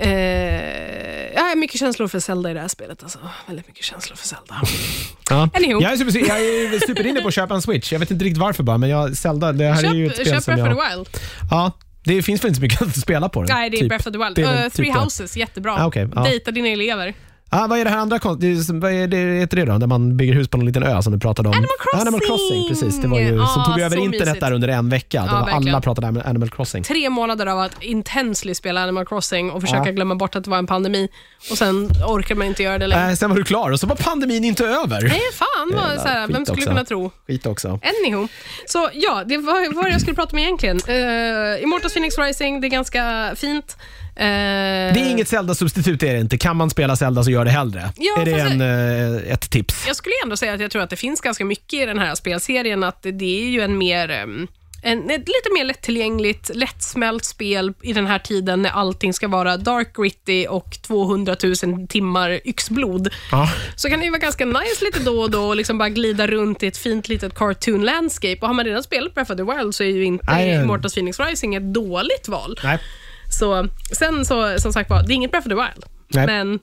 Eh, 0.00 1.54
mycket 1.56 1.80
känslor 1.80 2.08
för 2.08 2.20
Zelda 2.20 2.50
i 2.50 2.54
det 2.54 2.60
här 2.60 2.68
spelet. 2.68 3.02
Alltså. 3.02 3.18
Väldigt 3.46 3.66
mycket 3.66 3.84
känslor 3.84 4.16
för 4.16 4.26
Zelda. 4.26 4.62
Ja. 5.30 5.48
Anywho. 5.54 5.82
Jag 5.82 5.92
är, 5.92 5.96
super, 5.96 6.18
jag 6.28 6.40
är 6.40 6.86
superinne 6.86 7.20
på 7.20 7.28
att 7.28 7.34
köpa 7.34 7.54
en 7.54 7.62
Switch. 7.62 7.92
Jag 7.92 7.98
vet 7.98 8.10
inte 8.10 8.24
riktigt 8.24 8.40
varför 8.40 8.62
bara, 8.62 8.78
men 8.78 8.88
jag, 8.88 9.16
Zelda, 9.16 9.52
det 9.52 9.64
här 9.64 9.84
är 9.84 9.94
ju 9.94 10.06
ett 10.06 10.16
Köp, 10.16 10.26
spel 10.26 10.34
köp 10.34 10.42
som 10.42 10.54
Breath 10.54 10.70
jag... 10.70 10.90
the 10.90 10.96
Wild. 10.96 11.08
Ja, 11.50 11.72
det 12.04 12.22
finns 12.22 12.44
väl 12.44 12.48
inte 12.48 12.56
så 12.56 12.62
mycket 12.62 12.82
att 12.82 12.96
spela 12.96 13.28
på 13.28 13.42
den. 13.42 13.56
Nej, 13.56 13.70
det 13.70 13.76
är 13.76 13.78
typ. 13.78 13.88
Breath 13.88 14.08
of 14.08 14.12
the 14.12 14.18
Wild. 14.18 14.34
Det 14.34 14.42
är 14.42 14.46
väl 14.46 14.56
Uh, 14.56 14.64
typ 14.64 14.72
Three 14.72 14.92
det. 14.92 14.98
Houses, 14.98 15.36
jättebra. 15.36 15.72
Ah, 15.72 15.86
okej, 15.86 16.08
ja. 16.14 16.22
Dejta 16.22 16.50
dina 16.50 16.68
elever. 16.68 17.14
Ah, 17.50 17.66
vad 17.66 17.78
är 17.78 17.84
det 17.84 17.90
här 17.90 17.98
andra 17.98 18.18
konst... 18.18 18.66
som- 18.66 18.80
Vad 18.80 18.92
är 18.92 19.08
det, 19.08 19.16
heter 19.16 19.56
det 19.56 19.64
då? 19.64 19.78
Där 19.78 19.86
man 19.86 20.16
bygger 20.16 20.34
hus 20.34 20.48
på 20.48 20.56
någon 20.58 20.66
liten 20.66 20.82
ö 20.82 21.02
som 21.02 21.12
du 21.12 21.18
pratade 21.18 21.48
om. 21.48 21.52
Animal 21.54 21.68
Crossing! 21.80 22.00
Animal 22.00 22.20
Crossing, 22.20 22.68
precis. 22.68 23.00
Det 23.02 23.08
var 23.08 23.18
ju, 23.20 23.28
som 23.28 23.40
Ah, 23.40 23.64
tog 23.66 23.80
över 23.80 23.96
så 23.96 24.02
internet 24.02 24.26
mysigt. 24.26 24.40
där 24.40 24.52
under 24.52 24.68
en 24.68 24.88
vecka. 24.88 25.22
Det 25.22 25.32
var 25.32 25.48
alla 25.50 25.80
pratade 25.80 26.06
om 26.08 26.22
Animal 26.24 26.50
Crossing. 26.50 26.82
Tre 26.82 27.10
månader 27.10 27.46
av 27.46 27.58
att 27.60 27.82
intensely 27.82 28.54
spela 28.54 28.82
Animal 28.82 29.06
Crossing 29.06 29.50
och 29.50 29.60
försöka 29.60 29.82
Ja. 29.86 29.92
glömma 29.92 30.14
bort 30.14 30.36
att 30.36 30.44
det 30.44 30.50
var 30.50 30.58
en 30.58 30.66
pandemi. 30.66 31.08
Och 31.50 31.58
sen 31.58 31.90
orkar 32.06 32.34
man 32.34 32.46
inte 32.46 32.62
göra 32.62 32.78
det 32.78 32.86
längre. 32.86 33.08
Äh, 33.10 33.14
sen 33.14 33.30
var 33.30 33.36
du 33.36 33.44
klar 33.44 33.70
och 33.70 33.80
så 33.80 33.86
var 33.86 33.96
pandemin 33.96 34.44
inte 34.44 34.64
över. 34.64 35.02
Nej, 35.02 35.20
fan 35.32 35.48
vad, 35.74 35.84
Jävla 35.88 36.02
såhär, 36.02 36.26
vem 36.28 36.44
skulle 36.46 36.56
också. 36.62 36.68
kunna 36.70 36.84
tro? 36.84 37.10
Skit 37.26 37.46
också. 37.46 37.80
Anyhow. 38.02 38.28
Så 38.66 38.88
ja, 38.92 39.22
det 39.26 39.36
var 39.38 39.74
vad 39.74 39.84
var 39.84 39.90
jag 39.90 40.00
skulle 40.00 40.14
prata 40.16 40.32
om 40.32 40.38
egentligen. 40.38 40.76
Uh, 40.88 41.62
Immortals 41.62 41.92
Phoenix 41.92 42.18
Rising, 42.18 42.60
det 42.60 42.66
är 42.66 42.70
ganska 42.70 43.32
fint. 43.36 43.76
Eh, 44.18 44.24
Det 44.94 45.00
är 45.00 45.10
inget 45.10 45.28
Zelda-substitut, 45.28 46.02
är 46.02 46.12
det 46.14 46.20
inte. 46.20 46.38
Kan 46.38 46.56
man 46.56 46.70
spela 46.70 46.96
Zelda 46.96 47.24
så 47.24 47.30
gör 47.30 47.44
det 47.44 47.50
hellre. 47.50 47.92
Ja, 47.96 48.20
är 48.20 48.24
det 48.24 48.40
en, 48.40 48.60
eh, 48.60 49.32
ett 49.32 49.50
tips? 49.50 49.84
Jag 49.86 49.96
skulle 49.96 50.14
ändå 50.24 50.36
säga 50.36 50.54
att 50.54 50.60
jag 50.60 50.70
tror 50.70 50.82
att 50.82 50.90
det 50.90 50.96
finns 50.96 51.20
ganska 51.20 51.44
mycket 51.44 51.80
i 51.82 51.86
den 51.86 51.98
här 51.98 52.14
spelserien, 52.14 52.84
att 52.84 53.02
det 53.02 53.46
är 53.46 53.50
ju 53.50 53.60
en 53.60 53.78
mer 53.78 54.08
en, 54.82 55.10
ett 55.10 55.28
lite 55.28 55.52
mer 55.54 55.64
lättillgängligt, 55.64 56.50
lättsmält 56.54 57.24
spel 57.24 57.72
i 57.82 57.92
den 57.92 58.06
här 58.06 58.18
tiden 58.18 58.62
när 58.62 58.70
allting 58.70 59.14
ska 59.14 59.28
vara 59.28 59.56
dark 59.56 59.96
gritty 59.96 60.46
och 60.46 60.78
200 60.82 61.36
000 61.64 61.86
timmar 61.88 62.40
yxblod. 62.44 63.08
Ja. 63.30 63.50
Så 63.76 63.88
kan 63.88 63.98
det 63.98 64.04
ju 64.04 64.10
vara 64.10 64.20
ganska 64.20 64.44
nice 64.44 64.84
lite 64.84 65.00
då 65.00 65.20
och 65.20 65.30
då 65.30 65.42
och 65.44 65.56
liksom 65.56 65.78
bara 65.78 65.88
glida 65.88 66.26
runt 66.26 66.62
i 66.62 66.66
ett 66.66 66.76
fint 66.76 67.08
litet 67.08 67.34
cartoon 67.34 67.84
landscape. 67.84 68.38
Och 68.40 68.46
har 68.46 68.54
man 68.54 68.64
redan 68.64 68.82
spelat 68.82 69.14
Breath 69.14 69.32
of 69.32 69.36
the 69.36 69.42
Wild 69.42 69.74
så 69.74 69.84
är 69.84 69.88
ju 69.88 70.04
inte 70.04 70.24
Nej. 70.26 70.54
Immortals 70.54 70.94
Phoenix 70.94 71.20
Rising 71.20 71.54
ett 71.54 71.74
dåligt 71.74 72.28
val. 72.28 72.58
Nej. 72.64 72.78
Så, 73.30 73.68
sen 73.92 74.24
så, 74.24 74.58
som 74.58 74.72
sagt 74.72 74.90
var, 74.90 75.02
det 75.02 75.12
är 75.12 75.14
inget 75.14 75.30
Breath 75.30 75.46
of 75.46 75.50
the 75.50 75.54
Wild. 75.54 75.84
Nej. 76.08 76.26
Men 76.26 76.58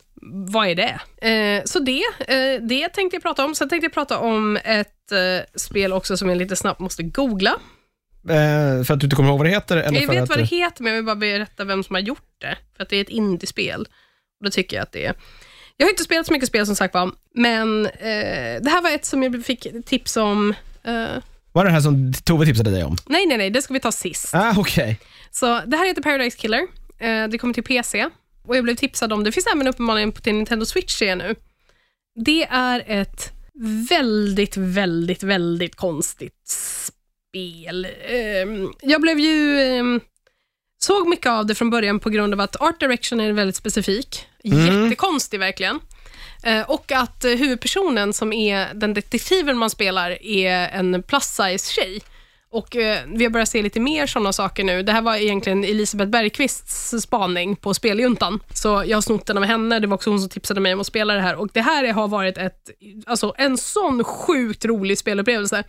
vad 0.52 0.68
är 0.68 0.76
det? 0.76 1.00
Eh, 1.30 1.64
så 1.66 1.80
det, 1.80 2.02
eh, 2.28 2.62
det 2.62 2.90
tänkte 2.90 3.16
jag 3.16 3.24
prata 3.24 3.46
om. 3.46 3.56
Sen 3.56 3.70
tänkte 3.70 3.86
jag 3.86 3.94
prata 3.94 4.18
om 4.18 4.58
ett 4.58 5.12
eh, 5.12 5.46
spel 5.56 5.94
också 5.94 6.18
som 6.18 6.30
jag 6.30 6.38
lite 6.38 6.56
snabbt 6.56 6.80
måste 6.80 7.04
googla. 7.04 7.56
Eh, 8.30 8.84
för 8.84 8.94
att 8.94 9.00
du 9.00 9.06
inte 9.06 9.16
kommer 9.16 9.30
ihåg 9.30 9.38
vad 9.38 9.48
det 9.48 9.52
heter? 9.52 9.78
Eller 9.78 10.00
jag 10.00 10.06
för 10.06 10.14
vet 10.14 10.24
att, 10.24 10.30
vad 10.30 10.38
det 10.38 10.46
heter, 10.46 10.84
men 10.84 10.92
jag 10.94 10.98
vill 10.98 11.06
bara 11.06 11.16
berätta 11.16 11.64
vem 11.64 11.84
som 11.84 11.94
har 11.94 12.02
gjort 12.02 12.36
det. 12.38 12.58
För 12.78 12.84
att 12.84 12.90
det 12.90 12.98
är 12.98 13.02
ett 13.02 13.10
indiespel. 13.10 13.82
Och 14.40 14.46
då 14.46 14.50
tycker 14.50 14.78
jag 14.78 14.84
att 14.84 14.92
det 14.92 15.06
är... 15.06 15.16
Jag 15.78 15.86
har 15.86 15.90
inte 15.90 16.04
spelat 16.04 16.28
så 16.28 16.34
mycket 16.34 16.50
spel 16.50 16.66
som 16.66 16.76
sagt 16.76 16.94
var, 16.94 17.12
men 17.34 17.86
eh, 17.86 18.62
det 18.62 18.70
här 18.70 18.82
var 18.82 18.90
ett 18.90 19.06
som 19.06 19.24
jag 19.24 19.46
fick 19.46 19.68
tips 19.86 20.18
om. 20.18 20.54
Var 21.56 21.64
det 21.64 21.70
det 21.70 21.74
här 21.74 21.82
som 21.82 22.14
Tove 22.14 22.46
tipsade 22.46 22.72
dig 22.72 22.84
om? 22.84 22.98
nej, 23.06 23.26
nej, 23.26 23.38
nej, 23.38 23.50
det 23.50 23.62
ska 23.62 23.74
vi 23.74 23.80
ta 23.80 23.92
sist. 23.92 24.36
Ah, 24.36 24.54
Okej. 24.58 25.00
Så 25.32 25.62
det 25.66 25.78
här 25.78 25.88
heter 25.88 26.02
Paradise 26.02 26.38
Killer. 26.38 26.68
Eh, 27.00 27.28
det 27.28 27.38
kommer 27.38 27.54
till 27.54 27.64
PC 27.64 28.10
och 28.48 28.58
jag 28.58 28.64
blev 28.64 28.76
tipsad 28.76 29.14
om 29.14 29.24
det. 29.24 29.32
finns 29.32 29.48
även 29.48 29.68
uppenbarligen 29.68 30.12
på 30.12 30.22
till 30.22 30.34
Nintendo 30.34 30.66
Switch 30.66 30.98
ser 30.98 31.06
jag 31.06 31.18
nu. 31.18 31.36
Det 32.26 32.44
är 32.46 32.84
ett 32.88 33.32
väldigt, 33.90 34.58
väldigt, 34.58 35.24
väldigt 35.24 35.76
konstigt 35.76 36.48
spel. 36.48 37.86
Eh, 37.86 38.70
jag 38.82 39.02
blev 39.02 39.20
ju... 39.20 39.60
Eh, 39.60 39.84
såg 40.80 41.08
mycket 41.08 41.28
av 41.28 41.46
det 41.46 41.56
från 41.56 41.70
början 41.70 42.00
på 42.00 42.10
grund 42.10 42.34
av 42.34 42.40
att 42.40 42.62
art 42.62 42.80
direction 42.80 43.20
är 43.20 43.32
väldigt 43.32 43.56
specifik. 43.56 44.26
Jättekonstig 44.44 45.40
verkligen. 45.40 45.80
Eh, 46.46 46.62
och 46.62 46.92
att 46.92 47.26
eh, 47.26 47.32
huvudpersonen 47.32 48.14
som 48.14 48.34
är 48.34 48.74
den 48.74 48.94
detektiven 48.94 49.58
man 49.58 49.70
spelar 49.70 50.24
är 50.26 50.70
en 50.70 51.04
plus 51.04 51.24
size 51.24 51.72
tjej. 51.72 52.02
Och 52.52 52.76
eh, 52.76 53.00
vi 53.08 53.24
har 53.24 53.32
börjat 53.32 53.50
se 53.50 53.62
lite 53.62 53.80
mer 53.80 54.08
sådana 54.08 54.34
saker 54.34 54.64
nu. 54.64 54.84
Det 54.84 54.92
här 54.92 55.02
var 55.02 55.16
egentligen 55.16 55.64
Elisabeth 55.64 56.12
Bergqvists 56.12 57.02
spaning 57.02 57.56
på 57.56 57.74
Speljuntan. 57.74 58.40
Så 58.54 58.84
jag 58.88 58.98
har 58.98 59.02
snott 59.02 59.26
den 59.26 59.38
av 59.38 59.44
henne. 59.44 59.80
Det 59.80 59.88
var 59.88 59.96
också 59.96 60.10
hon 60.10 60.20
som 60.20 60.30
tipsade 60.30 60.60
mig 60.60 60.74
om 60.74 60.80
att 60.80 60.88
spela 60.88 61.14
det 61.14 61.22
här. 61.22 61.36
Och 61.36 61.50
Det 61.54 61.62
här 61.62 61.94
har 61.94 62.08
varit 62.08 62.38
ett, 62.38 62.70
alltså, 63.06 63.34
en 63.38 63.58
sån 63.58 64.04
sjukt 64.04 64.66
rolig 64.66 64.98
spelupplevelse. 64.98 65.64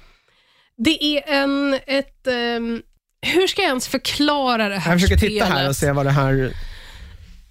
Det 0.76 1.04
är 1.04 1.22
en, 1.26 1.78
ett, 1.86 2.26
ehm, 2.26 2.82
hur 3.20 3.46
ska 3.46 3.62
jag 3.62 3.68
ens 3.68 3.88
förklara 3.88 4.68
det 4.68 4.76
här 4.78 4.92
Jag 4.92 5.00
försöker 5.00 5.20
titta 5.20 5.44
spelet? 5.44 5.58
här 5.58 5.68
och 5.68 5.76
se 5.76 5.92
vad 5.92 6.06
det 6.06 6.10
här... 6.10 6.52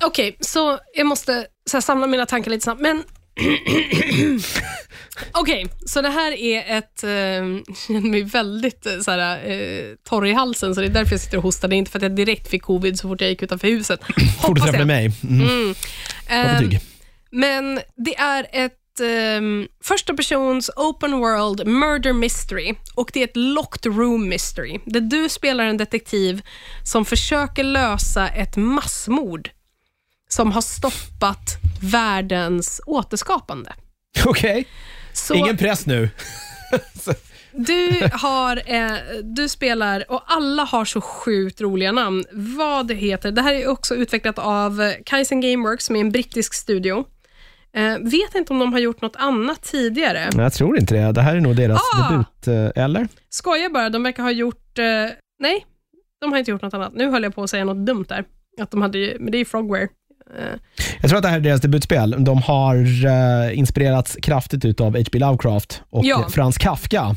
Okej, 0.03 0.37
så 0.39 0.79
jag 0.93 1.07
måste 1.07 1.47
så 1.69 1.77
här, 1.77 1.81
samla 1.81 2.07
mina 2.07 2.25
tankar 2.25 2.51
lite 2.51 2.63
snabbt. 2.63 2.81
Men 2.81 3.03
Okej, 5.31 5.67
så 5.85 6.01
det 6.01 6.09
här 6.09 6.31
är 6.31 6.77
ett... 6.77 7.03
Eh, 7.03 7.09
jag 7.09 7.77
känner 7.87 8.09
mig 8.09 8.23
väldigt 8.23 8.85
eh, 8.85 8.99
så 8.99 9.11
här, 9.11 9.51
eh, 9.51 9.95
torr 10.09 10.27
i 10.27 10.33
halsen, 10.33 10.75
så 10.75 10.81
det 10.81 10.87
är 10.87 10.91
därför 10.91 11.13
jag 11.13 11.21
sitter 11.21 11.37
och 11.37 11.43
hostar. 11.43 11.67
Det 11.67 11.75
är 11.75 11.77
inte 11.77 11.91
för 11.91 11.99
att 11.99 12.03
jag 12.03 12.15
direkt 12.15 12.47
fick 12.47 12.61
covid 12.61 12.99
så 12.99 13.07
fort 13.07 13.21
jag 13.21 13.29
gick 13.29 13.43
utanför 13.43 13.67
huset. 13.67 13.99
Träffa 14.63 14.77
jag. 14.77 14.87
mig? 14.87 15.11
Mm. 15.23 15.73
Mm. 16.27 16.53
Betyg. 16.53 16.79
men 17.31 17.79
det 17.95 18.15
är 18.15 18.47
ett 18.51 18.73
um, 19.37 19.67
första 19.83 20.13
persons 20.13 20.71
open 20.75 21.19
world 21.19 21.67
murder 21.67 22.13
mystery 22.13 22.73
och 22.93 23.09
det 23.13 23.19
är 23.19 23.23
ett 23.23 23.37
locked 23.37 23.97
room 23.97 24.29
mystery 24.29 24.79
där 24.85 25.01
du 25.01 25.29
spelar 25.29 25.65
en 25.65 25.77
detektiv 25.77 26.41
som 26.83 27.05
försöker 27.05 27.63
lösa 27.63 28.27
ett 28.27 28.57
massmord 28.57 29.49
som 30.29 30.51
har 30.51 30.61
stoppat 30.61 31.57
världens 31.81 32.81
återskapande. 32.85 33.73
Okej. 34.25 34.67
Så 35.13 35.33
Ingen 35.33 35.57
press 35.57 35.85
nu. 35.85 36.09
du, 37.51 38.09
har, 38.13 38.61
eh, 38.65 38.93
du 39.23 39.49
spelar, 39.49 40.11
och 40.11 40.23
alla 40.27 40.63
har 40.63 40.85
så 40.85 41.01
sjukt 41.01 41.61
roliga 41.61 41.91
namn. 41.91 42.23
Vad 42.31 42.87
det 42.87 42.93
heter, 42.93 43.31
det 43.31 43.41
här 43.41 43.53
är 43.53 43.67
också 43.67 43.95
utvecklat 43.95 44.39
av 44.39 44.93
Kaizen 45.05 45.41
Gameworks 45.41 45.85
som 45.85 45.95
är 45.95 45.99
en 45.99 46.11
brittisk 46.11 46.53
studio. 46.53 47.05
Eh, 47.75 47.97
vet 47.99 48.35
inte 48.35 48.53
om 48.53 48.59
de 48.59 48.73
har 48.73 48.79
gjort 48.79 49.01
något 49.01 49.15
annat 49.15 49.63
tidigare. 49.63 50.29
Jag 50.37 50.53
tror 50.53 50.77
inte 50.77 50.93
det. 50.95 51.11
Det 51.11 51.21
här 51.21 51.35
är 51.35 51.41
nog 51.41 51.55
deras 51.55 51.81
Ah! 51.93 52.09
debut, 52.11 52.47
eh, 52.75 52.83
eller? 52.83 53.07
Skojar 53.29 53.69
bara, 53.69 53.89
de 53.89 54.03
verkar 54.03 54.23
ha 54.23 54.31
gjort... 54.31 54.79
Eh, 54.79 54.85
nej, 55.39 55.65
de 56.21 56.31
har 56.31 56.39
inte 56.39 56.51
gjort 56.51 56.61
något 56.61 56.73
annat. 56.73 56.93
Nu 56.93 57.09
höll 57.09 57.23
jag 57.23 57.35
på 57.35 57.43
att 57.43 57.49
säga 57.49 57.65
något 57.65 57.85
dumt 57.85 58.05
där. 58.09 58.25
Att 58.61 58.71
de 58.71 58.81
hade, 58.81 59.17
men 59.19 59.31
det 59.31 59.37
är 59.37 59.39
ju 59.39 59.45
Frogware. 59.45 59.87
Eh, 60.39 60.45
Jag 61.01 61.09
tror 61.09 61.17
att 61.17 61.23
det 61.23 61.29
här 61.29 61.35
är 61.37 61.41
deras 61.41 61.61
debutspel. 61.61 62.15
De 62.19 62.41
har 62.41 62.75
eh, 63.05 63.57
inspirerats 63.59 64.17
kraftigt 64.21 64.65
utav 64.65 64.97
H.P. 64.97 65.19
Lovecraft 65.19 65.81
och 65.89 66.05
Ja. 66.05 66.29
Frans 66.29 66.57
Kafka. 66.57 67.15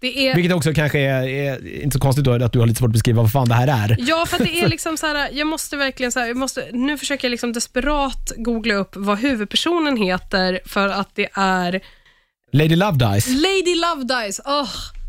är... 0.00 0.34
Vilket 0.34 0.56
också 0.56 0.72
kanske 0.74 0.98
är, 1.00 1.22
är 1.28 1.82
inte 1.82 1.94
så 1.94 2.00
konstigt 2.00 2.24
då 2.24 2.32
att 2.44 2.52
du 2.52 2.58
har 2.58 2.66
lite 2.66 2.78
svårt 2.78 2.88
att 2.88 2.92
beskriva 2.92 3.22
vad 3.22 3.32
fan 3.32 3.48
det 3.48 3.54
här 3.54 3.68
är. 3.88 3.96
Ja, 4.00 4.26
för 4.28 4.38
det 4.44 4.60
är 4.64 4.68
liksom 4.68 4.96
så 4.96 5.06
här, 5.06 5.28
jag 5.32 5.46
måste 5.46 5.76
verkligen 5.76 6.12
så 6.12 6.20
här, 6.20 6.26
jag 6.26 6.36
måste, 6.36 6.64
nu 6.72 6.98
försöker 6.98 7.24
jag 7.28 7.30
liksom 7.30 7.52
desperat 7.52 8.32
googla 8.36 8.74
upp 8.74 8.92
vad 8.96 9.18
huvudpersonen 9.18 9.96
heter 9.96 10.60
för 10.66 10.88
att 10.88 11.10
det 11.14 11.28
är 11.34 11.80
Lady 12.52 12.76
Love 12.76 12.92
Dice. 13.14 13.30
Lady 13.30 13.74
Love 13.74 14.22
Dice. 14.24 14.42
Åh, 14.46 14.68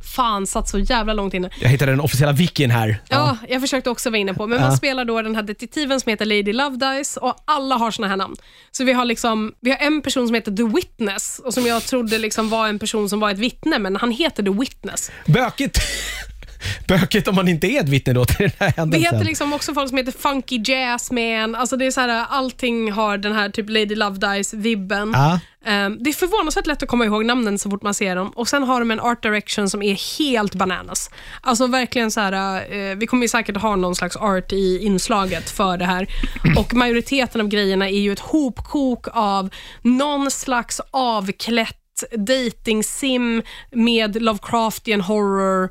fan, 0.09 0.47
satt 0.47 0.69
så 0.69 0.79
jävla 0.79 1.13
långt 1.13 1.33
inne. 1.33 1.49
Jag 1.61 1.69
hittade 1.69 1.91
den 1.91 2.01
officiella 2.01 2.33
wikin 2.33 2.71
här. 2.71 3.01
Ja, 3.09 3.37
jag 3.49 3.61
försökte 3.61 3.89
också 3.89 4.09
vara 4.09 4.17
inne 4.17 4.33
på, 4.33 4.47
men 4.47 4.61
man 4.61 4.77
spelar 4.77 5.05
då 5.05 5.21
den 5.21 5.35
här 5.35 5.43
detektiven 5.43 5.99
som 5.99 6.09
heter 6.09 6.25
Lady 6.25 6.53
Love 6.53 6.77
Dice 6.77 7.19
och 7.19 7.35
alla 7.45 7.75
har 7.75 7.91
såna 7.91 8.07
här 8.07 8.17
namn. 8.17 8.35
Så 8.71 8.83
vi 8.83 8.93
har 8.93 9.05
liksom, 9.05 9.53
vi 9.59 9.69
har 9.71 9.77
en 9.77 10.01
person 10.01 10.27
som 10.27 10.35
heter 10.35 10.51
The 10.51 10.63
Witness 10.63 11.41
och 11.45 11.53
som 11.53 11.65
jag 11.65 11.83
trodde 11.83 12.17
liksom 12.17 12.49
var 12.49 12.67
en 12.67 12.79
person 12.79 13.09
som 13.09 13.19
var 13.19 13.31
ett 13.31 13.39
vittne, 13.39 13.79
men 13.79 13.95
han 13.95 14.11
heter 14.11 14.43
The 14.43 14.49
Witness. 14.49 15.11
Bökigt. 15.25 15.79
Bökigt 16.87 17.27
om 17.27 17.35
man 17.35 17.47
inte 17.47 17.67
är 17.67 17.79
ett 17.83 17.89
vittne 17.89 18.13
då 18.13 18.25
till 18.25 18.37
den 18.37 18.51
här 18.59 18.67
Det 18.67 18.73
händelsen. 18.77 19.13
heter 19.13 19.25
liksom 19.25 19.53
också 19.53 19.73
folk 19.73 19.89
som 19.89 19.97
heter 19.97 20.11
Funky 20.11 20.61
Jazzman. 20.65 21.55
Alltså 21.55 21.77
det 21.77 21.85
är 21.85 21.91
så 21.91 22.01
här, 22.01 22.25
allting 22.29 22.91
har 22.91 23.17
den 23.17 23.33
här 23.33 23.49
typ 23.49 23.69
Lady 23.69 23.95
Love 23.95 24.17
Dice-vibben. 24.17 25.11
Ja. 25.15 25.39
Um, 25.65 26.03
det 26.03 26.09
är 26.09 26.13
förvånansvärt 26.13 26.67
lätt 26.67 26.83
att 26.83 26.89
komma 26.89 27.05
ihåg 27.05 27.25
namnen 27.25 27.59
så 27.59 27.69
fort 27.69 27.83
man 27.83 27.93
ser 27.93 28.15
dem. 28.15 28.29
Och 28.29 28.47
Sen 28.47 28.63
har 28.63 28.79
de 28.79 28.91
en 28.91 28.99
art 28.99 29.23
direction 29.23 29.69
som 29.69 29.81
är 29.81 30.19
helt 30.19 30.55
bananas. 30.55 31.09
Alltså 31.41 31.67
verkligen 31.67 32.11
så 32.11 32.19
här, 32.19 32.61
uh, 32.73 32.95
Vi 32.97 33.07
kommer 33.07 33.23
ju 33.23 33.29
säkert 33.29 33.57
ha 33.57 33.75
någon 33.75 33.95
slags 33.95 34.15
art 34.15 34.51
i 34.53 34.79
inslaget 34.81 35.49
för 35.49 35.77
det 35.77 35.85
här. 35.85 36.07
Och 36.57 36.73
Majoriteten 36.73 37.41
av 37.41 37.47
grejerna 37.47 37.89
är 37.89 37.99
ju 37.99 38.11
ett 38.11 38.19
hopkok 38.19 39.07
av 39.11 39.49
någon 39.81 40.31
slags 40.31 40.81
avklätt 40.91 41.75
dating 42.17 42.83
sim 42.83 43.41
med 43.71 44.21
Lovecraftian 44.21 45.01
horror 45.01 45.69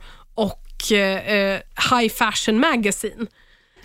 och 0.82 0.92
eh, 0.92 1.58
high 1.90 2.08
fashion 2.14 2.60
magazine. 2.60 3.26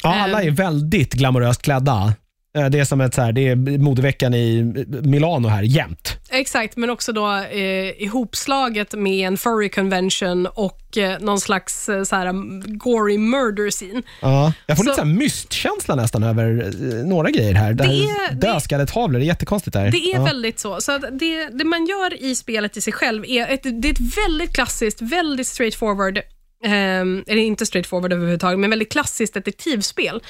Ja, 0.04 0.16
alla 0.24 0.44
är 0.44 0.52
väldigt 0.52 1.14
glamoröst 1.14 1.62
klädda. 1.62 2.14
Eh, 2.58 2.66
Det 2.70 2.80
är 2.80 2.86
som 2.86 3.02
ett 3.02 3.14
så 3.14 3.22
här, 3.22 3.32
det 3.32 3.48
är 3.48 3.56
modeveckan 3.78 4.34
i 4.34 4.64
Milano 5.04 5.48
här 5.48 5.64
jämt. 5.64 6.18
Exakt, 6.30 6.78
men 6.78 6.90
också 6.90 7.12
då 7.14 7.36
eh, 7.36 8.02
ihopslaget 8.04 8.94
med 8.94 9.28
en 9.28 9.38
furry 9.38 9.70
convention 9.70 10.46
och 10.48 10.98
eh, 10.98 11.20
någon 11.20 11.40
slags 11.40 11.90
eh, 11.90 12.04
så 12.04 12.16
här, 12.16 12.34
gory 12.78 13.18
murder 13.18 13.72
scene. 13.72 14.02
Ja. 14.22 14.54
Jag 14.66 14.78
får 14.78 14.84
Så- 14.84 14.90
lite 14.90 15.02
så 15.02 15.06
här 15.08 15.14
mystkänsla 15.14 15.96
nästan 15.96 16.24
över 16.24 16.64
eh, 16.66 17.06
några 17.06 17.30
grejer 17.30 17.54
här. 17.54 17.74
Det, 17.74 17.84
Det 17.84 17.94
är- 18.04 18.34
dödskalletavlor, 18.36 19.20
det 19.20 19.26
är 19.26 19.28
jättekonstigt 19.28 19.74
där. 19.74 19.92
Det 19.92 19.98
är 19.98 20.16
ja. 20.16 20.24
väldigt 20.24 20.60
så. 20.60 20.82
så 20.82 20.98
det, 20.98 21.48
det 21.48 21.64
man 21.66 21.86
gör 21.86 22.24
i 22.24 22.36
spelet 22.36 22.78
i 22.78 22.82
sig 22.82 22.94
själv 22.94 23.26
är 23.26 23.48
ett, 23.54 23.64
det 23.64 23.88
är 23.88 23.92
ett 23.94 24.18
väldigt 24.28 24.54
klassiskt, 24.56 25.02
väldigt 25.02 25.48
straightforward, 25.48 26.20
ehm, 26.64 27.24
eller 27.28 27.42
inte 27.42 27.66
straightforward 27.66 28.14
överhuvudtaget, 28.14 28.60
men 28.60 28.70
väldigt 28.70 28.92
klassiskt 28.92 29.34
detektivspel. 29.34 30.24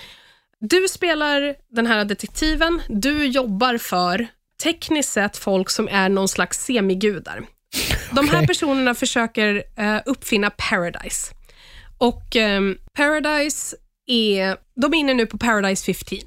Du 0.60 0.88
spelar 0.88 1.56
den 1.76 1.88
här 1.88 2.06
detektiven, 2.06 2.82
du 2.90 3.26
jobbar 3.26 3.78
för 3.78 4.28
tekniskt 4.64 5.12
sett 5.12 5.38
folk 5.38 5.70
som 5.70 5.88
är 5.92 6.10
någon 6.10 6.28
slags 6.28 6.66
semigudar. 6.66 7.44
De 8.12 8.28
här 8.30 8.38
Okej. 8.38 8.48
personerna 8.48 8.96
försöker 8.96 9.64
eh, 9.78 9.98
uppfinna 10.06 10.50
Paradise. 10.50 11.34
Och 11.98 12.36
ehm, 12.36 12.78
Paradise 12.98 13.76
är, 14.08 14.58
de 14.82 14.94
är 14.94 14.98
inne 14.98 15.14
nu 15.14 15.26
på 15.26 15.38
Paradise 15.38 15.94
15. 15.94 16.20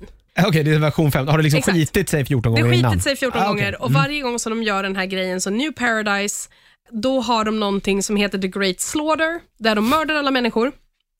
Okej, 0.46 0.64
det 0.64 0.70
är 0.74 0.78
version 0.78 1.12
5. 1.12 1.28
Har 1.28 1.36
det 1.38 1.44
liksom 1.44 1.58
Exakt. 1.58 1.76
skitit 1.76 2.08
sig 2.08 2.24
14 2.24 2.54
Det 2.54 2.60
gånger 2.60 2.72
har 2.72 2.78
innan? 2.78 2.90
skitit 2.92 3.04
sig 3.04 3.16
14 3.16 3.40
Ah, 3.42 3.44
okej. 3.50 3.62
gånger 3.64 3.82
och 3.82 3.92
varje 3.92 4.20
gång 4.20 4.38
som 4.38 4.50
de 4.50 4.62
gör 4.62 4.82
den 4.82 4.96
här 4.96 5.06
grejen, 5.06 5.40
så 5.40 5.50
New 5.50 5.72
Paradise, 5.72 6.48
då 6.90 7.20
har 7.20 7.44
de 7.44 7.60
någonting 7.60 8.02
som 8.02 8.16
heter 8.16 8.38
The 8.38 8.48
Great 8.48 8.80
Slaughter, 8.80 9.40
där 9.58 9.74
de 9.74 9.88
mördar 9.88 10.14
alla 10.14 10.30
människor 10.30 10.72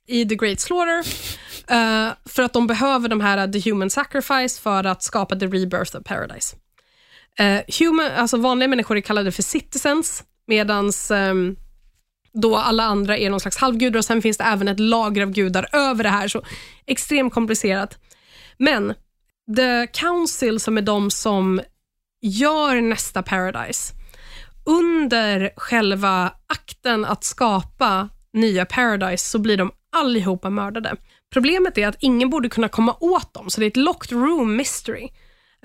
i 0.07 0.29
The 0.29 0.35
Great 0.35 0.61
Slaughter, 0.61 0.99
uh, 0.99 2.13
för 2.25 2.43
att 2.43 2.53
de 2.53 2.67
behöver 2.67 3.09
de 3.09 3.21
här 3.21 3.39
eh, 3.39 3.51
The 3.51 3.71
Human 3.71 3.91
Sacrifice 3.91 4.61
för 4.61 4.85
att 4.85 5.03
skapa 5.03 5.37
The 5.37 5.47
Rebirth 5.47 5.97
of 5.97 6.05
Paradise. 6.05 6.57
Uh, 7.41 7.61
human, 7.79 8.11
alltså 8.17 8.37
vanliga 8.37 8.69
människor 8.69 8.97
är 8.97 9.01
kallade 9.01 9.33
för 9.33 9.43
citizens, 9.43 10.25
medan 10.47 10.93
ehm, 11.13 11.57
då 12.33 12.57
alla 12.57 12.85
andra 12.85 13.19
är 13.19 13.31
någon 13.31 13.41
slags 13.41 13.57
halvgudar 13.57 13.99
och 13.99 14.05
sen 14.05 14.23
finns 14.23 14.39
det 14.39 14.45
även 14.45 14.69
ett 14.69 14.81
lager 14.81 15.23
av 15.23 15.31
gudar 15.31 15.69
över 15.73 16.05
det 16.05 16.11
här, 16.11 16.29
så 16.29 16.43
extremt 16.87 17.35
komplicerat. 17.35 17.99
Men 18.59 18.95
The 19.57 19.87
Council, 19.87 20.61
som 20.61 20.79
är 20.79 20.83
de 20.83 21.11
som 21.11 21.61
gör 22.21 22.81
nästa 22.81 23.23
Paradise, 23.23 23.96
under 24.67 25.51
själva 25.57 26.33
akten 26.47 27.05
att 27.05 27.25
skapa 27.25 28.09
nya 28.33 28.65
Paradise 28.65 29.31
så 29.31 29.39
blir 29.39 29.57
de 29.57 29.71
allihopa 29.97 30.51
mördade. 30.51 30.97
Problemet 31.33 31.79
är 31.79 31.89
att 31.89 31.97
ingen 32.01 32.31
borde 32.31 32.49
kunna 32.49 32.69
komma 32.69 32.97
åt 33.01 33.35
dem, 33.35 33.51
så 33.51 33.61
det 33.61 33.67
är 33.67 33.71
ett 33.71 33.77
locked 33.77 34.19
room 34.19 34.57
mystery. 34.57 35.09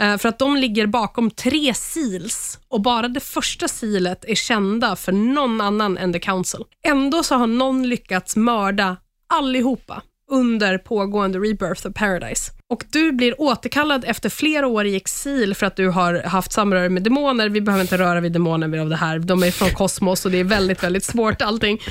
Eh, 0.01 0.17
för 0.17 0.29
att 0.29 0.39
de 0.39 0.57
ligger 0.57 0.87
bakom 0.87 1.31
tre 1.31 1.73
seals 1.73 2.59
och 2.67 2.81
bara 2.81 3.07
det 3.07 3.19
första 3.19 3.67
sealet 3.67 4.25
är 4.25 4.35
kända 4.35 4.95
för 4.95 5.11
någon 5.11 5.61
annan 5.61 5.97
än 5.97 6.13
The 6.13 6.19
Council. 6.19 6.61
Ändå 6.83 7.23
så 7.23 7.35
har 7.35 7.47
någon 7.47 7.89
lyckats 7.89 8.35
mörda 8.35 8.97
allihopa 9.29 10.01
under 10.31 10.77
pågående 10.77 11.39
Rebirth 11.39 11.87
of 11.87 11.93
Paradise. 11.93 12.51
Och 12.67 12.83
Du 12.89 13.11
blir 13.11 13.41
återkallad 13.41 14.05
efter 14.07 14.29
flera 14.29 14.67
år 14.67 14.85
i 14.85 14.95
exil 14.95 15.55
för 15.55 15.65
att 15.65 15.75
du 15.75 15.89
har 15.89 16.23
haft 16.23 16.51
samröre 16.51 16.89
med 16.89 17.03
demoner. 17.03 17.49
Vi 17.49 17.61
behöver 17.61 17.81
inte 17.81 17.97
röra 17.97 18.19
vid 18.19 18.31
demoner 18.31 18.77
av 18.79 18.89
det 18.89 18.95
här. 18.95 19.19
De 19.19 19.43
är 19.43 19.51
från 19.51 19.69
kosmos 19.69 20.25
och 20.25 20.31
det 20.31 20.37
är 20.37 20.43
väldigt, 20.43 20.83
väldigt 20.83 21.03
svårt 21.03 21.41
allting. 21.41 21.81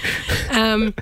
Um, 0.56 0.92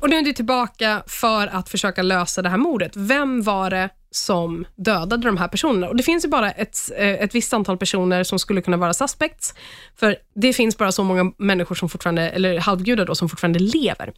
och 0.00 0.10
nu 0.10 0.16
är 0.16 0.22
du 0.22 0.32
tillbaka 0.32 1.02
för 1.06 1.46
att 1.46 1.68
försöka 1.68 2.02
lösa 2.02 2.42
det 2.42 2.48
här 2.48 2.56
mordet. 2.56 2.92
Vem 2.96 3.42
var 3.42 3.70
det 3.70 3.88
som 4.10 4.64
dödade 4.76 5.26
de 5.26 5.36
här 5.36 5.48
personerna? 5.48 5.88
Och 5.88 5.96
Det 5.96 6.02
finns 6.02 6.24
ju 6.24 6.28
bara 6.28 6.50
ett, 6.50 6.78
eh, 6.96 7.08
ett 7.08 7.34
visst 7.34 7.52
antal 7.52 7.78
personer 7.78 8.24
som 8.24 8.38
skulle 8.38 8.62
kunna 8.62 8.76
vara 8.76 8.94
suspects, 8.94 9.54
för 9.96 10.16
det 10.34 10.52
finns 10.52 10.78
bara 10.78 10.92
så 10.92 11.04
många 11.04 11.32
människor 11.38 11.74
som 11.74 11.88
fortfarande, 11.88 12.30
eller 12.30 12.58
halvgudar 12.58 13.06
då, 13.06 13.14
som 13.14 13.28
fortfarande 13.28 13.58
lever. 13.58 14.12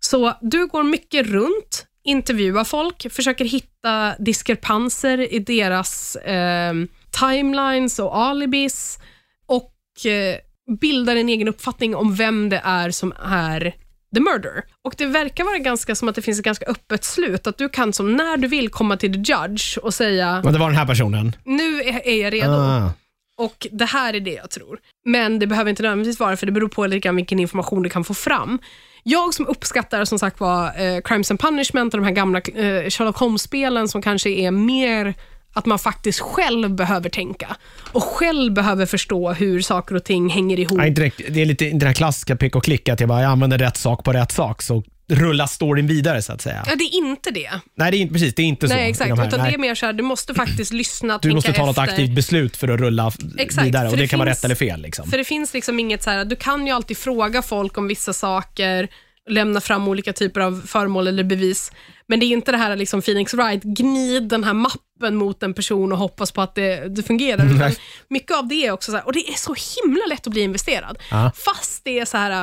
Så 0.00 0.32
du 0.40 0.66
går 0.66 0.82
mycket 0.82 1.26
runt, 1.26 1.86
intervjuar 2.04 2.64
folk, 2.64 3.12
försöker 3.12 3.44
hitta 3.44 4.14
diskrepanser 4.18 5.32
i 5.34 5.38
deras 5.38 6.16
eh, 6.16 6.74
timelines 7.10 7.98
och 7.98 8.16
alibis 8.18 8.98
och 9.46 10.06
eh, 10.06 10.36
bildar 10.80 11.16
en 11.16 11.28
egen 11.28 11.48
uppfattning 11.48 11.96
om 11.96 12.14
vem 12.14 12.48
det 12.48 12.60
är 12.64 12.90
som 12.90 13.12
är 13.24 13.74
the 14.14 14.20
murderer. 14.20 14.64
Och 14.84 14.94
Det 14.98 15.06
verkar 15.06 15.44
vara 15.44 15.58
ganska 15.58 15.94
som 15.94 16.08
att 16.08 16.14
det 16.14 16.22
finns 16.22 16.38
ett 16.38 16.44
ganska 16.44 16.66
öppet 16.66 17.04
slut, 17.04 17.46
att 17.46 17.58
du 17.58 17.68
kan 17.68 17.92
som 17.92 18.16
när 18.16 18.36
du 18.36 18.48
vill 18.48 18.68
komma 18.68 18.96
till 18.96 19.12
the 19.12 19.32
judge 19.32 19.78
och 19.78 19.94
säga 19.94 20.40
Men 20.44 20.52
det 20.52 20.58
var 20.58 20.66
den 20.68 20.78
här 20.78 20.86
personen? 20.86 21.36
nu 21.44 21.80
är 21.80 22.06
är 22.08 22.22
jag 22.22 22.32
redo. 22.32 22.52
Ah. 22.52 22.90
Och 23.36 23.66
det 23.70 23.84
här 23.84 24.14
är 24.14 24.20
det 24.20 24.32
jag 24.32 24.50
tror. 24.50 24.78
Men 25.04 25.38
det 25.38 25.46
behöver 25.46 25.70
inte 25.70 25.82
nödvändigtvis 25.82 26.20
vara, 26.20 26.36
för 26.36 26.46
det 26.46 26.52
beror 26.52 26.68
på 26.68 26.86
lite 26.86 26.98
grann 26.98 27.16
vilken 27.16 27.38
information 27.38 27.82
du 27.82 27.90
kan 27.90 28.04
få 28.04 28.14
fram. 28.14 28.58
Jag 29.02 29.34
som 29.34 29.46
uppskattar 29.46 30.04
som 30.04 30.18
sagt 30.18 30.40
var 30.40 30.66
eh, 30.66 31.00
Crimes 31.00 31.30
and 31.30 31.40
Punishment 31.40 31.94
och 31.94 32.00
de 32.00 32.06
här 32.06 32.14
gamla 32.14 32.38
eh, 32.38 32.90
Sherlock 32.90 33.16
Holmes-spelen 33.16 33.88
som 33.88 34.02
kanske 34.02 34.30
är 34.30 34.50
mer 34.50 35.14
att 35.52 35.66
man 35.66 35.78
faktiskt 35.78 36.20
själv 36.20 36.70
behöver 36.70 37.08
tänka 37.08 37.56
och 37.92 38.02
själv 38.02 38.52
behöver 38.52 38.86
förstå 38.86 39.32
hur 39.32 39.60
saker 39.60 39.94
och 39.94 40.04
ting 40.04 40.28
hänger 40.28 40.58
ihop. 40.58 40.78
Ja, 40.78 40.86
inte 40.86 41.00
direkt, 41.00 41.20
det 41.28 41.40
är 41.40 41.46
lite 41.46 41.64
den 41.64 41.82
här 41.86 41.94
klassiska 41.94 42.36
pick 42.36 42.56
och 42.56 42.64
klick, 42.64 42.88
att 42.88 43.00
jag 43.00 43.08
bara 43.08 43.22
jag 43.22 43.30
använder 43.30 43.58
rätt 43.58 43.76
sak 43.76 44.04
på 44.04 44.12
rätt 44.12 44.32
sak, 44.32 44.62
så 44.62 44.82
rullar 45.12 45.46
storyn 45.46 45.86
vidare 45.86 46.22
så 46.22 46.32
att 46.32 46.40
säga. 46.40 46.64
Ja, 46.66 46.74
det 46.76 46.84
är 46.84 46.94
inte 46.96 47.30
det. 47.30 47.50
Nej, 47.74 47.90
det 47.90 47.96
är 47.96 47.98
inte, 47.98 48.12
precis, 48.12 48.34
det 48.34 48.42
är 48.42 48.46
inte 48.46 48.68
så. 48.68 48.74
Nej, 48.74 48.90
exakt. 48.90 49.08
de 49.10 49.18
här. 49.18 49.28
Utan 49.28 49.40
Nej. 49.40 49.50
det 49.50 49.56
är 49.56 49.58
mer 49.58 49.74
så 49.74 49.86
här, 49.86 49.92
du 49.92 50.02
måste 50.02 50.34
faktiskt 50.34 50.72
lyssna, 50.82 51.14
Du 51.14 51.20
tänka 51.20 51.34
måste 51.34 51.52
ta 51.52 51.66
något 51.66 51.78
efter. 51.78 51.82
aktivt 51.92 52.10
beslut 52.14 52.56
för 52.56 52.68
att 52.68 52.80
rulla 52.80 53.12
Exakt, 53.38 53.66
vidare 53.66 53.88
och 53.88 53.96
det, 53.96 54.02
det 54.02 54.08
kan 54.08 54.18
vara 54.18 54.28
finns- 54.28 54.38
rätt 54.38 54.44
eller 54.44 54.54
fel. 54.54 54.82
Liksom. 54.82 55.10
För 55.10 55.18
det 55.18 55.24
finns 55.24 55.54
liksom 55.54 55.80
inget 55.80 56.02
så 56.02 56.10
här, 56.10 56.24
du 56.24 56.36
kan 56.36 56.66
ju 56.66 56.72
alltid 56.72 56.98
fråga 56.98 57.42
folk 57.42 57.78
om 57.78 57.88
vissa 57.88 58.12
saker, 58.12 58.88
lämna 59.30 59.60
fram 59.60 59.88
olika 59.88 60.12
typer 60.12 60.40
av 60.40 60.62
föremål 60.66 61.08
eller 61.08 61.24
bevis. 61.24 61.72
Men 62.06 62.20
det 62.20 62.26
är 62.26 62.28
inte 62.32 62.52
det 62.52 62.58
här 62.58 62.76
liksom 62.76 63.02
Phoenix 63.02 63.34
Wright, 63.34 63.62
gnid 63.62 64.22
den 64.22 64.44
här 64.44 64.54
mappen 64.54 65.16
mot 65.16 65.42
en 65.42 65.54
person 65.54 65.92
och 65.92 65.98
hoppas 65.98 66.32
på 66.32 66.40
att 66.42 66.54
det, 66.54 66.88
det 66.96 67.02
fungerar. 67.02 67.44
Utan 67.44 67.58
Nej. 67.58 67.76
mycket 68.10 68.36
av 68.36 68.48
det 68.48 68.66
är 68.66 68.70
också 68.72 68.90
så 68.90 68.96
här, 68.96 69.06
och 69.06 69.12
det 69.12 69.28
är 69.28 69.34
så 69.36 69.54
himla 69.82 70.06
lätt 70.06 70.26
att 70.26 70.32
bli 70.32 70.42
investerad. 70.42 70.98
Ja. 71.10 71.32
Fast 71.44 71.84
det 71.84 71.98
är 71.98 72.04
så 72.04 72.16
här, 72.16 72.42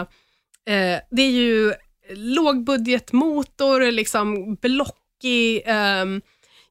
eh, 0.70 1.00
det 1.12 1.22
är 1.22 1.32
ju 1.32 1.74
lågbudgetmotor, 2.10 3.92
liksom 3.92 4.56
blockig, 4.56 5.64
ehm, 5.66 6.22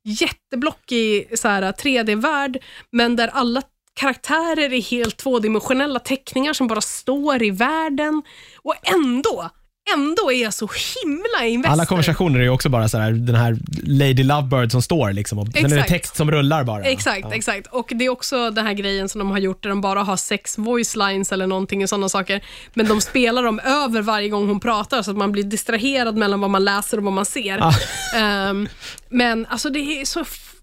jätteblockig 0.05 1.39
så 1.39 1.49
här, 1.49 1.63
eh, 1.63 1.73
3D-värld, 1.73 2.65
men 2.91 3.17
där 3.17 3.29
alla 3.29 3.63
karaktärer 3.95 4.73
är 4.73 4.83
helt 4.83 5.17
tvådimensionella 5.17 5.99
teckningar 5.99 6.53
som 6.53 6.67
bara 6.67 6.81
står 6.81 7.43
i 7.43 7.51
världen. 7.51 8.23
Och 8.63 8.75
ändå, 8.83 9.51
ändå 9.95 10.33
är 10.33 10.43
jag 10.43 10.55
så 10.55 10.69
himla 11.05 11.47
investerad. 11.47 11.73
Alla 11.73 11.87
konversationer 11.87 12.39
är 12.41 12.45
ju 12.45 12.51
också 12.51 12.69
bara 12.69 12.89
så 12.89 12.99
här, 12.99 13.11
den 13.13 13.35
här 13.35 13.57
Lady 13.83 14.23
Lovebird 14.23 14.71
som 14.73 14.83
står 14.83 15.13
liksom, 15.13 15.39
och 15.39 15.47
sen 15.55 15.65
är 15.65 15.69
det 15.69 15.75
Exakt. 15.75 15.89
text 15.91 16.17
som 16.17 16.31
rullar 16.31 16.65
bara. 16.65 16.85
Exakt, 16.85 17.21
Ja. 17.31 17.35
exakt. 17.35 17.67
Och 17.67 17.93
det 17.95 18.05
är 18.05 18.09
också 18.09 18.51
den 18.51 18.67
här 18.67 18.73
grejen 18.73 19.09
som 19.09 19.19
de 19.19 19.31
har 19.31 19.39
gjort 19.39 19.63
där 19.63 19.71
de 19.71 19.81
bara 19.81 20.03
har 20.03 20.17
sex 20.17 20.59
voice 20.59 20.97
lines 20.97 21.33
eller 21.33 21.47
någonting 21.47 21.83
och 21.83 21.89
sådana 21.89 22.09
saker. 22.09 22.45
Men 22.75 22.89
de 22.89 23.01
spelar 23.01 23.43
dem 23.43 23.59
över 23.61 24.03
varje 24.03 24.29
gång 24.29 24.49
hon 24.49 24.61
pratar 24.61 25.03
så 25.03 25.11
att 25.11 25.17
man 25.17 25.33
blir 25.33 25.45
distraherad 25.45 26.17
mellan 26.17 26.41
vad 26.41 26.51
man 26.51 26.65
läser 26.65 26.97
och 26.99 27.05
vad 27.05 27.13
man 27.13 27.25
ser. 27.27 27.59
Ah. 27.63 27.73
Ehm, 28.19 28.69
men 29.09 29.47
alltså 29.47 29.71
det 29.71 29.81
är 30.01 30.05
så 30.05 30.21
f- 30.21 30.55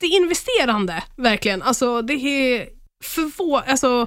jätteinvesterande, 0.00 1.02
verkligen. 1.16 1.62
Alltså 1.62 2.02
det 2.02 2.14
är 2.14 2.66
förvå... 3.04 3.58
Alltså, 3.66 4.06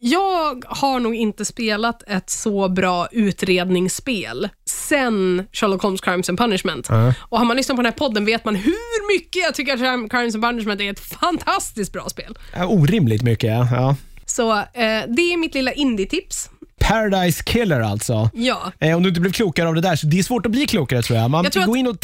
jag 0.00 0.64
har 0.66 1.00
nog 1.00 1.14
inte 1.14 1.44
spelat 1.44 2.02
ett 2.06 2.30
så 2.30 2.68
bra 2.68 3.08
utredningsspel 3.12 4.48
sen 4.70 5.46
Sherlock 5.52 5.82
Holmes 5.82 6.00
Crimes 6.00 6.28
and 6.28 6.38
Punishment. 6.38 6.86
Ja. 6.90 7.14
Och 7.20 7.38
har 7.38 7.44
man 7.44 7.56
lyssnat 7.56 7.76
på 7.76 7.82
den 7.82 7.92
här 7.92 7.98
podden 7.98 8.24
vet 8.24 8.44
man 8.44 8.54
hur 8.54 9.16
mycket 9.16 9.42
jag 9.42 9.54
tycker 9.54 9.72
att 9.72 10.10
Crimes 10.10 10.34
and 10.34 10.44
Punishment 10.44 10.80
är 10.80 10.90
ett 10.90 11.00
fantastiskt 11.00 11.92
bra 11.92 12.08
spel. 12.08 12.38
Ja, 12.56 12.66
orimligt 12.66 13.22
mycket, 13.22 13.50
ja. 13.72 13.96
Så 14.26 14.52
eh, 14.52 14.62
det 15.08 15.32
är 15.32 15.36
mitt 15.36 15.54
lilla 15.54 15.72
indie-tips. 15.72 16.50
Paradise 16.80 17.42
Killer 17.44 17.80
alltså. 17.80 18.30
Ja. 18.34 18.72
Eh, 18.78 18.96
om 18.96 19.02
du 19.02 19.08
inte 19.08 19.20
blev 19.20 19.32
klokare 19.32 19.68
av 19.68 19.74
det 19.74 19.80
där, 19.80 19.96
så 19.96 20.06
det 20.06 20.18
är 20.18 20.22
svårt 20.22 20.46
att 20.46 20.52
bli 20.52 20.66
klokare 20.66 21.02
tror 21.02 21.18
jag. 21.18 21.30
Man 21.30 21.44
Jag 21.44 21.52
tror 21.52 21.64
gå 21.64 21.72
att- 21.72 21.78
in 21.78 21.86
och 21.86 22.00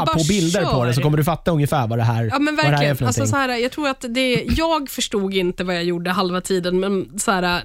titta 0.00 0.12
på 0.12 0.24
bilder 0.28 0.64
på 0.64 0.84
det 0.84 0.92
så 0.92 0.96
kör. 0.96 1.02
kommer 1.02 1.18
du 1.18 1.24
fatta 1.24 1.50
ungefär 1.50 1.86
vad 1.86 1.98
det 1.98 2.02
här, 2.02 2.24
Ja 2.24 2.38
men 2.38 2.56
vad 2.56 2.64
det 2.64 2.68
är 2.68 2.70
verkligen. 2.70 2.96
för 2.96 3.06
Alltså, 3.06 3.26
så 3.26 3.36
här, 3.36 3.48
jag 3.48 3.72
tror 3.72 3.88
att 3.88 4.04
det, 4.08 4.44
jag 4.48 4.90
förstod 4.90 5.34
inte 5.34 5.64
vad 5.64 5.76
jag 5.76 5.84
gjorde 5.84 6.10
halva 6.10 6.40
tiden, 6.40 6.80
men 6.80 7.18
så 7.18 7.30
här, 7.30 7.62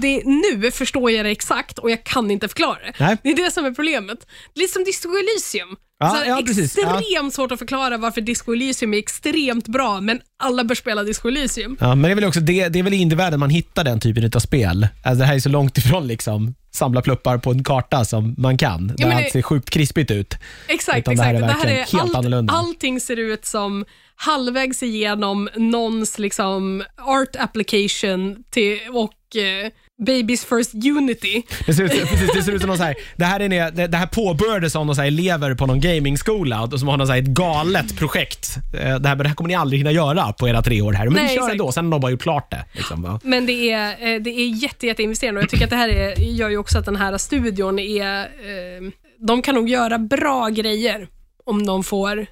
det, 0.00 0.22
nu 0.24 0.70
förstår 0.70 1.10
jag 1.10 1.24
det 1.24 1.30
exakt 1.30 1.78
och 1.78 1.90
jag 1.90 2.04
kan 2.04 2.30
inte 2.30 2.48
förklara 2.48 2.78
det. 2.78 2.92
Nej. 3.00 3.16
Det 3.22 3.28
är 3.28 3.44
det 3.44 3.50
som 3.50 3.64
är 3.64 3.70
problemet. 3.70 4.18
Det 4.54 4.60
är 4.60 4.68
som 4.68 4.84
Disco 4.84 5.08
Elysium. 5.08 5.76
Ja, 5.98 6.08
så 6.10 6.16
här, 6.16 6.26
ja, 6.26 6.42
precis. 6.46 6.78
Ja. 6.82 6.98
extremt 6.98 7.34
svårt 7.34 7.52
att 7.52 7.58
förklara 7.58 7.96
varför 7.96 8.20
Disco 8.20 8.52
Elysium 8.52 8.94
är 8.94 8.98
extremt 8.98 9.68
bra, 9.68 10.00
men 10.00 10.20
alla 10.42 10.64
bör 10.64 10.74
spela 10.74 11.02
Disco 11.02 11.28
Elysium. 11.28 11.76
Ja, 11.80 11.88
men 11.88 12.02
det 12.02 12.10
är 12.10 12.14
väl 12.14 12.24
också 12.24 12.40
det, 12.40 12.68
det 12.68 12.78
är 12.78 12.82
väl 12.82 12.94
i 12.94 12.96
indievärlden 12.96 13.40
man 13.40 13.50
hittar 13.50 13.84
den 13.84 14.00
typen 14.00 14.30
av 14.34 14.38
spel. 14.40 14.88
Alltså, 15.04 15.18
det 15.18 15.24
här 15.24 15.34
är 15.34 15.38
så 15.40 15.48
långt 15.48 15.78
ifrån 15.78 16.06
liksom 16.06 16.54
samla 16.74 17.02
pluppar 17.02 17.38
på 17.38 17.50
en 17.50 17.64
karta 17.64 18.04
som 18.04 18.34
man 18.38 18.56
kan. 18.58 18.92
Ja, 18.98 19.06
där 19.08 19.14
allt 19.14 19.24
det- 19.24 19.30
ser 19.30 19.42
sjukt 19.42 19.70
krispigt 19.70 20.10
ut. 20.10 20.34
Exakt, 20.68 20.98
Utan 20.98 21.16
det 21.16 21.22
här 21.22 21.34
exakt. 21.34 21.64
är 21.64 21.68
verkligen 21.68 22.00
helt 22.04 22.16
annorlunda. 22.16 22.52
Allting 22.54 23.00
ser 23.00 23.16
ut 23.16 23.44
som 23.46 23.84
halvvägs 24.16 24.82
igenom 24.82 25.48
någons 25.56 26.18
liksom, 26.18 26.84
art 26.98 27.36
application 27.38 28.36
till, 28.50 28.78
och 28.92 29.36
eh, 29.36 29.70
Babys 30.06 30.44
first 30.44 30.74
Unity. 30.74 31.42
Det 31.66 31.74
ser 31.74 31.84
ut, 31.84 31.90
precis, 31.90 32.30
det 32.34 32.42
ser 32.42 32.52
ut 32.52 32.60
som 32.60 32.68
någon 32.68 32.76
så 32.78 32.84
här, 32.84 32.94
det 33.16 33.24
här, 33.24 33.40
är, 33.40 33.48
ne- 33.48 33.70
det, 33.70 33.86
det 33.86 33.96
här 33.96 34.06
påbörjades 34.06 34.76
av 34.76 34.86
någon 34.86 34.94
så 34.94 35.00
här 35.00 35.08
elever 35.08 35.54
på 35.54 35.66
någon 35.66 35.80
gamingskola 35.80 36.62
och 36.62 36.78
som 36.78 36.88
har 36.88 36.96
någon 36.96 37.06
så 37.06 37.12
här 37.12 37.20
ett 37.22 37.26
galet 37.28 37.96
projekt. 37.98 38.56
Eh, 38.74 38.96
Det 38.98 39.08
här, 39.08 39.16
det 39.16 39.28
här 39.28 39.34
kommer 39.34 39.48
ni 39.48 39.54
aldrig 39.54 39.80
hinna 39.80 39.90
göra 39.92 40.32
på 40.32 40.48
era 40.48 40.62
tre 40.62 40.82
år 40.82 40.92
här, 40.92 41.04
men 41.04 41.12
Nej, 41.14 41.22
vi 41.22 41.28
kör 41.28 41.34
exakt. 41.36 41.52
ändå. 41.52 41.72
Sen 41.72 41.84
har 41.84 41.90
de 41.92 42.00
bara 42.00 42.10
gjort 42.12 42.22
klart 42.22 42.50
det. 42.50 42.64
Liksom, 42.72 43.02
va? 43.02 43.20
Men 43.24 43.46
det 43.46 43.70
är, 43.72 43.90
eh, 43.90 44.20
det 44.22 44.30
är 44.30 44.48
jätte, 44.62 44.86
jätteinvesterande 44.86 45.38
och 45.38 45.42
jag 45.42 45.50
tycker 45.50 45.64
att 45.64 45.70
det 45.70 45.76
här 45.76 45.88
är, 45.88 46.14
gör 46.20 46.48
ju 46.48 46.58
också 46.58 46.78
att 46.78 46.84
den 46.84 46.96
här 46.96 47.18
studion 47.18 47.78
är... 47.78 48.20
Eh, 48.20 48.90
de 49.18 49.42
kan 49.42 49.54
nog 49.54 49.68
göra 49.68 49.98
bra 49.98 50.48
grejer 50.48 51.08
om 51.44 51.66
de 51.66 51.84
får... 51.84 52.18
Eh, 52.18 52.26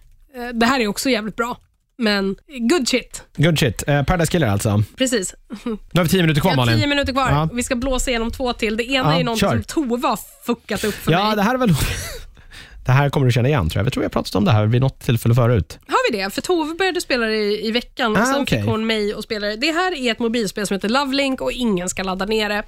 det 0.55 0.67
här 0.67 0.81
är 0.81 0.87
också 0.87 1.11
jävligt 1.11 1.37
bra, 1.37 1.57
men 1.99 2.37
good 2.71 2.89
shit. 2.89 3.23
Good 3.37 3.59
shit. 3.59 3.89
Eh, 3.89 4.03
Paradise 4.03 4.31
Killer 4.33 4.47
alltså. 4.47 4.83
Precis. 4.99 5.35
Nu 5.65 5.77
har 5.95 6.03
vi 6.03 6.09
tio 6.09 6.23
minuter 6.23 6.41
kvar 6.41 6.51
Jag 6.51 6.57
har 6.59 6.67
Malin. 6.67 6.79
tio 6.81 6.87
minuter 6.87 7.13
kvar. 7.13 7.31
Ja. 7.31 7.49
Vi 7.53 7.63
ska 7.63 7.77
blåsa 7.77 8.11
igenom 8.11 8.31
två 8.31 8.53
till. 8.53 8.77
Det 8.77 8.85
ena 8.85 9.09
Ja, 9.09 9.15
är 9.15 9.19
ju 9.19 9.25
något 9.25 9.39
kör. 9.39 9.51
som 9.51 9.63
Tove 9.65 10.07
har 10.09 10.19
fuckat 10.47 10.85
upp 10.85 10.95
för 10.95 11.13
Ja, 11.13 11.27
mig. 11.27 11.37
det 11.37 11.43
här 11.43 11.55
är 11.55 11.59
väl... 11.59 11.71
Det 12.87 12.93
här 12.93 13.09
kommer 13.11 13.27
du 13.27 13.33
känna 13.33 13.49
igen 13.49 13.71
tror 13.71 13.81
jag. 13.81 13.87
Jag 13.87 13.93
tror 13.93 14.05
jag 14.05 14.13
pratat 14.13 14.35
om 14.35 14.45
det 14.45 14.51
här 14.53 14.67
vid 14.67 14.81
något 14.81 15.01
tillfälle 15.01 15.35
förut. 15.35 15.79
Har 15.89 16.13
vi 16.13 16.19
det? 16.19 16.35
För 16.35 16.41
Tove 16.43 16.75
började 16.75 17.01
spela 17.01 17.27
det 17.27 17.37
i, 17.37 17.67
i 17.67 17.71
veckan 17.71 18.17
Ah, 18.17 18.21
och 18.21 18.27
sen 18.27 18.43
okej. 18.43 18.59
fick 18.61 18.69
hon 18.71 18.87
mig 18.87 19.15
att 19.15 19.25
spela 19.25 19.47
det. 19.47 19.57
Det 19.57 19.73
här 19.73 19.95
är 19.99 20.13
ett 20.13 20.19
mobilspel 20.19 20.67
som 20.67 20.75
heter 20.75 20.89
Lovelink 20.89 21.41
och 21.41 21.53
ingen 21.53 21.89
ska 21.89 22.03
ladda 22.03 22.25
ner 22.25 22.49
det. 22.49 22.63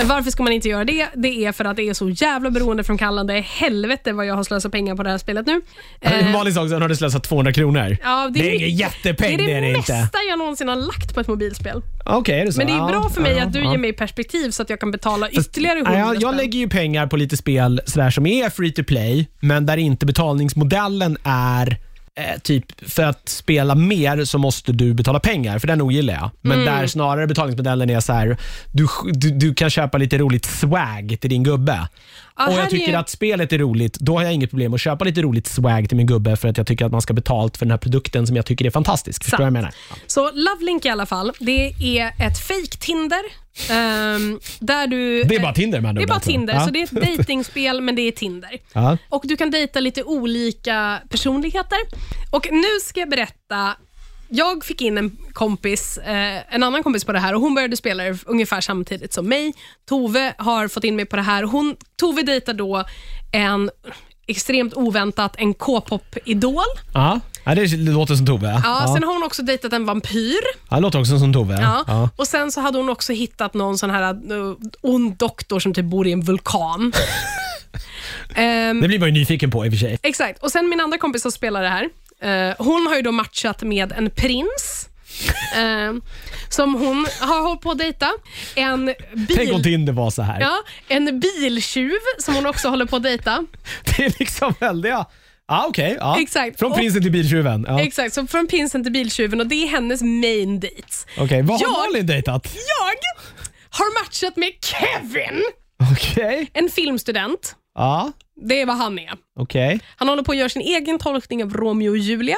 Eh, 0.00 0.06
Varför 0.06 0.30
ska 0.30 0.42
man 0.42 0.52
inte 0.52 0.68
göra 0.68 0.84
det? 0.84 1.06
Det 1.14 1.44
är 1.44 1.52
för 1.52 1.64
att 1.64 1.76
det 1.76 1.82
är 1.88 1.94
så 1.94 2.08
jävla 2.08 2.50
beroendeframkallande. 2.50 3.34
Helvete 3.40 4.12
vad 4.12 4.26
jag 4.26 4.34
har 4.34 4.44
slösat 4.44 4.72
pengar 4.72 4.96
på 4.96 5.02
det 5.02 5.10
här 5.10 5.18
spelet 5.18 5.46
nu. 5.46 5.60
Eh, 6.00 6.32
Malin 6.32 6.54
sa 6.54 6.60
också 6.60 6.66
att 6.66 6.72
hon 6.72 6.82
hade 6.82 6.96
slösat 6.96 7.24
200 7.24 7.52
kronor. 7.52 7.96
ja, 8.04 8.30
det 8.34 8.40
är 8.50 8.54
ingen 8.54 8.76
jättepeng, 8.76 9.36
Det 9.36 9.42
är 9.44 9.46
det, 9.46 9.54
det 9.54 9.60
det 9.60 9.76
inte. 9.78 9.92
mesta 9.92 10.18
jag 10.28 10.38
någonsin 10.38 10.68
har 10.68 10.76
lagt 10.76 11.14
på 11.14 11.20
ett 11.20 11.28
mobilspel. 11.28 11.82
Okej, 12.04 12.40
är 12.40 12.46
det 12.46 12.52
så? 12.52 12.58
Men 12.58 12.66
det 12.66 12.72
är 12.72 12.76
Ja, 12.76 12.88
bra 12.88 13.08
för 13.10 13.20
mig 13.20 13.36
ja, 13.36 13.42
att 13.44 13.52
du 13.52 13.58
ja. 13.58 13.70
ger 13.70 13.78
mig 13.78 13.92
perspektiv 13.92 14.50
så 14.50 14.62
att 14.62 14.70
jag 14.70 14.80
kan 14.80 14.90
betala 14.90 15.26
Fast- 15.34 15.48
ytterligare 15.48 15.78
ja, 15.78 15.84
100 15.84 15.98
jag, 16.00 16.14
jag 16.14 16.20
spänn. 16.22 16.36
lägger 16.36 16.58
ju 16.58 16.68
pengar 16.68 17.06
på 17.06 17.16
lite 17.16 17.36
spel 17.36 17.80
sådär, 17.86 18.10
som 18.10 18.26
är 18.26 18.50
free 18.50 18.72
to 18.72 18.82
play, 18.84 19.28
men 19.42 19.66
där 19.66 19.76
inte 19.76 20.06
betalningsmodellen 20.06 21.16
är 21.24 21.78
eh, 22.14 22.40
typ 22.42 22.90
för 22.90 23.02
att 23.02 23.28
spela 23.28 23.74
mer 23.74 24.24
så 24.24 24.38
måste 24.38 24.72
du 24.72 24.94
betala 24.94 25.20
pengar, 25.20 25.58
för 25.58 25.66
den 25.66 25.82
ogillar 25.82 26.14
jag. 26.14 26.30
Men 26.40 26.60
Mm. 26.60 26.74
där 26.74 26.86
snarare 26.86 27.26
betalningsmodellen 27.26 27.90
är 27.90 28.00
så 28.00 28.12
här, 28.12 28.36
du, 28.72 28.86
du, 29.12 29.30
du 29.30 29.54
kan 29.54 29.70
köpa 29.70 29.98
lite 29.98 30.18
roligt 30.18 30.44
swag 30.44 31.16
till 31.20 31.30
din 31.30 31.42
gubbe. 31.42 31.88
Ja, 32.36 32.48
och 32.48 32.54
jag 32.54 32.70
tycker 32.70 32.92
är- 32.92 32.98
att 32.98 33.08
spelet 33.10 33.52
är 33.52 33.58
roligt, 33.58 33.98
då 34.00 34.16
har 34.16 34.22
jag 34.24 34.32
inget 34.34 34.50
problem 34.50 34.74
att 34.74 34.80
köpa 34.80 35.04
lite 35.04 35.22
roligt 35.22 35.46
swag 35.46 35.88
till 35.88 35.96
min 35.96 36.06
gubbe 36.06 36.36
för 36.36 36.48
att 36.48 36.56
jag 36.58 36.66
tycker 36.66 36.84
att 36.86 36.92
man 36.92 37.02
ska 37.02 37.14
betalt 37.14 37.56
för 37.56 37.66
den 37.66 37.70
här 37.70 37.78
produkten 37.78 38.26
som 38.26 38.36
jag 38.36 38.46
tycker 38.46 38.64
är 38.66 38.70
fantastisk. 38.70 39.22
Förstår 39.24 39.38
du 39.38 39.42
vad 39.42 39.46
jag 39.46 39.52
menar? 39.52 39.74
Så 40.06 40.30
Lovelink 40.34 40.84
i 40.84 40.88
alla 40.88 41.06
fall, 41.06 41.32
det 41.38 41.72
är 41.98 42.06
ett 42.06 42.38
fake 42.38 42.76
Tinder. 42.80 43.41
Ehm, 43.70 44.40
där 44.60 44.86
du, 44.86 45.22
Det 45.24 45.34
är 45.36 45.40
bara 45.40 45.54
Tinder 45.54 45.80
med 45.80 45.88
andra 45.88 46.00
Det 46.00 46.02
är 46.02 46.04
ord 46.04 46.08
bara 46.08 46.14
alltså. 46.14 46.30
Tinder, 46.30 46.54
Ja. 46.54 46.64
så 46.64 46.70
det 46.70 46.78
är 46.82 46.84
ett 46.84 47.16
datingspel 47.18 47.80
men 47.80 47.94
det 47.94 48.02
är 48.02 48.12
Tinder. 48.12 48.58
Ja. 48.72 48.98
Och 49.08 49.22
Du 49.24 49.36
kan 49.36 49.50
dejta 49.50 49.80
lite 49.80 50.02
olika 50.02 51.00
personligheter. 51.08 51.78
Och 52.30 52.48
Nu 52.50 52.80
ska 52.82 53.00
jag 53.00 53.10
berätta. 53.10 53.76
Jag 54.34 54.64
fick 54.64 54.82
in 54.82 54.98
en 54.98 55.16
kompis, 55.32 55.98
eh, 55.98 56.54
en 56.54 56.62
annan 56.62 56.82
kompis 56.82 57.04
på 57.04 57.12
det 57.12 57.18
här 57.18 57.34
och 57.34 57.40
hon 57.40 57.54
började 57.54 57.76
spela 57.76 58.04
det 58.04 58.18
ungefär 58.26 58.60
samtidigt 58.60 59.12
som 59.12 59.28
mig. 59.28 59.52
Tove 59.88 60.34
har 60.38 60.68
fått 60.68 60.84
in 60.84 60.96
mig 60.96 61.04
på 61.06 61.16
det 61.16 61.22
här. 61.22 61.42
Hon, 61.42 61.76
Tove 61.96 62.22
dejtar 62.22 62.54
då 62.54 62.84
en 63.32 63.70
extremt 64.26 64.74
oväntat 64.74 65.34
en 65.38 65.54
K-pop-idol. 65.54 66.62
Ja. 66.94 67.20
ja, 67.44 67.54
det 67.54 67.66
låter 67.76 68.14
som 68.14 68.26
Tove. 68.26 68.60
Ja, 68.64 68.92
Sen 68.94 69.02
har 69.04 69.12
hon 69.12 69.22
också 69.22 69.42
dejtat 69.42 69.72
en 69.72 69.84
vampyr. 69.84 70.40
Ja, 70.70 70.76
det 70.76 70.82
låter 70.82 71.00
också 71.00 71.18
som 71.18 71.32
Tove. 71.32 71.60
Ja. 71.60 71.84
Ja. 71.86 72.10
Och 72.16 72.26
Sen 72.26 72.52
så 72.52 72.60
hade 72.60 72.78
hon 72.78 72.88
också 72.90 73.12
hittat 73.12 73.54
någon 73.54 73.78
sån 73.78 73.90
här 73.90 74.32
uh, 74.32 74.54
ond 74.80 75.16
doktor 75.16 75.60
som 75.60 75.74
typ 75.74 75.84
bor 75.84 76.06
i 76.06 76.12
en 76.12 76.20
vulkan. 76.22 76.92
Ehm, 78.34 78.80
Det 78.80 78.88
blir 78.88 78.98
man 78.98 79.08
ju 79.08 79.12
nyfiken 79.12 79.50
på 79.50 79.66
i 79.66 79.68
och 79.68 79.72
för 79.72 79.78
sig. 79.78 79.98
exakt. 80.02 80.42
Och 80.42 80.50
Sen 80.52 80.68
min 80.68 80.80
andra 80.80 80.98
kompis 80.98 81.22
som 81.22 81.32
spelar 81.32 81.62
det 81.62 81.68
här, 81.68 81.88
eh, 82.20 82.54
hon 82.58 82.86
har 82.86 82.96
ju 82.96 83.02
då 83.02 83.12
matchat 83.12 83.62
med 83.62 83.92
en 83.92 84.10
prins. 84.10 84.88
eh, 85.56 85.92
som 86.48 86.74
hon 86.74 87.06
har 87.20 87.42
hållit 87.42 87.60
på 87.60 87.70
att 87.70 87.78
dejta. 87.78 88.10
En 88.54 88.94
Tänk 89.36 89.52
om 89.52 89.62
bil... 89.62 89.62
Tinder 89.62 89.92
var 89.92 90.10
så 90.10 90.22
här. 90.22 90.40
Ja, 90.40 90.56
en 90.88 91.20
biltjuv 91.20 91.92
som 92.18 92.34
hon 92.34 92.46
också 92.46 92.68
håller 92.68 92.86
på 92.86 92.96
att 92.96 93.02
dejta. 93.02 93.46
Det 93.96 94.04
är 94.04 94.14
liksom 94.18 94.54
väldiga... 94.60 95.06
Ja, 95.48 95.64
okej. 95.68 95.96
ja. 96.00 96.20
Exakt. 96.20 96.58
Från 96.58 96.72
prinsen 96.72 97.02
till 97.02 97.12
biltjuven. 97.12 97.64
Ja. 97.68 97.80
Exakt, 97.80 98.14
så 98.14 98.26
från 98.26 98.46
prinsen 98.46 98.82
till 98.84 98.92
biltjuven 98.92 99.40
och 99.40 99.46
det 99.46 99.54
är 99.54 99.66
hennes 99.68 100.02
main 100.02 100.60
dates. 100.60 101.06
Okej, 101.18 101.42
vad 101.42 101.60
har 101.60 101.86
Malin 101.88 102.06
dejtat? 102.06 102.46
Jag 102.54 102.98
har 103.78 104.02
matchat 104.04 104.36
med 104.36 104.50
Kevin, 104.64 105.42
Okej. 105.92 106.50
en 106.52 106.68
filmstudent. 106.68 107.56
Ja, 107.74 108.12
Det 108.48 108.60
är 108.60 108.66
vad 108.66 108.76
han 108.76 108.98
är. 108.98 109.10
okej. 109.40 109.80
Han 109.96 110.08
håller 110.08 110.22
på 110.22 110.32
att 110.32 110.38
göra 110.38 110.48
sin 110.48 110.62
egen 110.62 110.98
tolkning 110.98 111.42
av 111.44 111.54
Romeo 111.54 111.90
och 111.90 111.98
Julia. 111.98 112.36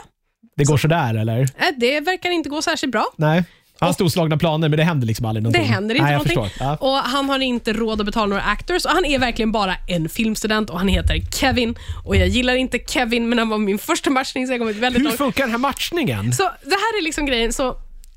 Det 0.57 0.65
går 0.65 0.77
sådär 0.77 1.15
eller? 1.15 1.41
Äh, 1.41 1.47
Det 1.77 2.01
verkar 2.01 2.31
inte 2.31 2.49
gå 2.49 2.63
särskilt 2.63 2.93
bra. 2.93 3.07
Nej. 3.17 3.45
Han 3.81 3.87
har 3.87 3.93
storslagna 3.95 4.37
planer 4.37 4.69
men 4.69 4.77
det 4.77 4.85
händer 4.85 5.07
liksom 5.07 5.27
aldrig 5.27 5.43
Det 5.45 5.49
någonting. 5.49 5.73
händer 5.75 5.95
inte 5.95 6.05
Nej, 6.05 6.13
någonting. 6.13 6.45
Ja. 6.61 6.77
Och 6.77 6.97
Han 6.97 7.29
har 7.29 7.39
inte 7.39 7.73
råd 7.73 8.01
att 8.01 8.07
betala 8.07 8.27
några 8.27 8.43
actors 8.43 8.85
och 8.85 8.91
han 8.91 9.05
är 9.05 9.19
verkligen 9.19 9.53
bara 9.53 9.75
en 9.89 10.09
filmstudent 10.09 10.71
och 10.71 10.79
han 10.79 10.89
heter 10.89 11.21
Kevin. 11.41 11.75
Och 12.05 12.17
Jag 12.17 12.29
gillar 12.29 12.55
inte 12.55 12.79
Kevin, 12.89 13.29
men 13.29 13.39
han 13.39 13.49
var 13.49 13.59
min 13.59 13.79
första 13.79 14.11
matchning 14.11 14.47
så 14.47 14.53
jag 14.53 14.61
kommit 14.61 14.77
väldigt 14.77 15.01
Hur 15.01 15.05
långt. 15.05 15.17
funkar 15.19 15.43
den 15.43 15.51
här 15.51 15.59
matchningen? 15.59 16.33
Så 16.33 16.43
det 16.43 16.71
här 16.71 16.99
är 16.99 17.05
liksom 17.05 17.27
grejen. 17.27 17.53
Så 17.53 17.77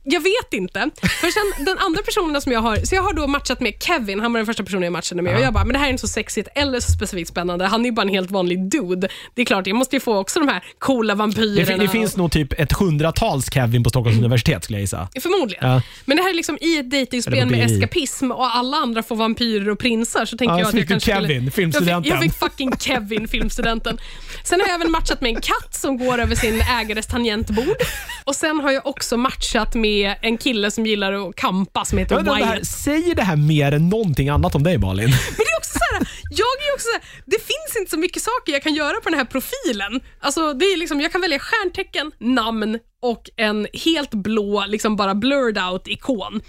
jag 0.10 0.22
vet 0.22 0.54
inte. 0.54 0.90
För 1.22 1.28
sen 1.58 1.66
den 1.66 1.78
andra 1.78 2.02
personen 2.02 2.42
som 2.42 2.52
jag 2.52 2.60
har, 2.62 2.76
så 2.76 2.96
jag 2.96 3.04
har 3.04 3.14
då 3.14 3.28
matchat 3.28 3.60
med 3.60 3.74
Kevin, 3.84 4.20
han 4.20 4.34
var 4.34 4.40
den 4.40 4.46
första 4.46 4.64
personen 4.64 4.84
jag 4.84 4.94
matchade 4.94 5.22
med. 5.22 5.36
Och 5.36 5.42
jag 5.42 5.54
bara, 5.54 5.64
men 5.66 5.74
det 5.74 5.80
här 5.80 5.86
är 5.86 5.90
inte 5.92 6.02
så 6.02 6.08
sexigt 6.08 6.50
eller 6.56 6.80
så 6.80 6.92
specifikt 6.92 7.30
spännande. 7.30 7.66
Han 7.66 7.82
är 7.82 7.86
ju 7.86 7.92
bara 7.92 8.02
en 8.02 8.10
helt 8.10 8.32
vanlig 8.32 8.70
dude. 8.70 9.08
Det 9.36 9.42
är 9.42 9.46
klart, 9.46 9.68
jag 9.68 9.76
måste 9.76 9.96
ju 9.96 10.00
få 10.00 10.18
också 10.18 10.40
de 10.40 10.48
här 10.48 10.64
coola 10.80 11.14
Det, 11.14 11.18
vampyrerna. 11.18 11.66
fin- 11.66 11.80
det 11.80 11.88
finns 11.88 12.18
nog 12.18 12.32
typ 12.32 12.54
ett 12.60 12.72
hundratals 12.74 13.54
Kevin 13.54 13.84
på 13.84 13.90
Stockholms 13.90 14.18
universitet 14.20 14.64
skulle 14.64 14.78
jag 14.78 14.82
gissa. 14.82 15.08
Förmodligen. 15.22 15.70
Ja. 15.72 15.82
Men 16.06 16.18
det 16.18 16.24
här 16.24 16.30
är 16.30 16.34
liksom 16.34 16.58
i 16.62 16.78
ett 16.78 16.92
dejtingspel 16.92 17.40
på 17.44 17.46
med 17.46 17.68
BI. 17.68 17.74
eskapism 17.76 18.32
och 18.32 18.56
alla 18.56 18.78
andra 18.78 19.04
får 19.04 19.16
vampyrer 19.16 19.70
och 19.70 19.80
prinsar 19.80 20.26
så 20.26 20.38
tänker 20.38 20.54
Ja, 20.54 20.60
jag 20.60 20.66
så 20.66 20.70
att 20.70 20.74
jag 20.76 20.82
fick 20.82 20.88
du 20.90 20.94
kanske 20.94 21.12
Kevin, 21.12 21.28
skulle... 21.38 21.52
filmstudenten. 21.52 22.10
Jag 22.12 22.22
fick, 22.22 22.28
jag 22.28 22.34
fick 22.34 22.40
fucking 22.52 22.78
Kevin, 22.80 23.28
filmstudenten. 23.28 23.98
Sen 24.44 24.60
har 24.60 24.68
jag 24.68 24.76
även 24.76 24.92
matchat 24.92 25.22
med 25.22 25.30
en 25.30 25.42
katt 25.42 25.76
som 25.76 25.98
går 25.98 26.18
över 26.20 26.36
sin 26.36 26.62
ägares 26.82 27.08
tangentbord. 27.08 27.78
Och 28.24 28.36
sen 28.36 28.60
har 28.60 28.72
jag 28.72 28.88
också 28.88 29.18
matchat 29.18 29.76
med 29.76 29.97
en 30.06 30.38
kille 30.38 30.72
som 30.72 30.86
gillar 30.86 31.14
att 31.14 31.36
kampa 31.36 31.86
som 31.86 31.98
heter 31.98 32.18
om 32.18 32.24
det 32.24 32.34
här, 32.34 32.54
Wyatt. 32.54 32.68
säger 32.68 33.16
det 33.16 33.22
här 33.24 33.36
mer 33.36 33.72
än 33.72 33.90
någonting 33.90 34.30
annat 34.30 34.56
om 34.56 34.64
dig 34.64 34.78
Malin? 34.78 35.10
Men 35.10 35.18
det 35.38 35.44
är 35.44 35.58
också 35.58 35.72
så 35.80 35.94
här, 35.94 36.08
jag 36.30 36.48
är 36.70 36.74
också 36.74 36.88
så 36.88 36.94
här, 36.94 37.22
det 37.26 37.38
finns 37.38 37.78
inte 37.80 37.92
så 37.92 37.98
mycket 38.00 38.22
saker 38.24 38.54
jag 38.54 38.64
kan 38.64 38.74
göra 38.76 38.96
på 39.04 39.10
den 39.10 39.18
här 39.20 39.26
profilen. 39.26 40.02
Alltså, 40.20 40.54
det 40.54 40.66
är 40.66 40.78
liksom, 40.78 41.02
jag 41.02 41.12
kan 41.12 41.22
välja 41.22 41.40
stjärntecken, 41.40 42.12
namn 42.20 42.80
och 43.02 43.30
en 43.38 43.68
helt 43.86 44.12
blå, 44.14 44.66
liksom 44.68 44.96
bara 44.96 45.16
blurred 45.16 45.58
out 45.58 45.88
ikon. 45.88 46.42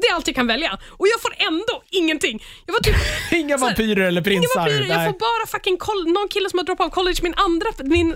Det 0.00 0.06
är 0.06 0.14
allt 0.14 0.26
jag 0.26 0.36
kan 0.36 0.46
välja. 0.46 0.78
Och 0.88 1.06
jag 1.08 1.20
får 1.22 1.34
ändå 1.38 1.82
ingenting. 1.90 2.42
Jag 2.66 2.72
var 2.72 2.80
typ, 2.80 2.94
Inga 3.32 3.58
Så 3.58 3.64
här, 3.64 3.70
vampyrer 3.70 4.02
eller 4.06 4.28
Inga 4.30 4.40
prinsar? 4.40 4.60
vampyrer, 4.60 4.86
jag 4.88 5.04
får 5.06 5.18
bara 5.18 5.46
fucking 5.46 5.76
koll, 5.76 6.06
någon 6.06 6.28
kille 6.28 6.50
som 6.50 6.58
har 6.58 6.64
droppat 6.66 6.86
av 6.86 6.90
college. 6.90 7.18
Min 7.22 7.34
andra, 7.34 7.66
min 7.84 8.14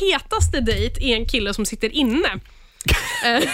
hetaste 0.00 0.60
dejt 0.60 1.04
är 1.04 1.16
en 1.16 1.26
kille 1.28 1.54
som 1.54 1.66
sitter 1.66 1.88
inne. 1.94 2.28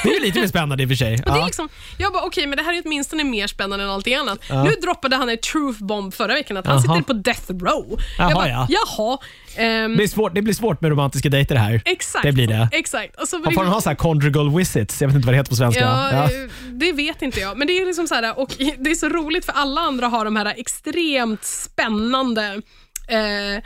Det 0.02 0.08
är 0.16 0.20
lite 0.22 0.40
mer 0.40 0.46
spännande 0.46 0.82
i 0.82 0.86
och 0.86 0.90
för 0.90 0.96
sig. 0.96 1.14
och 1.14 1.20
det 1.24 1.30
är 1.30 1.36
Ja. 1.36 1.46
liksom, 1.46 1.68
jag 1.98 2.12
bara, 2.12 2.22
okej, 2.24 2.46
men 2.46 2.56
det 2.56 2.62
här 2.62 2.72
är 2.78 2.82
åtminstone 2.84 3.24
mer 3.24 3.46
spännande 3.46 3.84
än 3.84 3.90
allting 3.90 4.14
annat. 4.14 4.38
Nu 4.50 4.70
droppade 4.82 5.16
han 5.16 5.28
en 5.28 5.38
truth 5.38 5.84
bomb 5.84 6.14
förra 6.14 6.34
veckan, 6.34 6.56
att 6.56 6.66
han 6.66 6.82
Jaha. 6.84 6.96
sitter 6.96 7.06
på 7.06 7.12
death 7.12 7.50
row. 7.50 8.00
Jaha, 8.18 8.28
jag 8.30 8.34
bara, 8.34 8.48
ja. 8.48 8.66
jaha. 8.68 9.18
ehm, 9.56 9.90
Det, 9.90 9.96
blir 9.96 10.08
svårt, 10.08 10.34
det 10.34 10.42
blir 10.42 10.54
svårt 10.54 10.80
med 10.80 10.90
romantiska 10.90 11.28
dejter 11.28 11.54
det 11.54 11.60
här. 11.60 11.82
exakt. 11.84 12.22
Det 12.22 12.32
blir 12.32 12.46
det. 12.46 12.68
Exakt. 12.72 13.20
Och 13.20 13.28
så 13.28 13.38
Man 13.38 13.54
får 13.54 13.64
de 13.64 13.72
ha 13.72 13.80
så 13.80 13.88
här 13.88 13.96
conjugal 13.96 14.56
visits? 14.56 15.00
Jag 15.00 15.08
vet 15.08 15.14
inte 15.16 15.26
vad 15.26 15.34
det 15.34 15.38
heter 15.38 15.50
på 15.50 15.56
svenska. 15.56 15.80
Ja, 15.80 16.12
Ja. 16.12 16.24
eh, 16.24 16.50
det 16.72 16.92
vet 16.92 17.22
inte 17.22 17.40
jag. 17.40 17.58
Men 17.58 17.66
det 17.66 17.72
är 17.78 17.86
liksom 17.86 18.06
så 18.06 18.14
här, 18.14 18.38
och 18.38 18.54
det 18.78 18.90
är 18.90 18.94
så 18.94 19.08
roligt 19.08 19.44
för 19.44 19.52
alla 19.52 19.80
andra 19.80 20.06
har 20.06 20.24
de 20.24 20.36
här 20.36 20.54
extremt 20.56 21.44
spännande... 21.44 22.62
Eh, 23.08 23.62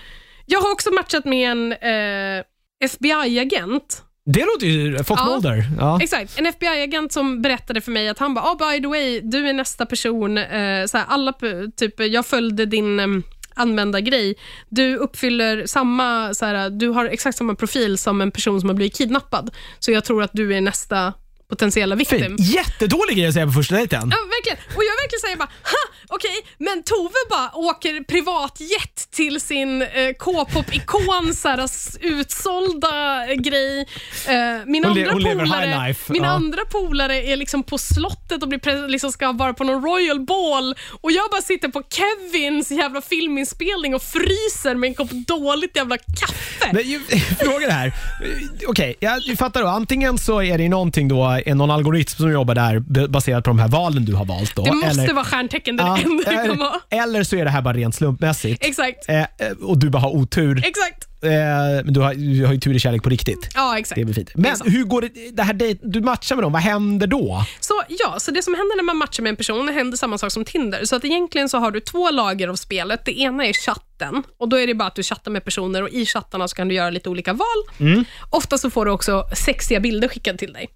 jag 0.47 0.61
har 0.61 0.73
också 0.73 0.91
matchat 0.91 1.25
med 1.25 1.51
en 1.51 1.73
eh, 1.73 2.45
FBI-agent. 2.85 4.03
Det 4.27 4.45
låter 4.45 4.67
ju... 4.67 5.05
Fox 5.05 5.23
Ja. 5.25 5.33
Mulder. 5.33 5.65
Ja. 5.79 5.99
Exakt, 6.03 6.39
en 6.39 6.47
FBI-agent 6.47 7.13
som 7.13 7.43
berättade 7.43 7.81
för 7.81 7.93
mig 7.93 8.09
att 8.09 8.19
han 8.19 8.35
bara, 8.35 8.45
oh, 8.45 8.59
by 8.59 8.83
the 8.83 8.89
way, 8.89 9.21
du 9.21 9.49
är 9.49 9.53
nästa 9.53 9.87
person. 9.87 10.39
Eh, 10.39 10.87
så 10.87 10.99
här, 10.99 11.05
alla, 11.09 11.35
typ, 11.77 12.01
jag 12.01 12.27
följde 12.27 12.67
din 12.67 13.01
eh, 13.01 13.07
användargrej. 13.55 14.35
Du 14.69 14.97
uppfyller 14.97 15.67
samma, 15.67 16.35
så 16.35 16.47
här, 16.47 16.71
du 16.71 16.89
har 16.89 17.05
exakt 17.05 17.39
samma 17.39 17.55
profil 17.55 17.99
som 17.99 18.21
en 18.21 18.31
person 18.31 18.61
som 18.61 18.69
har 18.69 18.77
blivit 18.77 18.97
kidnappad. 18.97 19.51
Så 19.79 19.91
jag 19.91 20.05
tror 20.05 20.23
att 20.23 20.33
du 20.33 20.55
är 20.55 20.61
nästa 20.61 21.13
potentiella 21.59 21.95
victim. 21.95 22.21
Fint. 22.21 22.41
Jättedålig 22.41 23.17
grej 23.17 23.27
att 23.27 23.35
säga 23.35 23.47
på 23.47 23.53
första 23.53 23.75
dejten. 23.75 24.09
Ja, 24.11 24.17
verkligen. 24.37 24.59
Och 24.77 24.83
jag 24.85 24.95
verkligen 25.03 25.21
säger 25.21 25.37
bara, 25.37 25.49
ha, 25.63 25.83
okej, 26.09 26.37
men 26.59 26.83
Tove 26.83 27.21
bara 27.31 27.51
åker 27.55 28.05
privatjet 28.05 29.09
till 29.11 29.41
sin 29.41 29.83
eh, 29.83 29.89
K-pop-ikon, 30.19 31.33
utsålda 32.01 33.27
grej. 33.35 33.81
Eh, 34.29 34.35
min 34.67 34.85
Hon 34.85 34.99
andra 34.99 35.13
hon 35.13 35.23
polare. 35.23 35.95
Min 36.09 36.23
Ja. 36.23 36.29
andra 36.29 36.65
polare 36.65 37.23
är 37.23 37.37
liksom 37.37 37.63
på 37.63 37.79
slottet 37.79 38.43
och 38.43 38.49
blir 38.49 38.89
liksom 38.89 39.13
ska 39.13 39.33
vara 39.33 39.55
på 39.55 39.65
någon 39.65 39.83
royal 39.85 40.21
ball 40.21 40.75
och 41.01 41.13
jag 41.13 41.31
bara 41.31 41.43
sitter 41.43 41.69
på 41.69 41.83
Kevins 41.91 42.71
jävla 42.71 43.01
filminspelning 43.01 43.95
och 43.95 44.03
fryser 44.03 44.75
med 44.75 44.89
en 44.89 44.95
kopp 44.95 45.11
dåligt 45.11 45.77
jävla 45.77 45.97
kaffe. 45.99 46.71
Men, 46.73 46.83
ju- 46.89 47.01
fråga 47.39 47.67
det 47.67 47.73
här. 47.73 47.93
Okej, 48.67 48.95
jag 49.01 49.23
fattar 49.39 49.63
då. 49.63 49.69
Antingen 49.69 50.19
så 50.19 50.43
är 50.43 50.59
det 50.59 50.69
någonting 50.69 51.09
då, 51.09 51.41
är 51.45 51.55
någon 51.55 51.71
algoritm 51.71 52.17
som 52.17 52.33
jobbar 52.33 52.55
där 52.55 53.09
baserat 53.09 53.45
på 53.45 53.51
de 53.51 53.59
här 53.59 53.69
valen 53.69 54.05
du 54.05 54.15
har 54.15 54.25
valt. 54.25 54.57
Då, 54.57 54.63
det 54.63 54.73
måste 54.73 55.03
eller, 55.03 55.15
vara 55.15 55.25
stjärntecken, 55.25 55.77
det 55.77 55.83
är 55.83 55.87
Ja, 55.87 55.95
det 55.97 56.03
enda 56.03 56.31
det 56.43 56.49
kan 56.49 56.59
vara. 56.59 56.81
eller, 56.91 57.23
så 57.25 57.37
är 57.37 57.45
det 57.45 57.51
här 57.51 57.63
bara 57.63 57.75
rent 57.75 57.95
slumpmässigt. 57.95 58.65
Exakt, 58.65 59.09
Eh, 59.09 59.21
eh, 59.21 59.27
och 59.63 59.79
du 59.79 59.91
bara 59.91 59.99
har 59.99 60.11
otur. 60.11 60.59
exakt. 60.67 61.09
Eh, 61.25 61.31
men 61.85 61.93
du 61.93 62.01
har, 62.01 62.15
du 62.15 62.47
har 62.47 62.53
ju 62.53 62.61
tur 62.61 62.75
i 62.75 62.79
kärlek 62.79 63.03
på 63.03 63.09
riktigt. 63.11 63.49
Ja, 63.55 63.79
exakt. 63.79 63.97
Det 64.07 64.11
är 64.11 64.15
fint. 64.15 64.31
Men 64.35 64.57
sant. 64.57 64.71
hur 64.75 64.85
går 64.85 65.01
det, 65.03 65.11
det 65.37 65.43
här 65.43 65.55
dejt, 65.55 65.81
du 65.83 66.01
matchar 66.01 66.37
med 66.37 66.45
dem, 66.45 66.53
vad 66.53 66.63
händer 66.63 67.07
då? 67.07 67.45
Så 67.61 67.83
ja, 67.89 68.15
så 68.19 68.31
det 68.31 68.43
som 68.43 68.55
händer 68.55 68.77
när 68.77 68.83
man 68.85 68.97
matchar 68.97 69.23
med 69.23 69.31
en 69.31 69.37
person, 69.37 69.69
händer 69.69 69.97
samma 69.97 70.19
sak 70.19 70.33
som 70.33 70.45
Tinder. 70.45 70.85
Så 70.85 70.97
att 70.97 71.05
egentligen 71.05 71.49
så 71.49 71.59
har 71.59 71.71
du 71.71 71.81
två 71.81 72.11
lager 72.11 72.49
av 72.49 72.57
spelet. 72.57 73.05
Det 73.05 73.21
ena 73.21 73.47
är 73.47 73.53
chatten 73.53 74.23
och 74.39 74.49
då 74.49 74.59
är 74.59 74.67
det 74.67 74.75
bara 74.75 74.89
att 74.89 74.95
du 74.97 75.03
chattar 75.03 75.31
med 75.31 75.45
personer 75.45 75.83
och 75.83 75.89
i 75.89 76.07
chattarna 76.07 76.49
så 76.49 76.57
kan 76.57 76.69
du 76.69 76.75
göra 76.75 76.91
lite 76.91 77.09
olika 77.09 77.33
val. 77.33 77.47
Mm. 77.81 78.05
Ofta 78.31 78.59
så 78.59 78.71
får 78.71 78.85
du 78.85 78.91
också 78.91 79.25
sexiga 79.37 79.81
bilder 79.81 80.09
skickade 80.09 80.39
till 80.39 80.53
dig. 80.53 80.69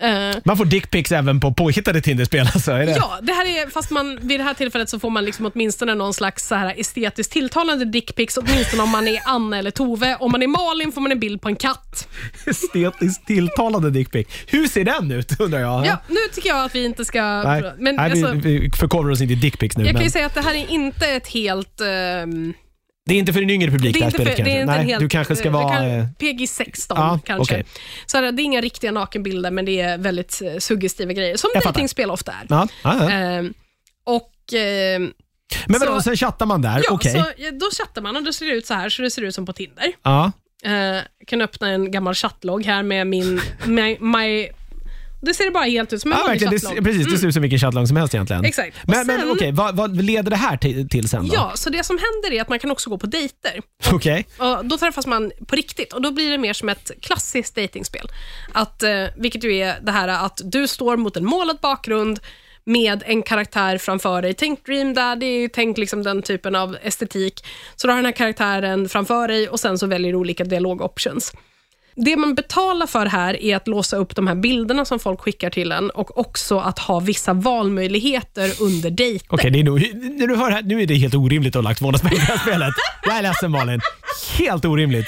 Eh, 0.00 0.36
Man 0.44 0.56
får 0.56 0.64
dickpics 0.64 1.12
även 1.12 1.40
på 1.40 1.52
påhittade 1.54 2.00
Tinderspel 2.00 2.46
alltså, 2.54 2.72
är 2.72 2.86
det? 2.86 2.92
ja, 2.96 3.18
det 3.22 3.32
här 3.32 3.44
är, 3.46 3.70
fast 3.70 3.90
man, 3.90 4.18
vid 4.22 4.40
det 4.40 4.44
här 4.44 4.54
tillfället 4.54 4.88
så 4.88 4.98
får 4.98 5.10
man 5.10 5.24
liksom 5.24 5.46
åtminstone 5.54 5.94
någon 5.94 6.14
slags 6.14 6.46
så 6.48 6.54
här 6.54 6.74
estetiskt 6.80 7.32
tilltalande 7.32 7.84
dickpics, 7.84 8.36
åtminstone 8.36 8.82
om 8.82 8.90
man 8.90 9.08
är 9.08 9.18
Anna 9.24 9.58
eller 9.58 9.70
Tove. 9.70 10.16
Om 10.20 10.32
man 10.32 10.42
är 10.42 10.46
Malin 10.46 10.92
får 10.92 11.00
man 11.00 11.12
en 11.12 11.20
bild 11.20 11.40
på 11.40 11.48
en 11.48 11.56
katt. 11.56 12.08
Estetiskt 12.46 13.26
tilltalande 13.26 13.90
dickpic. 13.90 14.26
Hur 14.46 14.68
ser 14.68 14.84
den 14.84 15.10
ut 15.10 15.40
undrar 15.40 15.60
jag? 15.60 15.86
Ja, 15.86 15.98
nu 16.08 16.16
tycker 16.34 16.48
jag 16.48 16.64
att 16.64 16.74
vi 16.74 16.84
inte 16.84 17.04
ska... 17.04 17.22
Nej, 17.42 17.62
men 17.78 17.96
Nej 17.96 18.10
alltså, 18.10 18.32
vi, 18.32 18.58
vi 18.58 18.70
förkovrar 18.70 19.10
oss 19.10 19.20
inte 19.20 19.32
i 19.32 19.36
dickpics 19.36 19.76
nu. 19.76 19.82
jag 19.84 19.88
kan 19.88 19.94
Men 19.94 20.04
ju 20.04 20.10
säga 20.10 20.26
att 20.26 20.34
det 20.34 20.42
här 20.42 20.54
är 20.54 20.70
inte 20.70 21.06
ett 21.06 21.28
helt... 21.28 21.80
ehm, 21.80 22.54
det 23.06 23.14
är 23.14 23.18
inte 23.18 23.32
för 23.32 23.42
en 23.42 23.50
yngre 23.50 23.70
publik 23.70 23.92
Det 23.94 23.98
det 23.98 24.02
är 24.02 24.04
här 24.04 24.10
för, 24.10 24.16
spelet 24.18 24.36
det 24.36 24.42
är 24.42 24.44
kanske? 24.46 24.60
inte 24.60 24.76
Nej, 24.76 24.86
helt, 24.86 25.00
du 25.00 25.08
kanske 25.08 25.36
ska 25.36 25.50
vara... 25.50 25.76
kan- 25.76 25.90
eh, 25.90 26.06
PG 26.18 26.48
16 26.48 26.98
Ja, 26.98 27.18
kanske. 27.24 27.54
okej. 27.54 27.66
Så 28.06 28.20
det 28.20 28.26
är 28.42 28.44
inga 28.44 28.60
riktiga 28.60 28.92
nakenbilder, 28.92 29.50
men 29.50 29.64
det 29.64 29.80
är 29.80 29.98
väldigt 29.98 30.42
eh, 30.42 30.58
suggestiva 30.58 31.12
grejer, 31.12 31.36
som 31.36 31.50
dejtingspel 31.54 32.10
ofta 32.10 32.32
är. 32.32 32.46
Ja, 32.48 32.68
ja, 32.84 32.96
ja. 33.00 33.10
Ehm, 33.10 33.54
och 34.04 34.32
ehm, 34.54 35.12
Men 35.66 35.80
vadå, 35.80 35.94
så- 35.94 36.00
sen 36.02 36.16
chattar 36.16 36.46
man 36.46 36.62
där? 36.62 36.80
ja, 36.84 36.90
Okej. 36.94 37.12
så, 37.12 37.50
Då 37.52 37.66
chattar 37.78 38.02
man 38.02 38.16
och 38.16 38.22
då 38.24 38.32
ser 38.32 38.46
det 38.46 38.52
ut 38.52 38.66
så 38.66 38.74
här, 38.74 38.88
så 38.88 39.02
det 39.02 39.10
ser 39.10 39.22
ut 39.22 39.34
som 39.34 39.46
på 39.46 39.52
Tinder. 39.52 39.92
Ja. 40.02 40.32
Jag 40.62 41.02
kan 41.26 41.40
öppna 41.42 41.68
en 41.68 41.90
gammal 41.90 42.14
chattlogg 42.14 42.64
här 42.66 42.82
med 42.82 43.06
min... 43.06 43.40
My, 43.64 43.96
my, 44.00 44.48
det 45.20 45.34
ser 45.34 45.50
bara 45.50 45.64
helt 45.64 45.92
ut 45.92 46.02
som 46.02 46.12
en 46.12 46.18
Ja, 46.18 46.26
verkligen. 46.26 46.52
Det, 46.52 46.82
precis, 46.82 47.06
det 47.12 47.18
ser 47.18 47.26
ut 47.28 47.32
som 47.34 47.42
vilken 47.42 47.58
chattlogg 47.58 47.88
som 47.88 47.96
helst 47.96 48.14
egentligen. 48.14 48.44
Exakt. 48.44 48.76
Men, 48.84 49.06
men 49.06 49.20
sen- 49.20 49.30
okej, 49.30 49.52
vad, 49.52 49.76
vad 49.76 50.02
leder 50.02 50.30
det 50.30 50.36
här 50.36 50.56
till, 50.56 50.88
till 50.88 51.08
sen 51.08 51.28
då? 51.28 51.34
Ja, 51.34 51.52
så 51.54 51.70
det 51.70 51.84
som 51.84 51.98
händer 51.98 52.38
är 52.38 52.42
att 52.42 52.48
man 52.48 52.58
kan 52.58 52.70
också 52.70 52.90
gå 52.90 52.98
på 52.98 53.06
dejter. 53.06 53.60
Okej. 53.92 54.26
Och 54.38 54.64
då 54.66 54.78
träffas 54.78 55.06
man 55.06 55.32
på 55.46 55.56
riktigt 55.56 55.92
och 55.92 56.02
då 56.02 56.10
blir 56.10 56.30
det 56.30 56.38
mer 56.38 56.52
som 56.52 56.68
ett 56.68 56.90
klassiskt 57.02 57.54
datingspel. 57.56 58.08
Att, 58.52 58.82
eh, 58.82 59.04
vilket 59.16 59.44
ju 59.44 59.56
är 59.56 59.80
det 59.80 59.92
här 59.92 60.08
att 60.08 60.40
du 60.44 60.68
står 60.68 60.96
mot 60.96 61.16
en 61.16 61.24
målad 61.24 61.58
bakgrund 61.62 62.20
med 62.64 63.02
en 63.06 63.22
karaktär 63.22 63.78
framför 63.78 64.22
dig. 64.22 64.34
Tänk 64.34 64.66
Dream 64.66 64.94
Daddy, 64.94 65.48
tänk 65.48 65.78
liksom 65.78 66.02
den 66.02 66.22
typen 66.22 66.54
av 66.54 66.76
estetik. 66.82 67.44
Så 67.76 67.86
du 67.86 67.90
har 67.92 67.98
den 67.98 68.04
här 68.04 68.12
karaktären 68.12 68.88
framför 68.88 69.28
dig 69.28 69.48
och 69.48 69.60
sen 69.60 69.78
så 69.78 69.86
väljer 69.86 70.12
du 70.12 70.18
olika 70.18 70.44
dialogoptions. 70.44 71.32
Det 71.96 72.16
man 72.16 72.34
betalar 72.34 72.86
för 72.86 73.06
här 73.06 73.42
är 73.42 73.56
att 73.56 73.68
låsa 73.68 73.96
upp 73.96 74.16
de 74.16 74.26
här 74.26 74.34
bilderna 74.34 74.84
som 74.84 74.98
folk 74.98 75.20
skickar 75.20 75.50
till 75.50 75.72
en 75.72 75.90
och 75.90 76.18
också 76.18 76.58
att 76.58 76.78
ha 76.78 77.00
vissa 77.00 77.32
valmöjligheter 77.32 78.52
under 78.60 78.90
dejter. 78.90 79.26
Okej, 79.30 79.50
det 79.50 79.60
är 79.60 79.64
nog, 79.64 79.80
när 79.94 80.26
du 80.26 80.36
hör 80.36 80.50
här, 80.50 80.62
nu 80.62 80.82
är 80.82 80.86
det 80.86 80.94
helt 80.94 81.14
orimligt 81.14 81.56
att 81.56 81.62
ha 81.64 81.70
lagt 81.70 81.78
200 81.78 81.98
spänn 81.98 82.10
på 82.10 82.16
det 82.16 82.22
här 82.22 82.38
spelet. 82.38 82.74
Jag 83.02 83.18
är 83.18 83.22
ledsen 83.22 83.50
Malin. 83.50 83.80
Helt 84.38 84.64
orimligt. 84.64 85.06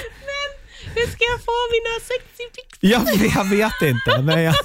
Hur 0.95 1.07
ska 1.07 1.23
jag 1.23 1.39
få 1.39 1.57
mina 1.71 1.99
sexy 1.99 2.43
pics? 2.55 2.77
Jag, 2.79 3.01
jag 3.35 3.49
vet 3.49 3.81
inte, 3.81 4.21
men 4.21 4.43
jag, 4.43 4.55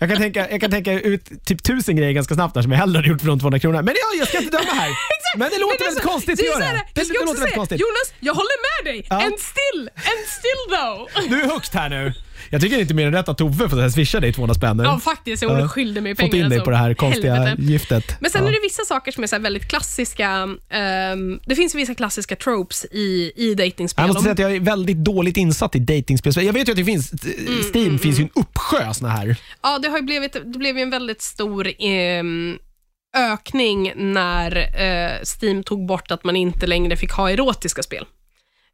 jag, 0.00 0.08
kan 0.08 0.18
tänka, 0.18 0.50
jag 0.50 0.60
kan 0.60 0.70
tänka 0.70 0.92
ut 0.92 1.44
typ 1.44 1.62
tusen 1.62 1.96
grejer 1.96 2.12
ganska 2.12 2.34
snabbt 2.34 2.54
där 2.54 2.62
som 2.62 2.72
jag 2.72 2.78
hellre 2.78 2.98
hade 2.98 3.08
gjort 3.08 3.20
för 3.20 3.28
de 3.28 3.40
200 3.40 3.58
kronorna. 3.58 3.82
Men 3.82 3.94
ja, 3.96 4.18
jag 4.18 4.28
ska 4.28 4.38
inte 4.38 4.56
döma 4.56 4.72
här. 4.72 4.90
Men 5.36 5.50
det 5.50 5.58
låter 5.58 5.78
Men 5.78 5.86
väldigt 5.86 6.04
konstigt 6.04 6.40
att 6.40 6.46
göra 6.46 6.58
det. 6.58 6.84
Det, 6.94 7.08
låter 7.08 7.40
väldigt 7.40 7.54
konstigt. 7.54 7.80
Jonas, 7.80 8.12
jag 8.20 8.34
håller 8.34 8.58
med 8.68 8.92
dig. 8.92 9.06
Ja. 9.10 9.16
And 9.16 9.38
still, 9.38 9.90
and 9.94 10.22
still 10.38 10.62
though. 10.76 11.30
Du 11.30 11.42
är 11.42 11.48
högt 11.48 11.74
här 11.74 11.88
nu. 11.88 12.12
Jag 12.52 12.60
tycker 12.60 12.78
inte 12.80 12.94
mer 12.94 13.06
än 13.06 13.12
rätt 13.12 13.28
att 13.28 13.38
Tove 13.38 13.68
får 13.68 13.88
swisha 13.90 14.20
dig 14.20 14.32
200 14.32 14.54
spänn. 14.54 14.78
Ja, 14.84 14.98
faktiskt. 15.00 15.44
Hon 15.44 15.58
Ja. 15.58 15.68
skyldig 15.68 16.02
mig 16.02 16.14
pengar. 16.14 16.28
Fått 16.28 16.34
in 16.34 16.40
dig 16.40 16.46
alltså. 16.58 16.64
på 16.64 16.70
det 16.70 16.76
här 16.76 16.94
konstiga 16.94 17.34
Helvete. 17.34 17.62
giftet. 17.62 18.16
Men 18.20 18.30
sen 18.30 18.42
Ja. 18.42 18.48
är 18.48 18.52
det 18.52 18.58
vissa 18.62 18.82
saker 18.84 19.12
som 19.12 19.22
är 19.22 19.26
så 19.26 19.38
väldigt 19.38 19.68
klassiska. 19.68 20.48
ehm, 20.70 21.40
det 21.46 21.54
finns 21.54 21.74
vissa 21.74 21.94
klassiska 21.94 22.36
tropes 22.36 22.84
i, 22.84 23.32
i 23.36 23.54
datingspel. 23.54 24.02
Jag 24.02 24.08
måste 24.08 24.22
säga 24.22 24.32
att 24.32 24.38
jag 24.38 24.54
är 24.56 24.60
väldigt 24.60 24.96
dåligt 24.96 25.36
insatt 25.36 25.76
i 25.76 25.78
datingspel. 25.78 26.32
Jag 26.44 26.52
vet 26.52 26.68
ju 26.68 26.72
att 26.72 26.76
det 26.78 26.84
finns, 26.84 27.12
Mm, 27.12 27.62
Steam 27.74 27.98
finns 27.98 28.18
ju 28.18 28.22
en 28.22 28.30
uppsjö 28.34 28.94
såna 28.94 29.08
här. 29.10 29.36
Ja, 29.62 29.78
det 29.78 29.88
har 29.88 30.02
blivit, 30.02 30.32
det 30.32 30.58
blev 30.58 30.76
ju 30.76 30.82
en 30.82 30.90
väldigt 30.90 31.22
stor 31.22 31.70
ehm, 31.78 32.58
ökning 33.16 33.92
när 33.96 34.56
eh, 34.56 35.12
Steam 35.40 35.62
tog 35.62 35.86
bort 35.86 36.10
att 36.10 36.24
man 36.24 36.36
inte 36.36 36.66
längre 36.66 36.96
fick 36.96 37.10
ha 37.12 37.30
erotiska 37.30 37.82
spel. 37.82 38.04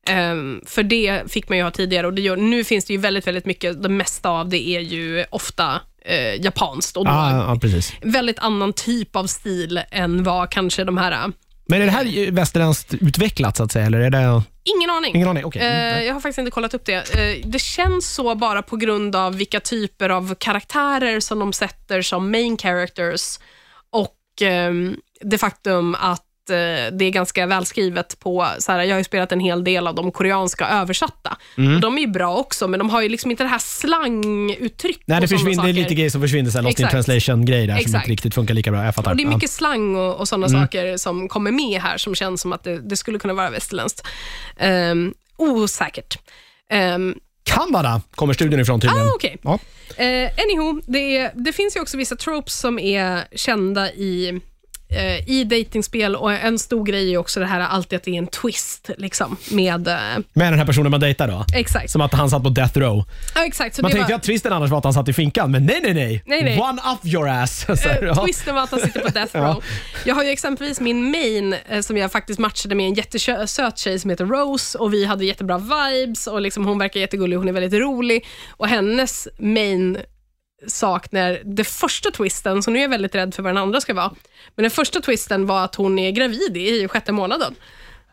Ehm, 0.08 0.60
för 0.66 0.82
det 0.82 1.32
fick 1.32 1.48
man 1.48 1.58
ju 1.58 1.64
ha 1.64 1.70
tidigare 1.70 2.06
och 2.06 2.14
det 2.14 2.22
gör, 2.22 2.36
nu 2.36 2.64
finns 2.64 2.84
det 2.84 2.92
ju 2.92 2.98
väldigt, 2.98 3.26
väldigt 3.26 3.46
mycket, 3.46 3.82
det 3.82 3.88
mesta 3.88 4.30
av 4.30 4.48
det 4.48 4.68
är 4.68 4.80
ju 4.80 5.24
ofta 5.30 5.80
eh, 6.04 6.44
japanskt 6.44 6.96
och 6.96 7.04
då 7.04 7.10
Ja, 7.10 7.58
ja, 7.62 7.80
väldigt 8.02 8.38
annan 8.38 8.72
typ 8.72 9.16
av 9.16 9.26
stil 9.26 9.80
än 9.90 10.22
vad 10.24 10.50
kanske 10.50 10.84
de 10.84 10.98
här... 10.98 11.32
Men 11.68 11.82
är 11.82 11.86
det 11.86 11.92
här 11.92 12.30
västerländskt 12.30 12.94
utvecklat 12.94 13.56
så 13.56 13.62
att 13.62 13.72
säga? 13.72 13.86
Eller 13.86 14.00
är 14.00 14.10
det... 14.10 14.42
Ingen 14.76 14.90
aning. 14.90 15.14
Ingen 15.14 15.28
aning? 15.28 15.44
Okej. 15.44 15.62
Eh, 15.62 16.02
jag 16.02 16.14
har 16.14 16.20
faktiskt 16.20 16.38
inte 16.38 16.50
kollat 16.50 16.74
upp 16.74 16.84
det. 16.84 17.14
Eh, 17.18 17.48
det 17.48 17.58
känns 17.58 18.14
så 18.14 18.34
bara 18.34 18.62
på 18.62 18.76
grund 18.76 19.16
av 19.16 19.36
vilka 19.36 19.60
typer 19.60 20.08
av 20.08 20.34
karaktärer 20.34 21.20
som 21.20 21.38
de 21.38 21.52
sätter 21.52 22.02
som 22.02 22.30
main 22.30 22.58
characters 22.58 23.38
och 23.90 24.42
ehm, 24.42 24.96
det 25.20 25.38
faktum 25.38 25.94
att 25.94 26.20
eh, 26.20 26.25
det 26.46 27.04
är 27.04 27.10
ganska 27.10 27.46
välskrivet 27.46 28.18
på, 28.20 28.48
så 28.58 28.72
här, 28.72 28.82
jag 28.82 28.94
har 28.94 28.98
ju 28.98 29.04
spelat 29.04 29.32
en 29.32 29.40
hel 29.40 29.64
del 29.64 29.86
av 29.86 29.94
de 29.94 30.12
koreanska 30.12 30.68
översatta. 30.68 31.36
Mm. 31.58 31.80
De 31.80 31.96
är 31.96 32.00
ju 32.00 32.06
bra 32.06 32.36
också, 32.36 32.68
men 32.68 32.78
de 32.78 32.90
har 32.90 33.02
ju 33.02 33.08
liksom 33.08 33.30
inte 33.30 33.42
det 33.44 33.48
här 33.48 33.58
slanguttryck 33.58 35.00
Nej, 35.06 35.20
det, 35.20 35.28
försvinner, 35.28 35.62
det 35.64 35.68
är 35.70 35.72
lite 35.72 35.94
grejer 35.94 36.10
som 36.10 36.20
försvinner 36.20 36.50
sen. 36.50 36.64
Lost 36.64 36.78
in 36.78 36.84
Exakt. 36.86 37.06
translation-grejer 37.06 37.66
där 37.66 37.74
som 37.74 37.80
Exakt. 37.80 38.04
inte 38.04 38.12
riktigt 38.12 38.34
funkar 38.34 38.54
lika 38.54 38.70
bra. 38.70 38.84
Jag 38.84 38.94
fattar. 38.94 39.10
Och 39.10 39.16
det 39.16 39.22
är 39.22 39.24
Ja. 39.24 39.34
mycket 39.34 39.50
slang 39.50 39.96
och, 39.96 40.20
och 40.20 40.28
sådana 40.28 40.46
Mm. 40.46 40.60
saker 40.60 40.96
som 40.96 41.28
kommer 41.28 41.50
med 41.52 41.80
här 41.80 41.98
som 41.98 42.14
känns 42.14 42.40
som 42.40 42.52
att 42.52 42.64
det, 42.64 42.78
det 42.80 42.96
skulle 42.96 43.18
kunna 43.18 43.34
vara 43.34 43.50
västerländskt. 43.50 44.06
Um, 44.60 45.14
osäkert. 45.36 46.18
Um, 46.96 47.14
Kanada 47.44 48.00
kommer 48.14 48.32
studien 48.34 48.60
ifrån 48.60 48.80
tydligen. 48.80 49.06
ah, 49.08 49.12
okej. 49.14 49.36
Ja. 49.42 49.58
Eh, 49.96 50.30
anywho, 50.44 50.80
det, 50.86 51.16
är, 51.16 51.32
det 51.34 51.52
finns 51.52 51.76
ju 51.76 51.80
också 51.80 51.96
vissa 51.96 52.16
tropes 52.16 52.54
som 52.58 52.78
är 52.78 53.24
kända 53.36 53.92
i 53.92 54.40
eh, 54.88 55.28
i 55.30 55.44
datingspel 55.44 56.16
och 56.16 56.32
en 56.32 56.58
stor 56.58 56.84
grej 56.84 57.12
är 57.14 57.18
också 57.18 57.40
det 57.40 57.46
här 57.46 57.60
alltid 57.60 57.96
att 57.96 58.02
det 58.02 58.10
är 58.10 58.18
en 58.18 58.26
twist 58.26 58.90
liksom, 58.98 59.36
med... 59.50 59.88
Eh, 59.88 59.94
Med 60.32 60.52
den 60.52 60.58
här 60.58 60.66
personen 60.66 60.90
man 60.90 61.00
dejtar 61.00 61.28
då? 61.28 61.44
exakt. 61.54 61.90
Som 61.90 62.00
att 62.00 62.12
han 62.14 62.30
satt 62.30 62.42
på 62.42 62.48
death 62.48 62.78
row. 62.78 63.04
Ja, 63.34 63.44
exakt. 63.46 63.76
Så 63.76 63.82
Man 63.82 63.90
det 63.90 63.94
tänkte 63.96 64.12
var, 64.12 64.16
att 64.18 64.22
twisten 64.22 64.52
annars 64.52 64.70
var 64.70 64.78
att 64.78 64.84
han 64.84 64.92
satt 64.94 65.08
i 65.08 65.12
finkan, 65.12 65.50
men 65.50 65.66
nej, 65.66 65.80
nej, 65.82 65.94
nej. 65.94 66.22
Nej, 66.26 66.42
nej. 66.44 66.60
One 66.60 66.82
up 66.92 67.06
your 67.14 67.28
ass. 67.28 67.60
Så 67.66 67.72
här, 67.74 68.02
Eh, 68.02 68.08
ja. 68.08 68.24
Twisten 68.26 68.54
var 68.54 68.62
att 68.62 68.70
han 68.70 68.80
sitter 68.80 69.00
på 69.00 69.08
death 69.08 69.36
row. 69.40 69.64
Jag 70.04 70.14
har 70.14 70.24
ju 70.24 70.30
exempelvis 70.30 70.80
min 70.80 71.10
main 71.10 71.56
eh, 71.68 71.80
som 71.80 71.96
jag 71.96 72.12
faktiskt 72.12 72.38
matchade 72.38 72.74
med 72.74 72.86
en 72.86 72.94
jättesöt 72.94 73.78
tjej 73.78 73.98
som 73.98 74.10
heter 74.10 74.24
Rose 74.26 74.78
och 74.78 74.92
vi 74.94 75.04
hade 75.04 75.24
jättebra 75.24 75.58
vibes 75.58 76.26
och 76.26 76.40
liksom 76.40 76.64
hon 76.66 76.78
verkar 76.78 77.00
jättegullig, 77.00 77.36
hon 77.36 77.48
är 77.48 77.52
väldigt 77.52 77.80
rolig 77.80 78.26
och 78.50 78.68
hennes 78.68 79.28
main 79.38 79.98
sak 80.66 81.12
när 81.12 81.40
det 81.44 81.64
första 81.64 82.10
twisten, 82.10 82.62
så 82.62 82.70
nu 82.70 82.78
är 82.78 82.82
jag 82.82 82.88
väldigt 82.88 83.14
rädd 83.14 83.34
för 83.34 83.42
vad 83.42 83.50
den 83.54 83.62
andra 83.62 83.80
ska 83.80 83.94
vara, 83.94 84.12
men 84.56 84.62
den 84.62 84.70
första 84.70 85.00
twisten 85.00 85.46
var 85.46 85.64
att 85.64 85.74
hon 85.74 85.98
är 85.98 86.10
gravid 86.10 86.56
i 86.56 86.88
sjätte 86.88 87.12
månaden. 87.12 87.54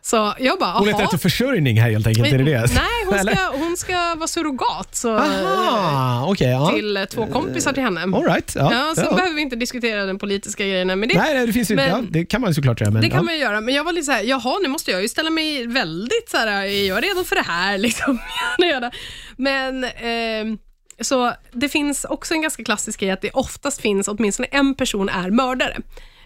Så 0.02 0.34
jag 0.38 0.58
bara, 0.58 0.72
Hon 0.72 0.86
letar 0.86 1.02
efter 1.04 1.18
försörjning 1.18 1.80
här 1.80 1.90
helt 1.90 2.06
enkelt. 2.06 2.32
Är 2.32 2.38
det 2.38 2.44
det? 2.44 2.60
Nej, 2.60 3.04
hon 3.06 3.18
ska, 3.18 3.50
hon 3.58 3.76
ska 3.76 4.14
vara 4.14 4.26
surrogat 4.28 4.94
så, 4.96 5.16
Aha, 5.18 6.26
okej. 6.30 6.48
ja. 6.50 6.70
till 6.70 6.96
eh, 6.96 7.04
två 7.04 7.26
kompisar 7.26 7.72
till 7.72 7.82
henne. 7.82 8.00
All 8.02 8.24
right. 8.24 8.52
Ja, 8.54 8.72
Ja, 8.72 8.92
så 8.94 9.00
ja. 9.10 9.14
behöver 9.16 9.34
vi 9.36 9.42
inte 9.42 9.56
diskutera 9.56 10.04
den 10.04 10.18
politiska 10.18 10.64
grejen, 10.64 10.86
men 10.86 11.00
det, 11.00 11.18
Nej, 11.18 11.34
nej, 11.34 11.46
det 11.46 11.52
finns 11.52 11.70
ju 11.70 11.74
Men- 11.76 11.88
ja, 11.88 12.02
Det 12.10 12.24
kan 12.24 12.40
man 12.40 12.50
ju 12.50 12.54
såklart 12.54 12.80
göra. 12.80 12.90
Men, 12.90 13.02
det 13.02 13.10
kan 13.10 13.24
man 13.24 13.34
ju 13.34 13.40
göra. 13.40 13.60
Men 13.60 13.74
jag 13.74 13.84
var 13.84 13.92
lite 13.92 14.04
såhär, 14.04 14.22
jaha, 14.22 14.58
nu 14.62 14.68
måste 14.68 14.90
jag 14.90 15.02
ju 15.02 15.08
ställa 15.08 15.30
mig 15.30 15.66
väldigt 15.66 16.28
så 16.30 16.36
här, 16.36 16.46
är 16.46 16.88
jag 16.88 17.04
redo 17.04 17.24
för 17.24 17.36
det 17.36 17.42
här? 17.46 17.78
Liksom. 17.84 18.18
Men 19.36 19.84
ehm, 19.84 20.58
så 21.00 21.32
det 21.52 21.68
finns 21.68 22.04
också 22.04 22.34
en 22.34 22.42
ganska 22.42 22.64
klassisk 22.64 23.00
grej 23.00 23.10
att 23.10 23.20
det 23.20 23.30
oftast 23.30 23.80
finns 23.80 24.08
åtminstone 24.08 24.48
en 24.50 24.74
person 24.74 25.08
är 25.08 25.30
mördare. 25.30 25.76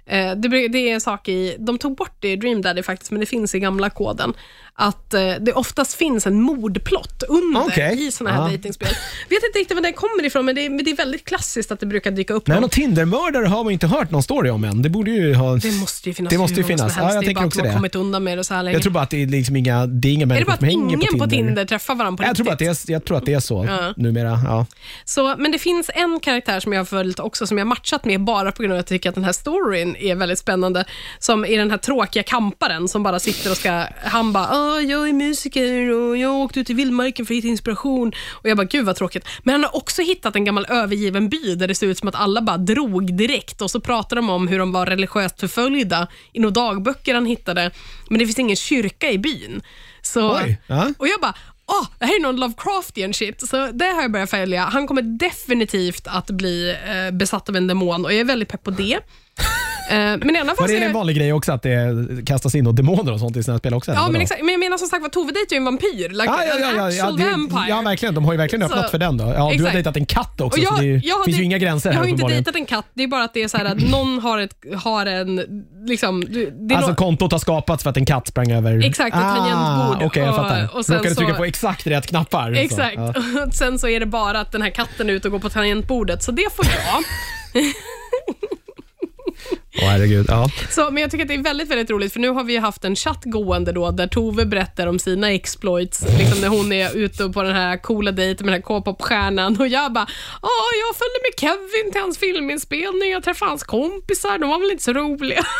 Eh, 0.06 0.36
det 0.36 0.78
är 0.78 0.94
en 0.94 1.00
sak 1.00 1.28
i, 1.28 1.56
de 1.58 1.78
tog 1.78 1.96
bort 1.96 2.16
det 2.20 2.32
i 2.32 2.36
Dream 2.36 2.62
Daddy 2.62 2.82
faktiskt, 2.82 3.10
men 3.10 3.20
det 3.20 3.26
finns 3.26 3.54
i 3.54 3.60
gamla 3.60 3.90
koden, 3.90 4.34
att 4.80 5.14
eh, 5.14 5.20
det 5.40 5.52
oftast 5.52 5.94
finns 5.94 6.26
en 6.26 6.40
mordplott 6.40 7.22
under 7.28 7.60
Okej. 7.60 8.06
i 8.06 8.10
såna 8.10 8.30
här 8.32 8.42
Ja. 8.42 8.48
dejtingspel. 8.48 8.88
Vet 9.28 9.42
inte 9.44 9.58
riktigt 9.58 9.76
var 9.76 9.82
den 9.82 9.92
kommer 9.92 10.24
ifrån, 10.26 10.44
men 10.44 10.54
det, 10.54 10.64
är- 10.66 10.70
men 10.70 10.84
det 10.84 10.90
är 10.90 10.96
väldigt 10.96 11.24
klassiskt 11.24 11.72
att 11.72 11.80
det 11.80 11.86
brukar 11.86 12.10
dyka 12.10 12.34
upp 12.34 12.46
Nej, 12.46 12.54
någon. 12.54 12.60
någon 12.60 12.70
Tindermördare 12.70 13.46
har 13.46 13.64
man 13.64 13.72
inte 13.72 13.86
hört 13.86 14.10
någon 14.10 14.22
story 14.22 14.50
om 14.50 14.64
än. 14.64 14.82
Det 14.82 14.88
borde 14.88 15.10
ju 15.10 15.34
ha... 15.34 15.56
Det 15.56 15.72
måste 15.72 16.08
ju 16.08 16.14
finnas 16.14 16.30
Det 16.30 16.38
måste 16.38 16.54
ju 16.60 16.62
hur 16.62 16.68
många 16.68 16.78
som 16.78 16.88
finnas. 16.90 16.96
Ja, 16.96 17.14
jag 17.14 17.22
det 17.22 17.24
är 17.24 17.26
tänker 17.26 17.34
bara 17.34 17.40
att 17.40 17.46
också 17.46 17.60
har 17.60 17.66
det. 17.66 17.72
kommit 17.74 17.94
undan 17.94 18.24
med 18.24 18.38
det 18.38 18.44
så 18.44 18.54
här 18.54 18.62
länge. 18.62 18.74
Jag 18.76 18.82
tror 18.82 18.92
bara 18.92 19.02
att 19.04 19.10
det 19.10 19.22
är 19.22 19.26
liksom 19.26 19.56
inga, 19.56 19.86
det 19.86 20.08
är 20.08 20.12
inga 20.12 20.22
Är 20.22 20.26
det 20.26 20.34
människor 20.34 20.46
bara 20.46 20.56
som 20.56 20.64
att 20.66 20.70
hänger 20.72 20.96
ingen 20.96 21.18
på 21.18 21.26
Tinder. 21.26 21.64
träffar 21.64 21.94
varandra 21.94 22.22
på 22.24 22.28
jag, 22.28 22.36
tror 22.36 22.46
bara 22.46 22.52
att 22.52 22.58
det 22.58 22.66
är, 22.66 22.90
jag 22.92 23.04
tror 23.04 23.16
att 23.18 23.26
det 23.26 23.34
är 23.34 23.40
så 23.40 23.64
Ja. 23.68 23.94
numera. 23.96 24.40
Ja. 24.44 24.66
Så, 25.04 25.34
men 25.38 25.52
det 25.52 25.58
finns 25.58 25.90
en 25.94 26.20
karaktär 26.22 26.60
som 26.60 26.72
jag 26.72 26.80
har 26.80 26.84
följt 26.84 27.20
också, 27.20 27.46
som 27.46 27.58
jag 27.58 27.64
har 27.64 27.68
matchat 27.68 28.04
med 28.04 28.20
bara 28.24 28.52
på 28.52 28.62
grund 28.62 28.72
av 28.72 28.78
att 28.78 28.90
jag 28.90 28.98
tycker 28.98 29.08
att 29.08 29.14
den 29.14 29.24
här 29.24 29.32
storyn 29.32 29.96
är 29.96 30.14
väldigt 30.14 30.38
spännande. 30.38 30.84
Som 31.18 31.44
är 31.44 31.58
den 31.58 31.70
här 31.70 31.78
tråkiga 31.78 32.22
kamparen 32.22 32.88
som 32.88 33.02
bara 33.02 33.18
sitter 33.18 33.50
och 33.50 33.56
ska... 33.56 33.84
Han 34.04 34.32
bara, 34.32 34.46
"Åh, 34.68 34.82
jag 34.82 35.08
är 35.08 35.12
musiker 35.12 35.90
och 35.90 36.16
jag 36.16 36.28
har 36.28 36.36
åkt 36.36 36.56
ut 36.56 36.70
i 36.70 36.74
vildmarken 36.74 37.26
för 37.26 37.34
att 37.34 37.38
hitta 37.38 37.48
inspiration. 37.48 38.12
Och 38.32 38.48
jag 38.48 38.56
bara, 38.56 38.64
gud 38.66 38.86
vad 38.86 38.96
tråkigt. 38.96 39.28
Men 39.42 39.52
han 39.52 39.64
har 39.64 39.76
också 39.76 40.02
hittat 40.02 40.36
en 40.36 40.44
gammal 40.44 40.66
övergiven 40.68 41.28
by 41.28 41.54
där 41.54 41.68
det 41.68 41.74
ser 41.74 41.86
ut 41.86 41.98
som 41.98 42.08
att 42.08 42.14
alla 42.14 42.40
bara 42.42 42.58
drog 42.58 43.16
direkt 43.16 43.62
och 43.62 43.70
så 43.70 43.80
pratar 43.80 44.16
de 44.16 44.30
om 44.30 44.48
hur 44.48 44.58
de 44.58 44.72
var 44.72 44.86
religiöst 44.86 45.40
förföljda 45.40 46.08
i 46.32 46.40
några 46.40 46.52
dagböcker 46.54 47.14
han 47.14 47.26
hittade. 47.26 47.70
Men 48.08 48.18
det 48.18 48.26
finns 48.26 48.38
ingen 48.38 48.56
kyrka 48.56 49.10
i 49.10 49.18
byn. 49.18 49.62
Så, 50.02 50.36
Oj, 50.36 50.60
ja. 50.66 50.88
och 50.98 51.08
jag 51.08 51.20
bara, 51.20 51.34
åh, 51.66 51.86
det 51.98 52.04
här 52.04 52.16
är 52.16 52.22
någon 52.22 52.36
Lovecraftian 52.36 53.14
shit. 53.14 53.48
Så 53.48 53.56
det 53.72 53.84
har 53.84 54.02
jag 54.02 54.12
börjat 54.12 54.30
följa. 54.30 54.62
Han 54.64 54.86
kommer 54.86 55.02
definitivt 55.02 56.06
att 56.06 56.30
bli 56.30 56.76
eh, 56.88 57.14
besatt 57.16 57.48
av 57.48 57.56
en 57.56 57.66
demon 57.66 58.04
och 58.04 58.12
jag 58.12 58.20
är 58.20 58.24
väldigt 58.24 58.48
pepp 58.48 58.64
på 58.64 58.70
det. 58.70 58.98
Eh, 59.90 59.96
men 59.96 60.36
i 60.36 60.38
alla 60.38 60.54
fall 60.54 60.56
Var 60.58 60.68
det 60.68 60.76
är 60.76 60.86
en 60.86 60.92
vanlig 60.92 61.16
grej 61.16 61.32
också 61.32 61.52
att 61.52 61.62
det 61.62 61.96
kastas 62.26 62.54
in 62.54 62.66
och 62.66 62.74
demoner 62.74 63.12
och 63.12 63.20
sånt 63.20 63.36
i 63.36 63.42
sina 63.42 63.58
spel 63.58 63.74
också? 63.74 63.92
Ja, 63.92 64.08
men, 64.10 64.20
exakt, 64.20 64.44
men 64.44 64.57
menar 64.68 64.78
som 64.78 64.88
sagt 64.88 65.02
var 65.02 65.08
Tove 65.08 65.32
dejtar 65.32 65.54
ju 65.54 65.58
en 65.58 65.64
vampyr. 65.64 66.08
Like 66.08 66.24
Ja, 66.24 66.44
ja, 66.44 66.54
ja, 66.60 66.70
ja, 66.76 66.90
ja, 66.90 67.10
det, 67.10 67.24
vampire. 67.30 67.64
ja, 67.68 67.80
verkligen. 67.82 68.14
De 68.14 68.24
har 68.24 68.32
ju 68.32 68.38
verkligen 68.38 68.62
öppnat 68.62 68.84
Så- 68.84 68.90
för 68.90 68.98
den. 68.98 69.16
då. 69.16 69.24
Ja, 69.24 69.52
du 69.58 69.64
har 69.64 69.72
dejtat 69.72 69.96
en 69.96 70.06
katt 70.06 70.40
också, 70.40 70.58
Och 70.60 70.64
jag, 70.64 70.74
så 70.76 70.82
det 70.82 70.86
jag 71.04 71.16
har 71.16 71.24
finns 71.24 71.38
ju 71.38 71.42
inga 71.42 71.58
gränser 71.58 71.92
Jag 71.92 71.98
har 71.98 72.06
inte 72.06 72.26
dejtat 72.26 72.54
en 72.56 72.66
katt, 72.66 72.86
det 72.94 73.02
är 73.02 73.08
bara 73.08 73.24
att 73.24 73.34
det 73.34 73.42
är 73.42 73.48
så 73.48 73.56
här 73.56 73.64
att 73.64 73.90
någon 73.90 74.18
har, 74.18 74.38
ett, 74.38 74.54
har 74.76 75.06
en... 75.06 75.40
Liksom, 75.86 76.20
det 76.30 76.74
är 76.74 76.76
Alltså 76.76 76.90
nå- 76.90 76.96
kontot 76.96 77.32
har 77.32 77.38
skapats 77.38 77.82
för 77.82 77.90
att 77.90 77.96
en 77.96 78.06
katt 78.06 78.26
sprang 78.28 78.52
över... 78.52 78.84
Exakt, 78.86 79.16
ett 79.16 79.22
tangentbord. 79.22 80.06
Okej, 80.06 80.22
jag 80.22 80.30
Och- 80.30 80.36
fattar. 80.36 80.68
och 80.76 80.84
sen 80.86 80.96
Råkade 80.96 81.14
trycka 81.14 81.32
så- 81.32 81.36
på 81.38 81.44
exakt 81.44 81.86
rätt 81.86 82.06
knappar. 82.06 82.54
så. 82.54 82.60
Exakt. 82.60 82.96
Ja. 82.96 83.08
Och 83.46 83.54
Sen 83.54 83.78
så 83.78 83.88
är 83.88 84.00
det 84.00 84.06
bara 84.06 84.40
att 84.40 84.52
den 84.52 84.62
här 84.62 84.70
katten 84.70 85.08
är 85.10 85.14
ute 85.14 85.28
och 85.28 85.32
går 85.32 85.38
på 85.38 85.48
tangentbordet, 85.50 86.22
så 86.22 86.32
det 86.32 86.46
får 86.56 86.66
jag. 86.66 87.04
Åh, 89.82 89.88
herregud. 89.88 90.26
Ja. 90.28 90.50
Så, 90.70 90.90
men 90.90 91.00
jag 91.02 91.10
tycker 91.10 91.24
att 91.24 91.28
det 91.28 91.34
är 91.34 91.42
väldigt, 91.42 91.68
väldigt 91.70 91.90
roligt, 91.90 92.12
för 92.12 92.20
nu 92.20 92.28
har 92.28 92.44
vi 92.44 92.56
haft 92.56 92.84
en 92.84 92.96
chatt 92.96 93.22
gående 93.24 93.72
då, 93.72 93.90
där 93.90 94.06
Tove 94.06 94.46
berättar 94.46 94.86
om 94.86 94.98
sina 94.98 95.32
exploits, 95.32 96.06
liksom 96.18 96.40
när 96.40 96.48
hon 96.48 96.72
är 96.72 96.96
ute 96.96 97.28
på 97.28 97.42
den 97.42 97.54
här 97.54 97.76
coola 97.76 98.12
dejten 98.12 98.46
med 98.46 98.52
den 98.54 98.58
här 98.62 98.66
K-pop-stjärnan 98.66 99.56
och 99.60 99.68
jag 99.68 99.92
bara, 99.92 100.06
ja, 100.42 100.48
jag 100.80 100.96
följde 100.96 101.18
med 101.22 101.40
Kevin 101.40 101.92
till 101.92 102.00
hans 102.00 102.18
filminspelning, 102.18 103.10
jag 103.12 103.24
träffade 103.24 103.50
hans 103.50 103.62
kompisar, 103.62 104.38
de 104.38 104.48
var 104.50 104.58
väl 104.60 104.70
inte 104.70 104.84
så 104.84 104.92
roliga. 104.92 105.42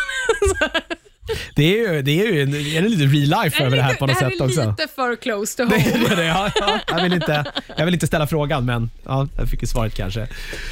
Det 1.56 1.62
är 1.80 1.92
ju, 1.94 2.02
det 2.02 2.20
är 2.20 2.32
ju 2.32 2.42
en, 2.42 2.54
är 2.54 2.82
det 2.82 2.88
lite 2.88 3.02
real 3.04 3.44
life 3.44 3.64
över 3.64 3.76
det 3.76 3.82
här 3.82 3.94
på 3.94 4.06
något 4.06 4.18
det 4.18 4.24
här 4.24 4.30
sätt 4.30 4.40
är 4.40 4.44
också. 4.44 4.70
lite 4.70 4.88
för 4.94 5.16
close 5.16 5.56
to 5.56 5.64
Det 5.64 5.80
home. 5.82 6.12
är 6.12 6.16
det, 6.16 6.24
ja, 6.24 6.50
ja. 6.60 6.78
Jag, 6.88 7.02
vill 7.02 7.12
inte, 7.12 7.44
jag 7.76 7.84
vill 7.84 7.94
inte 7.94 8.06
ställa 8.06 8.26
frågan, 8.26 8.64
men 8.66 8.90
ja, 9.04 9.28
jag 9.38 9.48
fick 9.48 9.62
ju 9.62 9.66
svaret 9.68 9.94
kanske. 9.94 10.28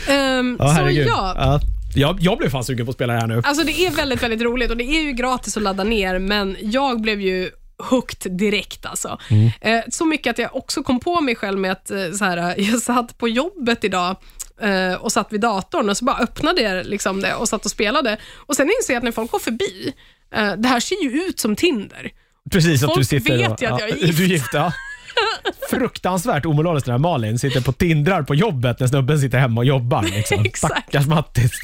Ehm, 0.08 0.56
Ja, 0.60 0.66
så 0.66 0.72
herregud. 0.72 1.06
ja, 1.08 1.34
Ja. 1.36 1.60
Jag, 1.96 2.18
jag 2.20 2.38
blev 2.38 2.50
fan 2.50 2.64
sugen 2.64 2.86
på 2.86 2.90
att 2.90 2.96
spela 2.96 3.12
det 3.12 3.20
här 3.20 3.26
nu. 3.26 3.42
Alltså 3.44 3.64
det 3.64 3.86
är 3.86 3.90
väldigt, 3.90 4.22
väldigt 4.22 4.42
roligt 4.42 4.70
och 4.70 4.76
det 4.76 4.84
är 4.84 5.02
ju 5.02 5.12
gratis 5.12 5.56
att 5.56 5.62
ladda 5.62 5.84
ner, 5.84 6.18
men 6.18 6.56
jag 6.60 7.00
blev 7.00 7.20
ju 7.20 7.50
hooked 7.78 8.32
direkt 8.32 8.86
alltså. 8.86 9.18
Mm. 9.30 9.50
Eh, 9.60 9.84
så 9.88 10.04
mycket 10.04 10.30
att 10.30 10.38
jag 10.38 10.56
också 10.56 10.82
kom 10.82 11.00
på 11.00 11.20
mig 11.20 11.36
själv 11.36 11.58
med 11.58 11.72
att 11.72 11.90
eh, 11.90 12.10
så 12.12 12.24
här, 12.24 12.54
jag 12.60 12.82
satt 12.82 13.18
på 13.18 13.28
jobbet 13.28 13.84
idag 13.84 14.16
eh, 14.60 14.94
och 14.94 15.12
satt 15.12 15.32
vid 15.32 15.40
datorn 15.40 15.88
och 15.88 15.96
så 15.96 16.04
bara 16.04 16.16
öppnade 16.16 16.62
jag 16.62 16.86
liksom 16.86 17.20
det 17.20 17.34
och 17.34 17.48
satt 17.48 17.64
och 17.64 17.70
spelade. 17.70 18.16
Och 18.36 18.56
sen 18.56 18.70
inser 18.80 18.94
jag 18.94 19.00
att 19.00 19.04
när 19.04 19.12
folk 19.12 19.30
går 19.30 19.38
förbi, 19.38 19.92
eh, 20.34 20.52
det 20.56 20.68
här 20.68 20.80
ser 20.80 21.02
ju 21.02 21.22
ut 21.22 21.40
som 21.40 21.56
Tinder. 21.56 22.12
Precis, 22.50 22.82
att 22.82 22.88
Folk 22.88 22.98
du 22.98 23.04
sitter 23.04 23.38
vet 23.38 23.52
och, 23.52 23.62
ju 23.62 23.66
att 23.66 23.80
jag 23.80 23.90
är 23.90 24.12
Du 24.12 24.24
är 24.24 24.28
gift, 24.28 24.50
ja. 24.52 24.72
Fruktansvärt 25.70 26.46
omoraliskt 26.46 26.86
den 26.86 26.92
här 26.92 26.98
Malin. 26.98 27.38
Sitter 27.38 27.60
på 27.60 27.72
tindrar 27.72 28.22
på 28.22 28.34
jobbet 28.34 28.80
när 28.80 28.86
snubben 28.86 29.18
sitter 29.18 29.38
hemma 29.38 29.60
och 29.60 29.64
jobbar. 29.64 30.02
Liksom. 30.02 30.44
Stackars 30.54 31.06
Mattis. 31.06 31.60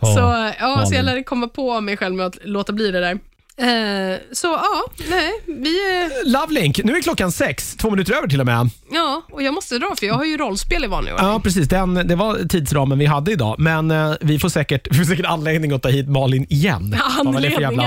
Så, 0.00 0.52
ja, 0.60 0.86
så 0.86 0.94
jag 0.94 1.04
lärde 1.04 1.22
komma 1.22 1.48
på 1.48 1.80
mig 1.80 1.96
själv 1.96 2.14
med 2.14 2.26
att 2.26 2.38
låta 2.44 2.72
bli 2.72 2.90
det 2.90 3.00
där. 3.00 3.18
Eh, 3.56 4.18
så 4.32 4.46
ja, 4.46 4.84
nej, 5.10 5.32
vi 5.46 5.68
är, 5.68 6.30
Lovelink, 6.32 6.80
nu 6.84 6.96
är 6.96 7.02
klockan 7.02 7.32
sex, 7.32 7.76
två 7.76 7.90
minuter 7.90 8.12
över 8.12 8.28
till 8.28 8.40
och 8.40 8.46
med. 8.46 8.70
ja, 8.90 9.22
och 9.32 9.42
jag 9.42 9.54
måste 9.54 9.78
dra 9.78 9.94
för 9.98 10.06
jag 10.06 10.14
har 10.14 10.24
ju 10.24 10.36
rollspel 10.36 10.84
i 10.84 10.86
vanlig 10.86 11.14
ordning. 11.14 11.28
Ja, 11.28 11.40
precis. 11.40 11.68
Den, 11.68 11.94
det 11.94 12.16
var 12.16 12.48
tidsramen 12.48 12.98
vi 12.98 13.06
hade 13.06 13.32
idag, 13.32 13.56
men 13.58 13.90
eh, 13.90 14.14
vi, 14.20 14.38
får 14.38 14.48
säkert, 14.48 14.88
vi 14.90 14.96
får 14.98 15.04
säkert 15.04 15.26
anledning 15.26 15.72
att 15.72 15.82
ta 15.82 15.88
hit 15.88 16.08
Malin 16.08 16.46
igen. 16.48 16.96
Vad 17.24 17.36
är 17.36 17.40
det 17.40 17.50
för, 17.50 17.60
jävla, 17.60 17.82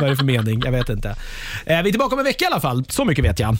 vad 0.00 0.02
är 0.02 0.10
det 0.10 0.16
för 0.16 0.24
mening? 0.24 0.62
Jag 0.64 0.72
vet 0.72 0.88
inte. 0.88 1.08
Eh, 1.08 1.16
vi 1.66 1.74
är 1.74 1.82
tillbaka 1.82 2.14
om 2.14 2.18
en 2.18 2.24
vecka 2.24 2.44
i 2.44 2.48
alla 2.48 2.60
fall, 2.60 2.84
så 2.88 3.04
mycket 3.04 3.24
vet 3.24 3.38
jag. 3.38 3.56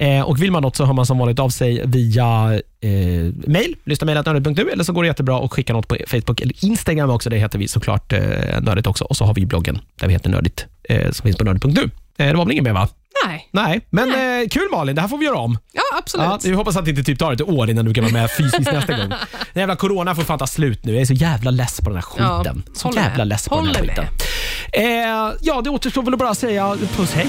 Eh, 0.00 0.22
och 0.22 0.42
Vill 0.42 0.52
man 0.52 0.62
något 0.62 0.76
så 0.76 0.84
hör 0.84 0.92
man 0.92 1.06
som 1.06 1.18
vanligt 1.18 1.38
av 1.38 1.48
sig 1.50 1.82
via 1.86 2.60
eh, 2.80 2.90
mail, 3.46 3.76
lyssnamejlat.nördigt.nu 3.84 4.70
eller 4.70 4.84
så 4.84 4.92
går 4.92 5.02
det 5.02 5.06
jättebra 5.08 5.44
att 5.44 5.52
skicka 5.52 5.72
något 5.72 5.88
på 5.88 5.96
Facebook 6.06 6.40
eller 6.40 6.64
Instagram 6.64 7.10
också. 7.10 7.30
Det 7.30 7.36
heter 7.38 7.58
vi 7.58 7.68
såklart 7.68 8.12
eh, 8.12 8.20
Nördigt 8.60 8.86
också. 8.86 9.04
Och 9.04 9.16
så 9.16 9.24
har 9.24 9.34
vi 9.34 9.46
bloggen 9.46 9.78
där 10.00 10.06
vi 10.06 10.12
heter 10.12 10.30
Nördigt 10.30 10.66
eh, 10.88 11.10
som 11.10 11.22
finns 11.24 11.36
på 11.36 11.44
nördigt.nu. 11.44 11.82
Eh, 12.16 12.26
det 12.30 12.34
var 12.36 12.44
väl 12.44 12.52
inget 12.52 12.64
mer 12.64 12.72
va? 12.72 12.88
Nej, 13.26 13.48
Nej, 13.50 13.80
men 13.90 14.08
Eh, 14.42 14.48
kul 14.48 14.68
Malin. 14.72 14.94
Det 14.94 15.00
här 15.00 15.08
får 15.08 15.18
vi 15.18 15.24
göra 15.26 15.38
om. 15.38 15.58
ja 15.72 15.82
absolut. 15.98 16.26
Ja, 16.26 16.38
vi 16.44 16.52
hoppas 16.52 16.76
att 16.76 16.84
det 16.84 16.90
inte 16.90 17.02
typ 17.02 17.18
tar 17.18 17.32
ett 17.32 17.40
år 17.42 17.70
innan 17.70 17.84
du 17.84 17.94
kan 17.94 18.04
vara 18.04 18.12
med 18.12 18.30
fysiskt 18.30 18.58
nästa 18.72 18.96
gång. 18.96 19.08
Den 19.52 19.60
jävla 19.60 19.76
corona 19.76 20.14
får 20.14 20.22
fan 20.22 20.38
ta 20.38 20.46
slut 20.46 20.84
nu. 20.84 20.92
Jag 20.92 21.00
är 21.00 21.06
så 21.06 21.12
jävla 21.14 21.50
less 21.50 21.80
på 21.80 21.90
den 21.90 21.96
här 21.96 22.04
Ja, 22.18 22.38
skiten. 22.38 22.62
så 22.74 22.88
håller 22.88 23.00
jävla 23.02 23.18
med. 23.18 23.26
less 23.28 23.48
på 23.48 23.56
den 23.56 23.66
här 23.66 23.74
Håller 23.74 23.88
skiten. 23.88 24.04
Eh, 24.72 25.34
ja, 25.40 25.60
det 25.64 25.70
återstår 25.70 26.02
väl 26.02 26.12
att 26.14 26.20
bara 26.20 26.34
säga 26.34 26.76
puss 26.96 27.12
hej. 27.14 27.26